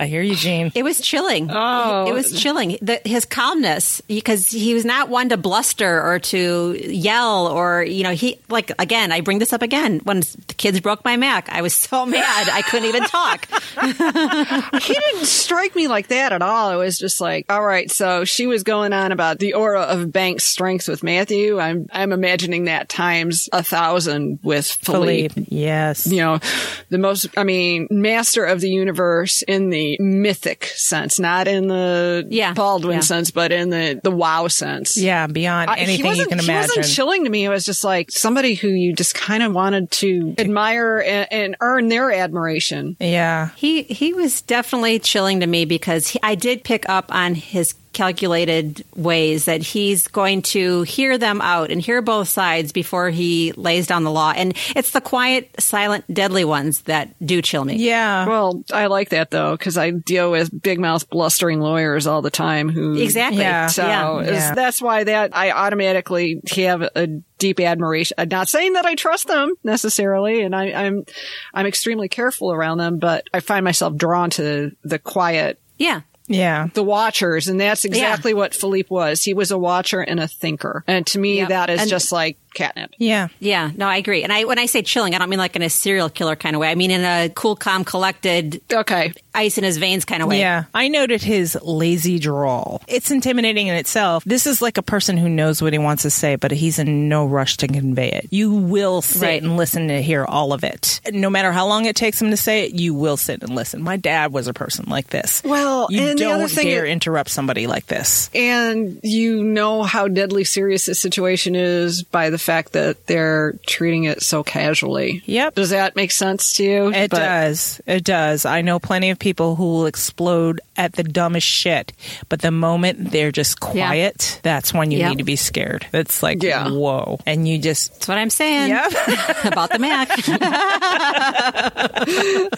I 0.00 0.06
hear 0.06 0.22
you, 0.22 0.36
Jean. 0.36 0.70
It 0.74 0.84
was 0.84 1.00
chilling. 1.00 1.48
Oh. 1.50 2.06
It 2.06 2.12
was 2.12 2.40
chilling. 2.40 2.78
The, 2.80 3.00
his 3.04 3.24
calmness, 3.24 4.00
because 4.02 4.48
he 4.48 4.74
was 4.74 4.84
not 4.84 5.08
one 5.08 5.30
to 5.30 5.36
bluster 5.36 6.00
or 6.00 6.20
to 6.20 6.78
yell 6.88 7.48
or, 7.48 7.82
you 7.82 8.04
know, 8.04 8.12
he, 8.12 8.38
like, 8.48 8.70
again, 8.78 9.10
I 9.10 9.22
bring 9.22 9.40
this 9.40 9.52
up 9.52 9.62
again. 9.62 10.00
When 10.04 10.20
the 10.20 10.54
kids 10.56 10.78
broke 10.80 11.04
my 11.04 11.16
Mac, 11.16 11.48
I 11.50 11.62
was 11.62 11.74
so 11.74 12.06
mad 12.06 12.48
I 12.48 12.62
couldn't 12.62 12.88
even 12.88 13.04
talk. 13.04 13.48
he 14.82 14.94
didn't 14.94 15.26
strike 15.26 15.74
me 15.74 15.88
like 15.88 16.08
that 16.08 16.32
at 16.32 16.42
all. 16.42 16.70
It 16.70 16.76
was 16.76 16.96
just 16.98 17.20
like, 17.20 17.50
all 17.50 17.64
right, 17.64 17.90
so 17.90 18.24
she 18.24 18.46
was 18.46 18.62
going 18.62 18.92
on 18.92 19.10
about 19.10 19.38
the 19.38 19.54
aura 19.54 19.82
of 19.82 20.12
Banks' 20.12 20.44
strength 20.44 20.88
with 20.88 21.02
Matthew. 21.02 21.58
I'm 21.58 21.88
I'm 21.92 22.12
imagining 22.12 22.64
that 22.64 22.88
times 22.88 23.48
a 23.52 23.62
thousand 23.62 24.40
with 24.42 24.66
Philippe. 24.66 25.28
Philippe, 25.28 25.54
yes. 25.54 26.06
You 26.06 26.18
know, 26.18 26.40
the 26.88 26.98
most, 26.98 27.26
I 27.36 27.44
mean, 27.44 27.88
master 27.90 28.44
of 28.44 28.60
the 28.60 28.70
universe 28.70 29.42
in 29.42 29.70
the 29.70 29.87
mythic 29.98 30.64
sense, 30.64 31.18
not 31.18 31.48
in 31.48 31.68
the 31.68 32.26
Yeah, 32.28 32.52
Baldwin 32.54 32.96
yeah. 32.96 33.00
sense, 33.00 33.30
but 33.30 33.52
in 33.52 33.70
the, 33.70 34.00
the 34.02 34.10
wow 34.10 34.48
sense. 34.48 34.96
Yeah, 34.96 35.26
beyond 35.26 35.70
I- 35.70 35.76
he 35.76 35.82
anything 35.82 36.04
you 36.04 36.10
wasn't- 36.10 36.28
can 36.30 36.38
He 36.40 36.50
wasn't 36.50 36.86
chilling 36.86 37.24
to 37.24 37.30
me. 37.30 37.44
It 37.44 37.48
was 37.48 37.64
just 37.64 37.84
like 37.84 38.10
somebody 38.10 38.54
who 38.54 38.68
you 38.68 38.92
just 38.92 39.14
kind 39.14 39.42
of 39.42 39.52
wanted 39.52 39.90
to 39.92 40.34
admire 40.38 40.98
and, 40.98 41.32
and 41.32 41.56
earn 41.60 41.88
their 41.88 42.10
admiration. 42.12 42.96
yeah. 43.00 43.50
He 43.56 43.82
he 43.82 44.12
was 44.14 44.42
definitely 44.42 44.98
chilling 44.98 45.40
to 45.40 45.46
me 45.46 45.64
because 45.64 46.08
he, 46.08 46.18
I 46.22 46.34
did 46.34 46.64
pick 46.64 46.88
up 46.88 47.14
on 47.14 47.34
his 47.34 47.74
calculated 47.98 48.84
ways 48.94 49.46
that 49.46 49.60
he's 49.62 50.06
going 50.08 50.40
to 50.40 50.82
hear 50.82 51.18
them 51.18 51.40
out 51.40 51.70
and 51.70 51.80
hear 51.82 52.00
both 52.00 52.28
sides 52.28 52.70
before 52.72 53.10
he 53.10 53.52
lays 53.52 53.86
down 53.88 54.04
the 54.04 54.10
law. 54.10 54.32
And 54.34 54.56
it's 54.76 54.92
the 54.92 55.00
quiet, 55.00 55.50
silent, 55.60 56.04
deadly 56.12 56.44
ones 56.44 56.82
that 56.82 57.10
do 57.24 57.42
chill 57.42 57.64
me. 57.64 57.74
Yeah. 57.76 58.26
Well, 58.26 58.62
I 58.72 58.86
like 58.86 59.08
that 59.10 59.30
though 59.30 59.56
because 59.56 59.76
I 59.76 59.90
deal 59.90 60.30
with 60.30 60.50
big 60.62 60.78
mouth 60.78 61.10
blustering 61.10 61.60
lawyers 61.60 62.06
all 62.06 62.22
the 62.22 62.30
time 62.30 62.68
who 62.68 62.96
Exactly. 62.96 63.40
Yeah. 63.40 63.66
So 63.66 63.84
Yeah. 63.86 64.18
is- 64.20 64.28
Yeah. 64.30 64.54
that's 64.54 64.80
why 64.80 65.04
that 65.04 65.36
I 65.36 65.50
automatically 65.50 66.40
have 66.54 66.82
a 66.82 67.06
deep 67.38 67.60
admiration. 67.60 68.14
I'm 68.18 68.28
not 68.28 68.48
saying 68.48 68.72
that 68.74 68.86
I 68.86 68.94
trust 68.94 69.26
them 69.26 69.52
necessarily, 69.64 70.42
and 70.42 70.54
I, 70.56 70.72
I'm 70.72 71.04
I'm 71.52 71.66
extremely 71.66 72.08
careful 72.08 72.52
around 72.52 72.78
them, 72.78 72.98
but 72.98 73.28
I 73.34 73.40
find 73.40 73.64
myself 73.64 73.96
drawn 73.96 74.30
to 74.30 74.72
the 74.84 74.98
quiet, 74.98 75.60
Yeah. 75.78 76.00
Yeah. 76.28 76.68
the 76.74 76.82
watchers, 76.82 77.48
and 77.48 77.60
that's 77.60 77.84
exactly 77.84 78.34
what 78.34 78.54
Philippe 78.54 78.88
was. 78.90 79.22
He 79.22 79.34
was 79.34 79.50
a 79.50 79.58
watcher 79.58 80.00
and 80.00 80.20
a 80.20 80.28
thinker, 80.28 80.84
and 80.86 81.06
to 81.08 81.18
me, 81.18 81.38
Yep. 81.38 81.48
that 81.48 81.70
is 81.70 81.80
And- 81.80 81.90
just 81.90 82.12
like 82.12 82.36
catnip. 82.58 82.90
Yeah. 82.98 83.28
Yeah, 83.40 83.70
no, 83.76 83.86
I 83.88 83.96
agree. 83.96 84.22
And 84.24 84.32
I 84.32 84.44
when 84.44 84.58
I 84.58 84.66
say 84.66 84.82
chilling, 84.82 85.14
I 85.14 85.18
don't 85.18 85.30
mean 85.30 85.38
like 85.38 85.56
in 85.56 85.62
a 85.62 85.70
serial 85.70 86.10
killer 86.10 86.36
kind 86.36 86.54
of 86.56 86.60
way. 86.60 86.68
I 86.68 86.74
mean 86.74 86.90
in 86.90 87.02
a 87.02 87.30
cool, 87.34 87.56
calm, 87.56 87.84
collected, 87.84 88.60
Okay. 88.72 89.12
ice 89.34 89.56
in 89.58 89.64
his 89.64 89.78
veins 89.78 90.04
kind 90.04 90.22
of 90.22 90.28
way. 90.28 90.40
Yeah, 90.40 90.64
I 90.74 90.88
noted 90.88 91.22
his 91.22 91.56
lazy 91.62 92.18
drawl. 92.18 92.82
It's 92.88 93.10
intimidating 93.10 93.68
in 93.68 93.74
itself. 93.76 94.24
This 94.24 94.46
is 94.46 94.60
like 94.60 94.76
a 94.78 94.82
person 94.82 95.16
who 95.16 95.28
knows 95.28 95.62
what 95.62 95.72
he 95.72 95.78
wants 95.78 96.02
to 96.02 96.10
say, 96.10 96.36
but 96.36 96.50
he's 96.50 96.78
in 96.78 97.08
no 97.08 97.24
rush 97.26 97.56
to 97.58 97.68
convey 97.68 98.10
it. 98.10 98.26
You 98.30 98.52
will 98.52 99.00
sit 99.02 99.22
Right. 99.22 99.42
and 99.42 99.56
listen 99.56 99.88
to 99.88 100.02
hear 100.02 100.24
all 100.24 100.52
of 100.52 100.64
it. 100.64 101.00
No 101.12 101.30
matter 101.30 101.52
how 101.52 101.66
long 101.68 101.84
it 101.86 101.94
takes 101.96 102.20
him 102.20 102.30
to 102.30 102.36
say 102.36 102.64
it, 102.66 102.72
you 102.72 102.92
will 102.94 103.16
sit 103.16 103.42
and 103.42 103.54
listen. 103.54 103.82
My 103.82 103.96
dad 103.96 104.32
was 104.32 104.48
a 104.48 104.52
person 104.52 104.86
like 104.88 105.08
this. 105.08 105.42
Well, 105.44 105.86
you 105.90 106.00
and 106.02 106.18
the 106.18 106.24
don't 106.24 106.34
other 106.34 106.48
thing 106.48 106.66
dare 106.66 106.84
is- 106.84 106.92
interrupt 106.92 107.30
somebody 107.30 107.66
like 107.66 107.86
this. 107.86 108.30
And 108.34 108.98
you 109.04 109.44
know 109.44 109.82
how 109.84 110.08
deadly 110.08 110.44
serious 110.44 110.86
this 110.86 111.00
situation 111.00 111.54
is 111.54 112.02
by 112.02 112.30
the 112.30 112.38
fact 112.48 112.72
that 112.72 113.06
they're 113.06 113.52
treating 113.66 114.04
it 114.04 114.22
so 114.22 114.42
casually. 114.42 115.22
Yep. 115.26 115.54
Does 115.54 115.70
that 115.70 115.94
make 115.96 116.10
sense 116.10 116.54
to 116.54 116.64
you? 116.64 116.88
It 116.92 117.10
But- 117.10 117.18
does. 117.18 117.80
It 117.86 118.04
does. 118.04 118.44
I 118.46 118.62
know 118.62 118.78
plenty 118.78 119.10
of 119.10 119.18
people 119.18 119.56
who 119.56 119.64
will 119.64 119.86
explode 119.86 120.60
at 120.76 120.92
the 120.94 121.02
dumbest 121.02 121.46
shit, 121.46 121.92
but 122.28 122.40
the 122.40 122.50
moment 122.50 123.10
they're 123.10 123.32
just 123.32 123.60
quiet, 123.60 124.40
that's 124.42 124.72
when 124.72 124.90
you 124.90 124.98
Yep. 125.00 125.08
need 125.10 125.18
to 125.18 125.24
be 125.24 125.36
scared. 125.36 125.86
It's 125.92 126.22
like, 126.22 126.42
Yeah. 126.42 126.70
whoa. 126.70 127.20
And 127.26 127.46
you 127.46 127.58
just 127.58 127.92
That's 127.94 128.08
what 128.08 128.16
I'm 128.18 128.30
saying 128.30 128.70
Yep. 128.70 128.92
about 129.44 129.70
the 129.70 129.78
Mac. 129.78 130.08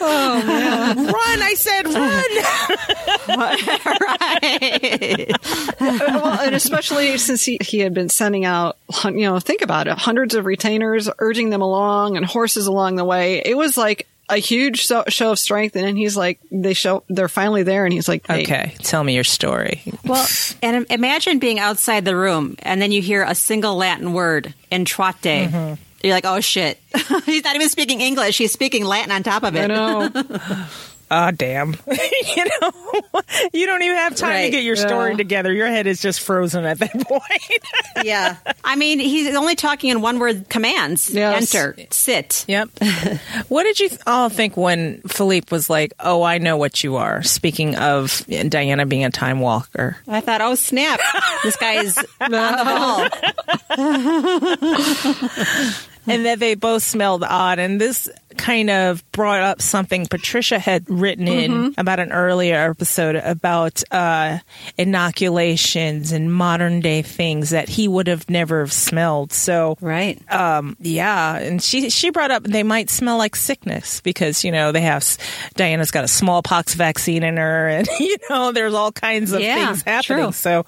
Oh, 0.02 0.42
man. 0.46 0.96
Run. 1.06 1.42
I 1.42 1.54
said 1.56 1.86
run. 1.86 2.24
right. 5.00 5.30
well, 5.80 6.40
and 6.40 6.54
especially 6.54 7.16
since 7.18 7.44
he, 7.44 7.58
he 7.60 7.80
had 7.80 7.94
been 7.94 8.08
sending 8.08 8.44
out, 8.44 8.76
you 9.04 9.20
know, 9.22 9.38
think 9.40 9.62
about 9.62 9.69
it, 9.70 9.98
hundreds 9.98 10.34
of 10.34 10.44
retainers 10.44 11.08
urging 11.18 11.50
them 11.50 11.62
along 11.62 12.16
and 12.16 12.24
horses 12.26 12.66
along 12.66 12.96
the 12.96 13.04
way. 13.04 13.42
It 13.44 13.56
was 13.56 13.76
like 13.76 14.06
a 14.28 14.36
huge 14.36 14.84
so- 14.86 15.04
show 15.08 15.32
of 15.32 15.38
strength. 15.38 15.76
And 15.76 15.84
then 15.84 15.96
he's 15.96 16.16
like, 16.16 16.38
they 16.50 16.72
show, 16.74 17.02
they're 17.08 17.28
finally 17.28 17.62
there. 17.62 17.84
And 17.84 17.92
he's 17.92 18.08
like, 18.08 18.26
hey, 18.26 18.42
Okay, 18.42 18.74
tell 18.78 19.02
me 19.02 19.14
your 19.14 19.24
story. 19.24 19.82
Well, 20.04 20.26
and 20.62 20.86
imagine 20.90 21.38
being 21.38 21.58
outside 21.58 22.04
the 22.04 22.16
room 22.16 22.56
and 22.60 22.80
then 22.80 22.92
you 22.92 23.02
hear 23.02 23.22
a 23.22 23.34
single 23.34 23.76
Latin 23.76 24.12
word, 24.12 24.54
entrate. 24.70 25.22
Mm-hmm. 25.22 25.74
You're 26.02 26.14
like, 26.14 26.24
oh 26.24 26.40
shit. 26.40 26.80
He's 27.26 27.44
not 27.44 27.54
even 27.56 27.68
speaking 27.68 28.00
English. 28.00 28.38
He's 28.38 28.52
speaking 28.52 28.84
Latin 28.84 29.12
on 29.12 29.22
top 29.22 29.42
of 29.42 29.54
it. 29.54 29.70
I 29.70 29.74
know. 29.74 30.08
Ah, 31.10 31.32
damn. 31.32 31.70
you 32.36 32.44
know, 32.60 32.70
you 33.52 33.66
don't 33.66 33.82
even 33.82 33.96
have 33.96 34.14
time 34.14 34.44
to 34.44 34.50
get 34.50 34.62
your 34.62 34.76
story 34.76 35.10
Yeah. 35.12 35.16
together. 35.16 35.52
Your 35.52 35.66
head 35.66 35.86
is 35.88 36.00
just 36.00 36.20
frozen 36.20 36.64
at 36.64 36.78
that 36.78 36.92
point. 37.08 38.04
yeah. 38.06 38.36
I 38.62 38.76
mean, 38.76 39.00
he's 39.00 39.34
only 39.34 39.56
talking 39.56 39.90
in 39.90 40.02
one 40.02 40.18
word 40.20 40.48
commands. 40.48 41.10
Yes. 41.10 41.52
Enter, 41.54 41.76
sit. 41.90 42.44
Yep. 42.46 42.68
what 43.48 43.64
did 43.64 43.80
you 43.80 43.88
th- 43.88 44.00
all 44.06 44.28
think 44.28 44.56
when 44.56 45.00
Philippe 45.02 45.48
was 45.50 45.68
like, 45.68 45.92
"Oh, 45.98 46.22
I 46.22 46.38
know 46.38 46.56
what 46.56 46.84
you 46.84 46.96
are"? 46.96 47.22
Speaking 47.24 47.74
of 47.76 48.24
Diana 48.48 48.86
being 48.86 49.04
a 49.04 49.10
time 49.10 49.40
walker. 49.40 49.96
I 50.06 50.20
thought, 50.20 50.40
oh 50.40 50.54
snap, 50.54 51.00
this 51.42 51.56
guy 51.56 51.82
is 51.82 51.98
on 52.20 52.30
the 52.30 52.36
ball. 52.64 53.08
and 56.06 56.24
that 56.26 56.38
they 56.38 56.54
both 56.54 56.82
smelled 56.82 57.22
odd. 57.24 57.58
And 57.58 57.80
this 57.80 58.08
kind 58.36 58.70
of 58.70 59.02
brought 59.12 59.40
up 59.42 59.60
something 59.62 60.06
Patricia 60.06 60.58
had 60.58 60.88
written 60.88 61.26
in 61.28 61.74
about 61.76 62.00
an 62.00 62.12
earlier 62.12 62.70
episode 62.70 63.16
about 63.16 63.82
uh, 63.90 64.38
inoculations 65.04 66.12
and 66.12 66.32
modern 66.32 66.80
day 66.80 67.02
things 67.02 67.50
that 67.50 67.68
he 67.68 67.88
would 67.88 68.06
have 68.06 68.28
never 68.30 68.66
smelled. 68.66 69.32
So, 69.32 69.76
Right. 69.80 70.20
um, 70.32 70.76
yeah, 70.80 71.36
and 71.36 71.62
she 71.62 71.90
she 71.90 72.10
brought 72.10 72.30
up 72.30 72.44
they 72.44 72.62
might 72.62 72.90
smell 72.90 73.18
like 73.18 73.34
sickness 73.34 74.00
because 74.00 74.44
you 74.44 74.52
know 74.52 74.72
they 74.72 74.82
have 74.82 75.04
Diana's 75.56 75.90
got 75.90 76.04
a 76.04 76.08
smallpox 76.08 76.74
vaccine 76.74 77.22
in 77.22 77.36
her, 77.36 77.68
and 77.68 77.88
you 78.00 78.16
know 78.28 78.52
there's 78.52 78.74
all 78.74 78.92
kinds 78.92 79.32
of 79.32 79.40
Yeah, 79.40 79.66
things 79.66 79.82
happening. 79.82 80.24
true. 80.24 80.32
So, 80.32 80.66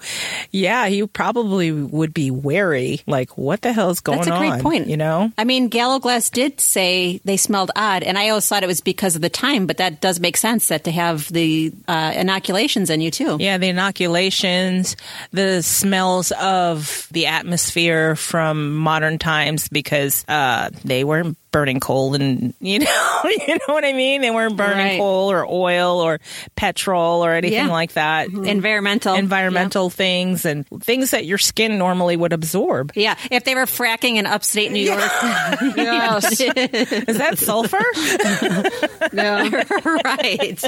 yeah, 0.51 0.87
he 0.87 1.05
probably 1.07 1.71
would 1.71 2.13
be 2.13 2.31
wary, 2.31 3.01
like 3.07 3.37
what 3.37 3.61
the 3.61 3.71
hell's 3.73 3.99
going 4.01 4.19
on? 4.19 4.25
That's 4.25 4.31
a 4.31 4.33
on? 4.43 4.49
great 4.51 4.61
point. 4.63 4.87
You 4.87 4.97
know, 4.97 5.31
I 5.37 5.43
mean, 5.43 5.67
Gallowglass 5.69 6.29
did 6.29 6.59
say 6.59 7.21
they 7.23 7.37
smelled 7.53 7.69
odd, 7.75 8.01
and 8.01 8.17
I 8.17 8.29
always 8.29 8.47
thought 8.47 8.63
it 8.63 8.67
was 8.67 8.81
because 8.81 9.15
of 9.15 9.21
the 9.21 9.29
time, 9.29 9.67
but 9.67 9.77
that 9.77 10.01
does 10.01 10.19
make 10.19 10.37
sense 10.37 10.69
that 10.69 10.85
to 10.85 10.91
have 10.91 11.31
the 11.31 11.71
uh, 11.87 12.11
inoculations 12.15 12.89
in 12.89 12.99
you 12.99 13.11
too. 13.11 13.37
Yeah, 13.39 13.59
the 13.59 13.67
inoculations, 13.67 14.95
the 15.29 15.61
smells 15.61 16.31
of 16.31 17.07
the 17.11 17.27
atmosphere 17.27 18.15
from 18.15 18.75
modern 18.75 19.19
times 19.19 19.69
because 19.69 20.25
uh, 20.27 20.71
they 20.83 21.03
weren't 21.03 21.37
burning 21.53 21.79
coal 21.79 22.13
and 22.15 22.53
you 22.59 22.79
know 22.79 23.21
you 23.23 23.55
know 23.55 23.73
what 23.73 23.85
I 23.85 23.93
mean? 23.93 24.19
They 24.21 24.31
weren't 24.31 24.57
burning 24.57 24.73
Right. 24.85 24.99
coal 24.99 25.31
or 25.31 25.45
oil 25.49 26.01
or 26.01 26.19
petrol 26.57 27.23
or 27.23 27.31
anything 27.33 27.67
Yeah. 27.67 27.71
like 27.71 27.93
that. 27.93 28.27
Mm-hmm. 28.27 28.43
Environmental. 28.45 29.13
Environmental 29.15 29.89
things 29.89 30.43
and 30.45 30.67
things 30.83 31.11
that 31.11 31.25
your 31.25 31.37
skin 31.37 31.77
normally 31.77 32.17
would 32.17 32.33
absorb. 32.33 32.91
Yeah. 32.95 33.15
yeah. 33.31 33.37
If 33.37 33.43
they 33.45 33.55
were 33.55 33.65
fracking 33.67 34.15
in 34.15 34.25
upstate 34.25 34.71
New 34.73 34.81
York. 34.83 34.99
yes. 35.77 36.41
Is 36.41 37.17
that 37.17 37.37
sulfur? 37.39 37.77
Yeah. 39.13 39.63
right. 40.05 40.63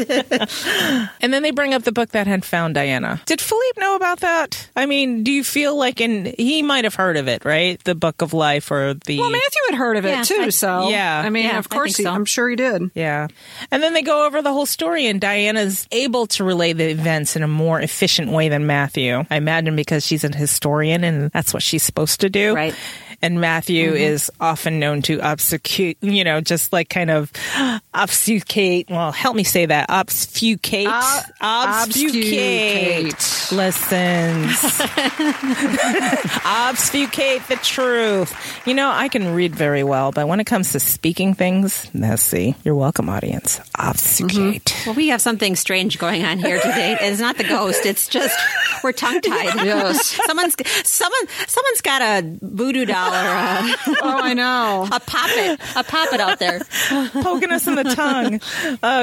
and 1.22 1.34
then 1.34 1.42
they 1.42 1.52
bring 1.52 1.74
up 1.74 1.84
the 1.84 1.92
book 1.92 2.10
that 2.12 2.28
had 2.28 2.46
found 2.46 2.76
Diana. 2.76 3.20
Did 3.26 3.42
Philippe 3.42 3.80
know 3.82 3.96
about 3.96 4.20
that? 4.20 4.70
I 4.76 4.86
mean, 4.86 5.24
do 5.24 5.32
you 5.32 5.44
feel 5.44 5.76
like 5.76 6.00
in 6.02 6.34
he 6.38 6.62
might 6.62 6.84
have 6.84 6.96
heard 6.96 7.18
of 7.18 7.28
it, 7.28 7.44
right? 7.46 7.84
The 7.84 7.96
Book 7.96 8.22
of 8.22 8.34
Life 8.34 8.70
or 8.72 8.94
the 8.94 9.18
Well, 9.20 9.32
Matthew 9.32 9.62
had 9.72 9.76
heard 9.78 9.98
of 9.98 10.06
it 10.06 10.10
Yeah, 10.10 10.24
too, 10.24 10.36
I- 10.42 10.50
so 10.50 10.75
Yeah. 10.90 11.22
I 11.26 11.30
mean, 11.30 11.46
Yeah, 11.46 11.58
of 11.58 11.70
course, 11.70 11.98
he, 11.98 12.04
so. 12.04 12.12
I'm 12.12 12.26
sure 12.26 12.50
he 12.50 12.56
did. 12.56 12.92
Yeah. 12.94 13.28
And 13.72 13.82
then 13.82 13.94
they 13.94 14.02
go 14.02 14.26
over 14.26 14.42
the 14.42 14.54
whole 14.54 14.66
story, 14.66 15.08
and 15.08 15.20
Diana's 15.20 15.88
able 15.92 16.28
to 16.28 16.44
relay 16.44 16.74
the 16.74 16.90
events 16.90 17.36
in 17.36 17.44
a 17.44 17.48
more 17.48 17.80
efficient 17.80 18.32
way 18.32 18.50
than 18.50 18.66
Matthew. 18.68 19.24
I 19.30 19.38
imagine 19.38 19.76
because 19.76 20.06
she's 20.06 20.24
an 20.24 20.34
historian 20.34 21.04
and 21.04 21.32
that's 21.32 21.54
what 21.54 21.64
she's 21.64 21.84
supposed 21.84 22.22
to 22.22 22.30
do. 22.30 22.54
Right. 22.56 22.76
And 23.22 23.40
Matthew 23.40 23.88
mm-hmm. 23.88 23.98
is 23.98 24.32
often 24.40 24.80
known 24.80 25.02
to 25.04 25.22
obfuscate, 25.22 25.98
you 26.02 26.24
know, 26.24 26.42
just 26.42 26.74
like 26.74 26.90
kind 26.90 27.10
of 27.10 27.32
obfuscate. 27.94 28.90
Well, 28.90 29.12
help 29.12 29.36
me 29.36 29.44
say 29.44 29.66
that. 29.66 29.90
Obfuscate. 29.90 30.88
Ob- 30.88 31.24
obfuscate. 31.42 33.14
obfuscate. 33.14 33.52
Lessons. 33.52 34.64
obfuscate 36.46 37.48
the 37.48 37.56
truth. 37.64 38.68
You 38.68 38.74
know, 38.74 38.90
I 38.92 39.08
can 39.08 39.34
read 39.34 39.56
very 39.56 39.84
well, 39.84 40.12
but 40.12 40.28
when 40.28 40.40
it 40.40 40.46
comes 40.46 40.74
to 40.74 40.80
speaking 40.80 41.34
things, 41.34 41.90
let's. 41.94 42.26
You're 42.64 42.76
welcome, 42.76 43.08
audience. 43.08 43.62
Obfuscate. 43.78 44.66
Mm-hmm. 44.66 44.90
Well, 44.90 44.96
we 44.96 45.10
have 45.10 45.22
something 45.22 45.56
strange 45.56 46.00
going 46.00 46.26
on 46.26 46.40
here 46.40 46.60
today. 46.60 46.98
It's 47.06 47.22
not 47.22 47.38
the 47.38 47.44
ghost. 47.44 47.86
It's 47.86 48.08
just 48.08 48.38
we're 48.84 48.92
tongue 48.92 49.22
tied. 49.22 49.64
Yes. 49.64 50.06
Someone's 50.26 50.56
someone 50.84 51.28
someone's 51.48 51.82
got 51.82 52.02
a 52.02 52.38
voodoo 52.42 52.86
doll 52.86 53.05
or 53.14 53.16
a, 53.16 53.76
Oh, 54.02 54.20
I 54.24 54.34
know. 54.34 54.88
a 54.92 55.00
poppet 55.00 55.60
a 55.76 55.84
poppet 55.84 56.20
out 56.20 56.40
there. 56.40 56.62
Poking 57.12 57.52
us 57.52 57.68
in 57.68 57.76
the 57.76 57.84
tongue. 57.84 58.42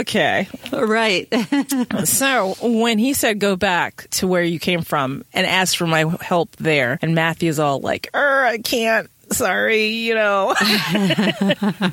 Okay. 0.01 0.49
Right. 0.73 1.29
So 2.05 2.55
when 2.63 2.99
he 2.99 3.13
said 3.15 3.39
go 3.39 3.57
back 3.57 4.09
to 4.13 4.27
where 4.27 4.43
you 4.43 4.59
came 4.59 4.83
from 4.83 5.25
and 5.33 5.47
ask 5.47 5.77
for 5.77 5.87
my 5.87 6.05
help 6.21 6.55
there, 6.57 6.99
and 7.03 7.15
Matthew's 7.15 7.59
all 7.59 7.81
like, 7.81 8.09
er, 8.15 8.45
I 8.45 8.59
can't. 8.59 9.09
Sorry, 9.31 9.87
you 9.89 10.15
know. 10.15 10.55
I 10.59 11.85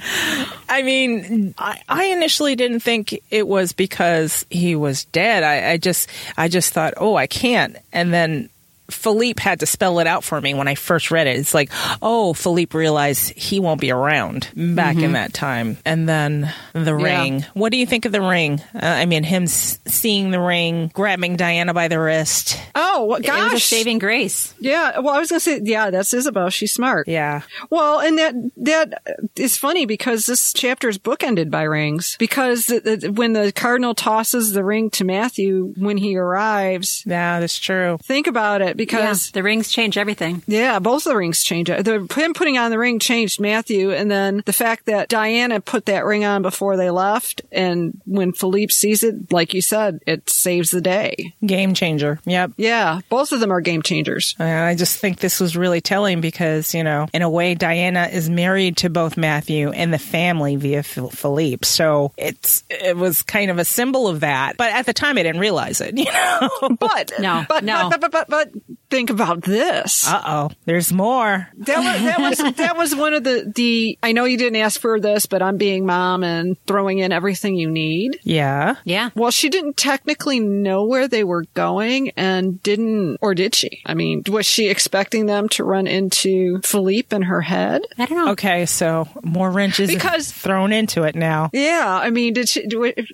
mean, 0.84 1.54
I, 1.58 1.82
I 1.88 2.06
initially 2.06 2.56
didn't 2.56 2.82
think 2.82 3.18
it 3.30 3.48
was 3.48 3.72
because 3.72 4.46
he 4.50 4.76
was 4.76 5.06
dead. 5.06 5.44
I, 5.44 5.72
I 5.72 5.78
just, 5.78 6.10
I 6.38 6.48
just 6.48 6.74
thought, 6.74 6.96
oh, 6.98 7.16
I 7.16 7.28
can't. 7.28 7.78
And 7.94 8.14
then 8.14 8.50
Philippe 8.92 9.42
had 9.42 9.60
to 9.62 9.66
spell 9.66 10.00
it 10.00 10.08
out 10.08 10.24
for 10.24 10.40
me 10.42 10.54
when 10.54 10.68
I 10.68 10.76
first 10.76 11.12
read 11.12 11.28
it. 11.28 11.38
It's 11.38 11.54
like, 11.54 11.72
oh, 12.02 12.34
Philippe 12.34 12.78
realized 12.78 13.32
he 13.38 13.60
won't 13.60 13.82
be 13.82 13.92
around 13.92 14.50
back 14.56 14.98
in 14.98 15.14
that 15.14 15.34
time. 15.34 15.78
And 15.86 16.08
then 16.08 16.54
the 16.74 16.96
Yeah. 16.98 17.22
ring. 17.22 17.46
What 17.54 17.72
do 17.72 17.78
you 17.78 17.86
think 17.86 18.06
of 18.06 18.12
the 18.12 18.22
ring? 18.22 18.62
Uh, 18.76 18.80
I 18.86 19.06
mean, 19.06 19.24
him 19.24 19.44
s- 19.44 19.80
seeing 19.86 20.32
the 20.32 20.40
ring, 20.40 20.92
grabbing 20.94 21.36
Diana 21.36 21.74
by 21.74 21.88
the 21.88 22.00
wrist. 22.00 22.60
Oh, 22.76 23.04
what- 23.06 23.24
It 23.26 23.32
was 23.32 23.48
a 23.48 23.56
gosh. 23.56 23.64
saving 23.64 24.00
grace. 24.00 24.54
Yeah. 24.60 25.00
Well, 25.00 25.14
I 25.16 25.20
was 25.20 25.30
going 25.30 25.40
to 25.40 25.44
say, 25.44 25.62
yeah, 25.64 25.90
that's 25.90 26.14
Isabel. 26.14 26.50
She's 26.50 26.74
smart. 26.74 27.08
Yeah. 27.08 27.42
Well, 27.70 28.00
and 28.00 28.18
that 28.18 28.34
that 28.58 29.02
is 29.36 29.58
funny 29.58 29.86
because 29.86 30.26
this 30.26 30.54
chapter 30.54 30.90
is 30.90 30.98
bookended 30.98 31.50
by 31.50 31.64
rings. 31.64 32.16
Because 32.20 32.66
the, 32.66 32.80
the, 32.80 33.12
when 33.12 33.34
the 33.34 33.52
cardinal 33.52 33.94
tosses 33.96 34.52
the 34.54 34.64
ring 34.64 34.90
to 34.92 35.04
Matthew 35.04 35.74
when 35.78 35.98
he 35.98 36.16
arrives, 36.18 37.04
Yeah, 37.06 37.40
that's 37.40 37.60
true. 37.60 37.98
think 38.04 38.28
about 38.28 38.62
it. 38.62 38.78
Because 38.86 39.32
the 39.32 39.44
rings 39.44 39.70
change 39.72 39.98
everything. 39.98 40.44
Yeah, 40.48 40.80
both 40.80 41.06
of 41.06 41.12
the 41.12 41.18
rings 41.18 41.44
change 41.44 41.70
it. 41.70 41.86
The, 41.86 42.08
him 42.16 42.34
putting 42.34 42.58
on 42.58 42.72
the 42.72 42.80
ring 42.80 43.00
changed 43.00 43.40
Matthew, 43.40 43.92
and 43.92 44.10
then 44.10 44.44
the 44.46 44.54
fact 44.54 44.86
that 44.88 45.10
Diana 45.10 45.62
put 45.62 45.86
that 45.86 46.06
ring 46.06 46.26
on 46.26 46.42
before 46.42 46.78
they 46.78 46.90
left, 46.90 47.42
and 47.52 48.00
when 48.06 48.34
Philippe 48.34 48.72
sees 48.74 49.04
it, 49.04 49.32
like 49.32 49.54
you 49.54 49.62
said, 49.62 50.00
it 50.08 50.30
saves 50.30 50.72
the 50.72 50.82
day. 50.82 51.34
Game 51.46 51.74
changer. 51.74 52.20
Yep. 52.26 52.54
Yeah, 52.58 53.02
both 53.10 53.32
of 53.32 53.40
them 53.40 53.52
are 53.52 53.62
game 53.62 53.82
changers. 53.82 54.36
Uh, 54.40 54.44
I 54.44 54.76
just 54.76 54.98
think 54.98 55.20
this 55.20 55.40
was 55.40 55.56
really 55.56 55.82
telling 55.82 56.22
because, 56.22 56.74
you 56.74 56.84
know, 56.84 57.08
in 57.14 57.22
a 57.22 57.30
way, 57.30 57.56
Diana 57.56 58.10
is 58.12 58.30
married 58.30 58.78
to 58.78 58.90
both 58.90 59.18
Matthew 59.18 59.72
and 59.72 59.94
the 59.94 60.00
family 60.00 60.56
via 60.56 60.84
Phil- 60.84 61.10
Philippe. 61.10 61.66
So 61.66 62.12
it's, 62.18 62.64
it 62.70 62.96
was 62.98 63.22
kind 63.22 63.52
of 63.52 63.60
a 63.60 63.66
symbol 63.66 64.08
of 64.08 64.22
that. 64.22 64.58
But 64.58 64.72
at 64.74 64.86
the 64.86 64.94
time, 64.94 65.18
I 65.18 65.24
didn't 65.24 65.42
realize 65.42 65.82
it, 65.82 65.98
you 65.98 66.06
know? 66.06 66.50
But 66.80 67.12
No, 67.20 67.46
but, 67.48 67.64
no. 67.64 67.90
but, 67.90 68.02
but, 68.02 68.12
but, 68.12 68.28
but, 68.30 68.52
but 68.54 68.69
think 68.90 69.10
about 69.10 69.42
this. 69.44 70.08
Uh 70.08 70.22
oh, 70.26 70.52
there's 70.66 70.92
more. 70.92 71.48
That 71.58 71.78
was 71.78 72.02
that 72.04 72.20
was 72.20 72.56
that 72.58 72.78
was 72.78 72.96
one 72.96 73.14
of 73.14 73.24
the 73.24 73.52
the. 73.56 73.98
I 74.04 74.12
know 74.12 74.26
you 74.26 74.38
didn't 74.38 74.58
ask 74.62 74.80
for 74.80 75.00
this, 75.00 75.26
but 75.26 75.42
I'm 75.42 75.58
being 75.58 75.86
mom 75.86 76.24
and 76.24 76.58
throwing 76.66 77.00
in 77.00 77.12
everything 77.12 77.56
you 77.56 77.70
need. 77.70 78.20
Yeah. 78.24 78.76
Yeah. 78.84 79.10
Well, 79.16 79.32
she 79.32 79.50
didn't 79.50 79.78
technically 79.78 80.40
know 80.40 80.86
where 80.86 81.08
they 81.08 81.24
were 81.24 81.46
going 81.54 82.12
and 82.18 82.62
didn't, 82.64 83.18
or 83.22 83.34
did 83.36 83.56
she? 83.56 83.82
I 83.86 83.94
mean, 83.94 84.24
was 84.30 84.46
she 84.46 84.70
expecting 84.70 85.26
them 85.26 85.50
to 85.50 85.64
run 85.64 85.88
into 85.88 86.62
Philippe 86.64 87.16
in 87.16 87.24
her 87.24 87.42
head? 87.42 87.82
I 87.98 88.06
don't 88.06 88.18
know. 88.18 88.32
Okay, 88.32 88.66
so 88.66 89.08
more 89.24 89.50
wrenches 89.52 89.90
Because- 89.90 90.32
thrown 90.32 90.72
into 90.72 91.04
it 91.04 91.16
now. 91.16 91.50
Yeah. 91.54 92.00
I 92.02 92.10
mean, 92.10 92.34
did 92.34 92.50
she, 92.50 92.66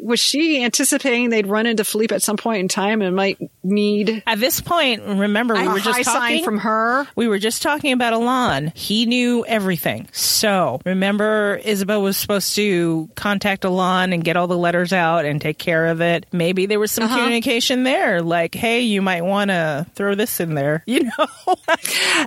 was 0.02 0.20
she 0.20 0.64
anticipating 0.64 1.30
they'd 1.30 1.48
run 1.48 1.66
into 1.66 1.84
Philippe 1.84 2.14
at 2.14 2.22
some 2.22 2.38
point 2.38 2.60
in 2.60 2.68
time 2.68 3.02
and 3.02 3.16
might 3.16 3.38
need 3.66 4.24
At 4.28 4.40
this 4.40 4.62
point, 4.62 5.02
remember 5.04 5.56
we 5.56 5.68
were 5.68 5.80
just 5.80 6.04
talking 6.04 6.44
from 6.44 6.60
her? 6.60 7.08
We 7.16 7.28
were 7.28 7.40
just 7.40 7.62
talking 7.62 7.92
about 7.94 8.14
Alain. 8.14 8.72
He 8.76 9.06
knew 9.06 9.46
everything. 9.46 10.08
So 10.12 10.80
remember, 10.86 11.60
Isabel 11.64 12.02
was 12.02 12.18
supposed 12.18 12.56
to 12.56 13.10
contact 13.16 13.64
Alain 13.66 14.14
and 14.14 14.24
get 14.24 14.38
all 14.38 14.48
the 14.48 14.58
letters 14.58 14.94
out 14.94 15.26
and 15.26 15.42
take 15.42 15.58
care 15.58 15.88
of 15.88 16.02
it. 16.02 16.26
Maybe 16.32 16.66
there 16.66 16.80
was 16.80 16.92
some 16.92 17.06
Uh-huh. 17.06 17.18
communication 17.18 17.84
there, 17.84 18.22
like, 18.22 18.56
"Hey, 18.56 18.82
you 18.82 19.02
might 19.02 19.22
want 19.24 19.50
to 19.50 19.86
throw 19.96 20.16
this 20.16 20.40
in 20.40 20.54
there," 20.56 20.84
you 20.88 21.04
know? 21.04 21.56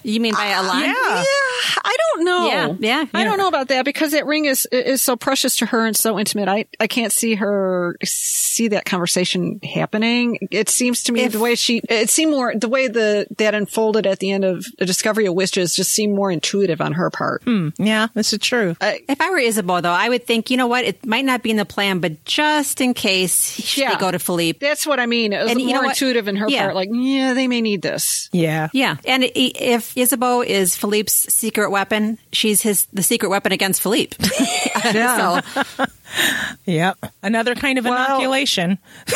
You 0.03 0.20
mean 0.20 0.34
by 0.34 0.47
a 0.47 0.62
line? 0.62 0.84
yeah. 0.84 0.95
Yeah, 1.18 1.80
I 1.84 1.97
don't 2.14 2.24
know. 2.24 2.47
Yeah, 2.49 2.74
yeah, 2.78 3.05
I 3.14 3.24
don't 3.24 3.39
know 3.39 3.49
about 3.49 3.68
that 3.68 3.84
because 3.84 4.12
that 4.12 4.26
ring 4.26 4.45
is 4.45 4.66
is 4.72 5.03
so 5.03 5.16
precious 5.16 5.57
to 5.57 5.66
her 5.66 5.86
and 5.86 5.97
so 5.97 6.18
intimate. 6.18 6.49
I 6.49 6.66
I 6.80 6.86
can't 6.86 7.12
see 7.12 7.34
her 7.36 7.97
see 8.05 8.68
that 8.68 8.84
conversation 8.84 9.61
happening. 9.62 10.49
It 10.51 10.68
seems 10.68 11.05
to 11.05 11.12
me 11.12 11.28
the 11.29 11.39
way 11.39 11.55
she 11.55 11.81
it 11.89 12.11
seemed 12.11 12.31
more 12.33 12.55
the 12.55 12.68
way 12.68 12.89
the 12.89 13.26
that 13.39 13.55
unfolded 13.55 14.07
at 14.07 14.18
the 14.18 14.31
end 14.31 14.45
of 14.45 14.64
the 14.79 14.87
discovery 14.87 15.26
of 15.26 15.35
witches 15.35 15.74
just 15.74 15.93
seemed 15.93 16.14
more 16.14 16.31
intuitive 16.31 16.81
on 16.81 16.93
her 16.93 17.11
part. 17.11 17.43
Hmm. 17.45 17.68
Yeah, 17.79 18.09
this 18.14 18.33
is 18.33 18.39
true. 18.41 18.76
If 18.81 19.20
I 19.20 19.31
were 19.31 19.39
Isabeau, 19.39 19.81
though, 19.81 19.91
I 19.93 20.09
would 20.09 20.26
think, 20.26 20.51
you 20.51 20.57
know 20.57 20.66
what? 20.66 20.85
It 20.85 21.05
might 21.07 21.24
not 21.24 21.43
be 21.43 21.51
in 21.51 21.57
the 21.57 21.64
plan, 21.64 22.01
but 22.01 22.24
just 22.24 22.81
in 22.81 22.95
case 22.95 23.53
should 23.61 23.83
Yeah. 23.83 23.95
they 23.95 24.01
go 24.01 24.11
to 24.11 24.18
Philippe. 24.18 24.59
That's 24.66 24.87
what 24.87 25.01
I 25.01 25.07
mean. 25.07 25.33
It 25.33 25.43
was 25.43 25.51
And 25.53 25.61
you 25.61 25.68
know 25.74 25.83
more 25.83 25.91
intuitive 25.91 26.29
in 26.29 26.37
her 26.37 26.47
Yeah. 26.49 26.62
part. 26.64 26.74
Like, 26.74 26.89
yeah, 26.93 27.35
they 27.35 27.47
may 27.49 27.61
need 27.61 27.83
this. 27.83 28.29
yeah. 28.33 28.68
Yeah, 28.72 28.97
and 29.05 29.24
if 29.35 29.97
Isabeau 29.97 30.43
is 30.43 30.76
Philippe's 30.76 31.33
secret 31.33 31.70
weapon, 31.70 32.18
she's 32.33 32.62
his 32.62 32.87
the 32.93 33.03
secret 33.03 33.29
weapon 33.29 33.53
against 33.53 33.83
Philippe. 33.83 34.16
Yeah. 34.85 35.43
so, 35.76 35.85
Yep. 36.66 36.98
Another 37.22 37.54
kind 37.54 37.78
of 37.78 37.84
Well- 37.84 37.94
inoculation. 37.94 38.78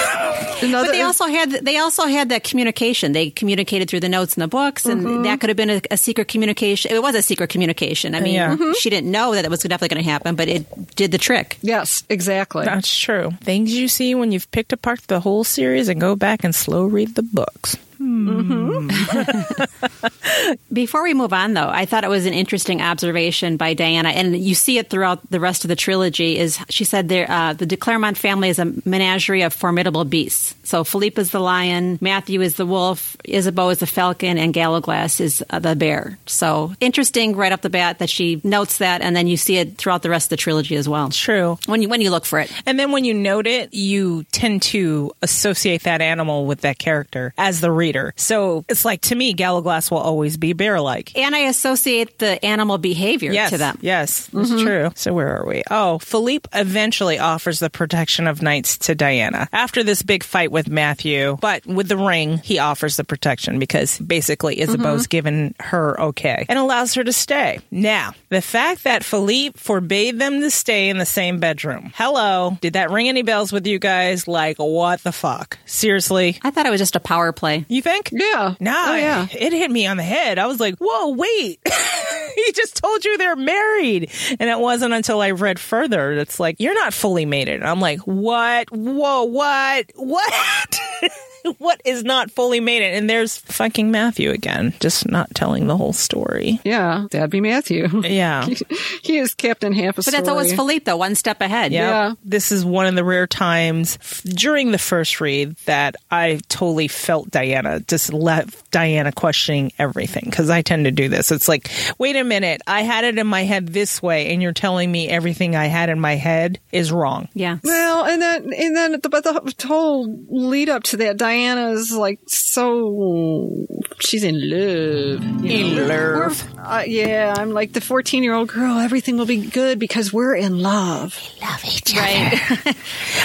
Another, 0.62 0.86
but 0.88 0.92
they 0.92 1.02
also 1.02 1.26
had 1.26 1.50
they 1.50 1.78
also 1.78 2.04
had 2.06 2.28
that 2.28 2.44
communication. 2.44 3.12
They 3.12 3.30
communicated 3.30 3.88
through 3.90 4.00
the 4.00 4.08
notes 4.08 4.36
in 4.36 4.40
the 4.40 4.48
books, 4.48 4.86
and 4.86 5.24
that 5.24 5.40
could 5.40 5.50
have 5.50 5.56
been 5.56 5.70
a, 5.70 5.80
a 5.90 5.96
secret 5.96 6.28
communication. 6.28 6.92
It 6.92 7.02
was 7.02 7.14
a 7.14 7.22
secret 7.22 7.50
communication. 7.50 8.14
I 8.14 8.20
mean, 8.20 8.34
Yeah. 8.34 8.56
Mhm. 8.56 8.74
she 8.76 8.88
didn't 8.90 9.10
know 9.10 9.34
that 9.34 9.44
it 9.44 9.50
was 9.50 9.60
definitely 9.60 9.88
going 9.88 10.04
to 10.04 10.10
happen, 10.10 10.34
but 10.36 10.48
it 10.48 10.94
did 10.94 11.10
the 11.10 11.18
trick. 11.18 11.58
yes, 11.62 12.04
exactly. 12.08 12.64
That's 12.64 12.94
true. 12.96 13.32
Things 13.42 13.74
you 13.74 13.88
see 13.88 14.14
when 14.14 14.30
you've 14.32 14.50
picked 14.50 14.72
apart 14.72 15.00
the 15.08 15.20
whole 15.20 15.44
series 15.44 15.88
and 15.88 16.00
go 16.00 16.14
back 16.14 16.44
and 16.44 16.54
slow 16.54 16.84
read 16.84 17.14
the 17.14 17.22
books. 17.22 17.76
Before 20.72 21.02
we 21.02 21.14
move 21.14 21.32
on, 21.32 21.54
though, 21.54 21.68
I 21.68 21.86
thought 21.86 22.04
it 22.04 22.10
was 22.10 22.26
an 22.26 22.34
interesting 22.34 22.82
observation 22.82 23.56
by 23.56 23.74
Diana, 23.74 24.10
and 24.10 24.36
you 24.36 24.54
see 24.54 24.78
it 24.78 24.90
throughout 24.90 25.30
the 25.30 25.40
rest 25.40 25.64
of 25.64 25.68
the 25.68 25.76
trilogy. 25.76 26.38
Is 26.38 26.58
she 26.68 26.84
said 26.84 27.08
there 27.08 27.30
uh, 27.30 27.52
the 27.52 27.66
de 27.66 27.76
Clermont 27.76 28.18
family 28.18 28.48
is 28.48 28.58
a 28.58 28.72
menagerie 28.84 29.42
of 29.42 29.52
formidable 29.52 30.04
beasts. 30.04 30.54
So 30.64 30.84
Philippe 30.84 31.20
is 31.20 31.30
the 31.30 31.40
lion, 31.40 31.98
Matthew 32.00 32.40
is 32.40 32.54
the 32.54 32.66
wolf, 32.66 33.16
Isabeau 33.24 33.68
is 33.68 33.78
the 33.78 33.86
falcon, 33.86 34.38
and 34.38 34.54
Gallowglass 34.54 35.20
is 35.20 35.44
uh, 35.50 35.58
the 35.58 35.76
bear. 35.76 36.18
So 36.26 36.72
interesting 36.80 37.36
right 37.36 37.52
off 37.52 37.60
the 37.60 37.70
bat 37.70 37.98
that 38.00 38.10
she 38.10 38.40
notes 38.42 38.78
that, 38.78 39.02
and 39.02 39.14
then 39.14 39.26
you 39.26 39.36
see 39.36 39.58
it 39.58 39.76
throughout 39.76 40.02
the 40.02 40.10
rest 40.10 40.26
of 40.26 40.30
the 40.30 40.36
trilogy 40.38 40.76
as 40.76 40.88
well. 40.88 41.10
True. 41.10 41.58
When 41.66 41.82
you 41.82 41.88
when 41.88 42.00
you 42.00 42.10
look 42.10 42.24
for 42.24 42.40
it, 42.40 42.50
And 42.66 42.78
then 42.78 42.92
when 42.92 43.04
you 43.04 43.14
note 43.14 43.46
it, 43.46 43.74
you 43.74 44.24
tend 44.32 44.62
to 44.62 45.12
associate 45.20 45.82
that 45.82 46.00
animal 46.00 46.46
with 46.46 46.62
that 46.62 46.78
character 46.78 47.34
as 47.36 47.60
the 47.60 47.70
reader. 47.70 47.91
So 48.16 48.64
it's 48.68 48.84
like 48.84 49.02
to 49.02 49.14
me, 49.14 49.32
Gallowglass 49.32 49.90
will 49.90 49.98
always 49.98 50.36
be 50.36 50.52
bear 50.52 50.80
like. 50.80 51.16
and 51.16 51.34
I 51.34 51.40
associate 51.40 52.18
the 52.18 52.42
animal 52.44 52.78
behavior 52.78 53.32
Yes, 53.32 53.50
to 53.50 53.58
them. 53.58 53.78
yes, 53.80 54.26
that's 54.32 54.50
mm-hmm. 54.50 54.64
true. 54.64 54.90
So 54.94 55.12
where 55.12 55.36
are 55.38 55.46
we? 55.46 55.62
Oh, 55.70 55.98
Philippe 55.98 56.48
eventually 56.52 57.18
offers 57.18 57.58
the 57.58 57.70
protection 57.70 58.26
of 58.26 58.42
knights 58.42 58.78
to 58.78 58.94
Diana 58.94 59.48
after 59.52 59.82
this 59.82 60.02
big 60.02 60.22
fight 60.24 60.50
with 60.50 60.68
Matthew. 60.68 61.36
But 61.40 61.66
with 61.66 61.88
the 61.88 61.96
ring, 61.96 62.38
he 62.38 62.58
offers 62.58 62.96
the 62.96 63.04
protection 63.04 63.58
because 63.58 63.98
basically 63.98 64.60
Isabeau's 64.60 65.02
mm-hmm. 65.02 65.08
given 65.10 65.54
her 65.60 66.00
okay 66.00 66.46
and 66.48 66.58
allows 66.58 66.94
her 66.94 67.04
to 67.04 67.12
stay. 67.12 67.60
Now, 67.70 68.14
the 68.28 68.42
fact 68.42 68.84
that 68.84 69.04
Philippe 69.04 69.58
forbade 69.58 70.18
them 70.18 70.40
to 70.40 70.50
stay 70.50 70.88
in 70.88 70.98
the 70.98 71.06
same 71.06 71.38
bedroom. 71.40 71.92
Hello, 71.94 72.56
did 72.60 72.74
that 72.74 72.90
ring 72.90 73.08
any 73.08 73.22
bells 73.22 73.52
with 73.52 73.66
you 73.66 73.78
guys? 73.78 74.26
Like, 74.28 74.58
what 74.58 75.02
the 75.02 75.12
fuck? 75.12 75.58
Seriously? 75.66 76.38
I 76.42 76.50
thought 76.50 76.66
it 76.66 76.70
was 76.70 76.80
just 76.80 76.96
a 76.96 77.00
power 77.00 77.32
play. 77.32 77.64
You 77.68 77.81
think? 77.82 78.08
Yeah. 78.12 78.54
Nah, 78.60 78.84
Oh, 78.92 78.94
yeah. 78.96 79.26
it 79.30 79.52
hit 79.52 79.70
me 79.70 79.86
on 79.86 79.96
the 79.98 80.02
head. 80.02 80.38
I 80.38 80.46
was 80.46 80.58
like, 80.60 80.76
whoa, 80.80 81.10
wait. 81.10 81.60
he 82.34 82.52
just 82.52 82.76
told 82.76 83.04
you 83.04 83.18
they're 83.18 83.36
married. 83.36 84.10
And 84.40 84.48
it 84.48 84.58
wasn't 84.58 84.94
until 84.94 85.20
I 85.20 85.32
read 85.32 85.58
further 85.60 86.16
that's 86.16 86.40
like, 86.40 86.56
you're 86.60 86.74
not 86.74 86.94
fully 86.94 87.26
mated. 87.26 87.56
And 87.60 87.68
I'm 87.68 87.80
like, 87.80 88.00
what? 88.00 88.68
Whoa, 88.70 89.24
what? 89.24 89.92
What? 89.96 90.80
what 91.58 91.80
is 91.84 92.04
not 92.04 92.30
fully 92.30 92.60
mated? 92.60 92.94
And 92.94 93.08
there's 93.08 93.36
fucking 93.36 93.90
Matthew 93.90 94.30
again, 94.30 94.74
just 94.80 95.08
not 95.08 95.34
telling 95.34 95.66
the 95.66 95.76
whole 95.76 95.92
story. 95.92 96.60
Yeah, 96.64 97.06
that'd 97.10 97.30
be 97.30 97.40
Matthew. 97.40 97.88
Yeah. 98.02 98.46
he 99.02 99.18
is 99.18 99.34
Captain 99.34 99.72
Half 99.72 99.98
a 99.98 100.02
But 100.02 100.12
that's 100.12 100.28
always 100.28 100.52
Philippe, 100.54 100.84
though, 100.84 100.96
one 100.96 101.14
step 101.14 101.40
ahead. 101.40 101.72
Yeah. 101.72 101.88
Yeah. 101.88 102.14
This 102.24 102.52
is 102.52 102.64
one 102.64 102.86
of 102.86 102.94
the 102.94 103.04
rare 103.04 103.26
times 103.26 103.98
f- 104.00 104.22
during 104.22 104.70
the 104.70 104.78
first 104.78 105.20
read 105.20 105.56
that 105.66 105.96
I 106.10 106.40
totally 106.48 106.88
felt 106.88 107.30
Diana, 107.30 107.80
just 107.80 108.12
left 108.12 108.70
Diana 108.70 109.12
questioning 109.12 109.72
everything 109.78 110.24
because 110.26 110.50
I 110.50 110.62
tend 110.62 110.84
to 110.84 110.90
do 110.90 111.08
this. 111.08 111.30
It's 111.30 111.48
like, 111.48 111.70
wait 111.98 112.16
a 112.16 112.24
minute, 112.24 112.62
I 112.66 112.82
had 112.82 113.04
it 113.04 113.18
in 113.18 113.26
my 113.26 113.44
head 113.44 113.68
this 113.68 114.02
way, 114.02 114.32
and 114.32 114.42
you're 114.42 114.52
telling 114.52 114.90
me 114.90 115.08
everything 115.08 115.56
I 115.56 115.66
had 115.66 115.88
in 115.88 116.00
my 116.00 116.14
head 116.16 116.60
is 116.70 116.92
wrong. 116.92 117.28
Yeah. 117.34 117.58
Well, 117.62 118.04
and 118.04 118.20
then 118.20 118.52
and 118.52 118.76
then 118.76 118.92
the, 118.92 119.08
but 119.08 119.24
the 119.24 119.66
whole 119.66 120.18
lead 120.28 120.68
up 120.68 120.82
to 120.84 120.96
that, 120.98 121.16
Diana's 121.32 121.92
like 121.92 122.20
so 122.26 123.66
she's 124.00 124.22
in 124.22 124.36
love. 124.50 125.22
In 125.44 125.76
know. 125.76 125.86
love. 125.86 126.46
Uh, 126.58 126.84
yeah, 126.86 127.34
I'm 127.36 127.52
like 127.52 127.72
the 127.72 127.80
14 127.80 128.22
year 128.22 128.34
old 128.34 128.48
girl. 128.48 128.78
Everything 128.78 129.16
will 129.16 129.24
be 129.24 129.46
good 129.46 129.78
because 129.78 130.12
we're 130.12 130.34
in 130.34 130.58
love. 130.58 131.18
We 131.40 131.46
Love 131.46 131.64
each 131.64 131.94
Right. 131.96 132.38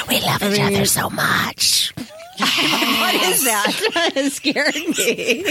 We 0.08 0.22
love 0.22 0.42
each 0.54 0.60
other 0.62 0.86
so 0.86 1.10
much. 1.10 1.94
what 2.38 3.16
is 3.16 3.44
that? 3.44 4.14
it 4.16 4.32
scared 4.32 4.76
me. 4.76 5.44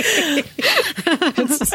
It's, 1.38 1.72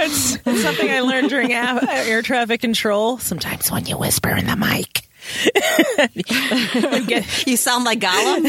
it's 0.47 0.63
something 0.63 0.89
I 0.89 1.01
learned 1.01 1.29
during 1.29 1.53
air 1.53 2.21
traffic 2.23 2.61
control. 2.61 3.19
Sometimes 3.19 3.71
when 3.71 3.85
you 3.85 3.97
whisper 3.97 4.29
in 4.29 4.47
the 4.47 4.55
mic. 4.55 5.10
You, 6.13 6.23
get, 7.05 7.47
You 7.47 7.57
sound 7.57 7.83
like 7.85 7.99
Gollum. 7.99 8.45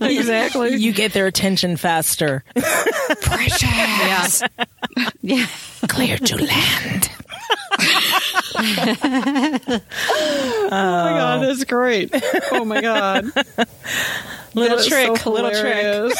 Exactly. 0.00 0.76
you 0.76 0.92
get 0.92 1.12
their 1.12 1.26
attention 1.26 1.76
faster. 1.76 2.44
yeah. 2.56 4.26
Yeah. 5.22 5.46
Clear 5.88 6.16
to 6.18 6.36
land. 6.36 7.10
oh 7.78 7.82
my 10.70 10.70
god, 10.70 11.42
that's 11.42 11.64
great. 11.64 12.10
Oh 12.52 12.64
my 12.64 12.80
god, 12.80 13.24
Little 14.54 14.78
That 14.78 14.86
trick, 14.86 15.16
so 15.18 15.32
little 15.32 15.50
trick. 15.50 16.14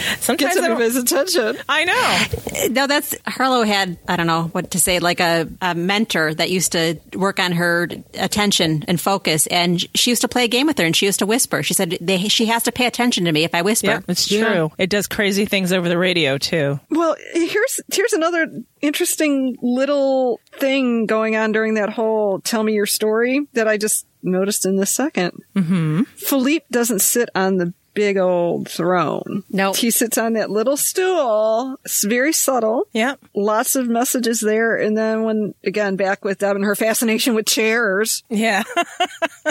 Hilarious. 0.00 0.24
Sometimes 0.24 0.54
Gets 0.54 0.66
I 0.66 0.82
his 0.82 0.96
attention. 0.96 1.58
I 1.68 1.84
know. 1.84 2.68
No, 2.70 2.86
that's 2.86 3.14
Harlow 3.26 3.62
had 3.62 3.98
I 4.08 4.16
don't 4.16 4.26
know 4.26 4.44
what 4.52 4.72
to 4.72 4.80
say, 4.80 4.98
like 4.98 5.20
a, 5.20 5.48
a 5.60 5.74
mentor 5.74 6.34
that 6.34 6.50
used 6.50 6.72
to 6.72 6.98
work 7.14 7.38
on 7.38 7.52
her 7.52 7.88
attention 8.14 8.84
and 8.88 9.00
focus, 9.00 9.46
and 9.46 9.80
she 9.96 10.10
used 10.10 10.22
to 10.22 10.28
play 10.28 10.44
a 10.44 10.48
game 10.48 10.66
with 10.66 10.78
her, 10.78 10.84
and 10.84 10.94
she 10.94 11.06
used 11.06 11.20
to 11.20 11.26
whisper. 11.26 11.62
She 11.62 11.74
said 11.74 11.98
they, 12.00 12.28
she 12.28 12.46
has 12.46 12.62
to 12.64 12.72
pay 12.72 12.86
attention 12.86 13.24
to 13.24 13.32
me 13.32 13.44
if 13.44 13.54
I 13.54 13.62
whisper. 13.62 13.86
Yeah, 13.86 14.00
it's 14.08 14.28
true. 14.28 14.72
It 14.78 14.90
does 14.90 15.06
crazy 15.06 15.44
things 15.44 15.72
over 15.72 15.88
the 15.88 15.98
radio 15.98 16.38
too. 16.38 16.80
Well, 16.90 17.16
here's 17.32 17.80
here's 17.92 18.12
another 18.12 18.46
interesting 18.80 19.56
little 19.62 20.40
thing 20.54 21.06
going 21.06 21.36
on 21.36 21.52
during 21.52 21.74
that 21.74 21.90
whole 21.90 22.40
"tell 22.40 22.62
me 22.62 22.74
your 22.74 22.86
story" 22.86 23.46
that 23.54 23.68
I 23.68 23.76
just 23.76 24.06
noticed 24.22 24.66
in 24.66 24.76
this 24.76 24.96
2nd 24.96 25.30
Mm-hmm. 25.54 26.02
Philippe 26.16 26.66
doesn't 26.70 27.00
sit 27.00 27.28
on 27.34 27.56
the 27.56 27.72
big 28.00 28.16
old 28.16 28.66
throne. 28.66 29.44
Nope. 29.50 29.76
he 29.76 29.90
sits 29.90 30.16
on 30.16 30.32
that 30.32 30.48
little 30.48 30.78
stool. 30.78 31.76
It's 31.84 32.02
very 32.02 32.32
subtle. 32.32 32.84
Yep. 32.94 33.20
Lots 33.36 33.76
of 33.76 33.88
messages 33.88 34.40
there, 34.40 34.74
and 34.74 34.96
then 34.96 35.24
when 35.24 35.54
again 35.64 35.96
back 35.96 36.24
with 36.24 36.38
Deb 36.38 36.56
and 36.56 36.64
her 36.64 36.74
fascination 36.74 37.34
with 37.34 37.44
chairs. 37.44 38.22
Yeah. 38.30 38.62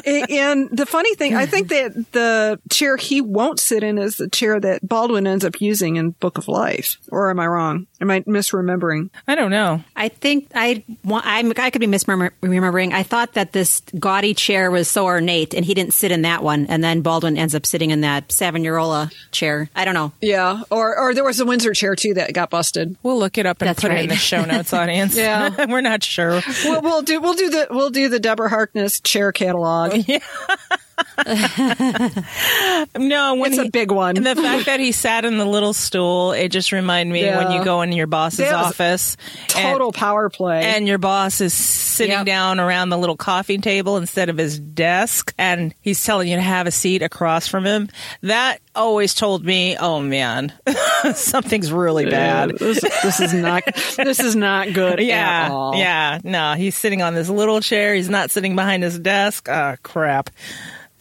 And 0.06 0.70
the 0.72 0.86
funny 0.86 1.14
thing, 1.16 1.36
I 1.36 1.46
think 1.46 1.70
that 1.70 2.12
the 2.14 2.60
chair 2.72 2.96
he 2.96 3.22
won't 3.22 3.60
sit 3.60 3.84
in 3.84 3.98
is 3.98 4.16
the 4.16 4.30
chair 4.30 4.60
that 4.60 4.88
Baldwin 4.88 5.28
ends 5.28 5.44
up 5.44 5.60
using 5.60 5.98
in 5.98 6.12
Book 6.12 6.38
of 6.38 6.48
Life. 6.48 6.98
Or 7.12 7.30
am 7.30 7.40
I 7.40 7.48
wrong? 7.48 7.88
Am 8.02 8.10
I 8.10 8.22
misremembering? 8.22 9.10
I 9.28 9.36
don't 9.36 9.52
know. 9.52 9.84
I 9.96 10.08
think 10.10 10.52
I 10.56 10.84
wa- 11.04 11.22
I'm, 11.24 11.52
I 11.58 11.70
could 11.70 11.82
be 11.82 11.88
misremembering. 11.88 12.94
I 12.94 13.04
thought 13.04 13.34
that 13.34 13.52
this 13.52 13.82
gaudy 14.00 14.34
chair 14.34 14.72
was 14.72 14.90
so 14.90 15.06
ornate, 15.06 15.54
and 15.54 15.66
he 15.66 15.74
didn't 15.74 15.94
sit 15.94 16.12
in 16.12 16.22
that 16.22 16.42
one, 16.44 16.66
and 16.68 16.84
then 16.84 17.02
Baldwin 17.02 17.38
ends 17.38 17.54
up 17.56 17.66
sitting 17.66 17.92
in 17.92 18.02
that 18.02 18.32
Savonarola 18.32 19.12
chair. 19.32 19.70
I 19.76 19.84
don't 19.86 19.94
know. 19.96 20.14
Yeah. 20.22 20.62
Or 20.70 20.98
or 20.98 21.14
there 21.14 21.26
was 21.26 21.40
a 21.40 21.46
Windsor 21.46 21.74
chair 21.74 21.96
too 21.96 22.14
that 22.14 22.34
got 22.34 22.50
busted. 22.50 22.96
We'll 23.04 23.20
look 23.20 23.38
it 23.38 23.46
up 23.46 23.62
and 23.62 23.70
That's 23.70 23.82
put 23.82 23.92
it 23.92 24.00
in 24.00 24.08
the 24.08 24.16
show 24.16 24.46
notes, 24.46 24.74
audience. 24.80 25.16
Yeah. 25.18 25.66
We're 25.70 25.82
not 25.82 26.04
sure. 26.04 26.42
We'll, 26.64 26.82
we'll 26.82 27.02
do 27.02 27.20
we'll 27.20 27.34
do 27.34 27.50
the 27.50 27.68
we'll 27.70 27.90
do 27.90 28.08
the 28.10 28.20
Deborah 28.20 28.50
Harkness 28.50 29.00
chair 29.02 29.32
catalog. 29.32 29.94
No, 32.98 33.36
when 33.36 33.54
It's 33.54 33.62
a 33.62 33.70
big 33.70 33.92
one. 33.92 34.18
And 34.18 34.26
the 34.26 34.36
fact 34.36 34.66
that 34.68 34.80
he 34.80 34.92
sat 34.92 35.26
in 35.26 35.38
the 35.38 35.46
little 35.46 35.74
stool, 35.74 36.32
it 36.32 36.50
just 36.50 36.72
reminded 36.72 37.12
me 37.12 37.24
when 37.26 37.52
you 37.52 37.64
go 37.64 37.82
in 37.82 37.92
your 37.92 38.08
boss's 38.08 38.52
office. 38.52 39.18
Total 39.48 39.92
power 39.92 40.30
play. 40.30 40.58
And, 40.58 40.66
and 40.78 40.88
your 40.88 40.98
boss 40.98 41.42
is 41.42 41.54
sitting 41.54 42.10
Yep. 42.10 42.26
down 42.26 42.60
around 42.60 42.90
the 42.90 42.98
little 42.98 43.18
coffee 43.18 43.58
table 43.58 43.98
instead 43.98 44.30
of 44.30 44.38
his 44.38 44.58
desk, 44.60 45.34
and 45.38 45.74
he's 45.82 46.02
telling 46.04 46.28
you 46.30 46.38
to 46.38 46.42
have 46.42 46.66
a 46.66 46.72
seat 46.72 47.02
across 47.02 47.48
from 47.48 47.66
him. 47.66 47.90
That 48.22 48.60
always 48.74 49.14
told 49.14 49.44
me, 49.46 49.76
oh 49.78 50.00
man, 50.00 50.54
something's 51.14 51.72
really 51.72 52.06
bad. 52.10 52.58
this, 52.58 52.80
this 53.04 53.20
is 53.20 53.34
not 53.34 53.64
this 53.98 54.20
is 54.22 54.36
not 54.36 54.72
good 54.74 54.94
at 55.00 55.06
Yeah, 55.06 55.50
all. 55.52 55.76
yeah, 55.76 56.20
no, 56.24 56.54
he's 56.54 56.76
sitting 56.76 57.02
on 57.02 57.14
this 57.16 57.28
little 57.30 57.60
chair. 57.60 57.94
He's 57.94 58.10
not 58.10 58.32
sitting 58.32 58.56
behind 58.56 58.82
his 58.84 58.98
desk. 58.98 59.50
Oh 59.50 59.76
crap. 59.84 60.30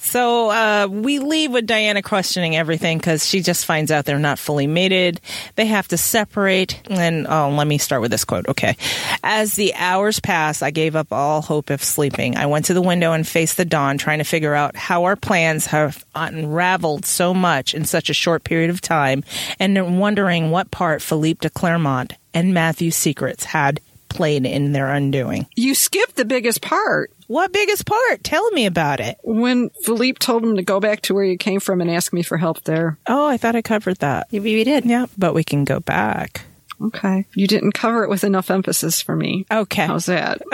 So 0.00 0.50
uh, 0.50 0.88
we 0.88 1.18
leave 1.18 1.52
with 1.52 1.66
Diana 1.66 2.02
questioning 2.02 2.56
everything 2.56 2.98
because 2.98 3.26
she 3.26 3.42
just 3.42 3.66
finds 3.66 3.90
out 3.90 4.04
they're 4.04 4.18
not 4.18 4.38
fully 4.38 4.66
mated. 4.66 5.20
They 5.56 5.66
have 5.66 5.88
to 5.88 5.98
separate. 5.98 6.80
And 6.88 7.26
oh, 7.26 7.50
let 7.50 7.66
me 7.66 7.78
start 7.78 8.00
with 8.00 8.10
this 8.10 8.24
quote. 8.24 8.48
Okay. 8.48 8.76
As 9.22 9.54
the 9.54 9.74
hours 9.74 10.20
passed, 10.20 10.62
I 10.62 10.70
gave 10.70 10.94
up 10.96 11.12
all 11.12 11.42
hope 11.42 11.70
of 11.70 11.82
sleeping. 11.82 12.36
I 12.36 12.46
went 12.46 12.66
to 12.66 12.74
the 12.74 12.82
window 12.82 13.12
and 13.12 13.26
faced 13.26 13.56
the 13.56 13.64
dawn, 13.64 13.98
trying 13.98 14.18
to 14.18 14.24
figure 14.24 14.54
out 14.54 14.76
how 14.76 15.04
our 15.04 15.16
plans 15.16 15.66
have 15.66 16.04
unraveled 16.14 17.04
so 17.04 17.34
much 17.34 17.74
in 17.74 17.84
such 17.84 18.08
a 18.08 18.14
short 18.14 18.44
period 18.44 18.70
of 18.70 18.80
time, 18.80 19.24
and 19.58 19.98
wondering 19.98 20.50
what 20.50 20.70
part 20.70 21.02
Philippe 21.02 21.40
de 21.40 21.50
Clermont 21.50 22.12
and 22.32 22.54
Matthew's 22.54 22.96
secrets 22.96 23.44
had 23.44 23.80
played 24.08 24.46
in 24.46 24.72
their 24.72 24.88
undoing. 24.88 25.46
You 25.54 25.74
skipped 25.74 26.16
the 26.16 26.24
biggest 26.24 26.62
part. 26.62 27.12
What 27.26 27.52
biggest 27.52 27.86
part? 27.86 28.24
Tell 28.24 28.50
me 28.52 28.66
about 28.66 29.00
it. 29.00 29.18
When 29.22 29.70
Philippe 29.82 30.18
told 30.18 30.42
him 30.42 30.56
to 30.56 30.62
go 30.62 30.80
back 30.80 31.02
to 31.02 31.14
where 31.14 31.24
you 31.24 31.36
came 31.36 31.60
from 31.60 31.80
and 31.80 31.90
ask 31.90 32.12
me 32.12 32.22
for 32.22 32.38
help 32.38 32.62
there. 32.64 32.98
Oh, 33.06 33.26
I 33.26 33.36
thought 33.36 33.56
I 33.56 33.62
covered 33.62 33.98
that. 33.98 34.28
We, 34.32 34.40
we 34.40 34.64
did. 34.64 34.84
Yeah, 34.84 35.06
but 35.16 35.34
we 35.34 35.44
can 35.44 35.64
go 35.64 35.80
back. 35.80 36.42
Okay. 36.80 37.26
You 37.34 37.48
didn't 37.48 37.72
cover 37.72 38.04
it 38.04 38.10
with 38.10 38.22
enough 38.22 38.50
emphasis 38.50 39.02
for 39.02 39.16
me. 39.16 39.46
Okay. 39.50 39.86
How's 39.86 40.06
that? 40.06 40.40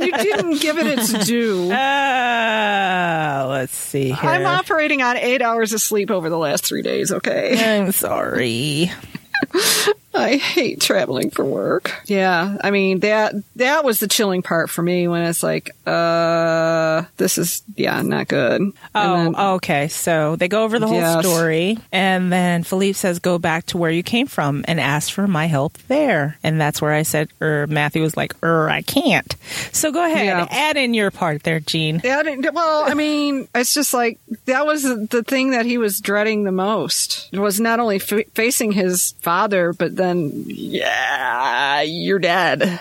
you 0.00 0.12
didn't 0.12 0.60
give 0.60 0.78
it 0.78 0.86
its 0.86 1.26
due. 1.26 1.72
Uh, 1.72 3.46
let's 3.48 3.74
see 3.74 4.12
here. 4.12 4.30
I'm 4.30 4.46
operating 4.46 5.02
on 5.02 5.16
eight 5.16 5.42
hours 5.42 5.72
of 5.72 5.80
sleep 5.80 6.12
over 6.12 6.30
the 6.30 6.38
last 6.38 6.64
three 6.64 6.82
days, 6.82 7.10
okay? 7.10 7.80
I'm 7.80 7.90
sorry. 7.90 8.92
I 10.12 10.36
hate 10.36 10.80
traveling 10.80 11.30
for 11.30 11.44
work. 11.44 11.92
Yeah, 12.06 12.58
I 12.62 12.70
mean 12.70 13.00
that 13.00 13.34
that 13.56 13.84
was 13.84 14.00
the 14.00 14.08
chilling 14.08 14.42
part 14.42 14.68
for 14.68 14.82
me 14.82 15.06
when 15.06 15.22
it's 15.22 15.42
like, 15.42 15.70
uh, 15.86 17.04
this 17.16 17.38
is 17.38 17.62
yeah, 17.76 18.02
not 18.02 18.28
good. 18.28 18.72
Oh, 18.94 19.16
then- 19.24 19.36
okay. 19.36 19.88
So 19.88 20.36
they 20.36 20.48
go 20.48 20.64
over 20.64 20.78
the 20.78 20.86
whole 20.88 20.96
Yes. 20.96 21.24
story, 21.24 21.78
and 21.92 22.32
then 22.32 22.64
Philippe 22.64 22.94
says, 22.94 23.18
"Go 23.20 23.38
back 23.38 23.66
to 23.66 23.78
where 23.78 23.90
you 23.90 24.02
came 24.02 24.26
from 24.26 24.64
and 24.66 24.80
ask 24.80 25.12
for 25.12 25.26
my 25.28 25.46
help 25.46 25.78
there." 25.88 26.36
And 26.42 26.60
that's 26.60 26.82
where 26.82 26.92
I 26.92 27.02
said, 27.02 27.28
"Er." 27.40 27.66
Matthew 27.68 28.02
was 28.02 28.16
like, 28.16 28.34
"Er, 28.42 28.68
I 28.68 28.82
can't." 28.82 29.34
So 29.72 29.92
go 29.92 30.04
ahead, 30.04 30.26
Yeah. 30.26 30.46
add 30.50 30.76
in 30.76 30.92
your 30.94 31.10
part 31.10 31.42
there, 31.44 31.60
Gene. 31.60 31.98
That, 31.98 32.26
well, 32.52 32.84
I 32.86 32.94
mean, 32.94 33.46
it's 33.54 33.74
just 33.74 33.94
like 33.94 34.18
that 34.46 34.66
was 34.66 34.82
the 34.82 35.22
thing 35.22 35.52
that 35.52 35.66
he 35.66 35.78
was 35.78 36.00
dreading 36.00 36.44
the 36.44 36.52
most. 36.52 37.28
It 37.32 37.38
was 37.38 37.60
not 37.60 37.78
only 37.80 37.96
f- 37.96 38.26
facing 38.34 38.72
his 38.72 39.14
father, 39.20 39.72
but 39.72 39.96
then, 40.00 40.44
yeah, 40.46 41.82
you're 41.82 42.18
dead. 42.18 42.80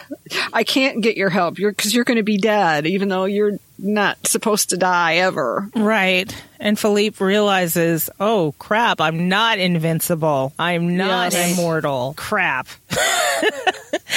I 0.54 0.64
can't 0.64 1.02
get 1.02 1.18
your 1.18 1.30
help. 1.30 1.60
You're 1.60 1.72
because 1.72 1.94
you're 1.94 2.04
going 2.06 2.18
to 2.18 2.24
be 2.24 2.38
dead, 2.38 2.88
even 2.88 3.10
though 3.10 3.26
you're 3.26 3.60
not 3.78 4.26
supposed 4.28 4.70
to 4.72 4.78
die 4.78 5.18
ever. 5.18 5.70
Right. 5.76 6.34
And 6.60 6.78
Philippe 6.78 7.24
realizes, 7.24 8.10
oh 8.20 8.54
crap, 8.60 9.00
I'm 9.02 9.30
not 9.30 9.60
invincible. 9.60 10.54
I'm 10.60 10.98
not 10.98 11.34
Yes. 11.34 11.58
immortal. 11.58 12.14
Crap. 12.18 12.68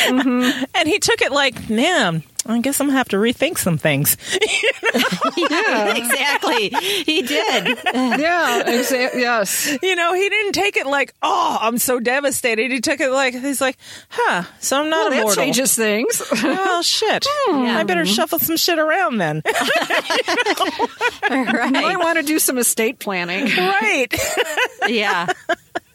Mm-hmm. 0.02 0.64
And 0.74 0.88
he 0.88 0.98
took 0.98 1.20
it 1.22 1.30
like, 1.32 1.68
man, 1.70 2.22
I 2.44 2.60
guess 2.60 2.80
I'm 2.80 2.88
gonna 2.88 2.98
have 2.98 3.08
to 3.10 3.16
rethink 3.16 3.58
some 3.58 3.78
things. 3.78 4.16
Yeah, 5.34 5.96
exactly. 5.96 6.68
He 6.68 7.22
did. 7.22 7.66
yeah, 7.94 8.62
exa- 8.66 9.14
yes. 9.14 9.78
you 9.82 9.96
know, 9.96 10.12
he 10.14 10.28
didn't 10.28 10.52
take 10.52 10.76
it 10.76 10.86
like, 10.86 11.14
oh, 11.22 11.56
I'm 11.60 11.78
so 11.78 11.98
devastated. 12.00 12.70
He 12.70 12.80
took 12.80 13.00
it 13.00 13.10
like, 13.10 13.32
he's 13.34 13.60
like, 13.60 13.76
huh, 14.10 14.44
so 14.60 14.78
I'm 14.80 14.90
not 14.90 15.04
Well, 15.04 15.10
that 15.10 15.18
immortal. 15.20 15.42
changes 15.42 15.74
things. 15.74 16.22
Well, 16.42 16.82
shit. 16.82 17.24
Hmm. 17.28 17.64
I 17.76 17.84
better 17.84 18.04
shuffle 18.04 18.38
some 18.38 18.56
shit 18.58 18.78
around 18.78 19.16
then. 19.18 19.42
Might 21.30 21.52
right. 21.52 21.98
want 21.98 22.18
to 22.18 22.22
do 22.24 22.38
some 22.38 22.58
estate 22.58 22.98
planning. 22.98 23.44
right. 23.46 24.08
Yeah. 24.88 25.26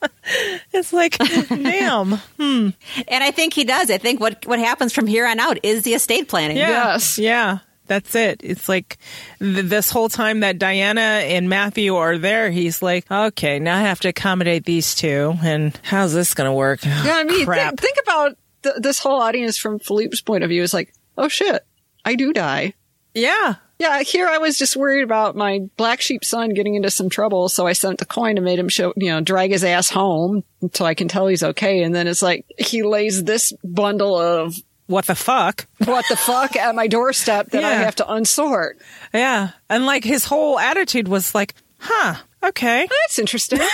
It's 0.74 0.92
like, 0.94 1.18
damn. 1.18 2.12
Hmm. 2.12 2.70
And 3.08 3.24
I 3.24 3.32
think 3.32 3.54
he 3.54 3.64
does. 3.64 3.90
I 3.90 3.98
think 3.98 4.20
what 4.20 4.46
what 4.46 4.60
happens 4.60 4.94
from 4.94 5.08
here 5.08 5.26
on 5.26 5.40
out 5.40 5.58
is 5.64 5.84
the 5.84 5.94
estate 5.94 6.28
planning. 6.28 6.58
Yeah. 6.58 6.70
Yes. 6.94 7.18
Yeah. 7.18 7.60
That's 7.88 8.14
it. 8.16 8.42
It's 8.44 8.68
like 8.68 8.98
th- 9.40 9.66
this 9.66 9.90
whole 9.90 10.10
time 10.10 10.42
that 10.42 10.60
Diana 10.60 11.00
and 11.00 11.48
Matthew 11.48 11.96
are 11.96 12.18
there, 12.18 12.52
he's 12.52 12.82
like, 12.82 13.10
okay, 13.10 13.60
now 13.60 13.78
I 13.78 13.82
have 13.84 14.02
to 14.02 14.10
accommodate 14.10 14.66
these 14.66 14.94
two. 14.94 15.36
And 15.42 15.80
how's 15.84 16.14
this 16.14 16.34
going 16.34 16.50
to 16.50 16.54
work? 16.54 16.84
Yeah, 16.84 17.14
I 17.16 17.24
mean, 17.24 17.46
crap. 17.46 17.80
think, 17.80 17.80
think 17.80 17.98
about 18.04 18.38
th- 18.64 18.76
this 18.80 19.00
whole 19.00 19.22
audience 19.22 19.58
from 19.58 19.80
Philippe's 19.80 20.20
point 20.20 20.44
of 20.44 20.50
view. 20.50 20.64
It's 20.64 20.74
like, 20.74 20.94
oh 21.18 21.30
shit, 21.30 21.66
I 22.04 22.16
do 22.16 22.34
die. 22.34 22.74
yeah. 23.14 23.56
Yeah, 23.80 24.02
here 24.02 24.28
I 24.28 24.40
was 24.40 24.58
just 24.58 24.76
worried 24.76 25.04
about 25.04 25.36
my 25.36 25.60
black 25.78 26.02
sheep 26.02 26.26
son 26.26 26.50
getting 26.50 26.74
into 26.76 26.90
some 26.90 27.10
trouble, 27.10 27.48
so 27.48 27.68
I 27.68 27.74
sent 27.74 28.00
the 28.00 28.06
coin 28.06 28.38
and 28.38 28.44
made 28.44 28.58
him 28.58 28.70
show, 28.70 28.92
you 28.98 29.10
know, 29.12 29.22
drag 29.22 29.52
his 29.52 29.64
ass 29.64 29.90
home 29.90 30.44
until 30.62 30.88
I 30.88 30.96
can 30.96 31.08
tell 31.08 31.28
he's 31.28 31.44
okay. 31.44 31.84
And 31.84 31.94
then 31.94 32.08
it's 32.08 32.22
like 32.24 32.46
he 32.58 32.82
lays 32.82 33.24
this 33.24 33.54
bundle 33.64 34.18
of 34.18 34.56
What 34.88 35.06
the 35.06 35.14
fuck? 35.16 35.68
what 35.86 36.06
the 36.10 36.16
fuck 36.16 36.56
at 36.56 36.74
my 36.74 36.88
doorstep 36.88 37.52
that 37.52 37.64
I 37.64 37.74
have 37.76 37.96
to 37.98 38.04
unsort. 38.06 38.72
Yeah. 39.14 39.52
And 39.70 39.86
like 39.86 40.04
his 40.04 40.26
whole 40.26 40.58
attitude 40.58 41.08
was 41.08 41.36
like, 41.36 41.54
huh, 41.78 42.16
okay. 42.44 42.88
That's 42.90 43.20
interesting. 43.20 43.60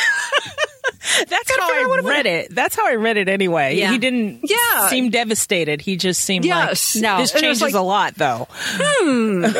That's 1.28 1.58
how 1.58 1.58
I 1.62 2.02
read 2.04 2.26
it. 2.26 2.54
That's 2.56 2.76
how 2.76 2.88
I 2.88 2.96
read 2.96 3.18
it 3.18 3.28
anyway. 3.30 3.76
Yeah. 3.78 3.92
He 3.92 3.98
didn't 3.98 4.42
Yeah. 4.44 4.88
seem 4.88 5.10
devastated. 5.10 5.82
He 5.82 5.98
just 5.98 6.22
seemed 6.22 6.46
Yes. 6.46 6.96
like, 6.96 7.02
No. 7.04 7.18
this 7.20 7.34
And 7.34 7.44
it 7.44 7.50
was 7.50 7.60
changes 7.60 7.74
like- 7.74 7.82
a 7.82 7.86
lot 7.86 8.16
though. 8.16 8.48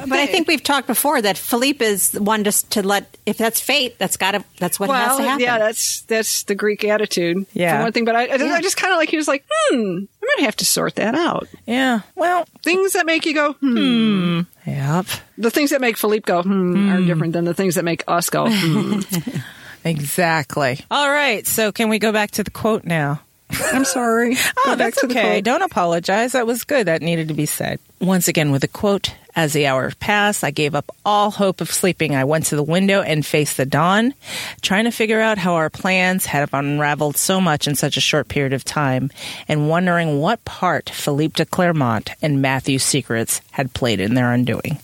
But 0.00 0.12
I 0.20 0.26
think 0.26 0.46
we've 0.46 0.62
talked 0.62 0.86
before 0.86 1.20
that 1.20 1.36
Philippe 1.36 1.84
is 1.84 2.12
one 2.12 2.44
just 2.44 2.70
to 2.70 2.86
let 2.86 3.16
if 3.26 3.36
that's 3.36 3.58
fate, 3.60 3.98
that's 3.98 4.16
got 4.16 4.30
to 4.30 4.44
that's 4.60 4.78
what 4.78 4.90
has 4.90 5.16
to 5.16 5.24
happen. 5.24 5.40
yeah, 5.40 5.58
that's 5.58 6.02
that's 6.02 6.44
the 6.44 6.54
Greek 6.54 6.84
attitude. 6.84 7.46
Yeah. 7.52 7.78
for 7.78 7.82
one 7.82 7.92
thing. 7.92 8.04
But 8.04 8.14
I, 8.14 8.26
I, 8.26 8.34
I 8.56 8.60
just 8.60 8.76
kind 8.76 8.92
of 8.92 8.98
like 8.98 9.08
he 9.08 9.16
was 9.16 9.26
like, 9.26 9.44
hmm, 9.50 9.74
I'm 9.76 10.08
gonna 10.36 10.44
have 10.46 10.54
to 10.56 10.64
sort 10.64 10.94
that 10.96 11.16
out. 11.16 11.48
Yeah. 11.66 12.02
Well, 12.14 12.46
Things 12.62 12.92
that 12.92 13.06
make 13.06 13.26
you 13.26 13.34
go, 13.34 13.54
hmm. 13.54 14.42
yep. 14.64 15.06
The 15.36 15.50
things 15.50 15.70
that 15.70 15.80
make 15.80 15.96
Philippe 15.96 16.26
go, 16.26 16.42
hmm, 16.44 16.90
are 16.92 17.00
different 17.04 17.32
than 17.32 17.44
the 17.44 17.54
things 17.54 17.74
that 17.74 17.84
make 17.84 18.04
us 18.06 18.30
go, 18.30 18.46
hmm. 18.48 19.00
Exactly. 19.88 20.80
All 20.90 21.10
right. 21.10 21.46
So 21.46 21.72
can 21.72 21.88
we 21.88 21.98
go 21.98 22.12
back 22.12 22.32
to 22.32 22.44
the 22.44 22.50
quote 22.50 22.84
now? 22.84 23.20
I'm 23.50 23.84
sorry. 23.84 24.36
Oh, 24.66 24.74
that's 24.74 25.02
okay. 25.04 25.22
quote. 25.36 25.44
Don't 25.44 25.62
apologize. 25.62 26.32
That 26.32 26.46
was 26.46 26.64
good. 26.64 26.86
That 26.88 27.00
needed 27.00 27.28
to 27.28 27.34
be 27.34 27.46
said. 27.46 27.80
Once 28.00 28.28
again, 28.28 28.50
with 28.50 28.64
a 28.64 28.68
quote 28.68 29.14
As 29.38 29.52
the 29.52 29.68
hours 29.68 29.94
passed, 29.94 30.42
I 30.42 30.50
gave 30.50 30.74
up 30.74 30.90
all 31.04 31.30
hope 31.30 31.60
of 31.60 31.70
sleeping. 31.70 32.12
I 32.12 32.24
went 32.24 32.46
to 32.46 32.56
the 32.56 32.62
window 32.64 33.02
and 33.02 33.24
faced 33.24 33.56
the 33.56 33.64
dawn, 33.64 34.12
trying 34.62 34.82
to 34.82 34.90
figure 34.90 35.20
out 35.20 35.38
how 35.38 35.54
our 35.54 35.70
plans 35.70 36.26
had 36.26 36.48
unraveled 36.52 37.16
so 37.16 37.40
much 37.40 37.68
in 37.68 37.76
such 37.76 37.96
a 37.96 38.00
short 38.00 38.26
period 38.26 38.52
of 38.52 38.64
time, 38.64 39.12
and 39.46 39.68
wondering 39.68 40.18
what 40.18 40.44
part 40.44 40.90
Philippe 40.90 41.34
de 41.36 41.44
Clermont 41.44 42.10
and 42.20 42.42
Matthew's 42.42 42.82
secrets 42.82 43.40
had 43.52 43.72
played 43.72 44.00
in 44.00 44.14
their 44.14 44.32
undoing. 44.32 44.78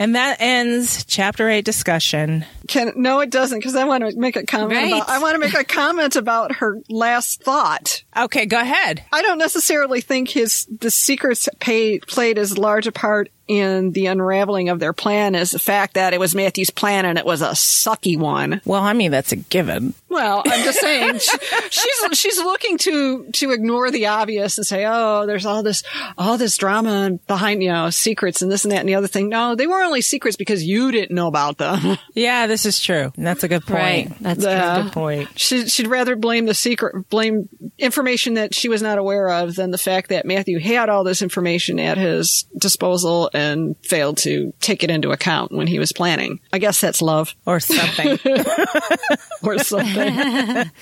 And 0.00 0.16
that 0.16 0.38
ends 0.40 1.04
chapter 1.04 1.48
8 1.48 1.64
discussion. 1.64 2.44
Can, 2.66 2.94
no, 2.96 3.20
it 3.20 3.30
doesn't, 3.30 3.60
because 3.60 3.76
I 3.76 3.84
want 3.84 4.10
to 4.10 4.18
make 4.18 4.34
a 4.34 4.44
comment 4.44 4.72
Right. 4.72 4.92
about. 4.92 5.08
I 5.08 5.20
want 5.20 5.34
to 5.36 5.38
make 5.38 5.54
a 5.54 5.62
comment 5.62 6.16
about 6.16 6.56
her 6.56 6.80
last 6.88 7.44
thought. 7.44 8.02
Okay, 8.16 8.46
go 8.46 8.58
ahead. 8.58 9.04
I 9.12 9.22
don't 9.22 9.38
necessarily 9.38 10.00
think 10.00 10.30
his 10.30 10.66
the 10.80 10.90
secrets 10.90 11.48
pay, 11.60 12.00
played 12.00 12.38
as 12.38 12.58
large 12.58 12.88
a 12.88 12.92
part 12.92 13.28
in 13.46 13.92
the 13.92 14.06
unraveling 14.06 14.68
of 14.68 14.80
their 14.80 14.92
plan 14.92 15.34
is 15.34 15.50
the 15.50 15.58
fact 15.58 15.94
that 15.94 16.14
it 16.14 16.20
was 16.20 16.34
Matthew's 16.34 16.70
plan 16.70 17.04
and 17.04 17.18
it 17.18 17.26
was 17.26 17.42
a 17.42 17.50
sucky 17.50 18.18
one. 18.18 18.60
Well, 18.64 18.82
I 18.82 18.92
mean, 18.92 19.10
that's 19.10 19.32
a 19.32 19.36
given. 19.36 19.94
Well, 20.08 20.42
I'm 20.46 20.64
just 20.64 20.80
saying 20.80 21.18
she, 21.18 21.36
she's 21.70 22.18
she's 22.18 22.38
looking 22.38 22.78
to 22.78 23.24
to 23.32 23.50
ignore 23.50 23.90
the 23.90 24.06
obvious 24.06 24.56
and 24.58 24.66
say, 24.66 24.84
"Oh, 24.86 25.26
there's 25.26 25.44
all 25.44 25.62
this 25.64 25.82
all 26.16 26.38
this 26.38 26.56
drama 26.56 27.18
behind 27.26 27.62
you 27.62 27.72
know 27.72 27.90
secrets 27.90 28.40
and 28.40 28.50
this 28.50 28.64
and 28.64 28.70
that 28.72 28.78
and 28.80 28.88
the 28.88 28.94
other 28.94 29.08
thing." 29.08 29.28
No, 29.28 29.56
they 29.56 29.66
were 29.66 29.82
only 29.82 30.00
secrets 30.02 30.36
because 30.36 30.62
you 30.62 30.92
didn't 30.92 31.14
know 31.14 31.26
about 31.26 31.58
them. 31.58 31.98
Yeah, 32.14 32.46
this 32.46 32.64
is 32.64 32.80
true. 32.80 33.12
That's 33.16 33.42
a 33.42 33.48
good 33.48 33.66
point. 33.66 33.74
Right. 34.10 34.12
That's 34.20 34.44
Yeah. 34.44 34.82
Good 34.84 34.92
point. 34.92 35.28
She, 35.38 35.66
she'd 35.66 35.88
rather 35.88 36.14
blame 36.14 36.46
the 36.46 36.54
secret, 36.54 37.08
blame 37.08 37.48
information 37.76 38.34
that 38.34 38.54
she 38.54 38.68
was 38.68 38.82
not 38.82 38.98
aware 38.98 39.28
of 39.28 39.56
than 39.56 39.72
the 39.72 39.78
fact 39.78 40.10
that 40.10 40.24
Matthew 40.24 40.60
had 40.60 40.88
all 40.88 41.02
this 41.02 41.22
information 41.22 41.80
at 41.80 41.98
his 41.98 42.46
disposal 42.56 43.30
and 43.34 43.76
failed 43.82 44.18
to 44.18 44.52
take 44.60 44.82
it 44.82 44.90
into 44.90 45.10
account 45.10 45.52
when 45.52 45.66
he 45.66 45.78
was 45.78 45.92
planning. 45.92 46.40
I 46.52 46.58
guess 46.58 46.80
that's 46.80 47.02
love 47.02 47.34
Or 47.46 47.60
something. 47.60 48.18
or 49.42 49.58
something. 49.58 50.70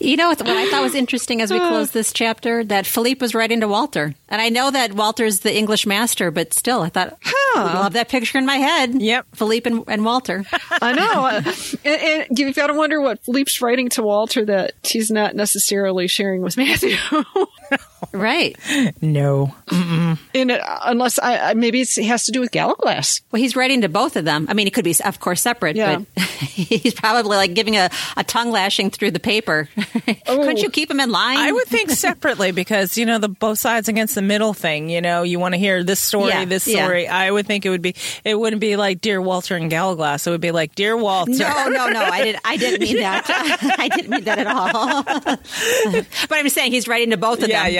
You 0.00 0.16
know 0.16 0.28
what, 0.28 0.38
what 0.40 0.56
I 0.56 0.70
thought 0.70 0.82
was 0.82 0.94
interesting 0.94 1.40
as 1.40 1.52
we 1.52 1.58
close 1.58 1.90
this 1.92 2.12
chapter? 2.12 2.64
That 2.64 2.86
Philippe 2.86 3.20
was 3.20 3.34
writing 3.34 3.60
to 3.60 3.68
Walter. 3.68 4.14
And 4.28 4.42
I 4.42 4.48
know 4.48 4.70
that 4.70 4.92
Walter's 4.92 5.40
the 5.40 5.56
English 5.56 5.86
master, 5.86 6.30
but 6.30 6.52
still, 6.52 6.82
I 6.82 6.88
thought, 6.88 7.18
I 7.54 7.74
love 7.74 7.92
that 7.94 8.08
picture 8.08 8.38
in 8.38 8.46
my 8.46 8.56
head. 8.56 9.00
Yep. 9.00 9.26
Philippe 9.34 9.70
and, 9.70 9.84
and 9.88 10.04
Walter. 10.04 10.44
I 10.82 10.92
know. 10.92 11.26
Uh, 11.26 11.42
and, 11.84 12.02
and 12.30 12.38
you've 12.38 12.56
got 12.56 12.68
to 12.68 12.74
wonder 12.74 13.00
what 13.00 13.22
Philippe's 13.24 13.60
writing 13.62 13.88
to 13.90 14.02
Walter 14.02 14.44
that 14.44 14.72
he's 14.82 15.10
not 15.10 15.34
necessarily 15.34 16.08
sharing 16.08 16.42
with 16.42 16.56
Matthew. 16.56 16.96
right. 18.12 18.56
no. 19.00 19.54
In 20.34 20.50
it, 20.50 20.60
unless 20.84 21.18
I, 21.18 21.50
I 21.50 21.54
maybe 21.68 21.82
it's, 21.82 21.98
it 21.98 22.06
has 22.06 22.24
to 22.24 22.32
do 22.32 22.40
with 22.40 22.50
Gallowglass. 22.50 23.20
Well, 23.30 23.42
he's 23.42 23.54
writing 23.54 23.82
to 23.82 23.90
both 23.90 24.16
of 24.16 24.24
them. 24.24 24.46
I 24.48 24.54
mean, 24.54 24.66
it 24.66 24.72
could 24.72 24.84
be, 24.84 24.94
of 25.04 25.20
course, 25.20 25.42
separate, 25.42 25.76
Yeah. 25.76 25.98
but 26.16 26.22
he's 26.24 26.94
probably 26.94 27.36
like 27.36 27.52
giving 27.52 27.76
a, 27.76 27.90
a 28.16 28.24
tongue 28.24 28.50
lashing 28.50 28.88
through 28.88 29.10
the 29.10 29.20
paper. 29.20 29.68
Couldn't 29.76 30.18
oh. 30.26 30.50
you 30.56 30.70
keep 30.70 30.90
him 30.90 30.98
in 30.98 31.10
line? 31.10 31.36
I 31.36 31.52
would 31.52 31.66
think 31.66 31.90
separately 31.90 32.52
because 32.52 32.96
you 32.96 33.04
know 33.04 33.18
the 33.18 33.28
both 33.28 33.58
sides 33.58 33.88
against 33.88 34.14
the 34.14 34.22
middle 34.22 34.54
thing. 34.54 34.88
You 34.88 35.02
know, 35.02 35.24
you 35.24 35.38
want 35.38 35.52
to 35.54 35.58
hear 35.58 35.84
this 35.84 36.00
story, 36.00 36.30
Yeah, 36.30 36.46
this 36.46 36.66
yeah. 36.66 36.84
story. 36.84 37.06
I 37.06 37.30
would 37.30 37.46
think 37.46 37.66
it 37.66 37.70
would 37.70 37.82
be. 37.82 37.94
It 38.24 38.38
wouldn't 38.38 38.60
be 38.60 38.76
like 38.76 39.02
dear 39.02 39.20
Walter 39.20 39.56
and 39.56 39.68
Gallowglass. 39.68 40.26
It 40.26 40.30
would 40.30 40.40
be 40.40 40.50
like 40.52 40.74
dear 40.74 40.96
Walter. 40.96 41.32
No, 41.32 41.68
no, 41.68 41.88
no. 41.88 42.00
I 42.02 42.24
didn't. 42.24 42.42
I 42.44 42.56
didn't 42.56 42.80
mean 42.80 42.96
that. 42.96 43.24
I 43.78 43.88
didn't 43.88 44.10
mean 44.10 44.24
that 44.24 44.38
at 44.38 44.46
all. 44.46 45.02
but 46.28 46.38
I'm 46.38 46.48
saying 46.48 46.72
he's 46.72 46.88
writing 46.88 47.10
to 47.10 47.18
both 47.18 47.42
of 47.42 47.48
Yeah, 47.48 47.64
them. 47.64 47.72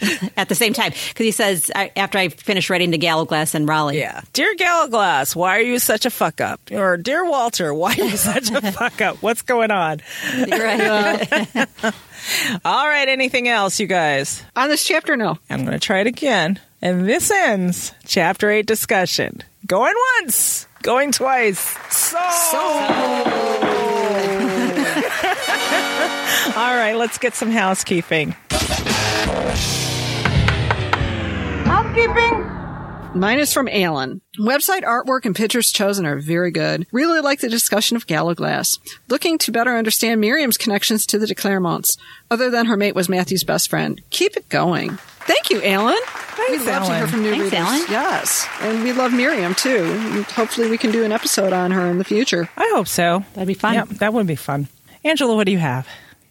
yeah. 0.00 0.28
At 0.36 0.48
the 0.48 0.54
same 0.56 0.72
time, 0.72 0.90
because 0.90 1.24
he 1.24 1.30
says 1.30 1.70
I, 1.74 1.92
after 1.96 2.18
I 2.18 2.28
finish 2.28 2.70
writing 2.70 2.90
to 2.92 2.98
Gallowglass 3.36 3.54
and 3.54 3.68
Raleigh. 3.68 3.98
Yeah, 3.98 4.22
dear 4.32 4.54
Gallowglass, 4.54 5.36
why 5.36 5.58
are 5.58 5.62
you 5.62 5.78
such 5.78 6.06
a 6.06 6.10
fuck 6.10 6.40
up? 6.40 6.60
Or 6.72 6.96
dear 6.96 7.28
Walter, 7.28 7.74
why 7.74 7.92
are 7.92 8.04
you 8.04 8.16
such 8.16 8.50
a 8.50 8.72
fuck 8.72 9.00
up? 9.02 9.22
What's 9.22 9.42
going 9.42 9.70
on? 9.70 10.00
Right. 10.34 11.28
All 12.64 12.88
right, 12.88 13.08
anything 13.08 13.46
else, 13.48 13.78
you 13.78 13.86
guys? 13.86 14.42
On 14.56 14.68
this 14.68 14.84
chapter, 14.84 15.16
no. 15.16 15.38
I'm 15.50 15.66
going 15.66 15.78
to 15.78 15.84
try 15.84 16.00
it 16.00 16.06
again. 16.06 16.58
And 16.80 17.06
this 17.06 17.30
ends 17.30 17.92
chapter 18.06 18.50
8 18.50 18.64
discussion. 18.64 19.42
Going 19.66 19.94
once, 20.20 20.66
going 20.82 21.12
twice. 21.12 21.76
So. 21.90 22.18
All 26.56 26.74
right, 26.74 26.94
let's 26.96 27.18
get 27.18 27.34
some 27.34 27.50
housekeeping. 27.50 28.34
housekeeping. 31.66 32.55
Mine 33.16 33.38
is 33.38 33.50
from 33.52 33.66
Alan. 33.68 34.20
Website 34.38 34.82
artwork 34.82 35.24
and 35.24 35.34
pictures 35.34 35.72
chosen 35.72 36.04
are 36.04 36.18
very 36.18 36.50
good. 36.50 36.86
Really 36.92 37.20
like 37.20 37.40
the 37.40 37.48
discussion 37.48 37.96
of 37.96 38.06
Gallowglass. 38.06 38.78
Looking 39.08 39.38
to 39.38 39.50
better 39.52 39.74
understand 39.74 40.20
Miriam's 40.20 40.58
connections 40.58 41.06
to 41.06 41.18
the 41.18 41.26
de 41.26 41.34
Clermonts, 41.34 41.96
other 42.30 42.50
than 42.50 42.66
her 42.66 42.76
mate 42.76 42.94
was 42.94 43.08
Matthew's 43.08 43.42
best 43.42 43.70
friend. 43.70 44.02
Keep 44.10 44.36
it 44.36 44.50
going. 44.50 44.98
Thank 45.20 45.48
you, 45.48 45.62
Alan. 45.62 45.96
we 46.50 46.58
love 46.58 46.64
to 46.66 46.70
Alan. 46.72 46.96
hear 46.98 47.08
from 47.08 47.22
new 47.22 47.30
Thanks, 47.30 47.44
readers. 47.52 47.66
Alan. 47.66 47.82
Yes, 47.88 48.46
and 48.60 48.84
we 48.84 48.92
love 48.92 49.12
Miriam 49.14 49.54
too. 49.54 49.84
And 49.84 50.24
hopefully, 50.26 50.68
we 50.68 50.76
can 50.76 50.90
do 50.90 51.02
an 51.02 51.10
episode 51.10 51.54
on 51.54 51.70
her 51.70 51.86
in 51.86 51.96
the 51.98 52.04
future. 52.04 52.50
I 52.56 52.70
hope 52.74 52.86
so. 52.86 53.24
That'd 53.32 53.48
be 53.48 53.54
fun. 53.54 53.74
Yep, 53.74 53.88
that 54.00 54.12
would 54.12 54.26
be 54.26 54.36
fun. 54.36 54.68
Angela, 55.04 55.34
what 55.34 55.46
do 55.46 55.52
you 55.52 55.58
have? 55.58 55.88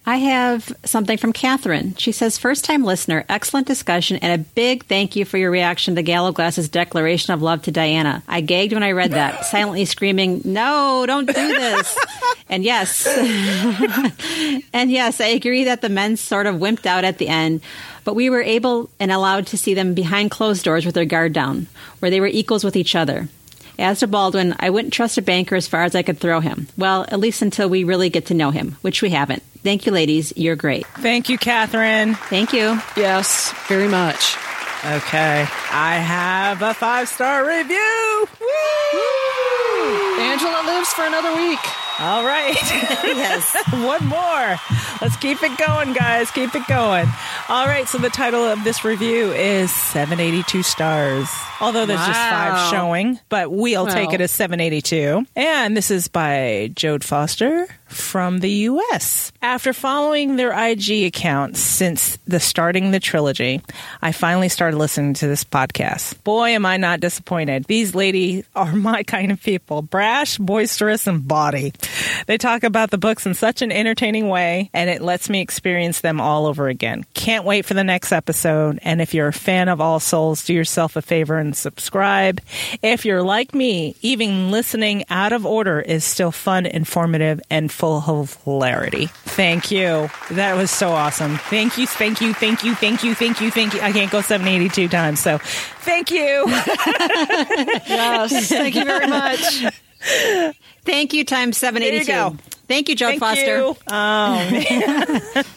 I 0.07 0.17
have 0.17 0.71
something 0.83 1.17
from 1.17 1.33
Catherine. 1.33 1.95
She 1.95 2.11
says, 2.11 2.37
first 2.37 2.63
time 2.63 2.83
listener, 2.83 3.25
excellent 3.27 3.65
discussion, 3.65 4.17
and 4.17 4.39
a 4.39 4.43
big 4.43 4.85
thank 4.85 5.15
you 5.15 5.25
for 5.25 5.39
your 5.39 5.49
reaction 5.49 5.95
to 5.95 6.03
Gallowglass's 6.03 6.69
declaration 6.69 7.33
of 7.33 7.41
love 7.41 7.63
to 7.63 7.71
Diana. 7.71 8.21
I 8.27 8.41
gagged 8.41 8.73
when 8.73 8.83
I 8.83 8.91
read 8.91 9.11
that, 9.11 9.45
silently 9.45 9.85
screaming, 9.85 10.41
No, 10.45 11.05
don't 11.07 11.25
do 11.25 11.33
this. 11.33 11.97
and 12.49 12.63
yes, 12.63 13.07
and 14.73 14.91
yes, 14.91 15.19
I 15.19 15.27
agree 15.27 15.63
that 15.63 15.81
the 15.81 15.89
men 15.89 16.17
sort 16.17 16.45
of 16.45 16.55
wimped 16.55 16.85
out 16.85 17.03
at 17.03 17.17
the 17.17 17.27
end, 17.27 17.61
but 18.03 18.13
we 18.13 18.29
were 18.29 18.43
able 18.43 18.91
and 18.99 19.11
allowed 19.11 19.47
to 19.47 19.57
see 19.57 19.73
them 19.73 19.95
behind 19.95 20.29
closed 20.29 20.63
doors 20.63 20.85
with 20.85 20.93
their 20.93 21.05
guard 21.05 21.33
down, 21.33 21.65
where 21.97 22.11
they 22.11 22.21
were 22.21 22.27
equals 22.27 22.63
with 22.63 22.75
each 22.75 22.95
other. 22.95 23.27
As 23.77 23.99
to 23.99 24.07
Baldwin, 24.07 24.55
I 24.59 24.69
wouldn't 24.69 24.93
trust 24.93 25.17
a 25.17 25.21
banker 25.21 25.55
as 25.55 25.67
far 25.67 25.83
as 25.83 25.95
I 25.95 26.03
could 26.03 26.19
throw 26.19 26.39
him. 26.39 26.67
Well, 26.77 27.05
at 27.09 27.19
least 27.19 27.41
until 27.41 27.67
we 27.67 27.83
really 27.83 28.09
get 28.09 28.27
to 28.27 28.33
know 28.33 28.51
him, 28.51 28.77
which 28.81 29.01
we 29.01 29.09
haven't. 29.09 29.43
Thank 29.65 29.87
you, 29.87 29.91
ladies. 29.91 30.31
You're 30.37 30.55
great. 30.55 30.85
Thank 30.85 31.27
you, 31.27 31.39
Catherine. 31.39 32.13
Thank 32.13 32.53
you. 32.53 32.79
Yes, 32.95 33.51
very 33.67 33.87
much. 33.87 34.35
Okay. 34.85 35.41
I 35.71 35.95
have 35.95 36.61
a 36.61 36.75
five 36.75 37.07
star 37.09 37.43
review. 37.47 38.27
Angela 40.21 40.61
lives 40.67 40.89
for 40.89 41.03
another 41.03 41.35
week. 41.35 41.59
All 41.99 42.23
right. 42.23 42.55
Yes. 43.15 43.55
One 43.71 44.05
more. 44.05 44.55
Let's 45.01 45.15
keep 45.17 45.41
it 45.41 45.57
going, 45.57 45.93
guys. 45.93 46.29
Keep 46.31 46.53
it 46.53 46.67
going. 46.67 47.07
All 47.49 47.65
right. 47.65 47.87
So 47.87 47.97
the 47.97 48.09
title 48.09 48.43
of 48.43 48.63
this 48.63 48.83
review 48.83 49.31
is 49.31 49.71
782 49.71 50.63
stars. 50.63 51.27
Although 51.61 51.85
there's 51.85 51.99
just 51.99 52.11
five 52.19 52.71
showing, 52.71 53.19
but 53.29 53.51
we'll 53.51 53.87
take 53.87 54.13
it 54.13 54.21
as 54.21 54.31
782. 54.31 55.25
And 55.35 55.75
this 55.77 55.89
is 55.91 56.07
by 56.07 56.71
Jode 56.73 57.03
Foster 57.03 57.67
from 57.85 58.39
the 58.39 58.49
U.S. 58.49 59.31
After 59.41 59.73
following 59.73 60.35
their 60.35 60.51
IG 60.51 61.05
account 61.05 61.57
since 61.57 62.17
the 62.25 62.39
starting 62.39 62.91
the 62.91 62.99
trilogy, 62.99 63.61
I 64.01 64.11
finally 64.11 64.49
started 64.49 64.77
listening 64.77 65.13
to 65.15 65.27
this 65.27 65.43
podcast. 65.43 66.21
Boy, 66.23 66.49
am 66.49 66.65
I 66.65 66.77
not 66.77 66.99
disappointed. 66.99 67.65
These 67.65 67.95
ladies 67.95 68.45
are 68.55 68.73
my 68.75 69.03
kind 69.03 69.31
of 69.31 69.41
people. 69.41 69.81
Brash, 69.81 70.37
boisterous, 70.37 71.07
and 71.07 71.27
bawdy. 71.27 71.73
They 72.27 72.37
talk 72.37 72.63
about 72.63 72.91
the 72.91 72.97
books 72.97 73.25
in 73.25 73.33
such 73.33 73.61
an 73.61 73.71
entertaining 73.71 74.29
way, 74.29 74.69
and 74.73 74.89
it 74.89 75.01
lets 75.01 75.29
me 75.29 75.41
experience 75.41 76.01
them 76.01 76.19
all 76.19 76.45
over 76.47 76.67
again. 76.67 77.05
Can't 77.13 77.45
wait 77.45 77.65
for 77.65 77.73
the 77.73 77.83
next 77.83 78.11
episode. 78.11 78.79
And 78.81 79.01
if 79.01 79.13
you're 79.13 79.27
a 79.27 79.33
fan 79.33 79.69
of 79.69 79.81
All 79.81 79.99
Souls, 79.99 80.43
do 80.45 80.53
yourself 80.53 80.95
a 80.95 81.01
favor 81.01 81.37
and 81.37 81.55
subscribe. 81.55 82.41
If 82.81 83.05
you're 83.05 83.23
like 83.23 83.53
me, 83.53 83.95
even 84.01 84.51
listening 84.51 85.05
out 85.09 85.33
of 85.33 85.45
order 85.45 85.79
is 85.79 86.03
still 86.03 86.31
fun, 86.31 86.65
informative, 86.65 87.41
and 87.49 87.71
full 87.75 88.01
of 88.07 88.41
hilarity. 88.43 89.07
Thank 89.25 89.69
you. 89.69 90.09
That 90.31 90.55
was 90.55 90.71
so 90.71 90.89
awesome. 90.91 91.37
Thank 91.37 91.77
you, 91.77 91.85
thank 91.85 92.21
you, 92.21 92.33
thank 92.33 92.63
you, 92.63 92.73
thank 92.75 93.03
you, 93.03 93.13
thank 93.13 93.41
you, 93.41 93.51
thank 93.51 93.73
you. 93.73 93.81
I 93.81 93.91
can't 93.91 94.11
go 94.11 94.21
782 94.21 94.87
times, 94.87 95.19
so 95.19 95.37
thank 95.37 96.11
you. 96.11 96.45
Yes, 97.87 98.49
thank 98.49 98.75
you 98.75 98.85
very 98.85 99.07
much. 99.07 99.65
Thank 100.83 101.13
you, 101.13 101.25
times 101.25 101.57
782. 101.57 102.05
There 102.05 102.25
you 102.25 102.31
go. 102.31 102.37
Thank 102.67 102.89
you, 102.89 102.95
Joe 102.95 103.07
Thank 103.07 103.19
Foster. 103.19 103.57
you. 103.57 103.77
Oh, 103.87 104.49
man. 104.51 105.21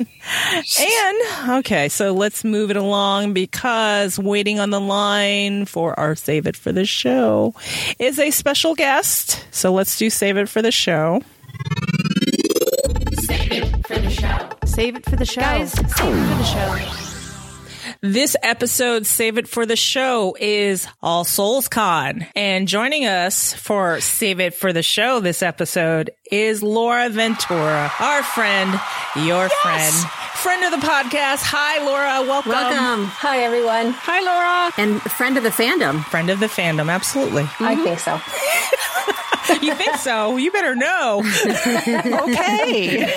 and 0.80 1.58
okay, 1.58 1.88
so 1.88 2.12
let's 2.12 2.44
move 2.44 2.70
it 2.70 2.76
along 2.76 3.32
because 3.32 4.18
waiting 4.18 4.60
on 4.60 4.70
the 4.70 4.80
line 4.80 5.64
for 5.64 5.98
our 5.98 6.14
Save 6.14 6.46
It 6.46 6.56
for 6.56 6.70
the 6.70 6.84
Show 6.84 7.54
is 7.98 8.18
a 8.18 8.30
special 8.30 8.74
guest. 8.74 9.44
So 9.50 9.72
let's 9.72 9.96
do 9.98 10.10
Save 10.10 10.36
It 10.36 10.48
for 10.48 10.60
the 10.60 10.72
Show. 10.72 11.22
For 13.48 13.98
the 13.98 14.10
show. 14.10 14.48
Save 14.64 14.96
it 14.96 15.04
for 15.04 15.16
the 15.16 15.24
show. 15.24 15.40
Guys, 15.40 15.72
save 15.72 15.84
it 15.84 15.90
for 15.90 16.06
the 16.06 16.44
show. 16.44 17.04
This 18.00 18.36
episode, 18.42 19.06
Save 19.06 19.38
It 19.38 19.48
for 19.48 19.66
the 19.66 19.74
Show, 19.74 20.36
is 20.38 20.86
All 21.02 21.24
Souls 21.24 21.66
Con. 21.68 22.26
And 22.36 22.68
joining 22.68 23.06
us 23.06 23.54
for 23.54 24.00
Save 24.00 24.38
It 24.38 24.54
for 24.54 24.72
the 24.72 24.82
Show 24.82 25.18
this 25.20 25.42
episode 25.42 26.10
is 26.30 26.62
Laura 26.62 27.08
Ventura, 27.08 27.90
our 27.98 28.22
friend, 28.22 28.70
your 29.16 29.48
friend, 29.48 29.94
friend 30.42 30.72
of 30.72 30.80
the 30.80 30.86
podcast. 30.86 31.42
Hi, 31.44 31.84
Laura. 31.84 32.22
Welcome. 32.26 32.52
Welcome. 32.52 33.04
Hi, 33.06 33.40
everyone. 33.40 33.90
Hi, 33.90 34.20
Laura. 34.20 34.72
And 34.78 35.02
friend 35.02 35.36
of 35.36 35.42
the 35.42 35.50
fandom. 35.50 36.04
Friend 36.04 36.30
of 36.30 36.38
the 36.40 36.46
fandom. 36.46 36.90
Absolutely. 36.90 37.44
I 37.60 37.74
think 37.76 37.98
so. 37.98 38.20
You 39.62 39.74
think 39.74 39.96
so? 39.96 40.36
You 40.36 40.52
better 40.52 40.74
know. 40.76 41.22
Okay. 42.28 43.10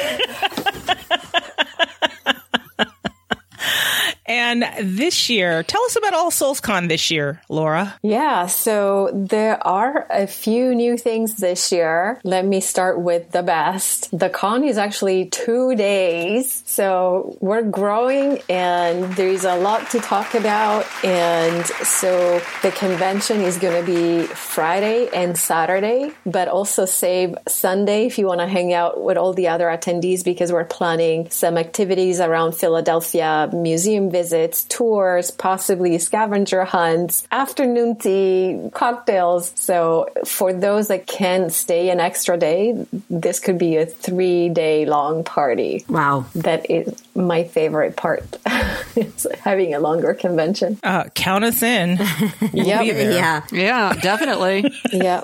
And 4.31 4.63
this 4.79 5.29
year, 5.29 5.61
tell 5.61 5.83
us 5.83 5.97
about 5.97 6.13
All 6.13 6.31
Souls 6.31 6.61
Con 6.61 6.87
this 6.87 7.11
year, 7.11 7.41
Laura. 7.49 7.95
Yeah, 8.01 8.45
so 8.45 9.09
there 9.13 9.61
are 9.67 10.07
a 10.09 10.25
few 10.25 10.73
new 10.73 10.97
things 10.97 11.35
this 11.35 11.69
year. 11.73 12.17
Let 12.23 12.45
me 12.45 12.61
start 12.61 13.01
with 13.01 13.31
the 13.31 13.43
best. 13.43 14.17
The 14.17 14.29
con 14.29 14.63
is 14.63 14.77
actually 14.77 15.25
two 15.25 15.75
days. 15.75 16.63
So 16.65 17.35
we're 17.41 17.63
growing 17.63 18.41
and 18.47 19.03
there's 19.17 19.43
a 19.43 19.57
lot 19.57 19.89
to 19.89 19.99
talk 19.99 20.33
about. 20.33 20.85
And 21.03 21.65
so 21.65 22.41
the 22.61 22.71
convention 22.71 23.41
is 23.41 23.57
going 23.57 23.85
to 23.85 23.85
be 23.85 24.27
Friday 24.27 25.09
and 25.13 25.37
Saturday, 25.37 26.13
but 26.25 26.47
also 26.47 26.85
save 26.85 27.35
Sunday 27.49 28.05
if 28.05 28.17
you 28.17 28.27
want 28.27 28.39
to 28.39 28.47
hang 28.47 28.73
out 28.73 29.03
with 29.03 29.17
all 29.17 29.33
the 29.33 29.49
other 29.49 29.65
attendees 29.65 30.23
because 30.23 30.53
we're 30.53 30.63
planning 30.63 31.29
some 31.29 31.57
activities 31.57 32.21
around 32.21 32.53
Philadelphia, 32.53 33.49
museum 33.51 34.09
visits, 34.09 34.20
tours, 34.69 35.31
possibly 35.31 35.97
scavenger 35.97 36.63
hunts, 36.63 37.27
afternoon 37.31 37.97
tea, 37.97 38.69
cocktails. 38.73 39.51
So 39.55 40.09
for 40.25 40.53
those 40.53 40.87
that 40.89 41.07
can 41.07 41.49
stay 41.49 41.89
an 41.89 41.99
extra 41.99 42.37
day, 42.37 42.85
this 43.09 43.39
could 43.39 43.57
be 43.57 43.77
a 43.77 43.85
three 43.85 44.49
day 44.49 44.85
long 44.85 45.23
party. 45.23 45.85
Wow. 45.87 46.25
That 46.35 46.69
is 46.69 47.01
my 47.15 47.43
favorite 47.43 47.95
part. 47.95 48.37
is 48.95 49.27
having 49.39 49.73
a 49.73 49.79
longer 49.79 50.13
convention. 50.13 50.79
Uh, 50.83 51.05
count 51.13 51.43
us 51.43 51.61
in. 51.61 51.99
We'll 52.53 52.79
be 52.79 52.91
there. 52.91 53.11
Yeah. 53.11 53.43
Yeah, 53.51 53.93
definitely. 53.93 54.71
Yeah. 54.91 55.23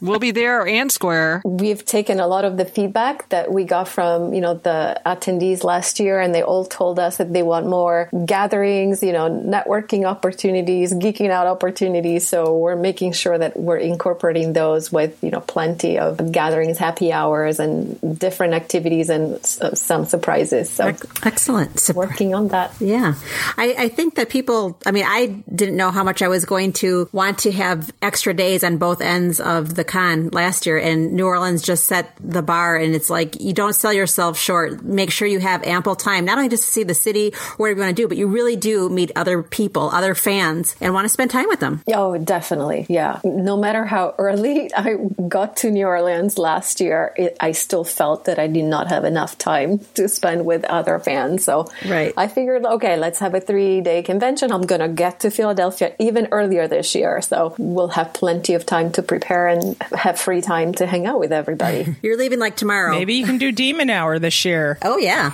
We'll 0.00 0.18
be 0.18 0.30
there 0.30 0.66
and 0.66 0.92
square. 0.92 1.42
We've 1.44 1.84
taken 1.84 2.20
a 2.20 2.26
lot 2.26 2.44
of 2.44 2.56
the 2.56 2.64
feedback 2.64 3.28
that 3.30 3.50
we 3.50 3.64
got 3.64 3.88
from, 3.88 4.32
you 4.34 4.40
know, 4.40 4.54
the 4.54 5.00
attendees 5.04 5.64
last 5.64 5.98
year 5.98 6.20
and 6.20 6.34
they 6.34 6.42
all 6.42 6.64
told 6.66 6.98
us 6.98 7.16
that 7.16 7.32
they 7.32 7.42
want 7.42 7.66
more 7.66 8.08
gatherings, 8.28 9.02
you 9.02 9.12
know, 9.12 9.28
networking 9.28 10.04
opportunities, 10.04 10.92
geeking 10.92 11.30
out 11.30 11.48
opportunities. 11.48 12.28
So 12.28 12.56
we're 12.56 12.76
making 12.76 13.12
sure 13.12 13.36
that 13.36 13.56
we're 13.56 13.78
incorporating 13.78 14.52
those 14.52 14.92
with, 14.92 15.18
you 15.22 15.30
know, 15.30 15.40
plenty 15.40 15.98
of 15.98 16.30
gatherings, 16.30 16.78
happy 16.78 17.10
hours 17.12 17.58
and 17.58 17.98
different 18.20 18.54
activities 18.54 19.08
and 19.08 19.34
uh, 19.60 19.74
some 19.74 20.04
surprises. 20.04 20.70
So 20.70 20.92
Excellent. 21.24 21.90
Working 21.94 22.34
on 22.34 22.48
that. 22.48 22.72
Yeah. 22.78 23.14
I, 23.56 23.74
I 23.78 23.88
think 23.88 24.14
that 24.16 24.28
people, 24.28 24.78
I 24.86 24.92
mean, 24.92 25.06
I 25.06 25.42
didn't 25.52 25.76
know 25.76 25.90
how 25.90 26.04
much 26.04 26.22
I 26.22 26.28
was 26.28 26.44
going 26.44 26.74
to 26.74 27.08
want 27.12 27.38
to 27.40 27.52
have 27.52 27.90
extra 28.02 28.34
days 28.34 28.62
on 28.62 28.76
both 28.76 29.00
ends 29.00 29.40
of 29.40 29.74
the 29.74 29.84
con 29.84 30.28
last 30.28 30.66
year. 30.66 30.78
And 30.78 31.14
New 31.14 31.26
Orleans 31.26 31.62
just 31.62 31.86
set 31.86 32.14
the 32.20 32.42
bar. 32.42 32.76
And 32.76 32.94
it's 32.94 33.08
like, 33.08 33.40
you 33.40 33.54
don't 33.54 33.74
sell 33.74 33.92
yourself 33.92 34.38
short. 34.38 34.84
Make 34.84 35.10
sure 35.10 35.26
you 35.26 35.40
have 35.40 35.64
ample 35.64 35.96
time, 35.96 36.26
not 36.26 36.36
only 36.36 36.50
just 36.50 36.64
to 36.66 36.70
see 36.70 36.84
the 36.84 36.94
city, 36.94 37.32
whatever 37.56 37.78
you 37.78 37.84
want 37.84 37.96
to 37.96 38.02
do, 38.02 38.08
but 38.08 38.17
you 38.18 38.26
really 38.26 38.56
do 38.56 38.88
meet 38.88 39.12
other 39.16 39.42
people, 39.42 39.88
other 39.90 40.14
fans, 40.14 40.74
and 40.80 40.92
want 40.92 41.04
to 41.04 41.08
spend 41.08 41.30
time 41.30 41.46
with 41.48 41.60
them. 41.60 41.82
Oh, 41.94 42.18
definitely. 42.18 42.84
Yeah. 42.88 43.20
No 43.24 43.56
matter 43.56 43.84
how 43.84 44.14
early 44.18 44.72
I 44.76 44.96
got 45.28 45.56
to 45.58 45.70
New 45.70 45.86
Orleans 45.86 46.36
last 46.36 46.80
year, 46.80 47.14
it, 47.16 47.36
I 47.40 47.52
still 47.52 47.84
felt 47.84 48.24
that 48.26 48.38
I 48.38 48.48
did 48.48 48.64
not 48.64 48.88
have 48.88 49.04
enough 49.04 49.38
time 49.38 49.78
to 49.94 50.08
spend 50.08 50.44
with 50.44 50.64
other 50.64 50.98
fans. 50.98 51.44
So 51.44 51.66
Right. 51.86 52.12
I 52.16 52.28
figured, 52.28 52.64
okay, 52.64 52.96
let's 52.96 53.20
have 53.20 53.34
a 53.34 53.40
three 53.40 53.80
day 53.80 54.02
convention. 54.02 54.52
I'm 54.52 54.62
going 54.62 54.80
to 54.80 54.88
get 54.88 55.20
to 55.20 55.30
Philadelphia 55.30 55.94
even 55.98 56.28
earlier 56.32 56.66
this 56.68 56.94
year. 56.94 57.22
So 57.22 57.54
we'll 57.58 57.88
have 57.88 58.12
plenty 58.14 58.54
of 58.54 58.66
time 58.66 58.90
to 58.92 59.02
prepare 59.02 59.46
and 59.48 59.76
have 59.96 60.18
free 60.18 60.40
time 60.40 60.74
to 60.74 60.86
hang 60.86 61.06
out 61.06 61.20
with 61.20 61.32
everybody. 61.32 61.96
You're 62.02 62.16
leaving 62.18 62.38
like 62.40 62.56
tomorrow. 62.56 62.90
Maybe 62.92 63.14
you 63.14 63.24
can 63.26 63.38
do 63.38 63.52
Demon 63.52 63.90
Hour 63.90 64.18
this 64.18 64.44
year. 64.44 64.78
Oh, 64.82 64.98
yeah. 64.98 65.32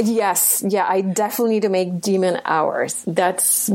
Yes. 0.00 0.64
Yeah. 0.66 0.86
I 0.88 1.00
definitely 1.00 1.54
need 1.54 1.62
to 1.62 1.68
make 1.68 2.00
demon 2.00 2.40
hours. 2.44 3.02
That's, 3.06 3.66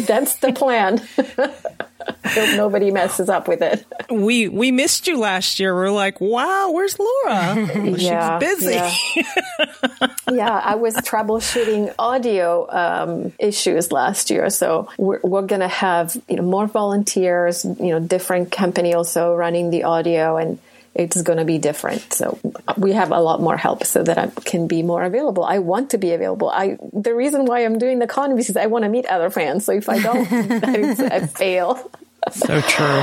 that's 0.00 0.36
the 0.36 0.52
plan. 0.52 0.98
Hope 2.24 2.56
nobody 2.56 2.90
messes 2.90 3.28
up 3.28 3.48
with 3.48 3.62
it. 3.62 3.84
We 4.10 4.48
we 4.48 4.70
missed 4.70 5.06
you 5.06 5.18
last 5.18 5.58
year. 5.58 5.74
We're 5.74 5.90
like, 5.90 6.20
wow, 6.20 6.70
where's 6.70 6.98
Laura? 6.98 7.56
Yeah, 7.96 8.38
She's 8.38 8.58
busy. 8.58 8.74
yeah. 8.74 10.14
yeah, 10.30 10.60
I 10.64 10.74
was 10.74 10.94
troubleshooting 10.96 11.94
audio 11.98 12.66
um, 12.70 13.32
issues 13.38 13.90
last 13.90 14.30
year, 14.30 14.50
so 14.50 14.88
we're, 14.98 15.20
we're 15.22 15.46
going 15.46 15.60
to 15.62 15.68
have 15.68 16.16
you 16.28 16.36
know 16.36 16.42
more 16.42 16.66
volunteers, 16.66 17.64
you 17.64 17.88
know, 17.88 18.00
different 18.00 18.52
company 18.52 18.94
also 18.94 19.34
running 19.34 19.70
the 19.70 19.84
audio, 19.84 20.36
and 20.36 20.58
it's 20.96 21.20
going 21.22 21.38
to 21.38 21.44
be 21.44 21.58
different. 21.58 22.12
So 22.12 22.38
we 22.76 22.92
have 22.92 23.12
a 23.12 23.20
lot 23.20 23.40
more 23.40 23.56
help, 23.56 23.84
so 23.84 24.02
that 24.02 24.18
I 24.18 24.28
can 24.44 24.66
be 24.66 24.82
more 24.82 25.04
available. 25.04 25.44
I 25.44 25.58
want 25.58 25.90
to 25.90 25.98
be 25.98 26.12
available. 26.12 26.48
I 26.48 26.78
the 26.92 27.14
reason 27.14 27.44
why 27.44 27.64
I'm 27.64 27.78
doing 27.78 27.98
the 27.98 28.06
con 28.06 28.36
is 28.38 28.56
I 28.56 28.66
want 28.66 28.84
to 28.84 28.88
meet 28.88 29.06
other 29.06 29.30
fans. 29.30 29.64
So 29.66 29.72
if 29.72 29.88
I 29.88 30.00
don't, 30.00 30.26
I, 30.32 31.16
I 31.16 31.26
fail. 31.26 31.90
So 32.32 32.60
true. 32.62 33.02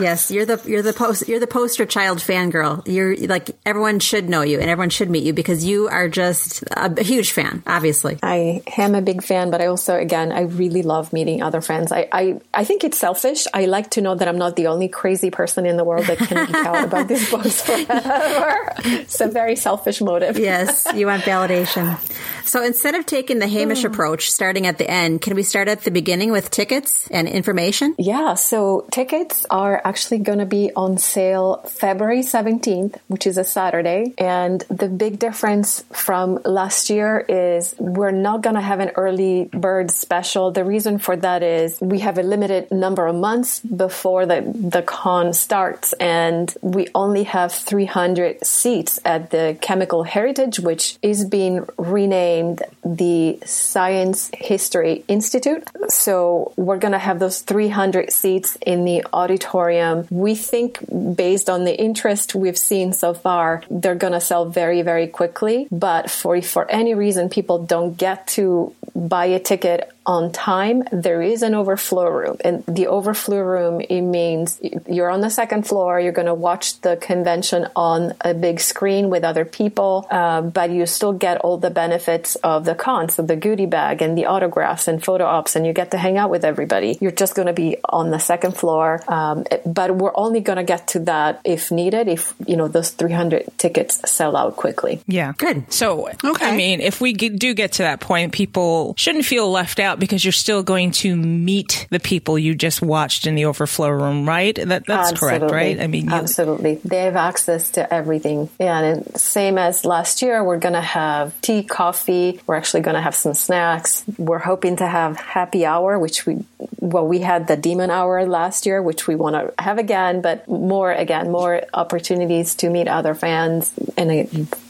Yes, 0.00 0.30
you're 0.30 0.46
the 0.46 0.60
you're 0.66 0.82
the 0.82 0.92
post 0.92 1.28
you're 1.28 1.40
the 1.40 1.46
poster 1.46 1.86
child 1.86 2.18
fangirl. 2.18 2.82
You're 2.86 3.16
like 3.16 3.50
everyone 3.64 4.00
should 4.00 4.28
know 4.28 4.42
you 4.42 4.60
and 4.60 4.70
everyone 4.70 4.90
should 4.90 5.10
meet 5.10 5.24
you 5.24 5.32
because 5.32 5.64
you 5.64 5.88
are 5.88 6.08
just 6.08 6.64
a, 6.72 7.02
huge 7.02 7.32
fan, 7.32 7.62
obviously. 7.66 8.18
I 8.22 8.62
am 8.76 8.94
a 8.94 9.02
big 9.02 9.22
fan, 9.22 9.50
but 9.50 9.60
I 9.60 9.66
also, 9.66 9.96
again, 9.96 10.32
I 10.32 10.42
really 10.42 10.82
love 10.82 11.12
meeting 11.12 11.42
other 11.42 11.60
fans. 11.60 11.92
I, 11.92 12.08
I, 12.12 12.40
I 12.52 12.64
think 12.64 12.84
it's 12.84 12.98
selfish. 12.98 13.46
I 13.54 13.66
like 13.66 13.90
to 13.90 14.00
know 14.00 14.14
that 14.14 14.28
I'm 14.28 14.38
not 14.38 14.56
the 14.56 14.66
only 14.66 14.88
crazy 14.88 15.30
person 15.30 15.66
in 15.66 15.76
the 15.76 15.84
world 15.84 16.06
that 16.06 16.18
can 16.18 16.46
geek 16.46 16.56
out 16.56 16.84
about 16.84 17.08
these 17.08 17.30
books 17.30 17.62
forever. 17.66 18.72
It's 18.84 19.20
a 19.20 19.28
very 19.28 19.56
selfish 19.56 20.00
motive. 20.00 20.38
Yes, 20.38 20.86
you 20.94 21.06
want 21.06 21.22
validation. 21.22 21.98
So 22.44 22.62
instead 22.64 22.94
of 22.94 23.04
taking 23.04 23.38
the 23.38 23.48
Hamish 23.48 23.82
hmm. 23.82 23.88
approach, 23.88 24.30
starting 24.30 24.66
at 24.66 24.78
the 24.78 24.90
end, 24.90 25.20
can 25.20 25.34
we 25.34 25.42
start 25.42 25.68
at 25.68 25.82
the 25.82 25.90
beginning 25.90 26.32
with 26.32 26.50
tickets 26.50 27.06
and 27.10 27.28
information? 27.28 27.94
Yeah, 27.98 28.34
so 28.34 28.86
tickets 28.90 29.44
are 29.50 29.80
actually 29.88 30.18
going 30.18 30.38
to 30.38 30.46
be 30.60 30.70
on 30.76 30.98
sale 30.98 31.62
February 31.66 32.20
17th, 32.20 32.96
which 33.08 33.26
is 33.26 33.38
a 33.38 33.44
Saturday. 33.44 34.12
And 34.18 34.60
the 34.68 34.88
big 34.88 35.18
difference 35.18 35.82
from 35.92 36.40
last 36.44 36.90
year 36.90 37.24
is 37.28 37.74
we're 37.78 38.18
not 38.28 38.42
going 38.42 38.56
to 38.56 38.66
have 38.72 38.80
an 38.80 38.90
early 38.96 39.48
bird 39.66 39.90
special. 39.90 40.50
The 40.50 40.64
reason 40.64 40.98
for 40.98 41.16
that 41.16 41.42
is 41.42 41.80
we 41.80 42.00
have 42.00 42.18
a 42.18 42.22
limited 42.22 42.70
number 42.70 43.06
of 43.06 43.16
months 43.16 43.60
before 43.60 44.26
the, 44.26 44.40
the 44.54 44.82
con 44.82 45.32
starts, 45.32 45.94
and 45.94 46.54
we 46.60 46.88
only 46.94 47.24
have 47.24 47.50
300 47.52 48.44
seats 48.44 49.00
at 49.06 49.30
the 49.30 49.56
Chemical 49.62 50.02
Heritage, 50.02 50.60
which 50.60 50.98
is 51.00 51.24
being 51.24 51.66
renamed 51.78 52.62
the 52.84 53.38
Science 53.46 54.30
History 54.34 55.04
Institute. 55.08 55.64
So 55.88 56.52
we're 56.56 56.78
going 56.78 56.92
to 56.92 56.98
have 57.08 57.18
those 57.20 57.40
300 57.40 58.12
seats 58.12 58.58
in 58.66 58.84
the 58.84 59.06
auditorium. 59.14 59.67
We 60.10 60.34
think, 60.34 60.78
based 61.16 61.48
on 61.50 61.64
the 61.64 61.78
interest 61.78 62.34
we've 62.34 62.58
seen 62.58 62.92
so 62.92 63.14
far, 63.14 63.62
they're 63.70 63.94
going 63.94 64.12
to 64.12 64.20
sell 64.20 64.46
very, 64.46 64.82
very 64.82 65.06
quickly. 65.06 65.68
But 65.70 66.10
for 66.10 66.36
if 66.36 66.48
for 66.50 66.70
any 66.70 66.94
reason 66.94 67.28
people 67.28 67.64
don't 67.64 67.96
get 67.96 68.26
to 68.28 68.74
buy 68.94 69.26
a 69.26 69.40
ticket 69.40 69.92
on 70.08 70.32
time, 70.32 70.82
there 70.90 71.20
is 71.20 71.42
an 71.42 71.54
overflow 71.54 72.08
room. 72.08 72.38
And 72.42 72.64
the 72.66 72.86
overflow 72.86 73.40
room, 73.40 73.82
it 73.82 74.00
means 74.00 74.58
you're 74.88 75.10
on 75.10 75.20
the 75.20 75.28
second 75.28 75.66
floor, 75.68 76.00
you're 76.00 76.12
going 76.12 76.26
to 76.26 76.34
watch 76.34 76.80
the 76.80 76.96
convention 76.96 77.68
on 77.76 78.14
a 78.22 78.32
big 78.32 78.58
screen 78.58 79.10
with 79.10 79.22
other 79.22 79.44
people, 79.44 80.06
uh, 80.10 80.40
but 80.40 80.70
you 80.70 80.86
still 80.86 81.12
get 81.12 81.36
all 81.42 81.58
the 81.58 81.68
benefits 81.68 82.36
of 82.36 82.64
the 82.64 82.74
con. 82.74 83.10
So 83.10 83.22
the 83.22 83.36
goodie 83.36 83.66
bag 83.66 84.00
and 84.00 84.16
the 84.16 84.24
autographs 84.26 84.88
and 84.88 85.04
photo 85.04 85.26
ops, 85.26 85.56
and 85.56 85.66
you 85.66 85.74
get 85.74 85.90
to 85.90 85.98
hang 85.98 86.16
out 86.16 86.30
with 86.30 86.42
everybody. 86.42 86.96
You're 87.02 87.10
just 87.12 87.34
going 87.34 87.46
to 87.46 87.52
be 87.52 87.76
on 87.84 88.10
the 88.10 88.18
second 88.18 88.56
floor. 88.56 89.02
Um, 89.08 89.44
but 89.66 89.94
we're 89.94 90.16
only 90.16 90.40
going 90.40 90.56
to 90.56 90.64
get 90.64 90.88
to 90.88 91.00
that 91.00 91.42
if 91.44 91.70
needed, 91.70 92.08
if, 92.08 92.32
you 92.46 92.56
know, 92.56 92.66
those 92.66 92.90
300 92.90 93.44
tickets 93.58 94.00
sell 94.10 94.36
out 94.36 94.56
quickly. 94.56 95.02
Yeah. 95.06 95.34
Good. 95.36 95.70
So, 95.70 96.08
Okay. 96.24 96.46
I 96.46 96.56
mean, 96.56 96.80
if 96.80 97.00
we 97.00 97.12
do 97.12 97.52
get 97.52 97.72
to 97.72 97.82
that 97.82 98.00
point, 98.00 98.32
people 98.32 98.94
shouldn't 98.96 99.26
feel 99.26 99.50
left 99.50 99.78
out 99.78 99.97
out 99.98 100.00
because 100.00 100.24
you're 100.24 100.32
still 100.32 100.62
going 100.62 100.90
to 100.90 101.16
meet 101.16 101.86
the 101.90 102.00
people 102.00 102.38
you 102.38 102.54
just 102.54 102.80
watched 102.82 103.26
in 103.26 103.34
the 103.34 103.44
overflow 103.44 103.90
room, 103.90 104.28
right? 104.28 104.54
That 104.54 104.86
that's 104.86 105.18
correct, 105.18 105.50
right? 105.50 105.80
I 105.80 105.86
mean, 105.86 106.06
you, 106.06 106.12
absolutely, 106.12 106.76
they 106.84 107.04
have 107.04 107.16
access 107.16 107.70
to 107.70 107.92
everything. 107.92 108.48
And 108.58 109.18
same 109.20 109.58
as 109.58 109.84
last 109.84 110.22
year, 110.22 110.42
we're 110.42 110.58
going 110.58 110.74
to 110.74 110.80
have 110.80 111.38
tea, 111.40 111.62
coffee. 111.62 112.40
We're 112.46 112.56
actually 112.56 112.82
going 112.82 112.94
to 112.94 113.00
have 113.00 113.14
some 113.14 113.34
snacks. 113.34 114.04
We're 114.16 114.38
hoping 114.38 114.76
to 114.76 114.86
have 114.86 115.18
happy 115.18 115.66
hour, 115.66 115.98
which 115.98 116.26
we 116.26 116.44
well, 116.80 117.06
we 117.06 117.20
had 117.20 117.48
the 117.48 117.56
demon 117.56 117.90
hour 117.90 118.24
last 118.24 118.64
year, 118.64 118.82
which 118.82 119.06
we 119.06 119.14
want 119.14 119.34
to 119.34 119.62
have 119.62 119.78
again, 119.78 120.22
but 120.22 120.48
more 120.48 120.92
again, 120.92 121.30
more 121.30 121.62
opportunities 121.74 122.54
to 122.56 122.70
meet 122.70 122.88
other 122.88 123.14
fans, 123.14 123.72
and 123.96 124.10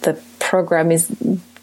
the 0.02 0.20
program 0.38 0.90
is 0.90 1.08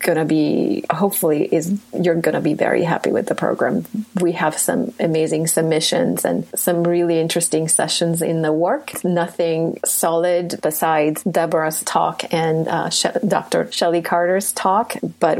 going 0.09 0.17
to 0.25 0.29
be 0.39 0.83
hopefully 1.03 1.41
is 1.57 1.65
you're 2.03 2.21
going 2.27 2.35
to 2.41 2.45
be 2.51 2.53
very 2.67 2.83
happy 2.93 3.11
with 3.17 3.25
the 3.31 3.35
program. 3.45 3.85
We 4.25 4.31
have 4.43 4.55
some 4.67 4.81
amazing 4.99 5.47
submissions 5.47 6.23
and 6.29 6.47
some 6.55 6.83
really 6.95 7.17
interesting 7.25 7.67
sessions 7.67 8.21
in 8.21 8.37
the 8.47 8.53
work. 8.67 8.85
Nothing 9.03 9.79
solid 9.85 10.59
besides 10.61 11.23
deborah's 11.23 11.81
talk 11.83 12.17
and 12.33 12.67
uh, 12.67 12.89
She- 12.97 13.09
dr 13.35 13.71
shelley 13.71 14.01
carter's 14.11 14.51
talk 14.53 14.95
but 15.19 15.37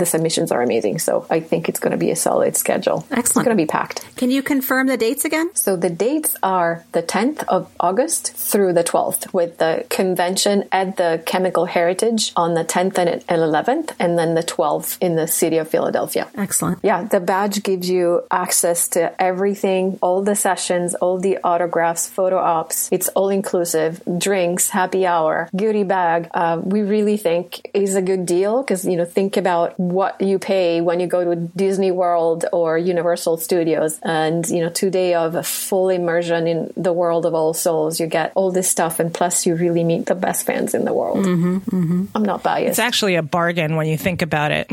the 0.00 0.06
submissions 0.06 0.50
are 0.54 0.62
amazing. 0.62 0.98
So 0.98 1.12
i 1.30 1.40
think 1.40 1.68
it's 1.70 1.80
going 1.84 1.92
to 1.98 2.02
be 2.06 2.10
a 2.10 2.16
solid 2.16 2.56
schedule. 2.56 2.98
It's 3.10 3.18
Excellent. 3.20 3.44
going 3.46 3.56
to 3.56 3.62
be 3.62 3.66
packed. 3.78 3.98
Can 4.16 4.30
you 4.30 4.42
confirm 4.42 4.84
the 4.88 4.96
dates 5.06 5.24
again? 5.24 5.48
so 5.54 5.76
the 5.76 5.90
dates 5.90 6.32
are 6.42 6.84
the 6.92 7.02
10th 7.02 7.44
of 7.56 7.62
August 7.78 8.22
through 8.50 8.72
the 8.72 8.84
12th, 8.92 9.32
with 9.38 9.58
the 9.58 9.84
convention 9.88 10.56
at 10.72 10.96
the 10.96 11.22
Chemical 11.32 11.64
Heritage 11.76 12.32
on 12.36 12.54
the 12.54 12.64
10th 12.64 12.96
and 12.98 13.10
11th, 13.28 13.88
and 14.00 14.18
then 14.18 14.34
the 14.34 14.42
12 14.42 14.98
in 15.00 15.14
the 15.14 15.28
city 15.28 15.58
of 15.58 15.68
Philadelphia. 15.68 16.26
Excellent. 16.34 16.78
Yeah, 16.82 17.04
the 17.04 17.20
badge 17.20 17.62
gives 17.62 17.88
you 17.88 18.22
access 18.30 18.88
to 18.88 19.12
everything, 19.22 19.98
all 20.00 20.22
the 20.22 20.34
sessions, 20.34 20.94
all 20.94 21.18
the 21.18 21.38
autographs, 21.44 22.08
photo 22.08 22.38
ops. 22.38 22.88
It's 22.90 23.08
all 23.08 23.28
inclusive, 23.28 24.02
drinks, 24.18 24.70
happy 24.70 25.06
hour, 25.06 25.48
goodie 25.54 25.84
bag. 25.84 26.28
Uh, 26.32 26.60
we 26.64 26.80
really 26.80 27.18
think 27.18 27.70
is 27.74 27.94
a 27.94 28.02
good 28.02 28.24
deal 28.26 28.62
because, 28.62 28.84
you 28.84 28.96
know, 28.96 29.04
think 29.04 29.36
about 29.36 29.78
what 29.78 30.20
you 30.20 30.38
pay 30.38 30.80
when 30.80 30.98
you 30.98 31.06
go 31.06 31.22
to 31.24 31.36
Disney 31.36 31.90
World 31.90 32.46
or 32.52 32.78
Universal 32.78 33.36
Studios 33.36 33.98
and, 34.02 34.48
you 34.48 34.60
know, 34.60 34.70
two 34.70 34.90
day 34.90 35.14
of 35.14 35.34
a 35.34 35.42
full 35.42 35.90
immersion 35.90 36.46
in 36.46 36.72
the 36.76 36.92
world 36.92 37.26
of 37.26 37.34
all 37.34 37.52
souls. 37.52 38.00
You 38.00 38.06
get 38.06 38.32
all 38.34 38.50
this 38.50 38.68
stuff 38.68 38.98
and 38.98 39.12
plus 39.12 39.44
you 39.44 39.54
really 39.54 39.84
meet 39.84 40.06
the 40.06 40.14
best 40.14 40.46
fans 40.46 40.72
in 40.74 40.86
the 40.86 40.94
world. 40.94 41.26
Mm-hmm, 41.26 42.06
I'm 42.14 42.22
not 42.22 42.42
biased. 42.42 42.70
it's 42.70 42.78
actually 42.78 43.16
a 43.16 43.22
bargain 43.22 43.76
when 43.80 43.88
you 43.88 43.96
think 43.96 44.20
about 44.20 44.52
it. 44.52 44.66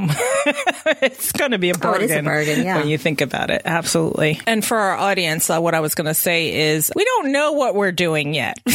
it's 1.02 1.32
going 1.32 1.52
to 1.52 1.58
be 1.58 1.70
a 1.70 1.74
Oh, 1.76 1.80
bargain. 1.80 2.02
it 2.04 2.12
is 2.12 2.18
a 2.18 2.22
bargain, 2.24 2.64
yeah. 2.64 2.78
When 2.80 2.90
you 2.90 2.98
think 2.98 3.22
about 3.22 3.50
it, 3.50 3.62
absolutely. 3.64 4.42
And 4.46 4.64
for 4.66 4.76
our 4.78 4.98
audience, 4.98 5.50
uh, 5.50 5.60
what 5.62 5.74
I 5.76 5.80
was 5.80 5.96
going 5.96 6.08
to 6.08 6.14
say 6.14 6.74
is 6.74 6.92
we 6.94 7.06
don't 7.06 7.32
know 7.32 7.54
what 7.54 7.74
we're 7.74 7.94
doing 7.94 8.34
yet. 8.34 8.60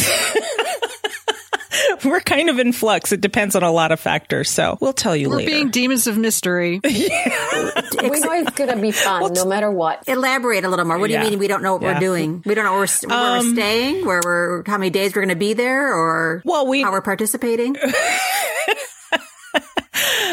we're 2.05 2.19
kind 2.21 2.49
of 2.49 2.57
in 2.59 2.71
flux. 2.73 3.11
It 3.11 3.21
depends 3.21 3.55
on 3.55 3.61
a 3.63 3.71
lot 3.71 3.91
of 3.91 3.99
factors. 3.99 4.49
So 4.49 4.77
we'll 4.81 4.93
tell 4.93 5.15
you 5.15 5.29
We're 5.29 5.35
later. 5.37 5.51
being 5.51 5.69
demons 5.69 6.07
of 6.07 6.17
mystery. 6.17 6.79
we 6.83 6.89
know 6.89 8.33
it's 8.33 8.51
going 8.57 8.69
to 8.75 8.81
be 8.81 8.91
fun 8.91 9.33
no 9.33 9.45
matter 9.45 9.69
what. 9.69 10.03
Elaborate 10.07 10.63
a 10.65 10.69
little 10.69 10.85
more. 10.85 10.97
What 10.97 11.07
do 11.07 11.13
Yeah. 11.13 11.23
you 11.25 11.29
mean 11.31 11.39
we 11.39 11.47
don't 11.47 11.61
know 11.63 11.73
what 11.73 11.81
Yeah. 11.83 11.89
Um, 11.89 11.93
we're 11.95 11.99
doing? 11.99 12.43
We 12.45 12.55
don't 12.55 12.65
know 12.65 12.71
where 12.71 12.87
we're, 12.87 13.07
where 13.09 13.39
we're 13.39 13.53
staying, 13.53 14.05
where 14.05 14.21
we're, 14.23 14.63
how 14.65 14.77
many 14.77 14.89
days 14.89 15.15
we're 15.15 15.21
going 15.21 15.29
to 15.29 15.35
be 15.35 15.53
there, 15.53 15.93
or 15.93 16.41
Well, 16.45 16.65
we- 16.67 16.81
how 16.81 16.91
we're 16.91 17.01
participating. 17.01 17.75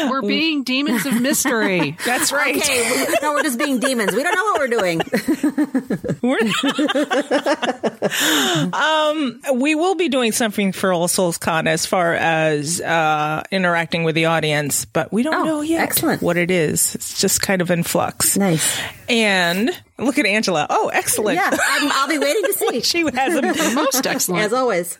We're 0.09 0.21
being 0.21 0.63
demons 0.63 1.05
of 1.05 1.21
mystery. 1.21 1.97
That's 2.05 2.31
right. 2.31 2.55
Okay, 2.57 3.05
we- 3.07 3.15
no, 3.21 3.33
we're 3.33 3.43
just 3.43 3.59
being 3.59 3.79
demons. 3.79 4.13
We 4.13 4.23
don't 4.23 4.35
know 4.35 4.43
what 4.43 4.59
we're 4.59 4.67
doing. 4.67 5.01
um, 8.73 9.41
we 9.59 9.75
will 9.75 9.95
be 9.95 10.09
doing 10.09 10.31
something 10.31 10.71
for 10.71 10.93
All 10.93 11.07
Souls 11.07 11.37
Con 11.37 11.67
as 11.67 11.85
far 11.85 12.13
as 12.13 12.81
uh, 12.81 13.43
interacting 13.51 14.03
with 14.03 14.15
the 14.15 14.25
audience, 14.25 14.85
but 14.85 15.11
we 15.11 15.23
don't 15.23 15.33
Oh, 15.35 15.43
know 15.43 15.61
yet 15.61 15.81
excellent. 15.81 16.21
what 16.21 16.37
it 16.37 16.51
is. 16.51 16.95
It's 16.95 17.19
just 17.19 17.41
kind 17.41 17.61
of 17.61 17.71
in 17.71 17.83
flux. 17.83 18.37
Nice. 18.37 18.79
And 19.09 19.69
look 19.97 20.17
at 20.17 20.25
Angela. 20.25 20.67
Oh, 20.69 20.89
excellent. 20.89 21.35
Yeah, 21.37 21.49
I'm, 21.51 21.91
I'll 21.91 22.07
be 22.07 22.17
waiting 22.17 22.43
to 22.43 22.53
see. 22.53 22.81
she 22.81 23.01
has 23.13 23.35
a 23.35 23.75
Most 23.75 24.05
excellent. 24.07 24.43
As 24.43 24.53
always. 24.53 24.97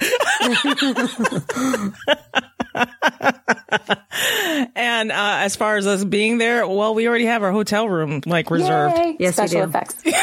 And 4.76 5.12
uh, 5.12 5.16
as 5.40 5.56
far 5.56 5.78
as 5.78 5.88
us 5.88 6.04
being 6.04 6.38
there, 6.38 6.68
well, 6.68 6.94
we 6.94 7.08
already 7.08 7.26
have 7.26 7.44
our 7.44 7.52
hotel 7.52 7.88
room 7.90 8.22
like 8.26 8.52
reserved, 8.52 8.98
Yay! 8.98 9.18
Yes, 9.20 9.40
we 9.40 9.48
do. 9.48 9.64
effects. 9.64 9.96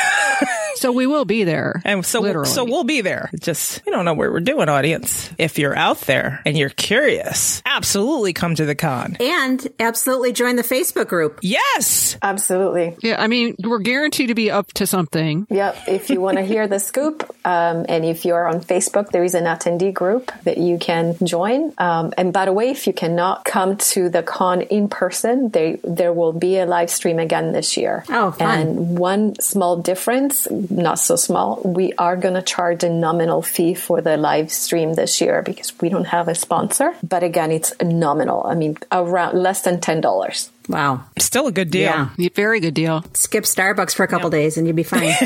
So 0.77 0.93
we 0.93 1.09
will 1.09 1.25
be 1.25 1.43
there. 1.43 1.83
and 1.85 2.07
so 2.07 2.21
literally. 2.21 2.49
so 2.49 2.65
we'll 2.65 2.85
be 2.85 3.01
there. 3.01 3.31
Just 3.41 3.85
we 3.85 3.91
don't 3.91 4.05
know 4.05 4.15
where 4.15 4.31
we're 4.31 4.39
doing, 4.39 4.69
audience. 4.69 5.29
If 5.37 5.59
you're 5.59 5.77
out 5.77 6.03
there 6.03 6.41
and 6.47 6.57
you're 6.57 6.69
curious, 6.69 7.61
absolutely 7.67 8.33
come 8.33 8.55
to 8.55 8.65
the 8.65 8.77
con. 8.77 9.17
And 9.19 9.67
absolutely 9.81 10.33
join 10.33 10.55
the 10.55 10.63
Facebook 10.63 11.09
group. 11.09 11.41
Yes, 11.43 12.17
Absolutely. 12.23 12.97
yeah, 13.03 13.21
I 13.21 13.27
mean, 13.27 13.57
we're 13.59 13.81
guaranteed 13.81 14.29
to 14.29 14.37
be 14.37 14.53
up 14.53 14.73
to 14.75 14.87
something. 14.87 15.49
Yep. 15.51 15.77
If 15.89 16.11
you 16.11 16.21
want 16.21 16.37
to 16.37 16.45
hear 16.45 16.69
the 16.69 16.79
scoop, 16.79 17.29
um, 17.45 17.85
and 17.89 18.05
if 18.05 18.25
you're 18.25 18.47
on 18.47 18.61
Facebook, 18.61 19.11
there 19.11 19.25
is 19.25 19.35
an 19.35 19.47
attendee 19.47 19.93
group 19.93 20.31
that 20.45 20.59
you 20.59 20.79
can 20.79 21.17
join. 21.25 21.73
Um, 21.79 22.15
and 22.17 22.33
by 22.39 22.45
the 22.45 22.53
way, 22.53 22.71
if 22.71 22.87
you 22.87 22.93
cannot 22.93 23.45
come 23.45 23.77
to 23.79 24.09
the 24.09 24.23
con 24.23 24.63
in 24.63 24.89
person, 24.89 25.49
they, 25.49 25.81
there 25.83 26.13
will 26.13 26.33
be 26.33 26.59
a 26.59 26.67
live 26.67 26.89
stream 26.89 27.19
again 27.19 27.51
this 27.51 27.77
year. 27.77 28.05
Oh, 28.09 28.31
fun. 28.31 28.61
And 28.61 28.97
one 28.97 29.35
small 29.41 29.79
difference, 29.79 30.47
not 30.49 31.01
so 31.01 31.17
small, 31.17 31.61
we 31.65 31.95
are 31.95 32.17
going 32.17 32.35
to 32.35 32.43
charge 32.43 32.85
a 32.85 32.91
nominal 32.91 33.43
fee 33.43 33.75
for 33.75 34.01
the 34.01 34.17
live 34.17 34.53
stream 34.53 34.95
this 34.95 35.21
year 35.21 35.43
because 35.43 35.73
we 35.81 35.89
don't 35.89 36.07
have 36.07 36.29
a 36.29 36.37
sponsor. 36.37 36.95
But 37.03 37.25
again, 37.25 37.51
it's 37.51 37.73
nominal. 37.83 38.47
I 38.47 38.55
mean, 38.55 38.77
around 38.93 39.35
less 39.37 39.63
than 39.63 39.79
$10. 39.81 40.51
Wow. 40.69 41.05
still 41.19 41.47
a 41.47 41.53
good 41.53 41.71
deal. 41.71 42.11
Yeah. 42.17 42.29
Very 42.35 42.61
good 42.61 42.75
deal. 42.75 43.05
Skip 43.15 43.45
Starbucks 43.45 43.95
for 43.95 44.05
a 44.05 44.09
couple 44.09 44.31
days 44.31 44.57
and 44.57 44.67
you'd 44.67 44.77
be 44.77 44.83
fine. 44.83 45.15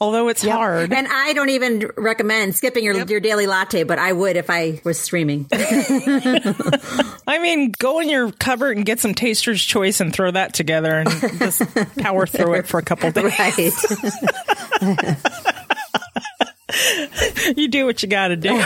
Although 0.00 0.28
it's 0.28 0.42
hard. 0.42 0.92
and 0.92 1.06
I 1.10 1.32
don't 1.34 1.50
even 1.50 1.90
recommend 1.96 2.56
skipping 2.56 2.84
your, 2.84 3.04
your 3.04 3.20
daily 3.20 3.46
latte, 3.46 3.82
but 3.82 3.98
I 3.98 4.12
would 4.12 4.36
if 4.36 4.48
I 4.48 4.80
was 4.84 4.98
streaming. 4.98 5.46
I 5.52 7.38
mean, 7.40 7.72
go 7.78 8.00
in 8.00 8.08
your 8.08 8.32
cupboard 8.32 8.76
and 8.78 8.86
get 8.86 9.00
some 9.00 9.14
Taster's 9.14 9.62
Choice 9.62 10.00
and 10.00 10.12
throw 10.12 10.30
that 10.30 10.54
together 10.54 11.00
and 11.00 11.10
just 11.38 11.62
power 11.98 12.26
through 12.26 12.54
it 12.54 12.66
for 12.66 12.78
a 12.78 12.82
couple 12.82 13.10
days. 13.10 13.24
right. 13.38 15.18
You 17.56 17.68
do 17.68 17.86
what 17.86 18.02
you 18.02 18.08
got 18.08 18.28
to 18.28 18.36
do. 18.36 18.62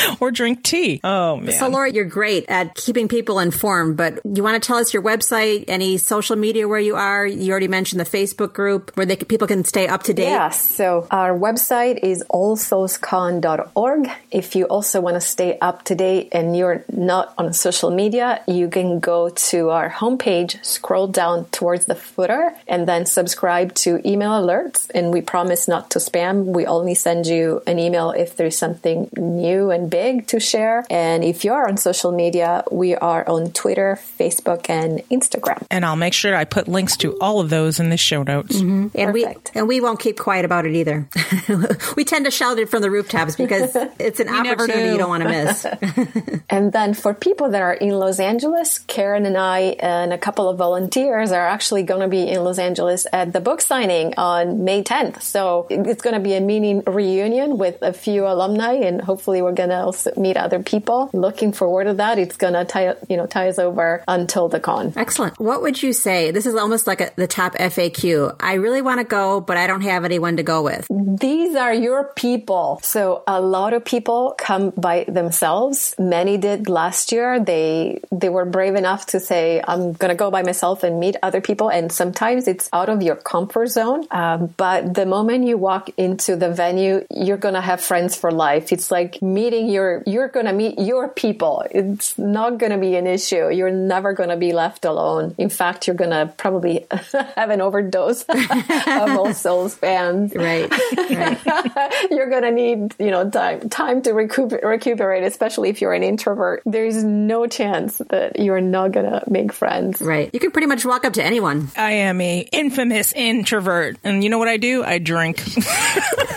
or 0.20 0.30
drink 0.30 0.62
tea. 0.62 1.00
Oh, 1.02 1.36
man. 1.36 1.52
So, 1.52 1.68
Laura, 1.68 1.90
you're 1.90 2.04
great 2.04 2.46
at 2.48 2.74
keeping 2.74 3.08
people 3.08 3.38
informed, 3.38 3.96
but 3.96 4.20
you 4.24 4.42
want 4.42 4.60
to 4.60 4.66
tell 4.66 4.76
us 4.76 4.92
your 4.94 5.02
website, 5.02 5.64
any 5.68 5.96
social 5.98 6.36
media 6.36 6.68
where 6.68 6.80
you 6.80 6.96
are? 6.96 7.26
You 7.26 7.50
already 7.50 7.68
mentioned 7.68 8.00
the 8.00 8.04
Facebook 8.04 8.52
group 8.52 8.96
where 8.96 9.06
they 9.06 9.16
can, 9.16 9.26
people 9.26 9.48
can 9.48 9.64
stay 9.64 9.88
up 9.88 10.04
to 10.04 10.14
date. 10.14 10.24
Yeah, 10.24 10.50
so 10.50 11.06
our 11.10 11.36
website 11.36 12.00
is 12.02 12.24
allsoulscon.org. 12.30 14.10
If 14.30 14.56
you 14.56 14.64
also 14.66 15.00
want 15.00 15.14
to 15.14 15.20
stay 15.20 15.58
up 15.60 15.84
to 15.84 15.94
date 15.94 16.28
and 16.32 16.56
you're 16.56 16.84
not 16.92 17.34
on 17.38 17.52
social 17.52 17.90
media, 17.90 18.42
you 18.46 18.68
can 18.68 19.00
go 19.00 19.28
to 19.28 19.70
our 19.70 19.90
homepage, 19.90 20.64
scroll 20.64 21.06
down 21.08 21.46
towards 21.46 21.86
the 21.86 21.94
footer, 21.94 22.54
and 22.68 22.86
then 22.86 23.06
subscribe 23.06 23.74
to 23.74 24.00
email 24.08 24.30
alerts. 24.30 24.90
And 24.94 25.12
we 25.12 25.20
promise 25.20 25.68
not 25.68 25.90
to 25.92 25.98
spam. 25.98 26.44
We 26.44 26.66
only 26.66 26.94
send 26.94 27.26
you 27.26 27.49
an 27.66 27.78
email 27.78 28.10
if 28.12 28.36
there's 28.36 28.56
something 28.56 29.08
new 29.16 29.70
and 29.70 29.90
big 29.90 30.26
to 30.28 30.40
share. 30.40 30.84
And 30.90 31.24
if 31.24 31.44
you 31.44 31.52
are 31.52 31.68
on 31.68 31.76
social 31.76 32.12
media, 32.12 32.64
we 32.70 32.94
are 32.94 33.28
on 33.28 33.52
Twitter, 33.52 33.98
Facebook, 34.18 34.68
and 34.70 35.00
Instagram. 35.10 35.66
and 35.70 35.84
I'll 35.84 35.96
make 35.96 36.14
sure 36.14 36.34
I 36.34 36.44
put 36.44 36.68
links 36.68 36.96
to 36.98 37.18
all 37.20 37.40
of 37.40 37.50
those 37.50 37.80
in 37.80 37.90
the 37.90 37.96
show 37.96 38.22
notes. 38.22 38.56
Mm-hmm. 38.56 38.88
And 38.94 39.12
we 39.12 39.24
Perfect. 39.24 39.52
and 39.54 39.68
we 39.68 39.80
won't 39.80 40.00
keep 40.00 40.18
quiet 40.18 40.44
about 40.44 40.66
it 40.66 40.74
either. 40.74 41.08
we 41.96 42.04
tend 42.04 42.24
to 42.24 42.30
shout 42.30 42.58
it 42.58 42.68
from 42.68 42.82
the 42.82 42.90
rooftops 42.90 43.36
because 43.36 43.74
it's 43.98 44.20
an 44.20 44.28
opportunity 44.28 44.84
do. 44.86 44.92
you 44.92 44.98
don't 44.98 45.08
want 45.08 45.22
to 45.22 45.28
miss. 45.28 45.66
And 46.50 46.72
then 46.72 46.94
for 46.94 47.14
people 47.14 47.50
that 47.50 47.62
are 47.62 47.72
in 47.72 47.90
Los 47.90 48.18
Angeles, 48.18 48.80
Karen 48.80 49.24
and 49.24 49.36
I 49.36 49.76
and 49.78 50.12
a 50.12 50.18
couple 50.18 50.48
of 50.48 50.58
volunteers 50.58 51.30
are 51.30 51.46
actually 51.46 51.84
going 51.84 52.00
to 52.00 52.08
be 52.08 52.28
in 52.28 52.42
Los 52.42 52.58
Angeles 52.58 53.06
at 53.12 53.32
the 53.32 53.40
book 53.40 53.60
signing 53.60 54.14
on 54.16 54.64
May 54.64 54.82
10th. 54.82 55.22
So 55.22 55.66
it's 55.70 56.02
going 56.02 56.14
to 56.14 56.20
be 56.20 56.34
a 56.34 56.40
mini 56.40 56.80
reunion 56.80 57.29
with 57.30 57.78
a 57.82 57.92
few 57.92 58.26
alumni 58.26 58.72
and 58.72 59.00
hopefully 59.00 59.42
we're 59.42 59.54
also 59.70 60.12
meet 60.16 60.36
other 60.36 60.62
people. 60.62 61.10
Looking 61.12 61.52
forward 61.52 61.84
to 61.84 61.94
that. 61.94 62.18
It's 62.18 62.36
gonna 62.36 62.64
tie 62.64 62.94
you 63.08 63.16
know 63.16 63.26
tie 63.26 63.48
us 63.48 63.58
over 63.58 64.02
until 64.08 64.48
the 64.48 64.60
con. 64.60 64.92
Excellent. 64.96 65.38
What 65.38 65.62
would 65.62 65.82
you 65.82 65.92
say? 65.92 66.30
This 66.30 66.46
is 66.46 66.54
almost 66.54 66.86
like 66.86 67.00
a, 67.00 67.10
the 67.16 67.26
top 67.26 67.54
FAQ. 67.54 68.36
I 68.40 68.54
really 68.54 68.82
want 68.82 69.00
to 69.00 69.04
go, 69.04 69.40
but 69.40 69.56
I 69.56 69.66
don't 69.66 69.82
have 69.82 70.04
anyone 70.04 70.36
to 70.36 70.42
go 70.42 70.62
with. 70.62 70.86
These 70.90 71.56
are 71.56 71.74
your 71.74 72.12
people. 72.16 72.80
So 72.82 73.22
a 73.26 73.40
lot 73.40 73.72
of 73.72 73.84
people 73.84 74.34
come 74.38 74.70
by 74.70 75.04
themselves. 75.08 75.94
Many 75.98 76.38
did 76.38 76.68
last 76.68 77.12
year. 77.12 77.40
They 77.40 78.00
they 78.10 78.28
were 78.28 78.44
brave 78.44 78.74
enough 78.74 79.06
to 79.06 79.20
say, 79.20 79.62
"I'm 79.66 79.92
gonna 79.92 80.14
go 80.14 80.30
by 80.30 80.42
myself 80.42 80.82
and 80.82 80.98
meet 80.98 81.16
other 81.22 81.40
people." 81.40 81.68
And 81.68 81.92
sometimes 81.92 82.48
it's 82.48 82.68
out 82.72 82.88
of 82.88 83.02
your 83.02 83.16
comfort 83.16 83.68
zone. 83.68 84.06
Um, 84.10 84.54
but 84.56 84.94
the 84.94 85.06
moment 85.06 85.46
you 85.46 85.56
walk 85.56 85.90
into 85.96 86.36
the 86.36 86.50
venue, 86.50 87.04
you're 87.20 87.36
gonna 87.36 87.60
have 87.60 87.80
friends 87.82 88.16
for 88.16 88.32
life. 88.32 88.72
It's 88.72 88.90
like 88.90 89.20
meeting 89.20 89.68
your. 89.68 90.02
You're 90.06 90.28
gonna 90.28 90.54
meet 90.54 90.78
your 90.78 91.08
people. 91.08 91.64
It's 91.70 92.16
not 92.18 92.58
gonna 92.58 92.78
be 92.78 92.96
an 92.96 93.06
issue. 93.06 93.50
You're 93.50 93.70
never 93.70 94.14
gonna 94.14 94.38
be 94.38 94.52
left 94.52 94.86
alone. 94.86 95.34
In 95.36 95.50
fact, 95.50 95.86
you're 95.86 95.96
gonna 95.96 96.32
probably 96.38 96.86
have 97.36 97.50
an 97.50 97.60
overdose 97.60 98.22
of 98.28 99.10
All 99.18 99.34
Souls 99.34 99.74
fans. 99.74 100.34
Right. 100.34 100.70
right. 100.96 102.06
you're 102.10 102.30
gonna 102.30 102.50
need 102.50 102.94
you 102.98 103.10
know 103.10 103.28
time 103.28 103.68
time 103.68 104.00
to 104.02 104.12
recoup- 104.12 104.62
recuperate, 104.62 105.22
especially 105.24 105.68
if 105.68 105.80
you're 105.82 105.92
an 105.92 106.02
introvert. 106.02 106.62
There's 106.64 107.04
no 107.04 107.46
chance 107.46 107.98
that 108.08 108.38
you're 108.40 108.62
not 108.62 108.92
gonna 108.92 109.22
make 109.26 109.52
friends. 109.52 110.00
Right. 110.00 110.30
You 110.32 110.40
can 110.40 110.52
pretty 110.52 110.68
much 110.68 110.86
walk 110.86 111.04
up 111.04 111.12
to 111.14 111.22
anyone. 111.22 111.70
I 111.76 111.92
am 111.92 112.20
a 112.22 112.40
infamous 112.52 113.12
introvert, 113.12 113.98
and 114.04 114.24
you 114.24 114.30
know 114.30 114.38
what 114.38 114.48
I 114.48 114.56
do? 114.56 114.82
I 114.82 114.98
drink. 114.98 115.42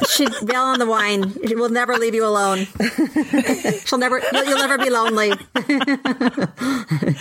She 0.10 0.28
bail 0.46 0.73
on 0.74 0.80
the 0.80 0.86
wine. 0.86 1.34
She 1.48 1.56
will 1.56 1.70
never 1.70 1.96
leave 1.96 2.16
you 2.16 2.26
alone. 2.26 2.60
She'll 3.86 4.00
never. 4.00 4.22
You'll, 4.32 4.46
you'll 4.46 4.58
never 4.58 4.78
be 4.78 4.90
lonely. 4.90 5.34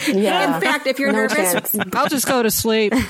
Yeah. 0.08 0.54
In 0.54 0.60
fact, 0.60 0.86
if 0.86 0.98
you're 0.98 1.12
No 1.12 1.18
nervous, 1.18 1.36
chance. 1.72 1.76
I'll 1.94 2.08
just 2.08 2.26
go 2.26 2.42
to 2.42 2.50
sleep. 2.50 2.92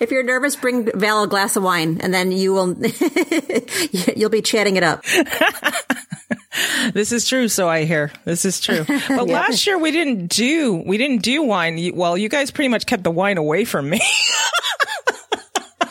if 0.00 0.10
you're 0.10 0.22
nervous, 0.22 0.56
bring 0.56 0.90
Val 0.98 1.24
a 1.24 1.28
glass 1.28 1.56
of 1.56 1.62
wine, 1.62 1.98
and 2.00 2.12
then 2.12 2.32
you 2.32 2.52
will. 2.52 2.76
you'll 4.16 4.30
be 4.30 4.42
chatting 4.42 4.76
it 4.76 4.82
up. 4.82 5.04
this 6.92 7.12
is 7.12 7.28
true, 7.28 7.48
so 7.48 7.68
I 7.68 7.84
hear. 7.84 8.10
This 8.24 8.44
is 8.44 8.60
true. 8.60 8.84
But 8.86 9.28
last 9.28 9.66
year 9.66 9.78
we 9.78 9.90
didn't 9.90 10.28
do 10.28 10.82
we 10.86 10.98
didn't 10.98 11.22
do 11.22 11.42
wine. 11.42 11.92
Well, 11.94 12.16
you 12.16 12.28
guys 12.28 12.50
pretty 12.50 12.68
much 12.68 12.86
kept 12.86 13.04
the 13.04 13.10
wine 13.10 13.38
away 13.38 13.64
from 13.64 13.88
me. 13.88 14.00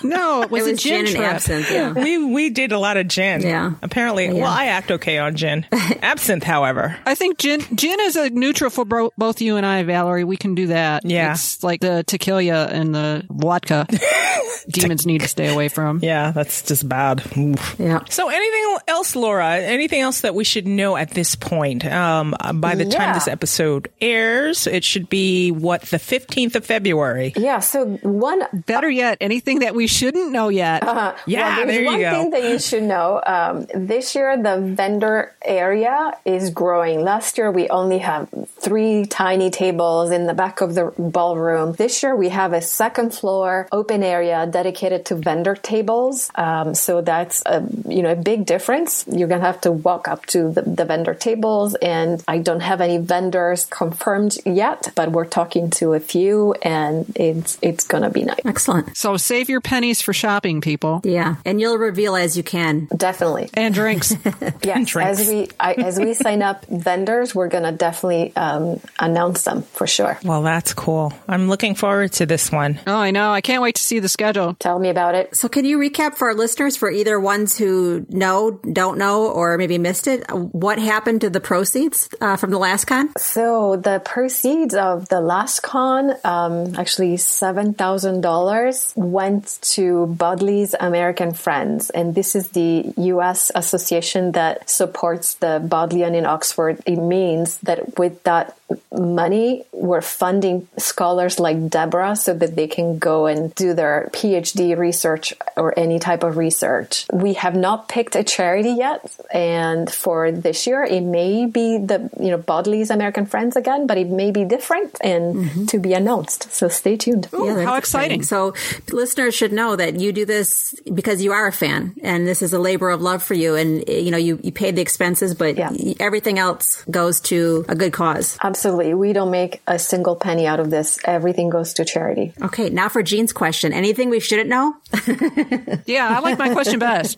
No, 0.03 0.41
it 0.43 0.51
was, 0.51 0.63
It 0.65 0.69
a 0.69 0.71
was 0.73 0.83
gin, 0.83 1.05
gin 1.05 1.15
and 1.17 1.25
absinthe. 1.25 1.71
Yeah. 1.71 1.91
we 1.93 2.17
we 2.33 2.49
did 2.49 2.71
a 2.71 2.79
lot 2.79 2.97
of 2.97 3.07
gin. 3.07 3.41
Yeah. 3.41 3.73
Apparently, 3.81 4.25
Yeah. 4.27 4.33
well, 4.33 4.45
I 4.51 4.65
act 4.67 4.91
okay 4.91 5.17
on 5.17 5.35
gin. 5.35 5.65
Absinthe, 6.01 6.43
however. 6.43 6.97
I 7.05 7.15
think 7.15 7.37
gin 7.37 7.61
gin 7.75 7.99
is 8.01 8.15
a 8.15 8.29
neutral 8.29 8.69
for 8.69 8.85
bro- 8.85 9.11
both 9.17 9.41
you 9.41 9.57
and 9.57 9.65
I, 9.65 9.83
Valerie. 9.83 10.23
We 10.23 10.37
can 10.37 10.55
do 10.55 10.67
that. 10.67 11.05
Yeah. 11.05 11.31
it's 11.33 11.63
like 11.63 11.81
the 11.81 12.03
tequila 12.03 12.65
and 12.67 12.93
the 12.93 13.25
vodka. 13.29 13.87
Demons 14.69 15.05
need 15.05 15.21
to 15.21 15.27
stay 15.27 15.51
away 15.51 15.67
from. 15.67 15.99
Yeah, 16.03 16.31
that's 16.31 16.61
just 16.61 16.87
bad. 16.87 17.23
Oof. 17.37 17.75
Yeah. 17.79 18.01
So, 18.09 18.29
anything 18.29 18.77
else, 18.87 19.15
Laura? 19.15 19.57
Anything 19.57 20.01
else 20.01 20.21
that 20.21 20.35
we 20.35 20.43
should 20.43 20.67
know 20.67 20.95
at 20.95 21.09
this 21.11 21.35
point? 21.35 21.85
Um, 21.85 22.35
by 22.55 22.75
the 22.75 22.85
time 22.85 23.13
this 23.15 23.27
episode 23.27 23.89
airs, 23.99 24.67
it 24.67 24.83
should 24.83 25.09
be 25.09 25.51
what 25.51 25.81
the 25.83 25.97
fifteenth 25.99 26.55
of 26.55 26.65
February. 26.65 27.33
Yeah. 27.35 27.59
So 27.59 27.85
one 28.03 28.41
Better 28.53 28.89
yet, 28.89 29.17
anything 29.21 29.59
that 29.59 29.73
we 29.75 29.87
shouldn't 29.89 30.31
know 30.31 30.49
yet. 30.49 30.83
Yeah, 30.83 30.93
Well, 30.95 31.15
there's 31.25 31.67
there 31.67 31.81
you 31.81 31.85
one 31.85 31.99
go. 31.99 32.11
thing 32.11 32.29
that 32.31 32.43
you 32.43 32.59
should 32.59 32.83
know. 32.83 33.21
Um, 33.25 33.67
this 33.73 34.15
year, 34.15 34.41
the 34.41 34.59
vendor 34.61 35.33
area 35.41 36.13
is 36.25 36.49
growing. 36.51 37.03
Last 37.03 37.37
year, 37.37 37.51
we 37.51 37.67
only 37.69 37.99
have 37.99 38.29
three 38.59 39.05
tiny 39.05 39.49
tables 39.49 40.11
in 40.11 40.27
the 40.27 40.33
back 40.33 40.61
of 40.61 40.75
the 40.75 40.93
ballroom. 40.97 41.73
This 41.73 42.03
year, 42.03 42.15
we 42.15 42.29
have 42.29 42.53
a 42.53 42.61
second 42.61 43.13
floor 43.13 43.67
open 43.71 44.03
area 44.03 44.47
dedicated 44.47 45.05
to 45.07 45.15
vendor 45.15 45.55
tables. 45.55 46.29
Um, 46.35 46.75
so 46.75 47.01
that's 47.01 47.41
a 47.45 47.63
you 47.87 48.01
know 48.03 48.11
a 48.11 48.15
big 48.15 48.45
difference. 48.45 49.05
You're 49.11 49.27
gonna 49.27 49.45
have 49.45 49.61
to 49.61 49.71
walk 49.71 50.07
up 50.07 50.25
to 50.27 50.51
the, 50.51 50.61
the 50.61 50.85
vendor 50.85 51.13
tables, 51.13 51.75
and 51.75 52.23
I 52.27 52.37
don't 52.39 52.59
have 52.61 52.81
any 52.81 52.97
vendors 52.97 53.65
confirmed 53.65 54.37
yet, 54.45 54.91
but 54.95 55.11
we're 55.11 55.25
talking 55.25 55.69
to 55.71 55.93
a 55.93 55.99
few, 55.99 56.53
and 56.61 57.05
it's 57.15 57.57
it's 57.61 57.85
gonna 57.85 58.09
be 58.09 58.23
nice. 58.23 58.39
Excellent. 58.45 58.95
So 58.97 59.17
save 59.17 59.49
your 59.49 59.61
pennies 59.79 60.01
for 60.01 60.11
shopping, 60.11 60.59
people, 60.59 60.99
Yeah, 61.05 61.35
and 61.45 61.61
you'll 61.61 61.77
reveal 61.77 62.17
as 62.17 62.35
you 62.35 62.43
can. 62.43 62.89
Definitely. 62.95 63.49
and 63.53 63.73
drinks. 63.73 64.13
Yes, 64.61 64.89
drinks. 64.91 65.21
as 65.21 65.29
we 65.29 65.47
I, 65.59 65.73
as 65.73 65.97
we 65.99 66.13
sign 66.13 66.41
up 66.41 66.65
vendors, 66.65 67.33
we're 67.33 67.47
gonna 67.47 67.71
definitely 67.71 68.33
um, 68.35 68.81
announce 68.99 69.43
them 69.43 69.61
for 69.61 69.87
sure. 69.87 70.19
Well, 70.23 70.41
that's 70.41 70.73
cool. 70.73 71.13
I'm 71.29 71.47
looking 71.47 71.75
forward 71.75 72.11
to 72.13 72.25
this 72.25 72.51
one. 72.51 72.79
oh, 72.85 72.93
I 72.95 73.11
know. 73.11 73.31
I 73.31 73.39
can't 73.41 73.61
wait 73.61 73.75
to 73.75 73.81
see 73.81 73.99
the 73.99 74.09
schedule. 74.09 74.55
Tell 74.59 74.77
me 74.79 74.89
about 74.89 75.15
it. 75.15 75.35
So, 75.35 75.47
can 75.47 75.63
you 75.65 75.77
recap 75.79 76.15
for 76.15 76.27
our 76.29 76.33
listeners, 76.35 76.75
for 76.75 76.91
either 76.91 77.19
ones 77.19 77.57
who 77.57 78.05
know, 78.09 78.59
don't 78.73 78.97
know, 78.97 79.27
or 79.27 79.57
maybe 79.57 79.77
missed 79.77 80.07
it, 80.07 80.29
what 80.31 80.77
happened 80.77 81.21
to 81.21 81.29
the 81.29 81.39
proceeds 81.39 82.09
uh, 82.19 82.35
from 82.35 82.51
the 82.51 82.59
last 82.59 82.85
con? 82.85 83.09
So 83.17 83.77
the 83.77 84.01
proceeds 84.03 84.75
of 84.75 85.07
the 85.09 85.21
last 85.21 85.61
con, 85.61 86.13
um, 86.25 86.75
actually 86.75 87.15
seven 87.17 87.73
thousand 87.73 88.21
dollars, 88.21 88.93
went 88.95 89.47
to 89.75 90.07
Bodley's 90.07 90.75
American 90.79 91.33
Friends, 91.33 91.89
and 91.89 92.13
this 92.13 92.35
is 92.35 92.49
the 92.49 92.93
U.S. 92.97 93.51
association 93.55 94.33
that 94.33 94.69
supports 94.69 95.35
the 95.35 95.59
Bodleian 95.63 96.15
in 96.15 96.25
Oxford. 96.25 96.81
It 96.85 96.97
means 96.97 97.57
that 97.59 97.97
with 97.97 98.23
that 98.23 98.58
money, 98.91 99.65
we're 99.71 100.01
funding 100.01 100.67
scholars 100.77 101.39
like 101.39 101.69
Deborah 101.69 102.15
so 102.15 102.33
that 102.33 102.55
they 102.55 102.67
can 102.67 102.99
go 102.99 103.25
and 103.25 103.53
do 103.55 103.73
their 103.73 104.09
PhD 104.13 104.77
research 104.77 105.33
or 105.55 105.77
any 105.77 105.99
type 105.99 106.23
of 106.23 106.37
research. 106.37 107.05
We 107.11 107.33
have 107.33 107.55
not 107.55 107.87
picked 107.87 108.15
a 108.15 108.23
charity 108.23 108.71
yet, 108.71 109.15
and 109.31 109.91
for 109.91 110.31
this 110.31 110.67
year, 110.67 110.83
it 110.83 111.01
may 111.01 111.45
be 111.45 111.77
the 111.77 112.09
you 112.19 112.29
know 112.29 112.37
Bodley's 112.37 112.89
American 112.89 113.25
Friends 113.25 113.55
again, 113.55 113.87
but 113.87 113.97
it 113.97 114.09
may 114.09 114.31
be 114.31 114.45
different 114.45 114.97
and 115.01 115.35
mm-hmm. 115.35 115.65
to 115.65 115.79
be 115.79 115.93
announced. 115.93 116.51
So 116.51 116.67
stay 116.67 116.97
tuned. 116.97 117.27
Yeah, 117.33 117.53
that's 117.55 117.67
how 117.67 117.75
exciting. 117.75 118.23
So, 118.23 118.53
listeners 118.91 119.35
should 119.35 119.53
know 119.53 119.75
that 119.75 119.99
you 119.99 120.11
do 120.11 120.25
this 120.25 120.75
because 120.93 121.23
you 121.23 121.31
are 121.31 121.47
a 121.47 121.51
fan, 121.51 121.95
and 122.03 122.27
this 122.27 122.41
is 122.41 122.53
a 122.53 122.59
labor 122.59 122.89
of 122.89 123.01
love 123.01 123.23
for 123.23 123.33
you. 123.33 123.55
And, 123.55 123.87
you 123.87 124.11
know, 124.11 124.17
you, 124.17 124.39
you 124.43 124.51
paid 124.51 124.75
the 124.75 124.81
expenses, 124.81 125.33
but 125.35 125.57
Yeah. 125.57 125.71
everything 125.99 126.37
else 126.39 126.83
goes 126.89 127.19
to 127.21 127.65
a 127.67 127.75
good 127.75 127.93
cause. 127.93 128.37
Absolutely, 128.43 128.58
we 128.65 129.13
don't 129.13 129.31
make 129.31 129.61
a 129.67 129.77
single 129.79 130.15
penny 130.15 130.47
out 130.47 130.59
of 130.59 130.69
this. 130.69 130.99
Everything 131.05 131.49
goes 131.49 131.73
to 131.73 131.85
charity. 131.85 132.33
Okay, 132.41 132.69
now 132.69 132.89
for 132.89 133.03
Jean's 133.03 133.33
question. 133.33 133.73
Anything 133.73 134.09
we 134.09 134.19
shouldn't 134.19 134.49
know? 134.49 134.75
Yeah, 135.85 136.15
I 136.15 136.19
like 136.19 136.37
my 136.37 136.49
question 136.53 136.79
best. 136.79 137.17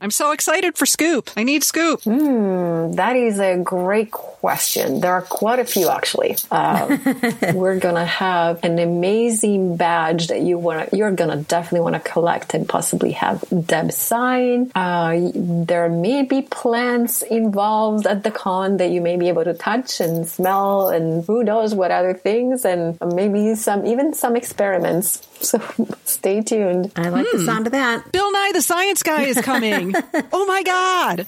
I'm 0.00 0.10
so 0.10 0.30
excited 0.32 0.76
for 0.76 0.86
Scoop. 0.86 1.30
I 1.36 1.42
need 1.42 1.64
Scoop. 1.64 2.02
That 2.04 3.16
is 3.16 3.40
a 3.40 3.56
great 3.56 4.10
question. 4.10 5.00
There 5.00 5.12
are 5.12 5.22
quite 5.22 5.58
a 5.58 5.64
few 5.64 5.88
actually. 5.88 6.36
Um, 6.50 7.00
we're 7.54 7.78
gonna 7.78 8.04
have 8.04 8.62
an 8.62 8.78
amazing 8.78 9.76
badge 9.76 10.28
that 10.28 10.42
you 10.42 10.58
want. 10.58 10.90
to 10.90 10.96
You're 10.96 11.10
gonna 11.12 11.38
definitely 11.38 11.80
want 11.80 11.94
to 11.94 12.10
collect 12.12 12.54
and 12.54 12.68
possibly 12.68 13.12
have 13.12 13.44
Deb 13.66 13.90
sign. 13.92 14.70
Uh, 14.74 15.30
there 15.34 15.88
may 15.88 16.22
be 16.22 16.42
plants 16.42 17.22
involved 17.22 18.06
at 18.06 18.22
the 18.22 18.30
con 18.30 18.76
that 18.76 18.90
you 18.90 19.00
may 19.00 19.16
be 19.16 19.28
able 19.28 19.44
to 19.44 19.54
touch 19.54 20.00
and 20.00 20.28
smell, 20.28 20.57
and 20.88 21.24
who 21.24 21.42
knows 21.44 21.74
what 21.74 21.90
other 21.90 22.14
things, 22.14 22.64
and 22.64 22.98
maybe 23.14 23.54
some 23.54 23.86
even 23.86 24.14
some 24.14 24.36
experiments. 24.36 25.26
So 25.40 25.60
stay 26.04 26.42
tuned. 26.42 26.92
I 26.96 27.08
like 27.08 27.26
the 27.32 27.44
sound 27.44 27.66
of 27.66 27.72
that. 27.72 28.10
Bill 28.12 28.30
Nye 28.32 28.50
the 28.52 28.62
Science 28.62 29.02
Guy 29.02 29.22
is 29.22 29.40
coming. 29.40 29.94
oh 30.32 30.46
my 30.46 30.62
God. 30.62 31.26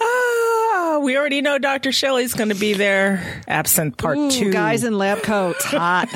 Ah, 0.00 0.98
we 1.02 1.16
already 1.16 1.40
know 1.40 1.58
Dr. 1.58 1.92
Shelley's 1.92 2.34
going 2.34 2.50
to 2.50 2.54
be 2.54 2.74
there. 2.74 3.42
Absent 3.48 3.96
part 3.96 4.16
Ooh, 4.18 4.30
two. 4.30 4.52
guys 4.52 4.84
in 4.84 4.96
lab 4.96 5.22
coats. 5.22 5.64
Hot. 5.64 6.08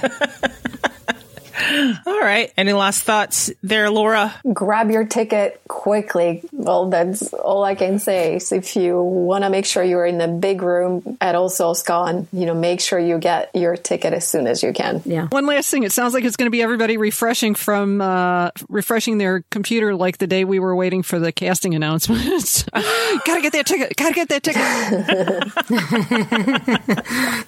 All 2.07 2.21
right. 2.21 2.53
Any 2.57 2.73
last 2.73 3.03
thoughts 3.05 3.51
there, 3.63 3.91
Laura? 3.91 4.35
grab 4.53 4.91
your 4.91 5.05
ticket 5.05 5.61
quickly. 5.69 6.43
Well, 6.53 6.91
that's 6.91 7.33
all 7.33 7.65
I 7.65 7.75
can 7.75 7.99
say. 7.99 8.39
So 8.39 8.57
if 8.57 8.77
you 8.77 9.01
want 9.03 9.45
to 9.45 9.51
make 9.51 9.67
sure 9.67 9.83
you're 9.83 10.07
in 10.07 10.19
the 10.19 10.29
big 10.29 10.63
room 10.63 11.17
at 11.21 11.35
All 11.35 11.49
Souls 11.49 11.83
Con, 11.83 12.29
you 12.33 12.47
know, 12.47 12.55
make 12.55 12.81
sure 12.81 12.99
you 12.99 13.19
get 13.19 13.51
your 13.55 13.77
ticket 13.77 14.13
as 14.13 14.27
soon 14.27 14.47
as 14.47 14.63
you 14.63 14.73
can. 14.73 15.03
Yeah. 15.05 15.27
One 15.29 15.47
last 15.47 15.71
thing. 15.71 15.83
It 15.85 15.93
sounds 15.93 16.15
like 16.15 16.25
it's 16.25 16.37
going 16.37 16.47
to 16.47 16.51
be 16.51 16.63
everybody 16.63 16.97
refreshing 16.97 17.55
from 17.55 18.01
uh, 18.01 18.51
refreshing 18.69 19.19
their 19.19 19.43
computer 19.51 19.95
like 19.95 20.19
the 20.19 20.27
day 20.27 20.45
we 20.45 20.59
were 20.59 20.75
waiting 20.77 21.03
for 21.03 21.19
the 21.19 21.33
casting 21.33 21.75
announcements. 21.75 22.63
Gotta 22.73 23.41
get 23.41 23.53
that 23.53 23.67
ticket. 23.67 23.97
Gotta 23.97 24.15
get 24.15 24.29
that 24.29 24.43
ticket. 24.43 24.63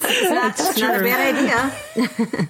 That's 0.00 0.78
not 0.80 1.00
a 1.00 1.02
bad 1.02 1.34
idea. 1.34 1.72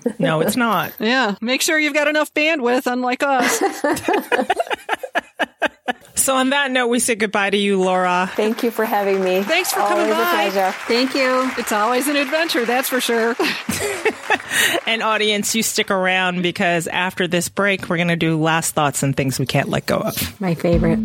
No, 0.18 0.40
it's 0.40 0.56
not. 0.56 0.92
Yeah. 1.00 1.34
Make 1.54 1.62
sure 1.62 1.78
you've 1.78 1.94
got 1.94 2.08
enough 2.08 2.34
bandwidth, 2.34 2.90
unlike 2.90 3.22
us. 3.22 3.62
So 6.16 6.36
on 6.36 6.50
that 6.50 6.70
note, 6.70 6.86
we 6.86 7.00
say 7.00 7.16
goodbye 7.16 7.50
to 7.50 7.56
you, 7.56 7.78
Laura. 7.82 8.30
Thank 8.34 8.62
you 8.62 8.70
for 8.70 8.86
having 8.86 9.22
me. 9.22 9.42
Thanks 9.42 9.74
for 9.74 9.80
coming 9.80 10.08
by. 10.08 10.46
a 10.46 10.50
pleasure. 10.50 10.72
Thank 10.86 11.14
you. 11.14 11.50
It's 11.58 11.70
always 11.70 12.08
an 12.08 12.16
adventure, 12.16 12.64
that's 12.64 12.88
for 12.88 13.00
sure. 13.00 13.36
And 14.86 15.02
audience, 15.02 15.54
you 15.54 15.62
stick 15.62 15.90
around 15.90 16.42
because 16.42 16.86
after 16.86 17.26
this 17.26 17.48
break, 17.48 17.88
we're 17.88 17.96
going 17.96 18.08
to 18.08 18.16
do 18.16 18.40
last 18.40 18.74
thoughts 18.74 19.02
and 19.02 19.16
things 19.16 19.38
we 19.38 19.46
can't 19.46 19.68
let 19.68 19.86
go 19.86 19.96
of. 19.96 20.40
My 20.40 20.54
favorite. 20.54 21.00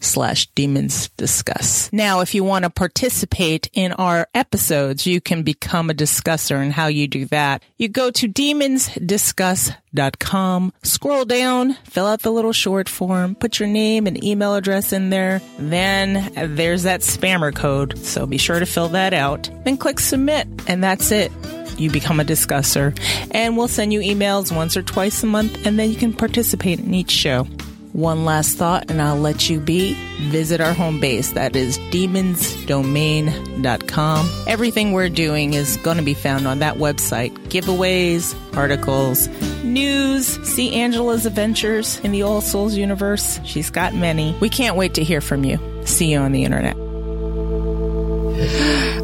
slash 0.00 0.46
demons 0.48 1.08
discuss. 1.16 1.90
Now, 1.92 2.20
if 2.20 2.34
you 2.34 2.44
want 2.44 2.64
to 2.64 2.70
participate 2.70 3.68
in 3.72 3.92
our 3.92 4.28
episodes, 4.34 5.06
you 5.06 5.20
can 5.20 5.42
become 5.42 5.90
a 5.90 5.94
discusser 5.94 6.56
and 6.56 6.72
how 6.72 6.88
you 6.88 7.06
do 7.08 7.26
that. 7.26 7.62
You 7.76 7.88
go 7.88 8.10
to 8.10 8.28
demonsdiscuss.com, 8.28 10.72
scroll 10.82 11.24
down, 11.24 11.74
fill 11.84 12.06
out 12.06 12.22
the 12.22 12.32
little 12.32 12.52
short 12.52 12.88
form, 12.88 13.34
put 13.34 13.58
your 13.58 13.68
name 13.68 14.06
and 14.06 14.24
email 14.24 14.54
address 14.54 14.92
in 14.92 15.10
there. 15.10 15.40
Then 15.58 16.32
there's 16.56 16.84
that 16.84 17.00
spammer 17.00 17.54
code. 17.54 17.98
So 17.98 18.26
be 18.26 18.38
sure 18.38 18.60
to 18.60 18.66
fill 18.66 18.88
that 18.88 19.14
out. 19.14 19.50
Then 19.64 19.76
click 19.76 20.00
submit 20.00 20.48
and 20.66 20.84
that's 20.84 21.10
it. 21.10 21.32
You 21.78 21.90
become 21.90 22.20
a 22.20 22.24
discusser 22.24 22.96
and 23.32 23.56
we'll 23.56 23.68
send 23.68 23.92
you 23.92 24.00
emails 24.00 24.54
once 24.54 24.76
or 24.76 24.82
twice 24.82 25.22
a 25.22 25.26
month 25.26 25.66
and 25.66 25.78
then 25.78 25.90
you 25.90 25.96
can 25.96 26.12
participate 26.12 26.78
in 26.78 26.94
each 26.94 27.10
show. 27.10 27.46
One 27.94 28.24
last 28.24 28.56
thought, 28.56 28.90
and 28.90 29.00
I'll 29.00 29.16
let 29.16 29.48
you 29.48 29.60
be. 29.60 29.94
Visit 30.22 30.60
our 30.60 30.72
home 30.72 30.98
base. 30.98 31.30
That 31.30 31.54
is 31.54 31.78
demonsdomain.com. 31.78 34.30
Everything 34.48 34.90
we're 34.90 35.08
doing 35.08 35.54
is 35.54 35.76
going 35.76 35.98
to 35.98 36.02
be 36.02 36.14
found 36.14 36.48
on 36.48 36.58
that 36.58 36.78
website. 36.78 37.30
Giveaways, 37.50 38.34
articles, 38.56 39.28
news, 39.62 40.26
see 40.42 40.74
Angela's 40.74 41.24
adventures 41.24 42.00
in 42.00 42.10
the 42.10 42.22
All 42.22 42.40
Souls 42.40 42.74
universe. 42.74 43.38
She's 43.44 43.70
got 43.70 43.94
many. 43.94 44.36
We 44.40 44.48
can't 44.48 44.74
wait 44.74 44.94
to 44.94 45.04
hear 45.04 45.20
from 45.20 45.44
you. 45.44 45.60
See 45.84 46.10
you 46.10 46.18
on 46.18 46.32
the 46.32 46.42
internet. 46.42 46.74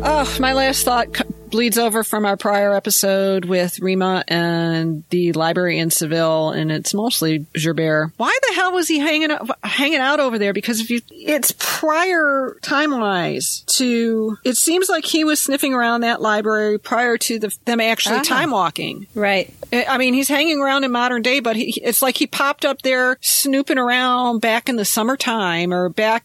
Oh, 0.02 0.36
my 0.40 0.52
last 0.52 0.84
thought 0.84 1.12
bleeds 1.50 1.78
over 1.78 2.04
from 2.04 2.24
our 2.24 2.36
prior 2.36 2.74
episode 2.74 3.44
with 3.44 3.78
Rima 3.80 4.24
and 4.28 5.04
the 5.10 5.32
library 5.32 5.78
in 5.78 5.90
Seville, 5.90 6.50
and 6.50 6.70
it's 6.72 6.94
mostly 6.94 7.46
Gerbert. 7.54 8.12
Why 8.16 8.36
the 8.48 8.54
hell 8.54 8.72
was 8.72 8.88
he 8.88 8.98
hanging 8.98 9.30
out, 9.30 9.50
hanging 9.64 9.98
out 10.00 10.20
over 10.20 10.38
there? 10.38 10.52
Because 10.52 10.80
if 10.80 10.90
you, 10.90 11.00
it's 11.10 11.52
prior 11.58 12.56
time 12.62 12.92
wise 12.92 13.64
to. 13.76 14.38
It 14.44 14.56
seems 14.56 14.88
like 14.88 15.04
he 15.04 15.24
was 15.24 15.40
sniffing 15.40 15.74
around 15.74 16.02
that 16.02 16.20
library 16.20 16.78
prior 16.78 17.16
to 17.18 17.38
the, 17.38 17.56
them 17.64 17.80
actually 17.80 18.16
Ah. 18.18 18.22
time 18.22 18.50
walking. 18.50 19.06
Right. 19.14 19.52
I 19.72 19.86
I 19.90 19.98
mean, 19.98 20.14
he's 20.14 20.28
hanging 20.28 20.60
around 20.60 20.84
in 20.84 20.92
modern 20.92 21.20
day, 21.22 21.40
but 21.40 21.56
he, 21.56 21.78
it's 21.82 22.00
like 22.00 22.16
he 22.16 22.26
popped 22.26 22.64
up 22.64 22.82
there 22.82 23.18
snooping 23.20 23.76
around 23.78 24.40
back 24.40 24.68
in 24.68 24.76
the 24.76 24.84
summertime 24.84 25.74
or 25.74 25.88
back 25.90 26.24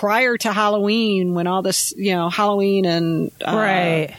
prior 0.00 0.36
to 0.36 0.52
Halloween 0.52 1.32
when 1.32 1.46
all 1.46 1.62
this, 1.62 1.94
you 1.96 2.14
know, 2.14 2.28
Halloween 2.28 2.84
and 2.84 3.30
uh, 3.42 3.52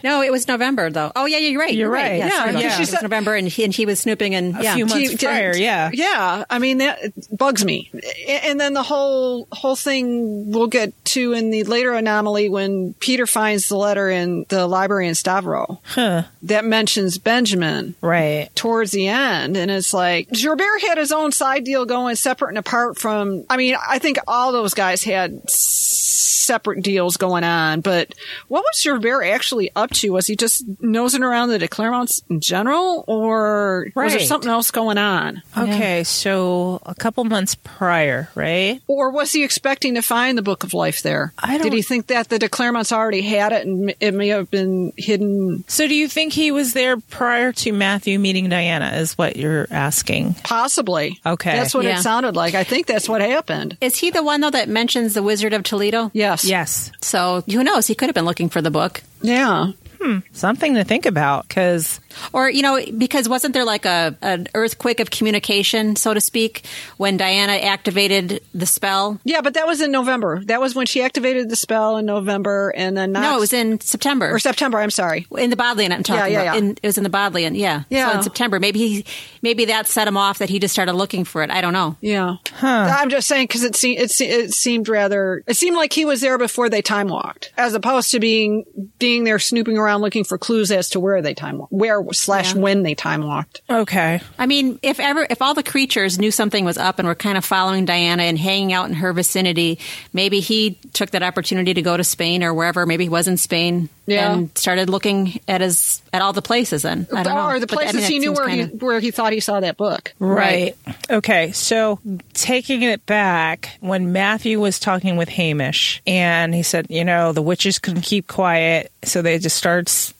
No, 0.03 0.23
it 0.23 0.31
was 0.31 0.47
November 0.47 0.89
though. 0.89 1.11
Oh 1.15 1.25
yeah, 1.27 1.37
you're 1.37 1.59
right. 1.61 1.71
You're 1.71 1.87
right. 1.91 2.17
Yes, 2.17 2.33
Yeah, 2.33 2.45
you're 2.45 2.53
right. 2.55 2.63
yeah. 2.63 2.75
It 2.77 2.79
was 2.79 3.01
November, 3.03 3.35
and 3.35 3.47
he, 3.47 3.63
and 3.63 3.71
he 3.71 3.85
was 3.85 3.99
snooping, 3.99 4.33
and 4.33 4.57
A 4.57 4.63
yeah, 4.63 4.73
few 4.73 4.87
months 4.87 5.11
T- 5.15 5.17
prior, 5.27 5.55
yeah. 5.55 5.91
Yeah, 5.93 6.45
I 6.49 6.57
mean 6.57 6.79
that 6.79 6.99
bugs 7.31 7.63
me. 7.63 7.91
And 8.27 8.59
then 8.59 8.73
the 8.73 8.81
whole 8.81 9.47
whole 9.51 9.75
thing 9.75 10.51
we'll 10.51 10.65
get 10.65 10.93
to 11.07 11.33
in 11.33 11.49
the 11.49 11.63
later 11.63 11.93
anomaly 11.93 12.49
when 12.49 12.93
Peter 12.99 13.25
finds 13.27 13.67
the 13.69 13.75
letter 13.77 14.09
in 14.09 14.45
the 14.49 14.67
library 14.67 15.07
in 15.07 15.13
Stavro 15.13 15.79
Huh. 15.83 16.23
that 16.43 16.63
mentions 16.65 17.17
Benjamin 17.17 17.95
Right. 18.01 18.49
towards 18.55 18.91
the 18.91 19.07
end, 19.07 19.57
and 19.57 19.71
it's 19.71 19.93
like 19.93 20.29
Gerbert 20.31 20.81
had 20.87 20.97
his 20.97 21.11
own 21.11 21.31
side 21.31 21.63
deal 21.63 21.85
going 21.85 22.15
separate 22.15 22.49
and 22.49 22.57
apart 22.57 22.97
from. 22.97 23.43
I 23.49 23.57
mean, 23.57 23.75
I 23.87 23.99
think 23.99 24.17
all 24.27 24.51
those 24.51 24.73
guys 24.73 25.03
had 25.03 25.41
s- 25.45 26.06
separate 26.17 26.83
deals 26.83 27.17
going 27.17 27.43
on, 27.43 27.81
but 27.81 28.13
what 28.47 28.63
was 28.63 28.83
Gerbert 28.83 29.25
actually 29.25 29.69
up 29.75 29.91
to? 29.91 30.09
Was 30.11 30.27
he 30.27 30.35
just 30.35 30.63
nosing 30.81 31.23
around 31.23 31.49
the 31.49 31.59
de 31.59 31.67
Clermonts 31.67 32.21
in 32.29 32.39
general, 32.41 33.03
or 33.07 33.87
was 33.95 34.13
there 34.13 34.21
something 34.21 34.49
else 34.49 34.71
going 34.71 34.97
on? 34.97 35.41
Okay, 35.57 36.03
so 36.03 36.81
a 36.85 36.95
couple 36.95 37.23
months 37.23 37.55
prior, 37.55 38.29
right? 38.35 38.81
Or 38.87 39.11
was 39.11 39.31
he 39.31 39.43
expecting 39.43 39.95
to 39.95 40.01
find 40.01 40.37
the 40.37 40.41
Book 40.41 40.63
of 40.63 40.73
Life 40.73 41.01
there? 41.03 41.33
I 41.37 41.57
don't- 41.57 41.63
Did 41.67 41.73
he 41.73 41.81
think 41.81 42.07
that 42.07 42.29
the 42.29 42.39
de 42.39 42.49
Clermonts 42.49 42.91
already 42.91 43.21
had 43.21 43.51
it 43.53 43.65
and 43.67 43.93
it 43.99 44.13
may 44.13 44.29
have 44.29 44.49
been 44.49 44.93
hidden 44.97 45.63
So 45.67 45.87
do 45.87 45.95
you 45.95 46.07
think 46.07 46.33
he 46.33 46.51
was 46.51 46.73
there 46.73 46.97
prior 46.97 47.51
to 47.53 47.71
Matthew 47.71 48.19
meeting 48.19 48.49
Diana 48.49 48.91
is 48.95 49.17
what 49.17 49.35
you're 49.35 49.67
asking? 49.71 50.35
possibly? 50.43 51.19
Okay. 51.25 51.51
That's 51.57 51.73
what 51.73 51.85
Yeah. 51.85 51.99
it 51.99 52.03
sounded 52.03 52.35
like. 52.35 52.55
I 52.55 52.63
think 52.63 52.85
that's 52.87 53.07
what 53.09 53.21
happened. 53.21 53.77
is 53.81 53.97
he 53.97 54.09
the 54.11 54.23
one 54.23 54.41
though 54.41 54.49
that 54.49 54.69
mentions 54.69 55.13
the 55.13 55.23
Wizard 55.23 55.53
of 55.53 55.63
Toledo? 55.63 56.06
Yes. 56.13 56.45
Yes. 56.45 56.91
So 57.01 57.43
who 57.49 57.63
knows? 57.63 57.87
He 57.87 57.95
could 57.95 58.07
have 58.07 58.15
been 58.15 58.25
looking 58.25 58.49
for 58.49 58.61
the 58.61 58.71
book. 58.71 59.01
Yeah. 59.21 59.71
Hmm. 60.01 60.19
Something 60.31 60.75
to 60.75 60.83
think 60.83 61.05
about 61.05 61.47
because 61.47 61.99
Or, 62.33 62.49
you 62.49 62.61
know, 62.61 62.79
because 62.97 63.27
wasn't 63.29 63.53
there 63.53 63.65
like 63.65 63.85
a 63.85 64.15
an 64.21 64.47
earthquake 64.55 64.99
of 64.99 65.09
communication, 65.11 65.95
so 65.95 66.13
to 66.13 66.21
speak, 66.21 66.65
when 66.97 67.17
Diana 67.17 67.53
activated 67.53 68.41
the 68.53 68.65
spell? 68.65 69.19
Yeah, 69.23 69.41
but 69.41 69.53
that 69.55 69.67
was 69.67 69.81
in 69.81 69.91
November. 69.91 70.43
That 70.45 70.59
was 70.61 70.75
when 70.75 70.85
she 70.85 71.01
activated 71.01 71.49
the 71.49 71.55
spell 71.55 71.97
in 71.97 72.05
November 72.05 72.73
and 72.75 72.95
then 72.97 73.11
not 73.11 73.21
No, 73.21 73.37
it 73.37 73.39
was 73.39 73.53
in 73.53 73.79
September. 73.79 74.29
or 74.33 74.39
September, 74.39 74.79
I'm 74.79 74.89
sorry. 74.91 75.27
in 75.37 75.49
the 75.49 75.55
Bodleian, 75.55 75.91
I'm 75.91 76.03
talking 76.03 76.31
Yeah, 76.31 76.43
yeah, 76.43 76.51
about. 76.51 76.53
yeah. 76.55 76.59
In, 76.59 76.71
it 76.81 76.85
was 76.87 76.97
in 76.97 77.03
the 77.03 77.09
Bodleian, 77.09 77.55
yeah. 77.55 77.83
Yeah. 77.89 78.11
So 78.11 78.17
in 78.17 78.23
September, 78.23 78.59
maybe 78.59 78.79
he, 78.79 79.05
maybe 79.41 79.65
that 79.65 79.87
set 79.87 80.07
him 80.07 80.17
off 80.17 80.39
that 80.39 80.49
he 80.49 80.59
just 80.59 80.73
started 80.73 80.93
looking 80.93 81.23
for 81.25 81.43
it. 81.43 81.49
I 81.51 81.61
don't 81.61 81.73
know. 81.73 81.95
Yeah. 82.01 82.37
I'm 82.61 83.09
just 83.09 83.27
saying 83.27 83.47
because 83.47 83.63
it, 83.63 83.75
se- 83.75 83.97
it, 83.97 84.11
se- 84.11 84.27
it 84.29 84.53
seemed 84.53 84.89
rather, 84.89 85.43
it 85.47 85.55
seemed 85.55 85.75
like 85.77 85.93
he 85.93 86.05
was 86.05 86.21
there 86.21 86.37
before 86.37 86.69
they 86.69 86.81
time 86.81 87.07
walked, 87.07 87.51
as 87.57 87.73
opposed 87.73 88.11
to 88.11 88.19
being 88.19 88.65
being 88.99 89.23
there 89.23 89.39
snooping 89.39 89.77
around 89.77 90.01
looking 90.01 90.23
for 90.23 90.37
clues 90.37 90.71
as 90.71 90.89
to 90.91 90.99
where 90.99 91.21
they 91.21 91.33
time 91.33 91.57
walked, 91.57 91.71
where 91.71 92.01
slash 92.13 92.53
Yeah. 92.53 92.61
when 92.61 92.83
they 92.83 92.95
time 92.95 93.23
walked. 93.25 93.61
okay. 93.69 94.21
I 94.39 94.45
mean, 94.45 94.79
if 94.81 94.99
ever, 94.99 95.25
if 95.29 95.41
all 95.41 95.53
the 95.53 95.63
creatures 95.63 96.17
knew 96.19 96.31
something 96.31 96.63
was 96.65 96.77
up 96.77 96.99
and 96.99 97.07
were 97.07 97.15
kind 97.15 97.37
of 97.37 97.45
following 97.45 97.85
Diana 97.85 98.23
and 98.23 98.37
hanging 98.37 98.73
out 98.73 98.87
in 98.89 98.95
her 98.95 99.13
vicinity, 99.13 99.79
maybe 100.13 100.39
he 100.39 100.77
took 100.93 101.11
that 101.11 101.23
opportunity 101.23 101.73
to 101.73 101.81
go 101.81 101.97
to 101.97 102.03
Spain 102.03 102.43
or 102.43 102.53
wherever. 102.53 102.85
Maybe 102.85 103.05
he 103.05 103.09
was 103.09 103.27
in 103.27 103.37
Spain 103.37 103.89
Yeah. 104.05 104.31
and 104.31 104.57
started 104.57 104.89
looking 104.89 105.39
at 105.47 105.61
his 105.61 106.01
at 106.13 106.21
all 106.21 106.33
the 106.33 106.41
places. 106.41 106.81
Then 106.83 107.07
I 107.13 107.23
don't 107.23 107.35
know, 107.35 107.47
or 107.47 107.59
the 107.59 107.67
But, 107.67 107.79
I 107.79 107.81
mean, 107.81 107.91
places 107.91 108.07
he 108.09 108.19
knew 108.19 108.31
where 108.33 108.47
kinda- 108.47 108.65
he 108.79 108.85
where 108.85 108.99
he 108.99 109.11
thought 109.11 109.33
he 109.33 109.39
saw 109.39 109.59
that 109.59 109.77
book. 109.77 110.13
Right. 110.19 110.75
Okay. 111.09 111.51
So 111.51 111.99
taking 112.33 112.81
it 112.83 113.05
back, 113.05 113.69
when 113.81 114.11
Matthew 114.13 114.59
was 114.59 114.79
talking 114.79 115.17
with 115.17 115.29
Hamish 115.29 116.01
and 116.07 116.53
he 116.55 116.63
said, 116.63 116.87
you 116.89 117.03
know, 117.03 117.31
the 117.33 117.41
witches 117.41 117.79
couldn't 117.79 118.01
keep 118.01 118.27
quiet. 118.27 118.91
So 119.07 119.21
they 119.21 119.39
just 119.39 119.55
started. 119.57 119.87
s- 119.87 120.13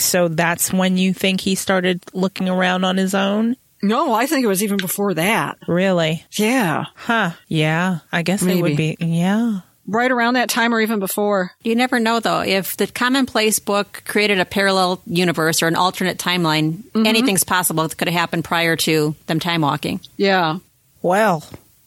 So 0.00 0.28
that's 0.28 0.72
when 0.72 0.96
you 0.98 1.14
think 1.14 1.40
he 1.40 1.54
started 1.54 2.02
looking 2.12 2.48
around 2.48 2.84
on 2.84 2.96
his 2.96 3.14
own? 3.14 3.56
No, 3.82 4.12
I 4.12 4.26
think 4.26 4.44
it 4.44 4.48
was 4.48 4.62
even 4.62 4.76
before 4.76 5.14
that. 5.14 5.58
Really? 5.66 6.24
Yeah, 6.32 6.84
Huh. 6.94 7.30
Yeah. 7.48 7.98
I 8.12 8.22
guess 8.22 8.42
it 8.42 8.60
would 8.60 8.76
be. 8.76 8.96
Yeah. 9.00 9.60
right 9.88 10.12
around 10.12 10.34
that 10.34 10.48
time 10.48 10.72
or 10.72 10.80
even 10.80 11.00
before. 11.00 11.50
You 11.64 11.74
never 11.74 11.98
know, 11.98 12.20
though. 12.20 12.42
If 12.42 12.76
the 12.76 12.86
commonplace 12.86 13.58
book 13.58 14.02
created 14.06 14.38
a 14.38 14.44
parallel 14.44 15.02
universe 15.06 15.60
or 15.62 15.66
an 15.66 15.74
alternate 15.74 16.18
timeline, 16.18 16.84
Mm-hmm. 16.94 17.06
anything's 17.06 17.42
possible 17.42 17.82
that 17.88 17.96
could 17.98 18.06
have 18.08 18.16
happened 18.20 18.44
prior 18.44 18.76
to 18.76 19.16
them 19.26 19.40
time 19.40 19.62
walking. 19.62 19.98
Yeah. 20.16 20.58
Well, 21.02 21.42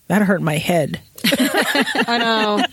that 0.07 0.21
hurt 0.21 0.41
my 0.41 0.57
head. 0.57 0.99
I 2.07 2.17
know. 2.17 2.63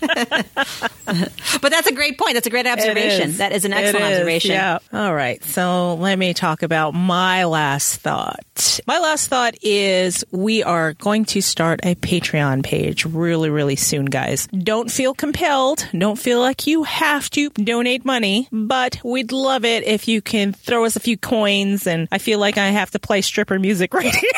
But 1.60 1.70
that's 1.70 1.86
a 1.86 1.92
great 1.92 2.18
point. 2.18 2.34
That's 2.34 2.46
a 2.46 2.50
great 2.50 2.66
observation. 2.66 3.30
is. 3.30 3.38
That 3.38 3.52
is 3.52 3.64
an 3.64 3.72
excellent 3.72 4.06
is, 4.06 4.12
observation. 4.12 4.50
Yeah. 4.52 4.78
All 4.92 5.14
right. 5.14 5.42
So 5.44 5.94
let 5.94 6.18
me 6.18 6.34
talk 6.34 6.62
about 6.62 6.94
my 6.94 7.44
last 7.44 8.00
thought. 8.00 8.80
My 8.86 8.98
last 8.98 9.28
thought 9.28 9.54
is 9.62 10.24
we 10.30 10.62
are 10.62 10.94
going 10.94 11.24
to 11.26 11.40
start 11.40 11.80
a 11.84 11.94
Patreon 11.94 12.64
page 12.64 13.04
really, 13.04 13.50
really 13.50 13.76
soon, 13.76 14.06
guys. 14.06 14.46
Don't 14.48 14.90
feel 14.90 15.14
compelled. 15.14 15.86
Don't 15.96 16.18
feel 16.18 16.40
like 16.40 16.66
you 16.66 16.82
have 16.84 17.30
to 17.30 17.50
donate 17.50 18.04
money, 18.04 18.48
but 18.52 18.98
we'd 19.04 19.32
love 19.32 19.64
it 19.64 19.84
if 19.84 20.08
you 20.08 20.22
can 20.22 20.52
throw 20.52 20.84
us 20.84 20.96
a 20.96 21.00
few 21.00 21.16
coins. 21.16 21.86
And 21.86 22.08
I 22.10 22.18
feel 22.18 22.38
like 22.38 22.58
I 22.58 22.68
have 22.68 22.90
to 22.92 22.98
play 22.98 23.20
stripper 23.20 23.58
music 23.58 23.94
right 24.02 24.14
here. 24.14 24.30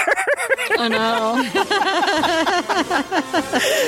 I 0.79 0.89
know. 0.89 1.35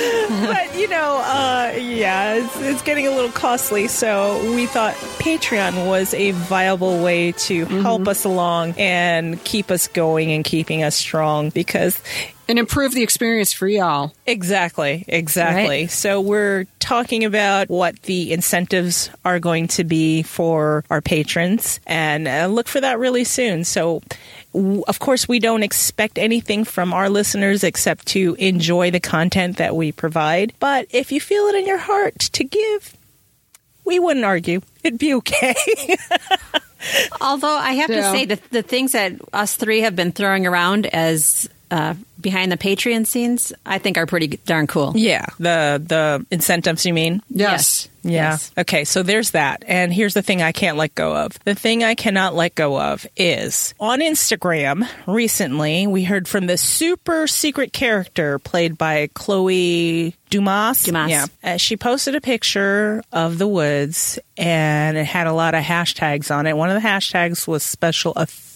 but 0.29 0.77
you 0.77 0.87
know, 0.87 1.17
uh, 1.23 1.73
yeah, 1.77 2.35
it's, 2.35 2.59
it's 2.61 2.81
getting 2.81 3.07
a 3.07 3.11
little 3.11 3.31
costly. 3.31 3.87
So 3.87 4.53
we 4.53 4.65
thought 4.65 4.93
Patreon 5.19 5.87
was 5.87 6.13
a 6.13 6.31
viable 6.31 7.03
way 7.03 7.31
to 7.33 7.65
help 7.65 8.07
us 8.07 8.25
along 8.25 8.75
and 8.77 9.43
keep 9.43 9.71
us 9.71 9.87
going 9.87 10.31
and 10.31 10.43
keeping 10.43 10.83
us 10.83 10.95
strong 10.95 11.49
because 11.49 12.01
And 12.49 12.59
improve 12.59 12.93
the 12.93 13.03
experience 13.03 13.51
for 13.51 13.67
y'all. 13.67 14.13
Exactly, 14.25 15.03
exactly. 15.07 15.81
Right. 15.81 15.91
So 15.91 16.21
we're 16.21 16.65
talking 16.79 17.25
about 17.25 17.69
what 17.69 18.01
the 18.03 18.31
incentives 18.31 19.09
are 19.25 19.39
going 19.39 19.67
to 19.69 19.83
be 19.83 20.23
for 20.23 20.85
our 20.89 21.01
patrons 21.01 21.81
and 21.85 22.25
uh, 22.27 22.47
look 22.47 22.69
for 22.69 22.79
that 22.79 22.99
really 22.99 23.25
soon. 23.25 23.65
So 23.65 24.01
of 24.87 24.99
course 24.99 25.27
we 25.27 25.39
don't 25.39 25.63
expect 25.63 26.17
anything 26.17 26.63
from 26.65 26.93
our 26.93 27.09
listeners 27.09 27.63
except 27.63 28.07
to 28.07 28.35
enjoy 28.39 28.91
the 28.91 28.99
content 28.99 29.57
that 29.57 29.75
we 29.75 29.91
provide. 29.91 30.53
But 30.59 30.87
if 30.91 31.11
you 31.11 31.19
feel 31.21 31.45
it 31.47 31.55
in 31.55 31.67
your 31.67 31.77
heart 31.77 32.17
to 32.33 32.43
give, 32.43 32.95
we 33.85 33.99
wouldn't 33.99 34.25
argue. 34.25 34.61
It'd 34.83 34.99
be 34.99 35.13
okay. 35.15 35.53
Although 37.21 37.47
I 37.57 37.71
have 37.73 37.89
Yeah. 37.89 38.01
to 38.01 38.11
say 38.11 38.25
that 38.25 38.49
the 38.51 38.61
things 38.63 38.91
that 38.93 39.13
us 39.33 39.55
three 39.55 39.81
have 39.81 39.95
been 39.95 40.11
throwing 40.11 40.45
around 40.45 40.85
as 40.87 41.49
uh, 41.71 41.95
behind 42.19 42.51
the 42.51 42.57
Patreon 42.57 43.05
scenes, 43.05 43.53
I 43.65 43.77
think 43.77 43.97
are 43.97 44.05
pretty 44.05 44.27
darn 44.45 44.67
cool. 44.67 44.93
yeah. 44.95 45.25
The 45.37 45.81
the 45.85 46.25
incentives 46.31 46.85
you 46.85 46.93
mean? 46.93 47.21
Yes. 47.29 47.89
Yeah. 48.03 48.31
Yes. 48.31 48.51
Okay, 48.57 48.85
so 48.85 49.03
there's 49.03 49.31
that. 49.31 49.63
And 49.67 49.93
here's 49.93 50.13
the 50.13 50.21
thing 50.21 50.41
I 50.41 50.53
can't 50.53 50.77
let 50.77 50.95
go 50.95 51.13
of. 51.13 51.37
The 51.43 51.55
thing 51.55 51.83
I 51.83 51.93
cannot 51.93 52.35
let 52.35 52.55
go 52.55 52.79
of 52.79 53.05
is 53.17 53.73
on 53.81 53.99
Instagram 53.99 54.87
recently, 55.07 55.87
we 55.87 56.05
heard 56.05 56.25
from 56.27 56.47
the 56.47 56.55
super 56.57 57.27
secret 57.27 57.73
character 57.73 58.39
played 58.39 58.77
by 58.77 59.09
Chloe 59.13 60.15
Dumas. 60.29 60.83
Dumas. 60.83 61.11
Yeah. 61.11 61.25
Uh, 61.43 61.57
she 61.57 61.75
posted 61.75 62.15
a 62.15 62.21
picture 62.21 63.03
of 63.11 63.37
the 63.39 63.47
woods 63.47 64.19
and 64.37 64.95
it 64.95 65.05
had 65.05 65.27
a 65.27 65.33
lot 65.33 65.53
of 65.53 65.63
hashtags 65.63 66.33
on 66.33 66.47
it. 66.47 66.55
One 66.55 66.69
of 66.69 66.81
the 66.81 66.87
hashtags 66.87 67.45
was 67.45 67.63
special 67.63 68.13
effects. 68.13 68.46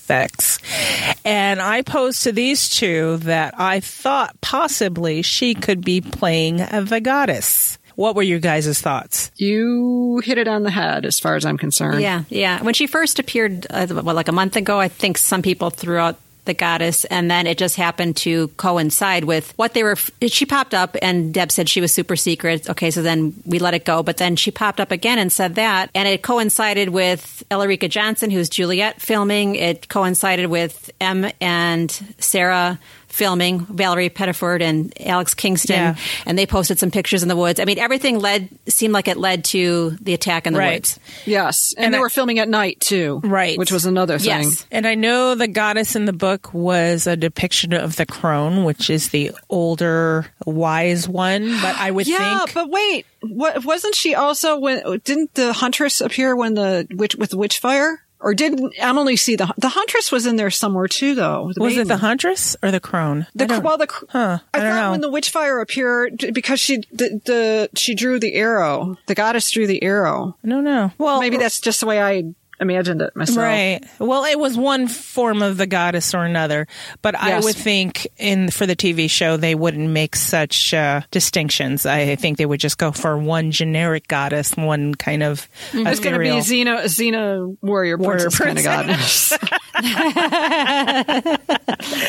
And 1.25 1.61
I 1.61 1.81
posed 1.81 2.23
to 2.23 2.31
these 2.31 2.69
two 2.69 3.17
that 3.17 3.53
I 3.59 3.79
thought 3.79 4.39
possibly 4.41 5.21
she 5.21 5.53
could 5.53 5.83
be 5.83 6.01
playing 6.01 6.57
the 6.57 6.99
goddess. 7.01 7.77
What 7.95 8.15
were 8.15 8.23
your 8.23 8.39
guys' 8.39 8.81
thoughts? 8.81 9.31
You 9.35 10.21
hit 10.23 10.37
it 10.37 10.47
on 10.47 10.63
the 10.63 10.71
head 10.71 11.05
as 11.05 11.19
far 11.19 11.35
as 11.35 11.45
I'm 11.45 11.57
concerned. 11.57 12.01
Yeah, 12.01 12.23
yeah. 12.29 12.63
When 12.63 12.73
she 12.73 12.87
first 12.87 13.19
appeared, 13.19 13.67
uh, 13.69 13.87
well, 13.89 14.15
like 14.15 14.27
a 14.27 14.31
month 14.31 14.55
ago, 14.55 14.79
I 14.79 14.87
think 14.87 15.17
some 15.17 15.41
people 15.41 15.69
threw 15.69 15.97
out 15.97 16.17
the 16.45 16.53
goddess, 16.53 17.05
and 17.05 17.29
then 17.29 17.45
it 17.45 17.57
just 17.57 17.75
happened 17.75 18.17
to 18.17 18.47
coincide 18.49 19.25
with 19.25 19.53
what 19.57 19.73
they 19.73 19.83
were. 19.83 19.95
She 19.95 20.45
popped 20.45 20.73
up, 20.73 20.95
and 21.01 21.33
Deb 21.33 21.51
said 21.51 21.69
she 21.69 21.81
was 21.81 21.93
super 21.93 22.15
secret. 22.15 22.69
Okay, 22.69 22.91
so 22.91 23.01
then 23.01 23.33
we 23.45 23.59
let 23.59 23.73
it 23.73 23.85
go, 23.85 24.01
but 24.03 24.17
then 24.17 24.35
she 24.35 24.51
popped 24.51 24.79
up 24.79 24.91
again 24.91 25.19
and 25.19 25.31
said 25.31 25.55
that, 25.55 25.89
and 25.93 26.07
it 26.07 26.23
coincided 26.23 26.89
with 26.89 27.43
Elarica 27.51 27.89
Johnson, 27.89 28.31
who's 28.31 28.49
Juliet 28.49 29.01
filming. 29.01 29.55
It 29.55 29.87
coincided 29.87 30.47
with 30.47 30.91
M 30.99 31.31
and 31.39 31.91
Sarah 32.17 32.79
filming 33.11 33.59
Valerie 33.65 34.09
Pettiford 34.09 34.61
and 34.61 34.93
Alex 35.05 35.33
Kingston, 35.33 35.75
Yeah. 35.75 35.95
and 36.25 36.37
they 36.37 36.45
posted 36.45 36.79
some 36.79 36.91
pictures 36.91 37.21
in 37.23 37.29
the 37.29 37.35
woods. 37.35 37.59
I 37.59 37.65
mean, 37.65 37.77
everything 37.79 38.19
led 38.19 38.49
seemed 38.67 38.93
like 38.93 39.07
it 39.07 39.17
led 39.17 39.43
to 39.45 39.97
the 40.01 40.13
attack 40.13 40.47
in 40.47 40.53
the 40.53 40.59
Right. 40.59 40.73
woods. 40.75 40.99
Yes. 41.25 41.73
And, 41.77 41.85
And 41.85 41.93
they 41.93 41.97
I- 41.97 42.01
were 42.01 42.09
filming 42.09 42.39
at 42.39 42.47
night 42.49 42.79
too. 42.79 43.21
Right. 43.23 43.57
Which 43.57 43.71
was 43.71 43.85
another 43.85 44.17
thing. 44.17 44.43
Yes. 44.43 44.65
And 44.71 44.87
I 44.87 44.95
know 44.95 45.35
the 45.35 45.47
goddess 45.47 45.95
in 45.95 46.05
the 46.05 46.13
book 46.13 46.53
was 46.53 47.07
a 47.07 47.15
depiction 47.17 47.73
of 47.73 47.95
the 47.97 48.05
crone, 48.05 48.63
which 48.63 48.89
is 48.89 49.09
the 49.09 49.31
older, 49.49 50.25
wise 50.45 51.07
one. 51.07 51.59
But 51.61 51.75
I 51.77 51.91
would 51.91 52.07
Yeah, 52.07 52.39
think. 52.39 52.53
but 52.53 52.69
wait, 52.69 53.05
what 53.21 53.65
wasn't 53.65 53.95
she 53.95 54.15
also 54.15 54.57
when 54.57 54.81
didn't 55.03 55.33
the 55.35 55.53
huntress 55.53 56.01
appear 56.01 56.35
when 56.35 56.53
the 56.53 56.87
witch 56.91 57.15
with 57.15 57.31
the 57.31 57.37
witch 57.37 57.59
fire? 57.59 58.01
Or 58.21 58.33
didn't 58.35 58.73
Emily 58.77 59.15
see 59.15 59.35
the 59.35 59.51
the 59.57 59.69
huntress 59.69 60.11
was 60.11 60.25
in 60.25 60.35
there 60.35 60.51
somewhere 60.51 60.87
too 60.87 61.15
though? 61.15 61.51
was 61.57 61.75
it 61.75 61.87
the 61.87 61.97
huntress 61.97 62.55
or 62.61 62.69
the 62.71 62.79
crone? 62.79 63.25
The 63.33 63.51
I 63.51 63.59
well, 63.59 63.77
the 63.77 63.87
Huh, 64.09 64.39
I 64.53 64.57
I, 64.57 64.61
thought 64.61 64.81
know. 64.81 64.91
when 64.91 65.01
the 65.01 65.09
witch 65.09 65.29
fire 65.31 65.59
appeared 65.59 66.29
because 66.33 66.59
she 66.59 66.77
the, 66.91 67.19
the 67.25 67.69
she 67.75 67.95
drew 67.95 68.19
the 68.19 68.35
arrow. 68.35 68.97
The 69.07 69.15
goddess 69.15 69.49
drew 69.49 69.65
the 69.67 69.81
arrow. 69.83 70.37
No, 70.43 70.61
don't. 70.61 70.91
Well, 70.97 71.19
Maybe 71.19 71.37
that's 71.37 71.59
just 71.59 71.79
the 71.79 71.85
way 71.87 72.01
I 72.01 72.33
imagined 72.61 73.01
it 73.01 73.15
myself. 73.15 73.37
Right. 73.39 73.79
Well, 73.99 74.23
it 74.25 74.39
was 74.39 74.55
one 74.57 74.87
form 74.87 75.41
of 75.41 75.57
the 75.57 75.67
goddess 75.67 76.13
or 76.13 76.23
another, 76.23 76.67
but 77.01 77.15
I 77.15 77.39
would 77.39 77.55
think 77.55 78.07
in 78.17 78.49
for 78.51 78.65
the 78.65 78.75
TV 78.75 79.09
show 79.09 79.35
they 79.35 79.55
wouldn't 79.55 79.89
make 79.89 80.15
such 80.15 80.73
uh, 80.73 81.01
distinctions. 81.11 81.85
I 81.85 82.15
think 82.15 82.37
they 82.37 82.45
would 82.45 82.59
just 82.59 82.77
go 82.77 82.91
for 82.91 83.17
one 83.17 83.51
generic 83.51 84.07
goddess, 84.07 84.55
one 84.55 84.93
kind 84.95 85.23
of 85.23 85.47
It's 85.73 85.99
going 85.99 86.13
to 86.13 86.19
be 86.19 86.29
ethereal. 86.29 86.77
Xena, 86.77 86.83
Xena 86.85 87.57
warrior 87.61 87.97
Warrior 87.97 88.29
princess 88.29 88.65
kind 88.65 88.89
of 88.89 88.97
goddess. 88.97 89.33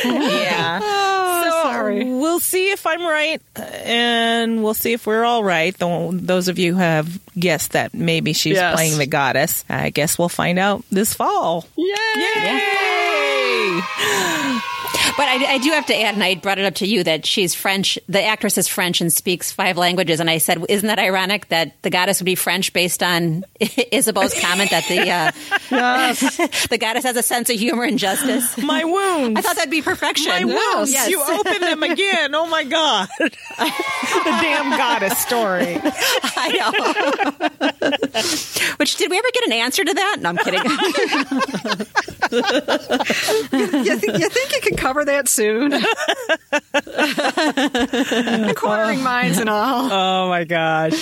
yeah. 0.04 0.78
so 1.44 1.50
sorry. 1.62 2.04
we'll 2.04 2.40
see 2.40 2.70
if 2.70 2.86
I'm 2.86 3.02
right, 3.02 3.40
and 3.56 4.62
we'll 4.62 4.74
see 4.74 4.92
if 4.92 5.06
we're 5.06 5.24
all 5.24 5.42
right. 5.44 5.74
Those 5.78 6.48
of 6.48 6.58
you 6.58 6.74
who 6.74 6.80
have 6.80 7.20
guessed 7.38 7.72
that 7.72 7.94
maybe 7.94 8.32
she's 8.32 8.56
Yes. 8.56 8.74
playing 8.74 8.98
the 8.98 9.06
goddess, 9.06 9.64
I 9.68 9.90
guess 9.90 10.18
we'll 10.18 10.28
find 10.28 10.41
out 10.59 10.85
this 10.90 11.14
fall. 11.14 11.64
Yay! 11.77 11.86
Yay! 12.16 13.81
But 15.16 15.28
I, 15.28 15.54
I 15.54 15.59
do 15.59 15.70
have 15.70 15.86
to 15.86 16.00
add, 16.00 16.14
and 16.14 16.24
I 16.24 16.36
brought 16.36 16.59
it 16.59 16.64
up 16.64 16.76
to 16.76 16.86
you 16.86 17.04
that 17.04 17.26
she's 17.26 17.54
French. 17.54 17.98
The 18.09 18.22
actress 18.22 18.56
is 18.56 18.66
French 18.66 19.00
and 19.00 19.12
speaks 19.12 19.52
five 19.52 19.76
languages. 19.76 20.20
And 20.20 20.30
I 20.30 20.38
said, 20.38 20.64
isn't 20.68 20.86
that 20.86 20.98
ironic 20.98 21.48
that 21.48 21.80
the 21.82 21.90
goddess 21.90 22.20
would 22.20 22.26
be 22.26 22.34
French 22.34 22.72
based 22.72 23.02
on 23.02 23.44
Isabeau's 23.60 24.34
comment 24.40 24.70
that 24.70 24.84
the 24.88 25.10
uh, 25.10 25.32
the 26.70 26.78
goddess 26.78 27.04
has 27.04 27.16
a 27.16 27.22
sense 27.22 27.50
of 27.50 27.59
humor 27.59 27.84
and 27.84 27.98
justice? 27.98 28.56
My 28.62 28.84
wounds. 28.84 29.38
I 29.38 29.42
thought 29.42 29.56
that'd 29.56 29.70
be 29.70 29.82
perfection. 29.82 30.30
My 30.30 30.44
wounds. 30.44 30.92
Yes. 30.92 31.10
You 31.10 31.22
open 31.22 31.60
them 31.60 31.82
again. 31.82 32.34
Oh 32.34 32.46
my 32.46 32.64
god. 32.64 33.09
the 33.18 33.30
damn 34.24 34.70
goddess 34.70 35.18
story. 35.18 35.78
I 36.36 36.48
know. 36.59 36.72
Which 38.76 38.96
did 38.96 39.10
we 39.10 39.18
ever 39.18 39.28
get 39.32 39.46
an 39.46 39.52
answer 39.52 39.84
to 39.84 39.94
that? 39.94 40.16
No, 40.20 40.30
I'm 40.30 40.36
kidding. 40.38 40.62
you, 43.84 43.98
think, 43.98 44.18
you 44.18 44.28
think 44.28 44.52
you 44.54 44.60
can 44.72 44.82
cover 44.82 45.04
that 45.04 45.28
soon? 45.28 45.72
Inquiring 48.48 49.02
minds 49.02 49.38
and 49.38 49.48
all. 49.48 49.92
Oh 49.92 50.28
my 50.28 50.44
gosh. 50.44 50.92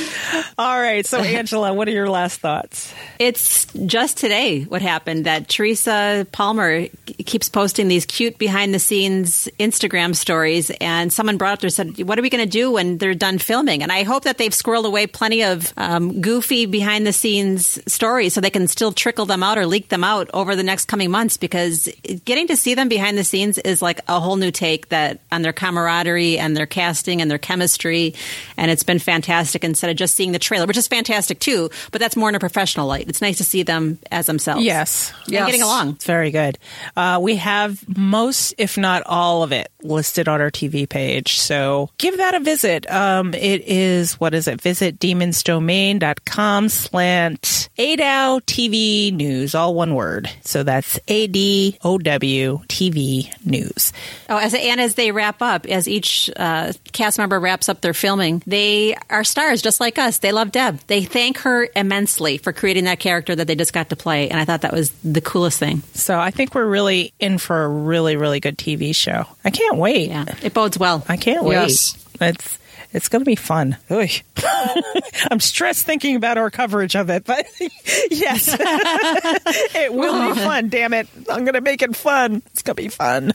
All 0.59 0.79
right. 0.79 1.07
So 1.07 1.19
Angela, 1.21 1.73
what 1.73 1.89
are 1.89 1.93
your 1.93 2.09
last 2.09 2.41
thoughts? 2.41 2.93
It's 3.19 3.67
just 3.87 4.17
today 4.17 4.63
what 4.63 4.83
happened 4.83 5.27
that 5.27 5.49
Teresa 5.49 6.27
Palmer 6.33 6.87
keeps 7.27 7.49
posting 7.49 7.89
these 7.89 8.07
cute 8.07 8.39
behind 8.39 8.75
the 8.75 8.79
scenes 8.79 9.49
Instagram 9.59 10.15
stories, 10.15 10.71
and 10.81 11.13
someone 11.13 11.37
brought 11.37 11.55
up 11.55 11.61
there 11.61 11.71
said, 11.71 12.03
"What 12.03 12.19
are 12.19 12.23
we 12.23 12.31
going 12.31 12.45
to 12.45 12.51
do 12.51 12.73
when 12.73 12.99
they're 12.99 13.15
done 13.15 13.39
filming?" 13.39 13.83
And 13.83 13.93
I 13.93 14.03
hope 14.03 14.25
that 14.25 14.39
they've 14.39 14.53
squirreled 14.53 14.87
away 14.87 15.07
plenty 15.07 15.45
of 15.45 15.73
um, 15.77 16.21
goofy 16.21 16.67
behind 16.67 17.07
the 17.07 17.13
scenes 17.13 17.79
stories 17.93 18.35
so 18.35 18.41
they 18.41 18.51
can 18.51 18.69
still 18.69 18.93
trickle 18.93 19.27
them 19.27 19.43
out 19.43 19.59
or 19.59 19.67
leak 19.67 19.89
them 19.89 20.05
out 20.05 20.31
over 20.35 20.57
the 20.57 20.63
next 20.63 20.87
coming 20.87 21.11
months 21.11 21.37
because 21.37 21.89
getting 22.25 22.47
to 22.49 22.57
see 22.57 22.75
them 22.75 22.89
behind 22.89 23.19
the 23.19 23.25
scenes 23.25 23.59
is 23.65 23.83
like 23.83 24.01
a 24.09 24.21
whole 24.21 24.37
new 24.37 24.51
take 24.51 24.89
that 24.91 25.21
on 25.33 25.43
their 25.43 25.53
camaraderie 25.53 26.39
and 26.39 26.57
their 26.57 26.67
casting 26.67 27.21
and 27.21 27.31
their 27.31 27.39
chemistry, 27.39 28.15
and 28.57 28.71
it's 28.71 28.83
been 28.83 28.99
fantastic 28.99 29.65
instead 29.65 29.91
of 29.91 29.97
just 29.97 30.15
seeing 30.15 30.33
the 30.33 30.39
trailer, 30.39 30.67
which 30.67 30.77
is 30.77 30.87
fantastic 30.89 31.39
too. 31.41 31.71
But 31.93 32.01
that's 32.01 32.17
more 32.17 32.29
in 32.29 32.35
a 32.35 32.41
professional 32.41 32.87
light. 32.87 33.09
It's 33.09 33.21
nice 33.23 33.39
to 33.39 33.45
see 33.45 33.63
them 33.63 33.99
as 34.11 34.27
themselves. 34.27 34.65
Yes. 34.65 35.13
And 35.25 35.33
Yes. 35.35 35.47
getting 35.47 35.63
along. 35.63 35.91
It's 35.91 36.05
very 36.05 36.31
good. 36.31 36.59
Uh, 36.97 37.19
we 37.23 37.37
have 37.37 37.83
most, 37.97 38.55
if 38.59 38.77
not 38.77 39.03
all 39.07 39.43
of 39.43 39.53
it, 39.53 39.71
listed 39.83 40.29
on 40.29 40.41
our 40.41 40.51
TV 40.51 40.89
page. 40.89 41.39
So 41.39 41.91
give 41.99 42.17
that 42.19 42.35
a 42.35 42.41
visit. 42.41 42.91
Um, 42.91 43.33
it 43.35 43.63
is, 43.67 44.15
what 44.21 44.35
is 44.35 44.47
it? 44.49 44.61
Visit 44.61 44.99
demonsdomain.com 44.99 46.21
com 46.31 46.69
slant 46.69 47.69
ADOW 47.79 48.41
TV 48.43 49.13
news, 49.13 49.55
all 49.55 49.75
one 49.75 49.95
word. 49.95 50.31
So 50.43 50.63
that's 50.63 50.99
A-D-O-W 51.09 52.61
TV 52.69 53.47
news. 53.51 53.93
Oh, 54.29 54.39
as 54.39 54.55
and 54.55 54.81
as 54.81 54.95
they 54.95 55.13
wrap 55.13 55.43
up, 55.43 55.67
as 55.67 55.89
each 55.89 56.31
uh, 56.37 56.73
cast 56.93 57.19
member 57.19 57.39
wraps 57.39 57.69
up 57.69 57.81
their 57.81 57.95
filming, 57.95 58.43
they 58.47 58.97
are 59.09 59.25
stars 59.25 59.63
just 59.63 59.81
like 59.81 59.99
us. 59.99 60.19
They 60.19 60.33
love 60.33 60.53
Deb. 60.53 60.81
They 60.87 61.03
thank 61.03 61.39
her 61.39 61.69
immensely 61.77 62.39
for 62.39 62.53
creating 62.53 62.85
that 62.85 63.01
character 63.01 63.35
that 63.35 63.47
they 63.47 63.55
just 63.55 63.73
got 63.73 63.91
to 63.91 63.97
play, 63.97 64.29
and 64.31 64.39
I 64.41 64.45
thought 64.45 64.63
that 64.63 64.73
was 64.73 64.91
the 65.05 65.21
coolest 65.21 65.59
thing. 65.59 65.83
So 65.95 66.19
I 66.19 66.31
think 66.31 66.55
we're 66.55 66.67
really 66.67 67.13
in 67.19 67.39
for 67.39 67.65
a 67.65 67.69
really, 67.69 68.17
really 68.17 68.41
good 68.41 68.57
TV 68.57 68.95
show. 68.95 69.27
I 69.45 69.51
can't 69.51 69.77
wait. 69.77 70.09
Yeah, 70.09 70.27
it 70.43 70.55
bodes 70.55 70.79
well. 70.79 71.05
I 71.09 71.17
can't 71.17 71.45
wait. 71.45 71.55
Yes. 71.55 72.07
It's 72.21 72.59
it's 72.93 73.09
going 73.09 73.21
to 73.21 73.27
be 73.27 73.37
fun. 73.37 73.77
Oy. 73.91 74.11
I'm 75.31 75.41
stressed 75.41 75.87
thinking 75.87 76.17
about 76.17 76.39
our 76.39 76.51
coverage 76.51 76.97
of 76.97 77.11
it, 77.11 77.25
but 77.25 77.47
yes, 78.11 78.49
it 78.59 79.93
will 79.93 80.13
be 80.35 80.41
oh. 80.41 80.45
fun. 80.45 80.69
Damn 80.69 80.95
it, 80.95 81.09
I'm 81.31 81.45
going 81.45 81.55
to 81.55 81.61
make 81.61 81.83
it 81.83 81.95
fun. 81.97 82.43
It's 82.47 82.63
going 82.63 82.77
to 82.77 82.83
be 82.83 82.89
fun. 82.89 83.33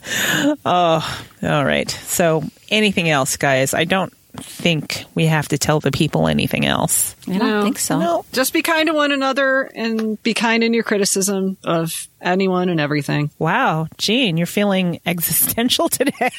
Oh, 0.64 1.20
all 1.42 1.64
right. 1.64 1.90
So, 1.90 2.42
anything 2.70 3.08
else, 3.08 3.36
guys? 3.36 3.74
I 3.74 3.84
don't 3.84 4.12
think 4.38 5.04
we 5.14 5.26
have 5.26 5.48
to 5.48 5.58
tell 5.58 5.80
the 5.80 5.90
people 5.90 6.28
anything 6.28 6.66
else. 6.66 7.16
I 7.26 7.38
don't 7.38 7.48
No. 7.48 7.62
think 7.62 7.78
so. 7.78 7.98
No. 7.98 8.24
Just 8.32 8.52
be 8.52 8.62
kind 8.62 8.86
to 8.88 8.92
one 8.94 9.12
another 9.12 9.62
and 9.74 10.22
be 10.22 10.34
kind 10.34 10.62
in 10.62 10.74
your 10.74 10.82
criticism 10.84 11.56
of 11.64 12.06
anyone 12.26 12.68
and 12.68 12.80
everything. 12.80 13.30
Wow, 13.38 13.86
Gene, 13.98 14.36
you're 14.36 14.46
feeling 14.46 15.00
existential 15.06 15.88
today. 15.88 16.30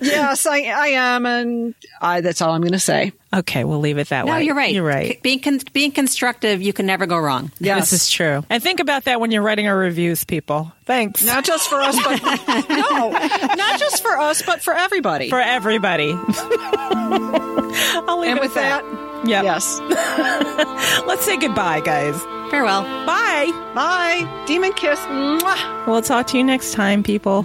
yes, 0.00 0.46
I, 0.46 0.62
I 0.74 0.86
am, 0.94 1.26
and 1.26 1.74
I, 2.00 2.20
that's 2.20 2.40
all 2.42 2.52
I'm 2.52 2.60
going 2.60 2.72
to 2.72 2.78
say. 2.78 3.12
okay, 3.32 3.64
we'll 3.64 3.78
leave 3.80 3.98
it 3.98 4.08
that 4.08 4.26
No, 4.26 4.32
way. 4.32 4.42
you're 4.44 4.54
right. 4.54 4.74
You're 4.74 4.84
right. 4.86 5.22
Being 5.22 5.40
con- 5.40 5.60
being 5.72 5.92
constructive, 5.92 6.60
you 6.62 6.72
can 6.72 6.86
never 6.86 7.06
go 7.06 7.18
wrong. 7.18 7.52
Yes. 7.60 7.90
This 7.90 8.02
is 8.02 8.10
true. 8.10 8.44
And 8.50 8.62
think 8.62 8.80
about 8.80 9.04
that 9.04 9.20
when 9.20 9.30
you're 9.30 9.42
writing 9.42 9.68
our 9.68 9.76
reviews, 9.76 10.24
people. 10.24 10.72
Thanks. 10.84 11.22
Not 11.24 11.44
just 11.44 11.68
for 11.68 11.76
us, 11.80 11.96
but 12.02 12.20
no, 12.68 13.10
not 13.54 13.78
just 13.78 14.02
for 14.02 14.18
us, 14.18 14.42
but 14.42 14.60
for 14.62 14.74
everybody. 14.74 15.30
For 15.30 15.40
everybody. 15.40 16.12
I'll 16.92 18.18
leave 18.20 18.30
and 18.30 18.38
it 18.38 18.42
with 18.42 18.56
at 18.56 18.82
that, 18.82 19.26
Yep. 19.28 19.44
yes. 19.44 19.78
Let's 21.06 21.24
say 21.24 21.36
goodbye, 21.36 21.80
guys. 21.80 22.16
Farewell. 22.50 22.82
Bye. 23.06 23.70
Bye, 23.74 24.44
demon 24.46 24.72
kiss. 24.72 24.98
Mwah. 25.00 25.86
We'll 25.86 26.02
talk 26.02 26.26
to 26.28 26.38
you 26.38 26.44
next 26.44 26.72
time, 26.72 27.02
people. 27.02 27.44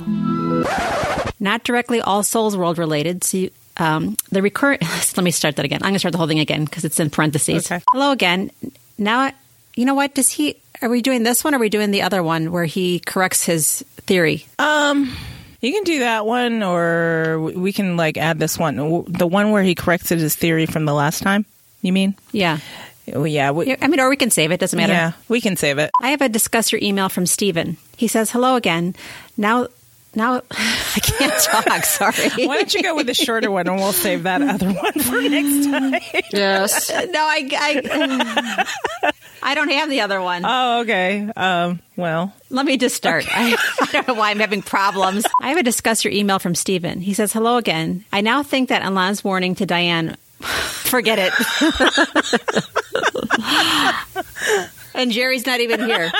Not 1.39 1.63
directly 1.63 2.01
All 2.01 2.23
Souls 2.23 2.57
World 2.57 2.77
related. 2.77 3.23
So 3.23 3.37
you, 3.37 3.51
um, 3.77 4.17
the 4.31 4.41
recurrent. 4.41 4.81
let 5.17 5.23
me 5.23 5.31
start 5.31 5.57
that 5.57 5.65
again. 5.65 5.79
I'm 5.83 5.89
going 5.89 5.93
to 5.93 5.99
start 5.99 6.11
the 6.13 6.17
whole 6.17 6.27
thing 6.27 6.39
again 6.39 6.65
because 6.65 6.83
it's 6.85 6.99
in 6.99 7.09
parentheses. 7.11 7.71
Okay. 7.71 7.83
Hello 7.91 8.11
again. 8.11 8.49
Now, 8.97 9.31
you 9.75 9.85
know 9.85 9.93
what? 9.93 10.15
Does 10.15 10.31
he? 10.31 10.57
Are 10.81 10.89
we 10.89 11.01
doing 11.01 11.23
this 11.23 11.43
one? 11.43 11.53
or 11.53 11.57
Are 11.57 11.59
we 11.59 11.69
doing 11.69 11.91
the 11.91 12.01
other 12.01 12.23
one 12.23 12.51
where 12.51 12.65
he 12.65 12.99
corrects 12.99 13.45
his 13.45 13.83
theory? 13.97 14.45
Um. 14.59 15.15
You 15.61 15.71
can 15.71 15.83
do 15.83 15.99
that 15.99 16.27
one, 16.27 16.61
or 16.61 17.39
we 17.39 17.73
can 17.73 17.97
like 17.97 18.17
add 18.17 18.37
this 18.37 18.57
one. 18.59 18.75
The 19.07 19.25
one 19.25 19.49
where 19.49 19.63
he 19.63 19.73
corrected 19.73 20.19
his 20.19 20.35
theory 20.35 20.67
from 20.67 20.85
the 20.85 20.93
last 20.93 21.23
time. 21.23 21.43
You 21.81 21.91
mean? 21.91 22.15
Yeah. 22.31 22.59
Well, 23.07 23.27
yeah. 23.27 23.51
We, 23.51 23.67
Yeah, 23.67 23.75
I 23.81 23.87
mean, 23.87 23.99
or 23.99 24.09
we 24.09 24.15
can 24.17 24.31
save 24.31 24.51
it. 24.51 24.59
Doesn't 24.59 24.77
matter. 24.77 24.93
yeah, 24.93 25.11
we 25.27 25.41
can 25.41 25.55
save 25.55 25.77
it. 25.77 25.91
I 26.01 26.09
have 26.09 26.21
a 26.21 26.29
discuss 26.29 26.71
your 26.71 26.81
email 26.81 27.09
from 27.09 27.25
Stephen. 27.25 27.77
He 27.97 28.07
says, 28.07 28.31
"Hello 28.31 28.55
again. 28.55 28.95
Now, 29.37 29.67
now 30.15 30.41
I 30.51 30.99
can't 31.01 31.33
talk. 31.43 31.83
Sorry. 31.85 32.47
Why 32.47 32.55
don't 32.57 32.73
you 32.73 32.81
go 32.81 32.95
with 32.95 33.05
the 33.07 33.13
shorter 33.13 33.51
one, 33.51 33.67
and 33.67 33.77
we'll 33.77 33.91
save 33.93 34.23
that 34.23 34.41
other 34.41 34.71
one 34.71 34.93
for 34.93 35.21
next 35.29 35.65
time? 35.67 36.23
Yes. 36.31 36.89
no, 36.89 37.19
I, 37.19 37.49
I, 37.53 39.13
I 39.43 39.55
don't 39.55 39.69
have 39.71 39.89
the 39.89 40.01
other 40.01 40.21
one. 40.21 40.43
Oh, 40.45 40.81
okay. 40.81 41.29
Um, 41.35 41.79
well, 41.95 42.33
Let 42.49 42.65
me 42.65 42.77
just 42.77 42.95
start. 42.95 43.25
I, 43.29 43.55
I 43.81 43.85
don't 43.91 44.07
know 44.07 44.13
why 44.15 44.31
I'm 44.31 44.39
having 44.39 44.61
problems. 44.61 45.25
I 45.41 45.49
have 45.49 45.57
a 45.57 45.63
discuss 45.63 46.03
your 46.03 46.13
email 46.13 46.39
from 46.39 46.55
Stephen. 46.55 47.01
He 47.01 47.13
says, 47.13 47.31
Hello 47.33 47.57
again. 47.57 48.03
I 48.11 48.21
now 48.21 48.41
think 48.43 48.69
that 48.69 48.83
Alain's 48.83 49.23
warning 49.23 49.53
to 49.55 49.65
Diane, 49.65 50.17
forget 50.85 51.19
it. 51.19 51.33
and 54.93 55.11
Jerry's 55.11 55.45
not 55.45 55.59
even 55.59 55.81
here. 55.81 56.11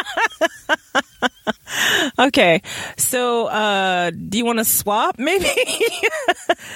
okay. 2.20 2.62
So, 2.98 3.48
uh, 3.48 4.12
do 4.12 4.38
you 4.38 4.46
want 4.46 4.60
to 4.60 4.66
swap? 4.66 5.18
Maybe. 5.20 5.50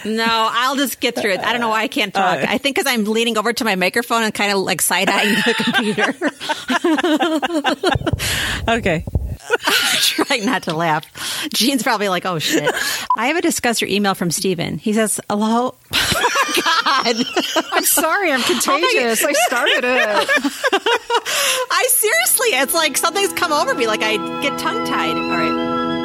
No, 0.05 0.25
I'll 0.27 0.75
just 0.75 0.99
get 0.99 1.15
through 1.15 1.31
it. 1.33 1.39
I 1.41 1.51
don't 1.51 1.61
know 1.61 1.69
why 1.69 1.81
I 1.81 1.87
can't 1.87 2.13
talk. 2.13 2.39
I 2.39 2.57
think 2.57 2.75
because 2.75 2.91
I'm 2.91 3.05
leaning 3.05 3.37
over 3.37 3.51
to 3.53 3.65
my 3.65 3.75
microphone 3.75 4.23
and 4.23 4.33
kind 4.33 4.51
of 4.51 4.59
like 4.59 4.81
side 4.81 5.09
eyeing 5.09 5.35
the 5.35 5.53
computer. 5.53 6.15
okay. 8.77 9.05
trying 10.01 10.45
not 10.45 10.63
to 10.63 10.75
laugh. 10.75 11.05
Gene's 11.53 11.83
probably 11.83 12.09
like, 12.09 12.25
oh 12.25 12.39
shit. 12.39 12.69
I 13.17 13.27
have 13.27 13.37
a 13.37 13.41
discuss 13.41 13.81
your 13.81 13.89
email 13.89 14.15
from 14.15 14.31
Stephen. 14.31 14.77
He 14.77 14.93
says, 14.93 15.19
hello. 15.29 15.75
God. 15.91 17.15
I'm 17.71 17.83
sorry, 17.83 18.31
I'm 18.31 18.41
contagious. 18.41 19.23
I 19.23 19.33
started 19.33 19.83
it. 19.83 20.29
I 21.71 21.87
seriously, 21.89 22.47
it's 22.49 22.73
like 22.73 22.97
something's 22.97 23.33
come 23.33 23.53
over 23.53 23.73
me, 23.75 23.87
like 23.87 24.01
I 24.01 24.17
get 24.41 24.57
tongue 24.59 24.85
tied. 24.85 25.15
All 25.15 25.29
right. 25.29 25.98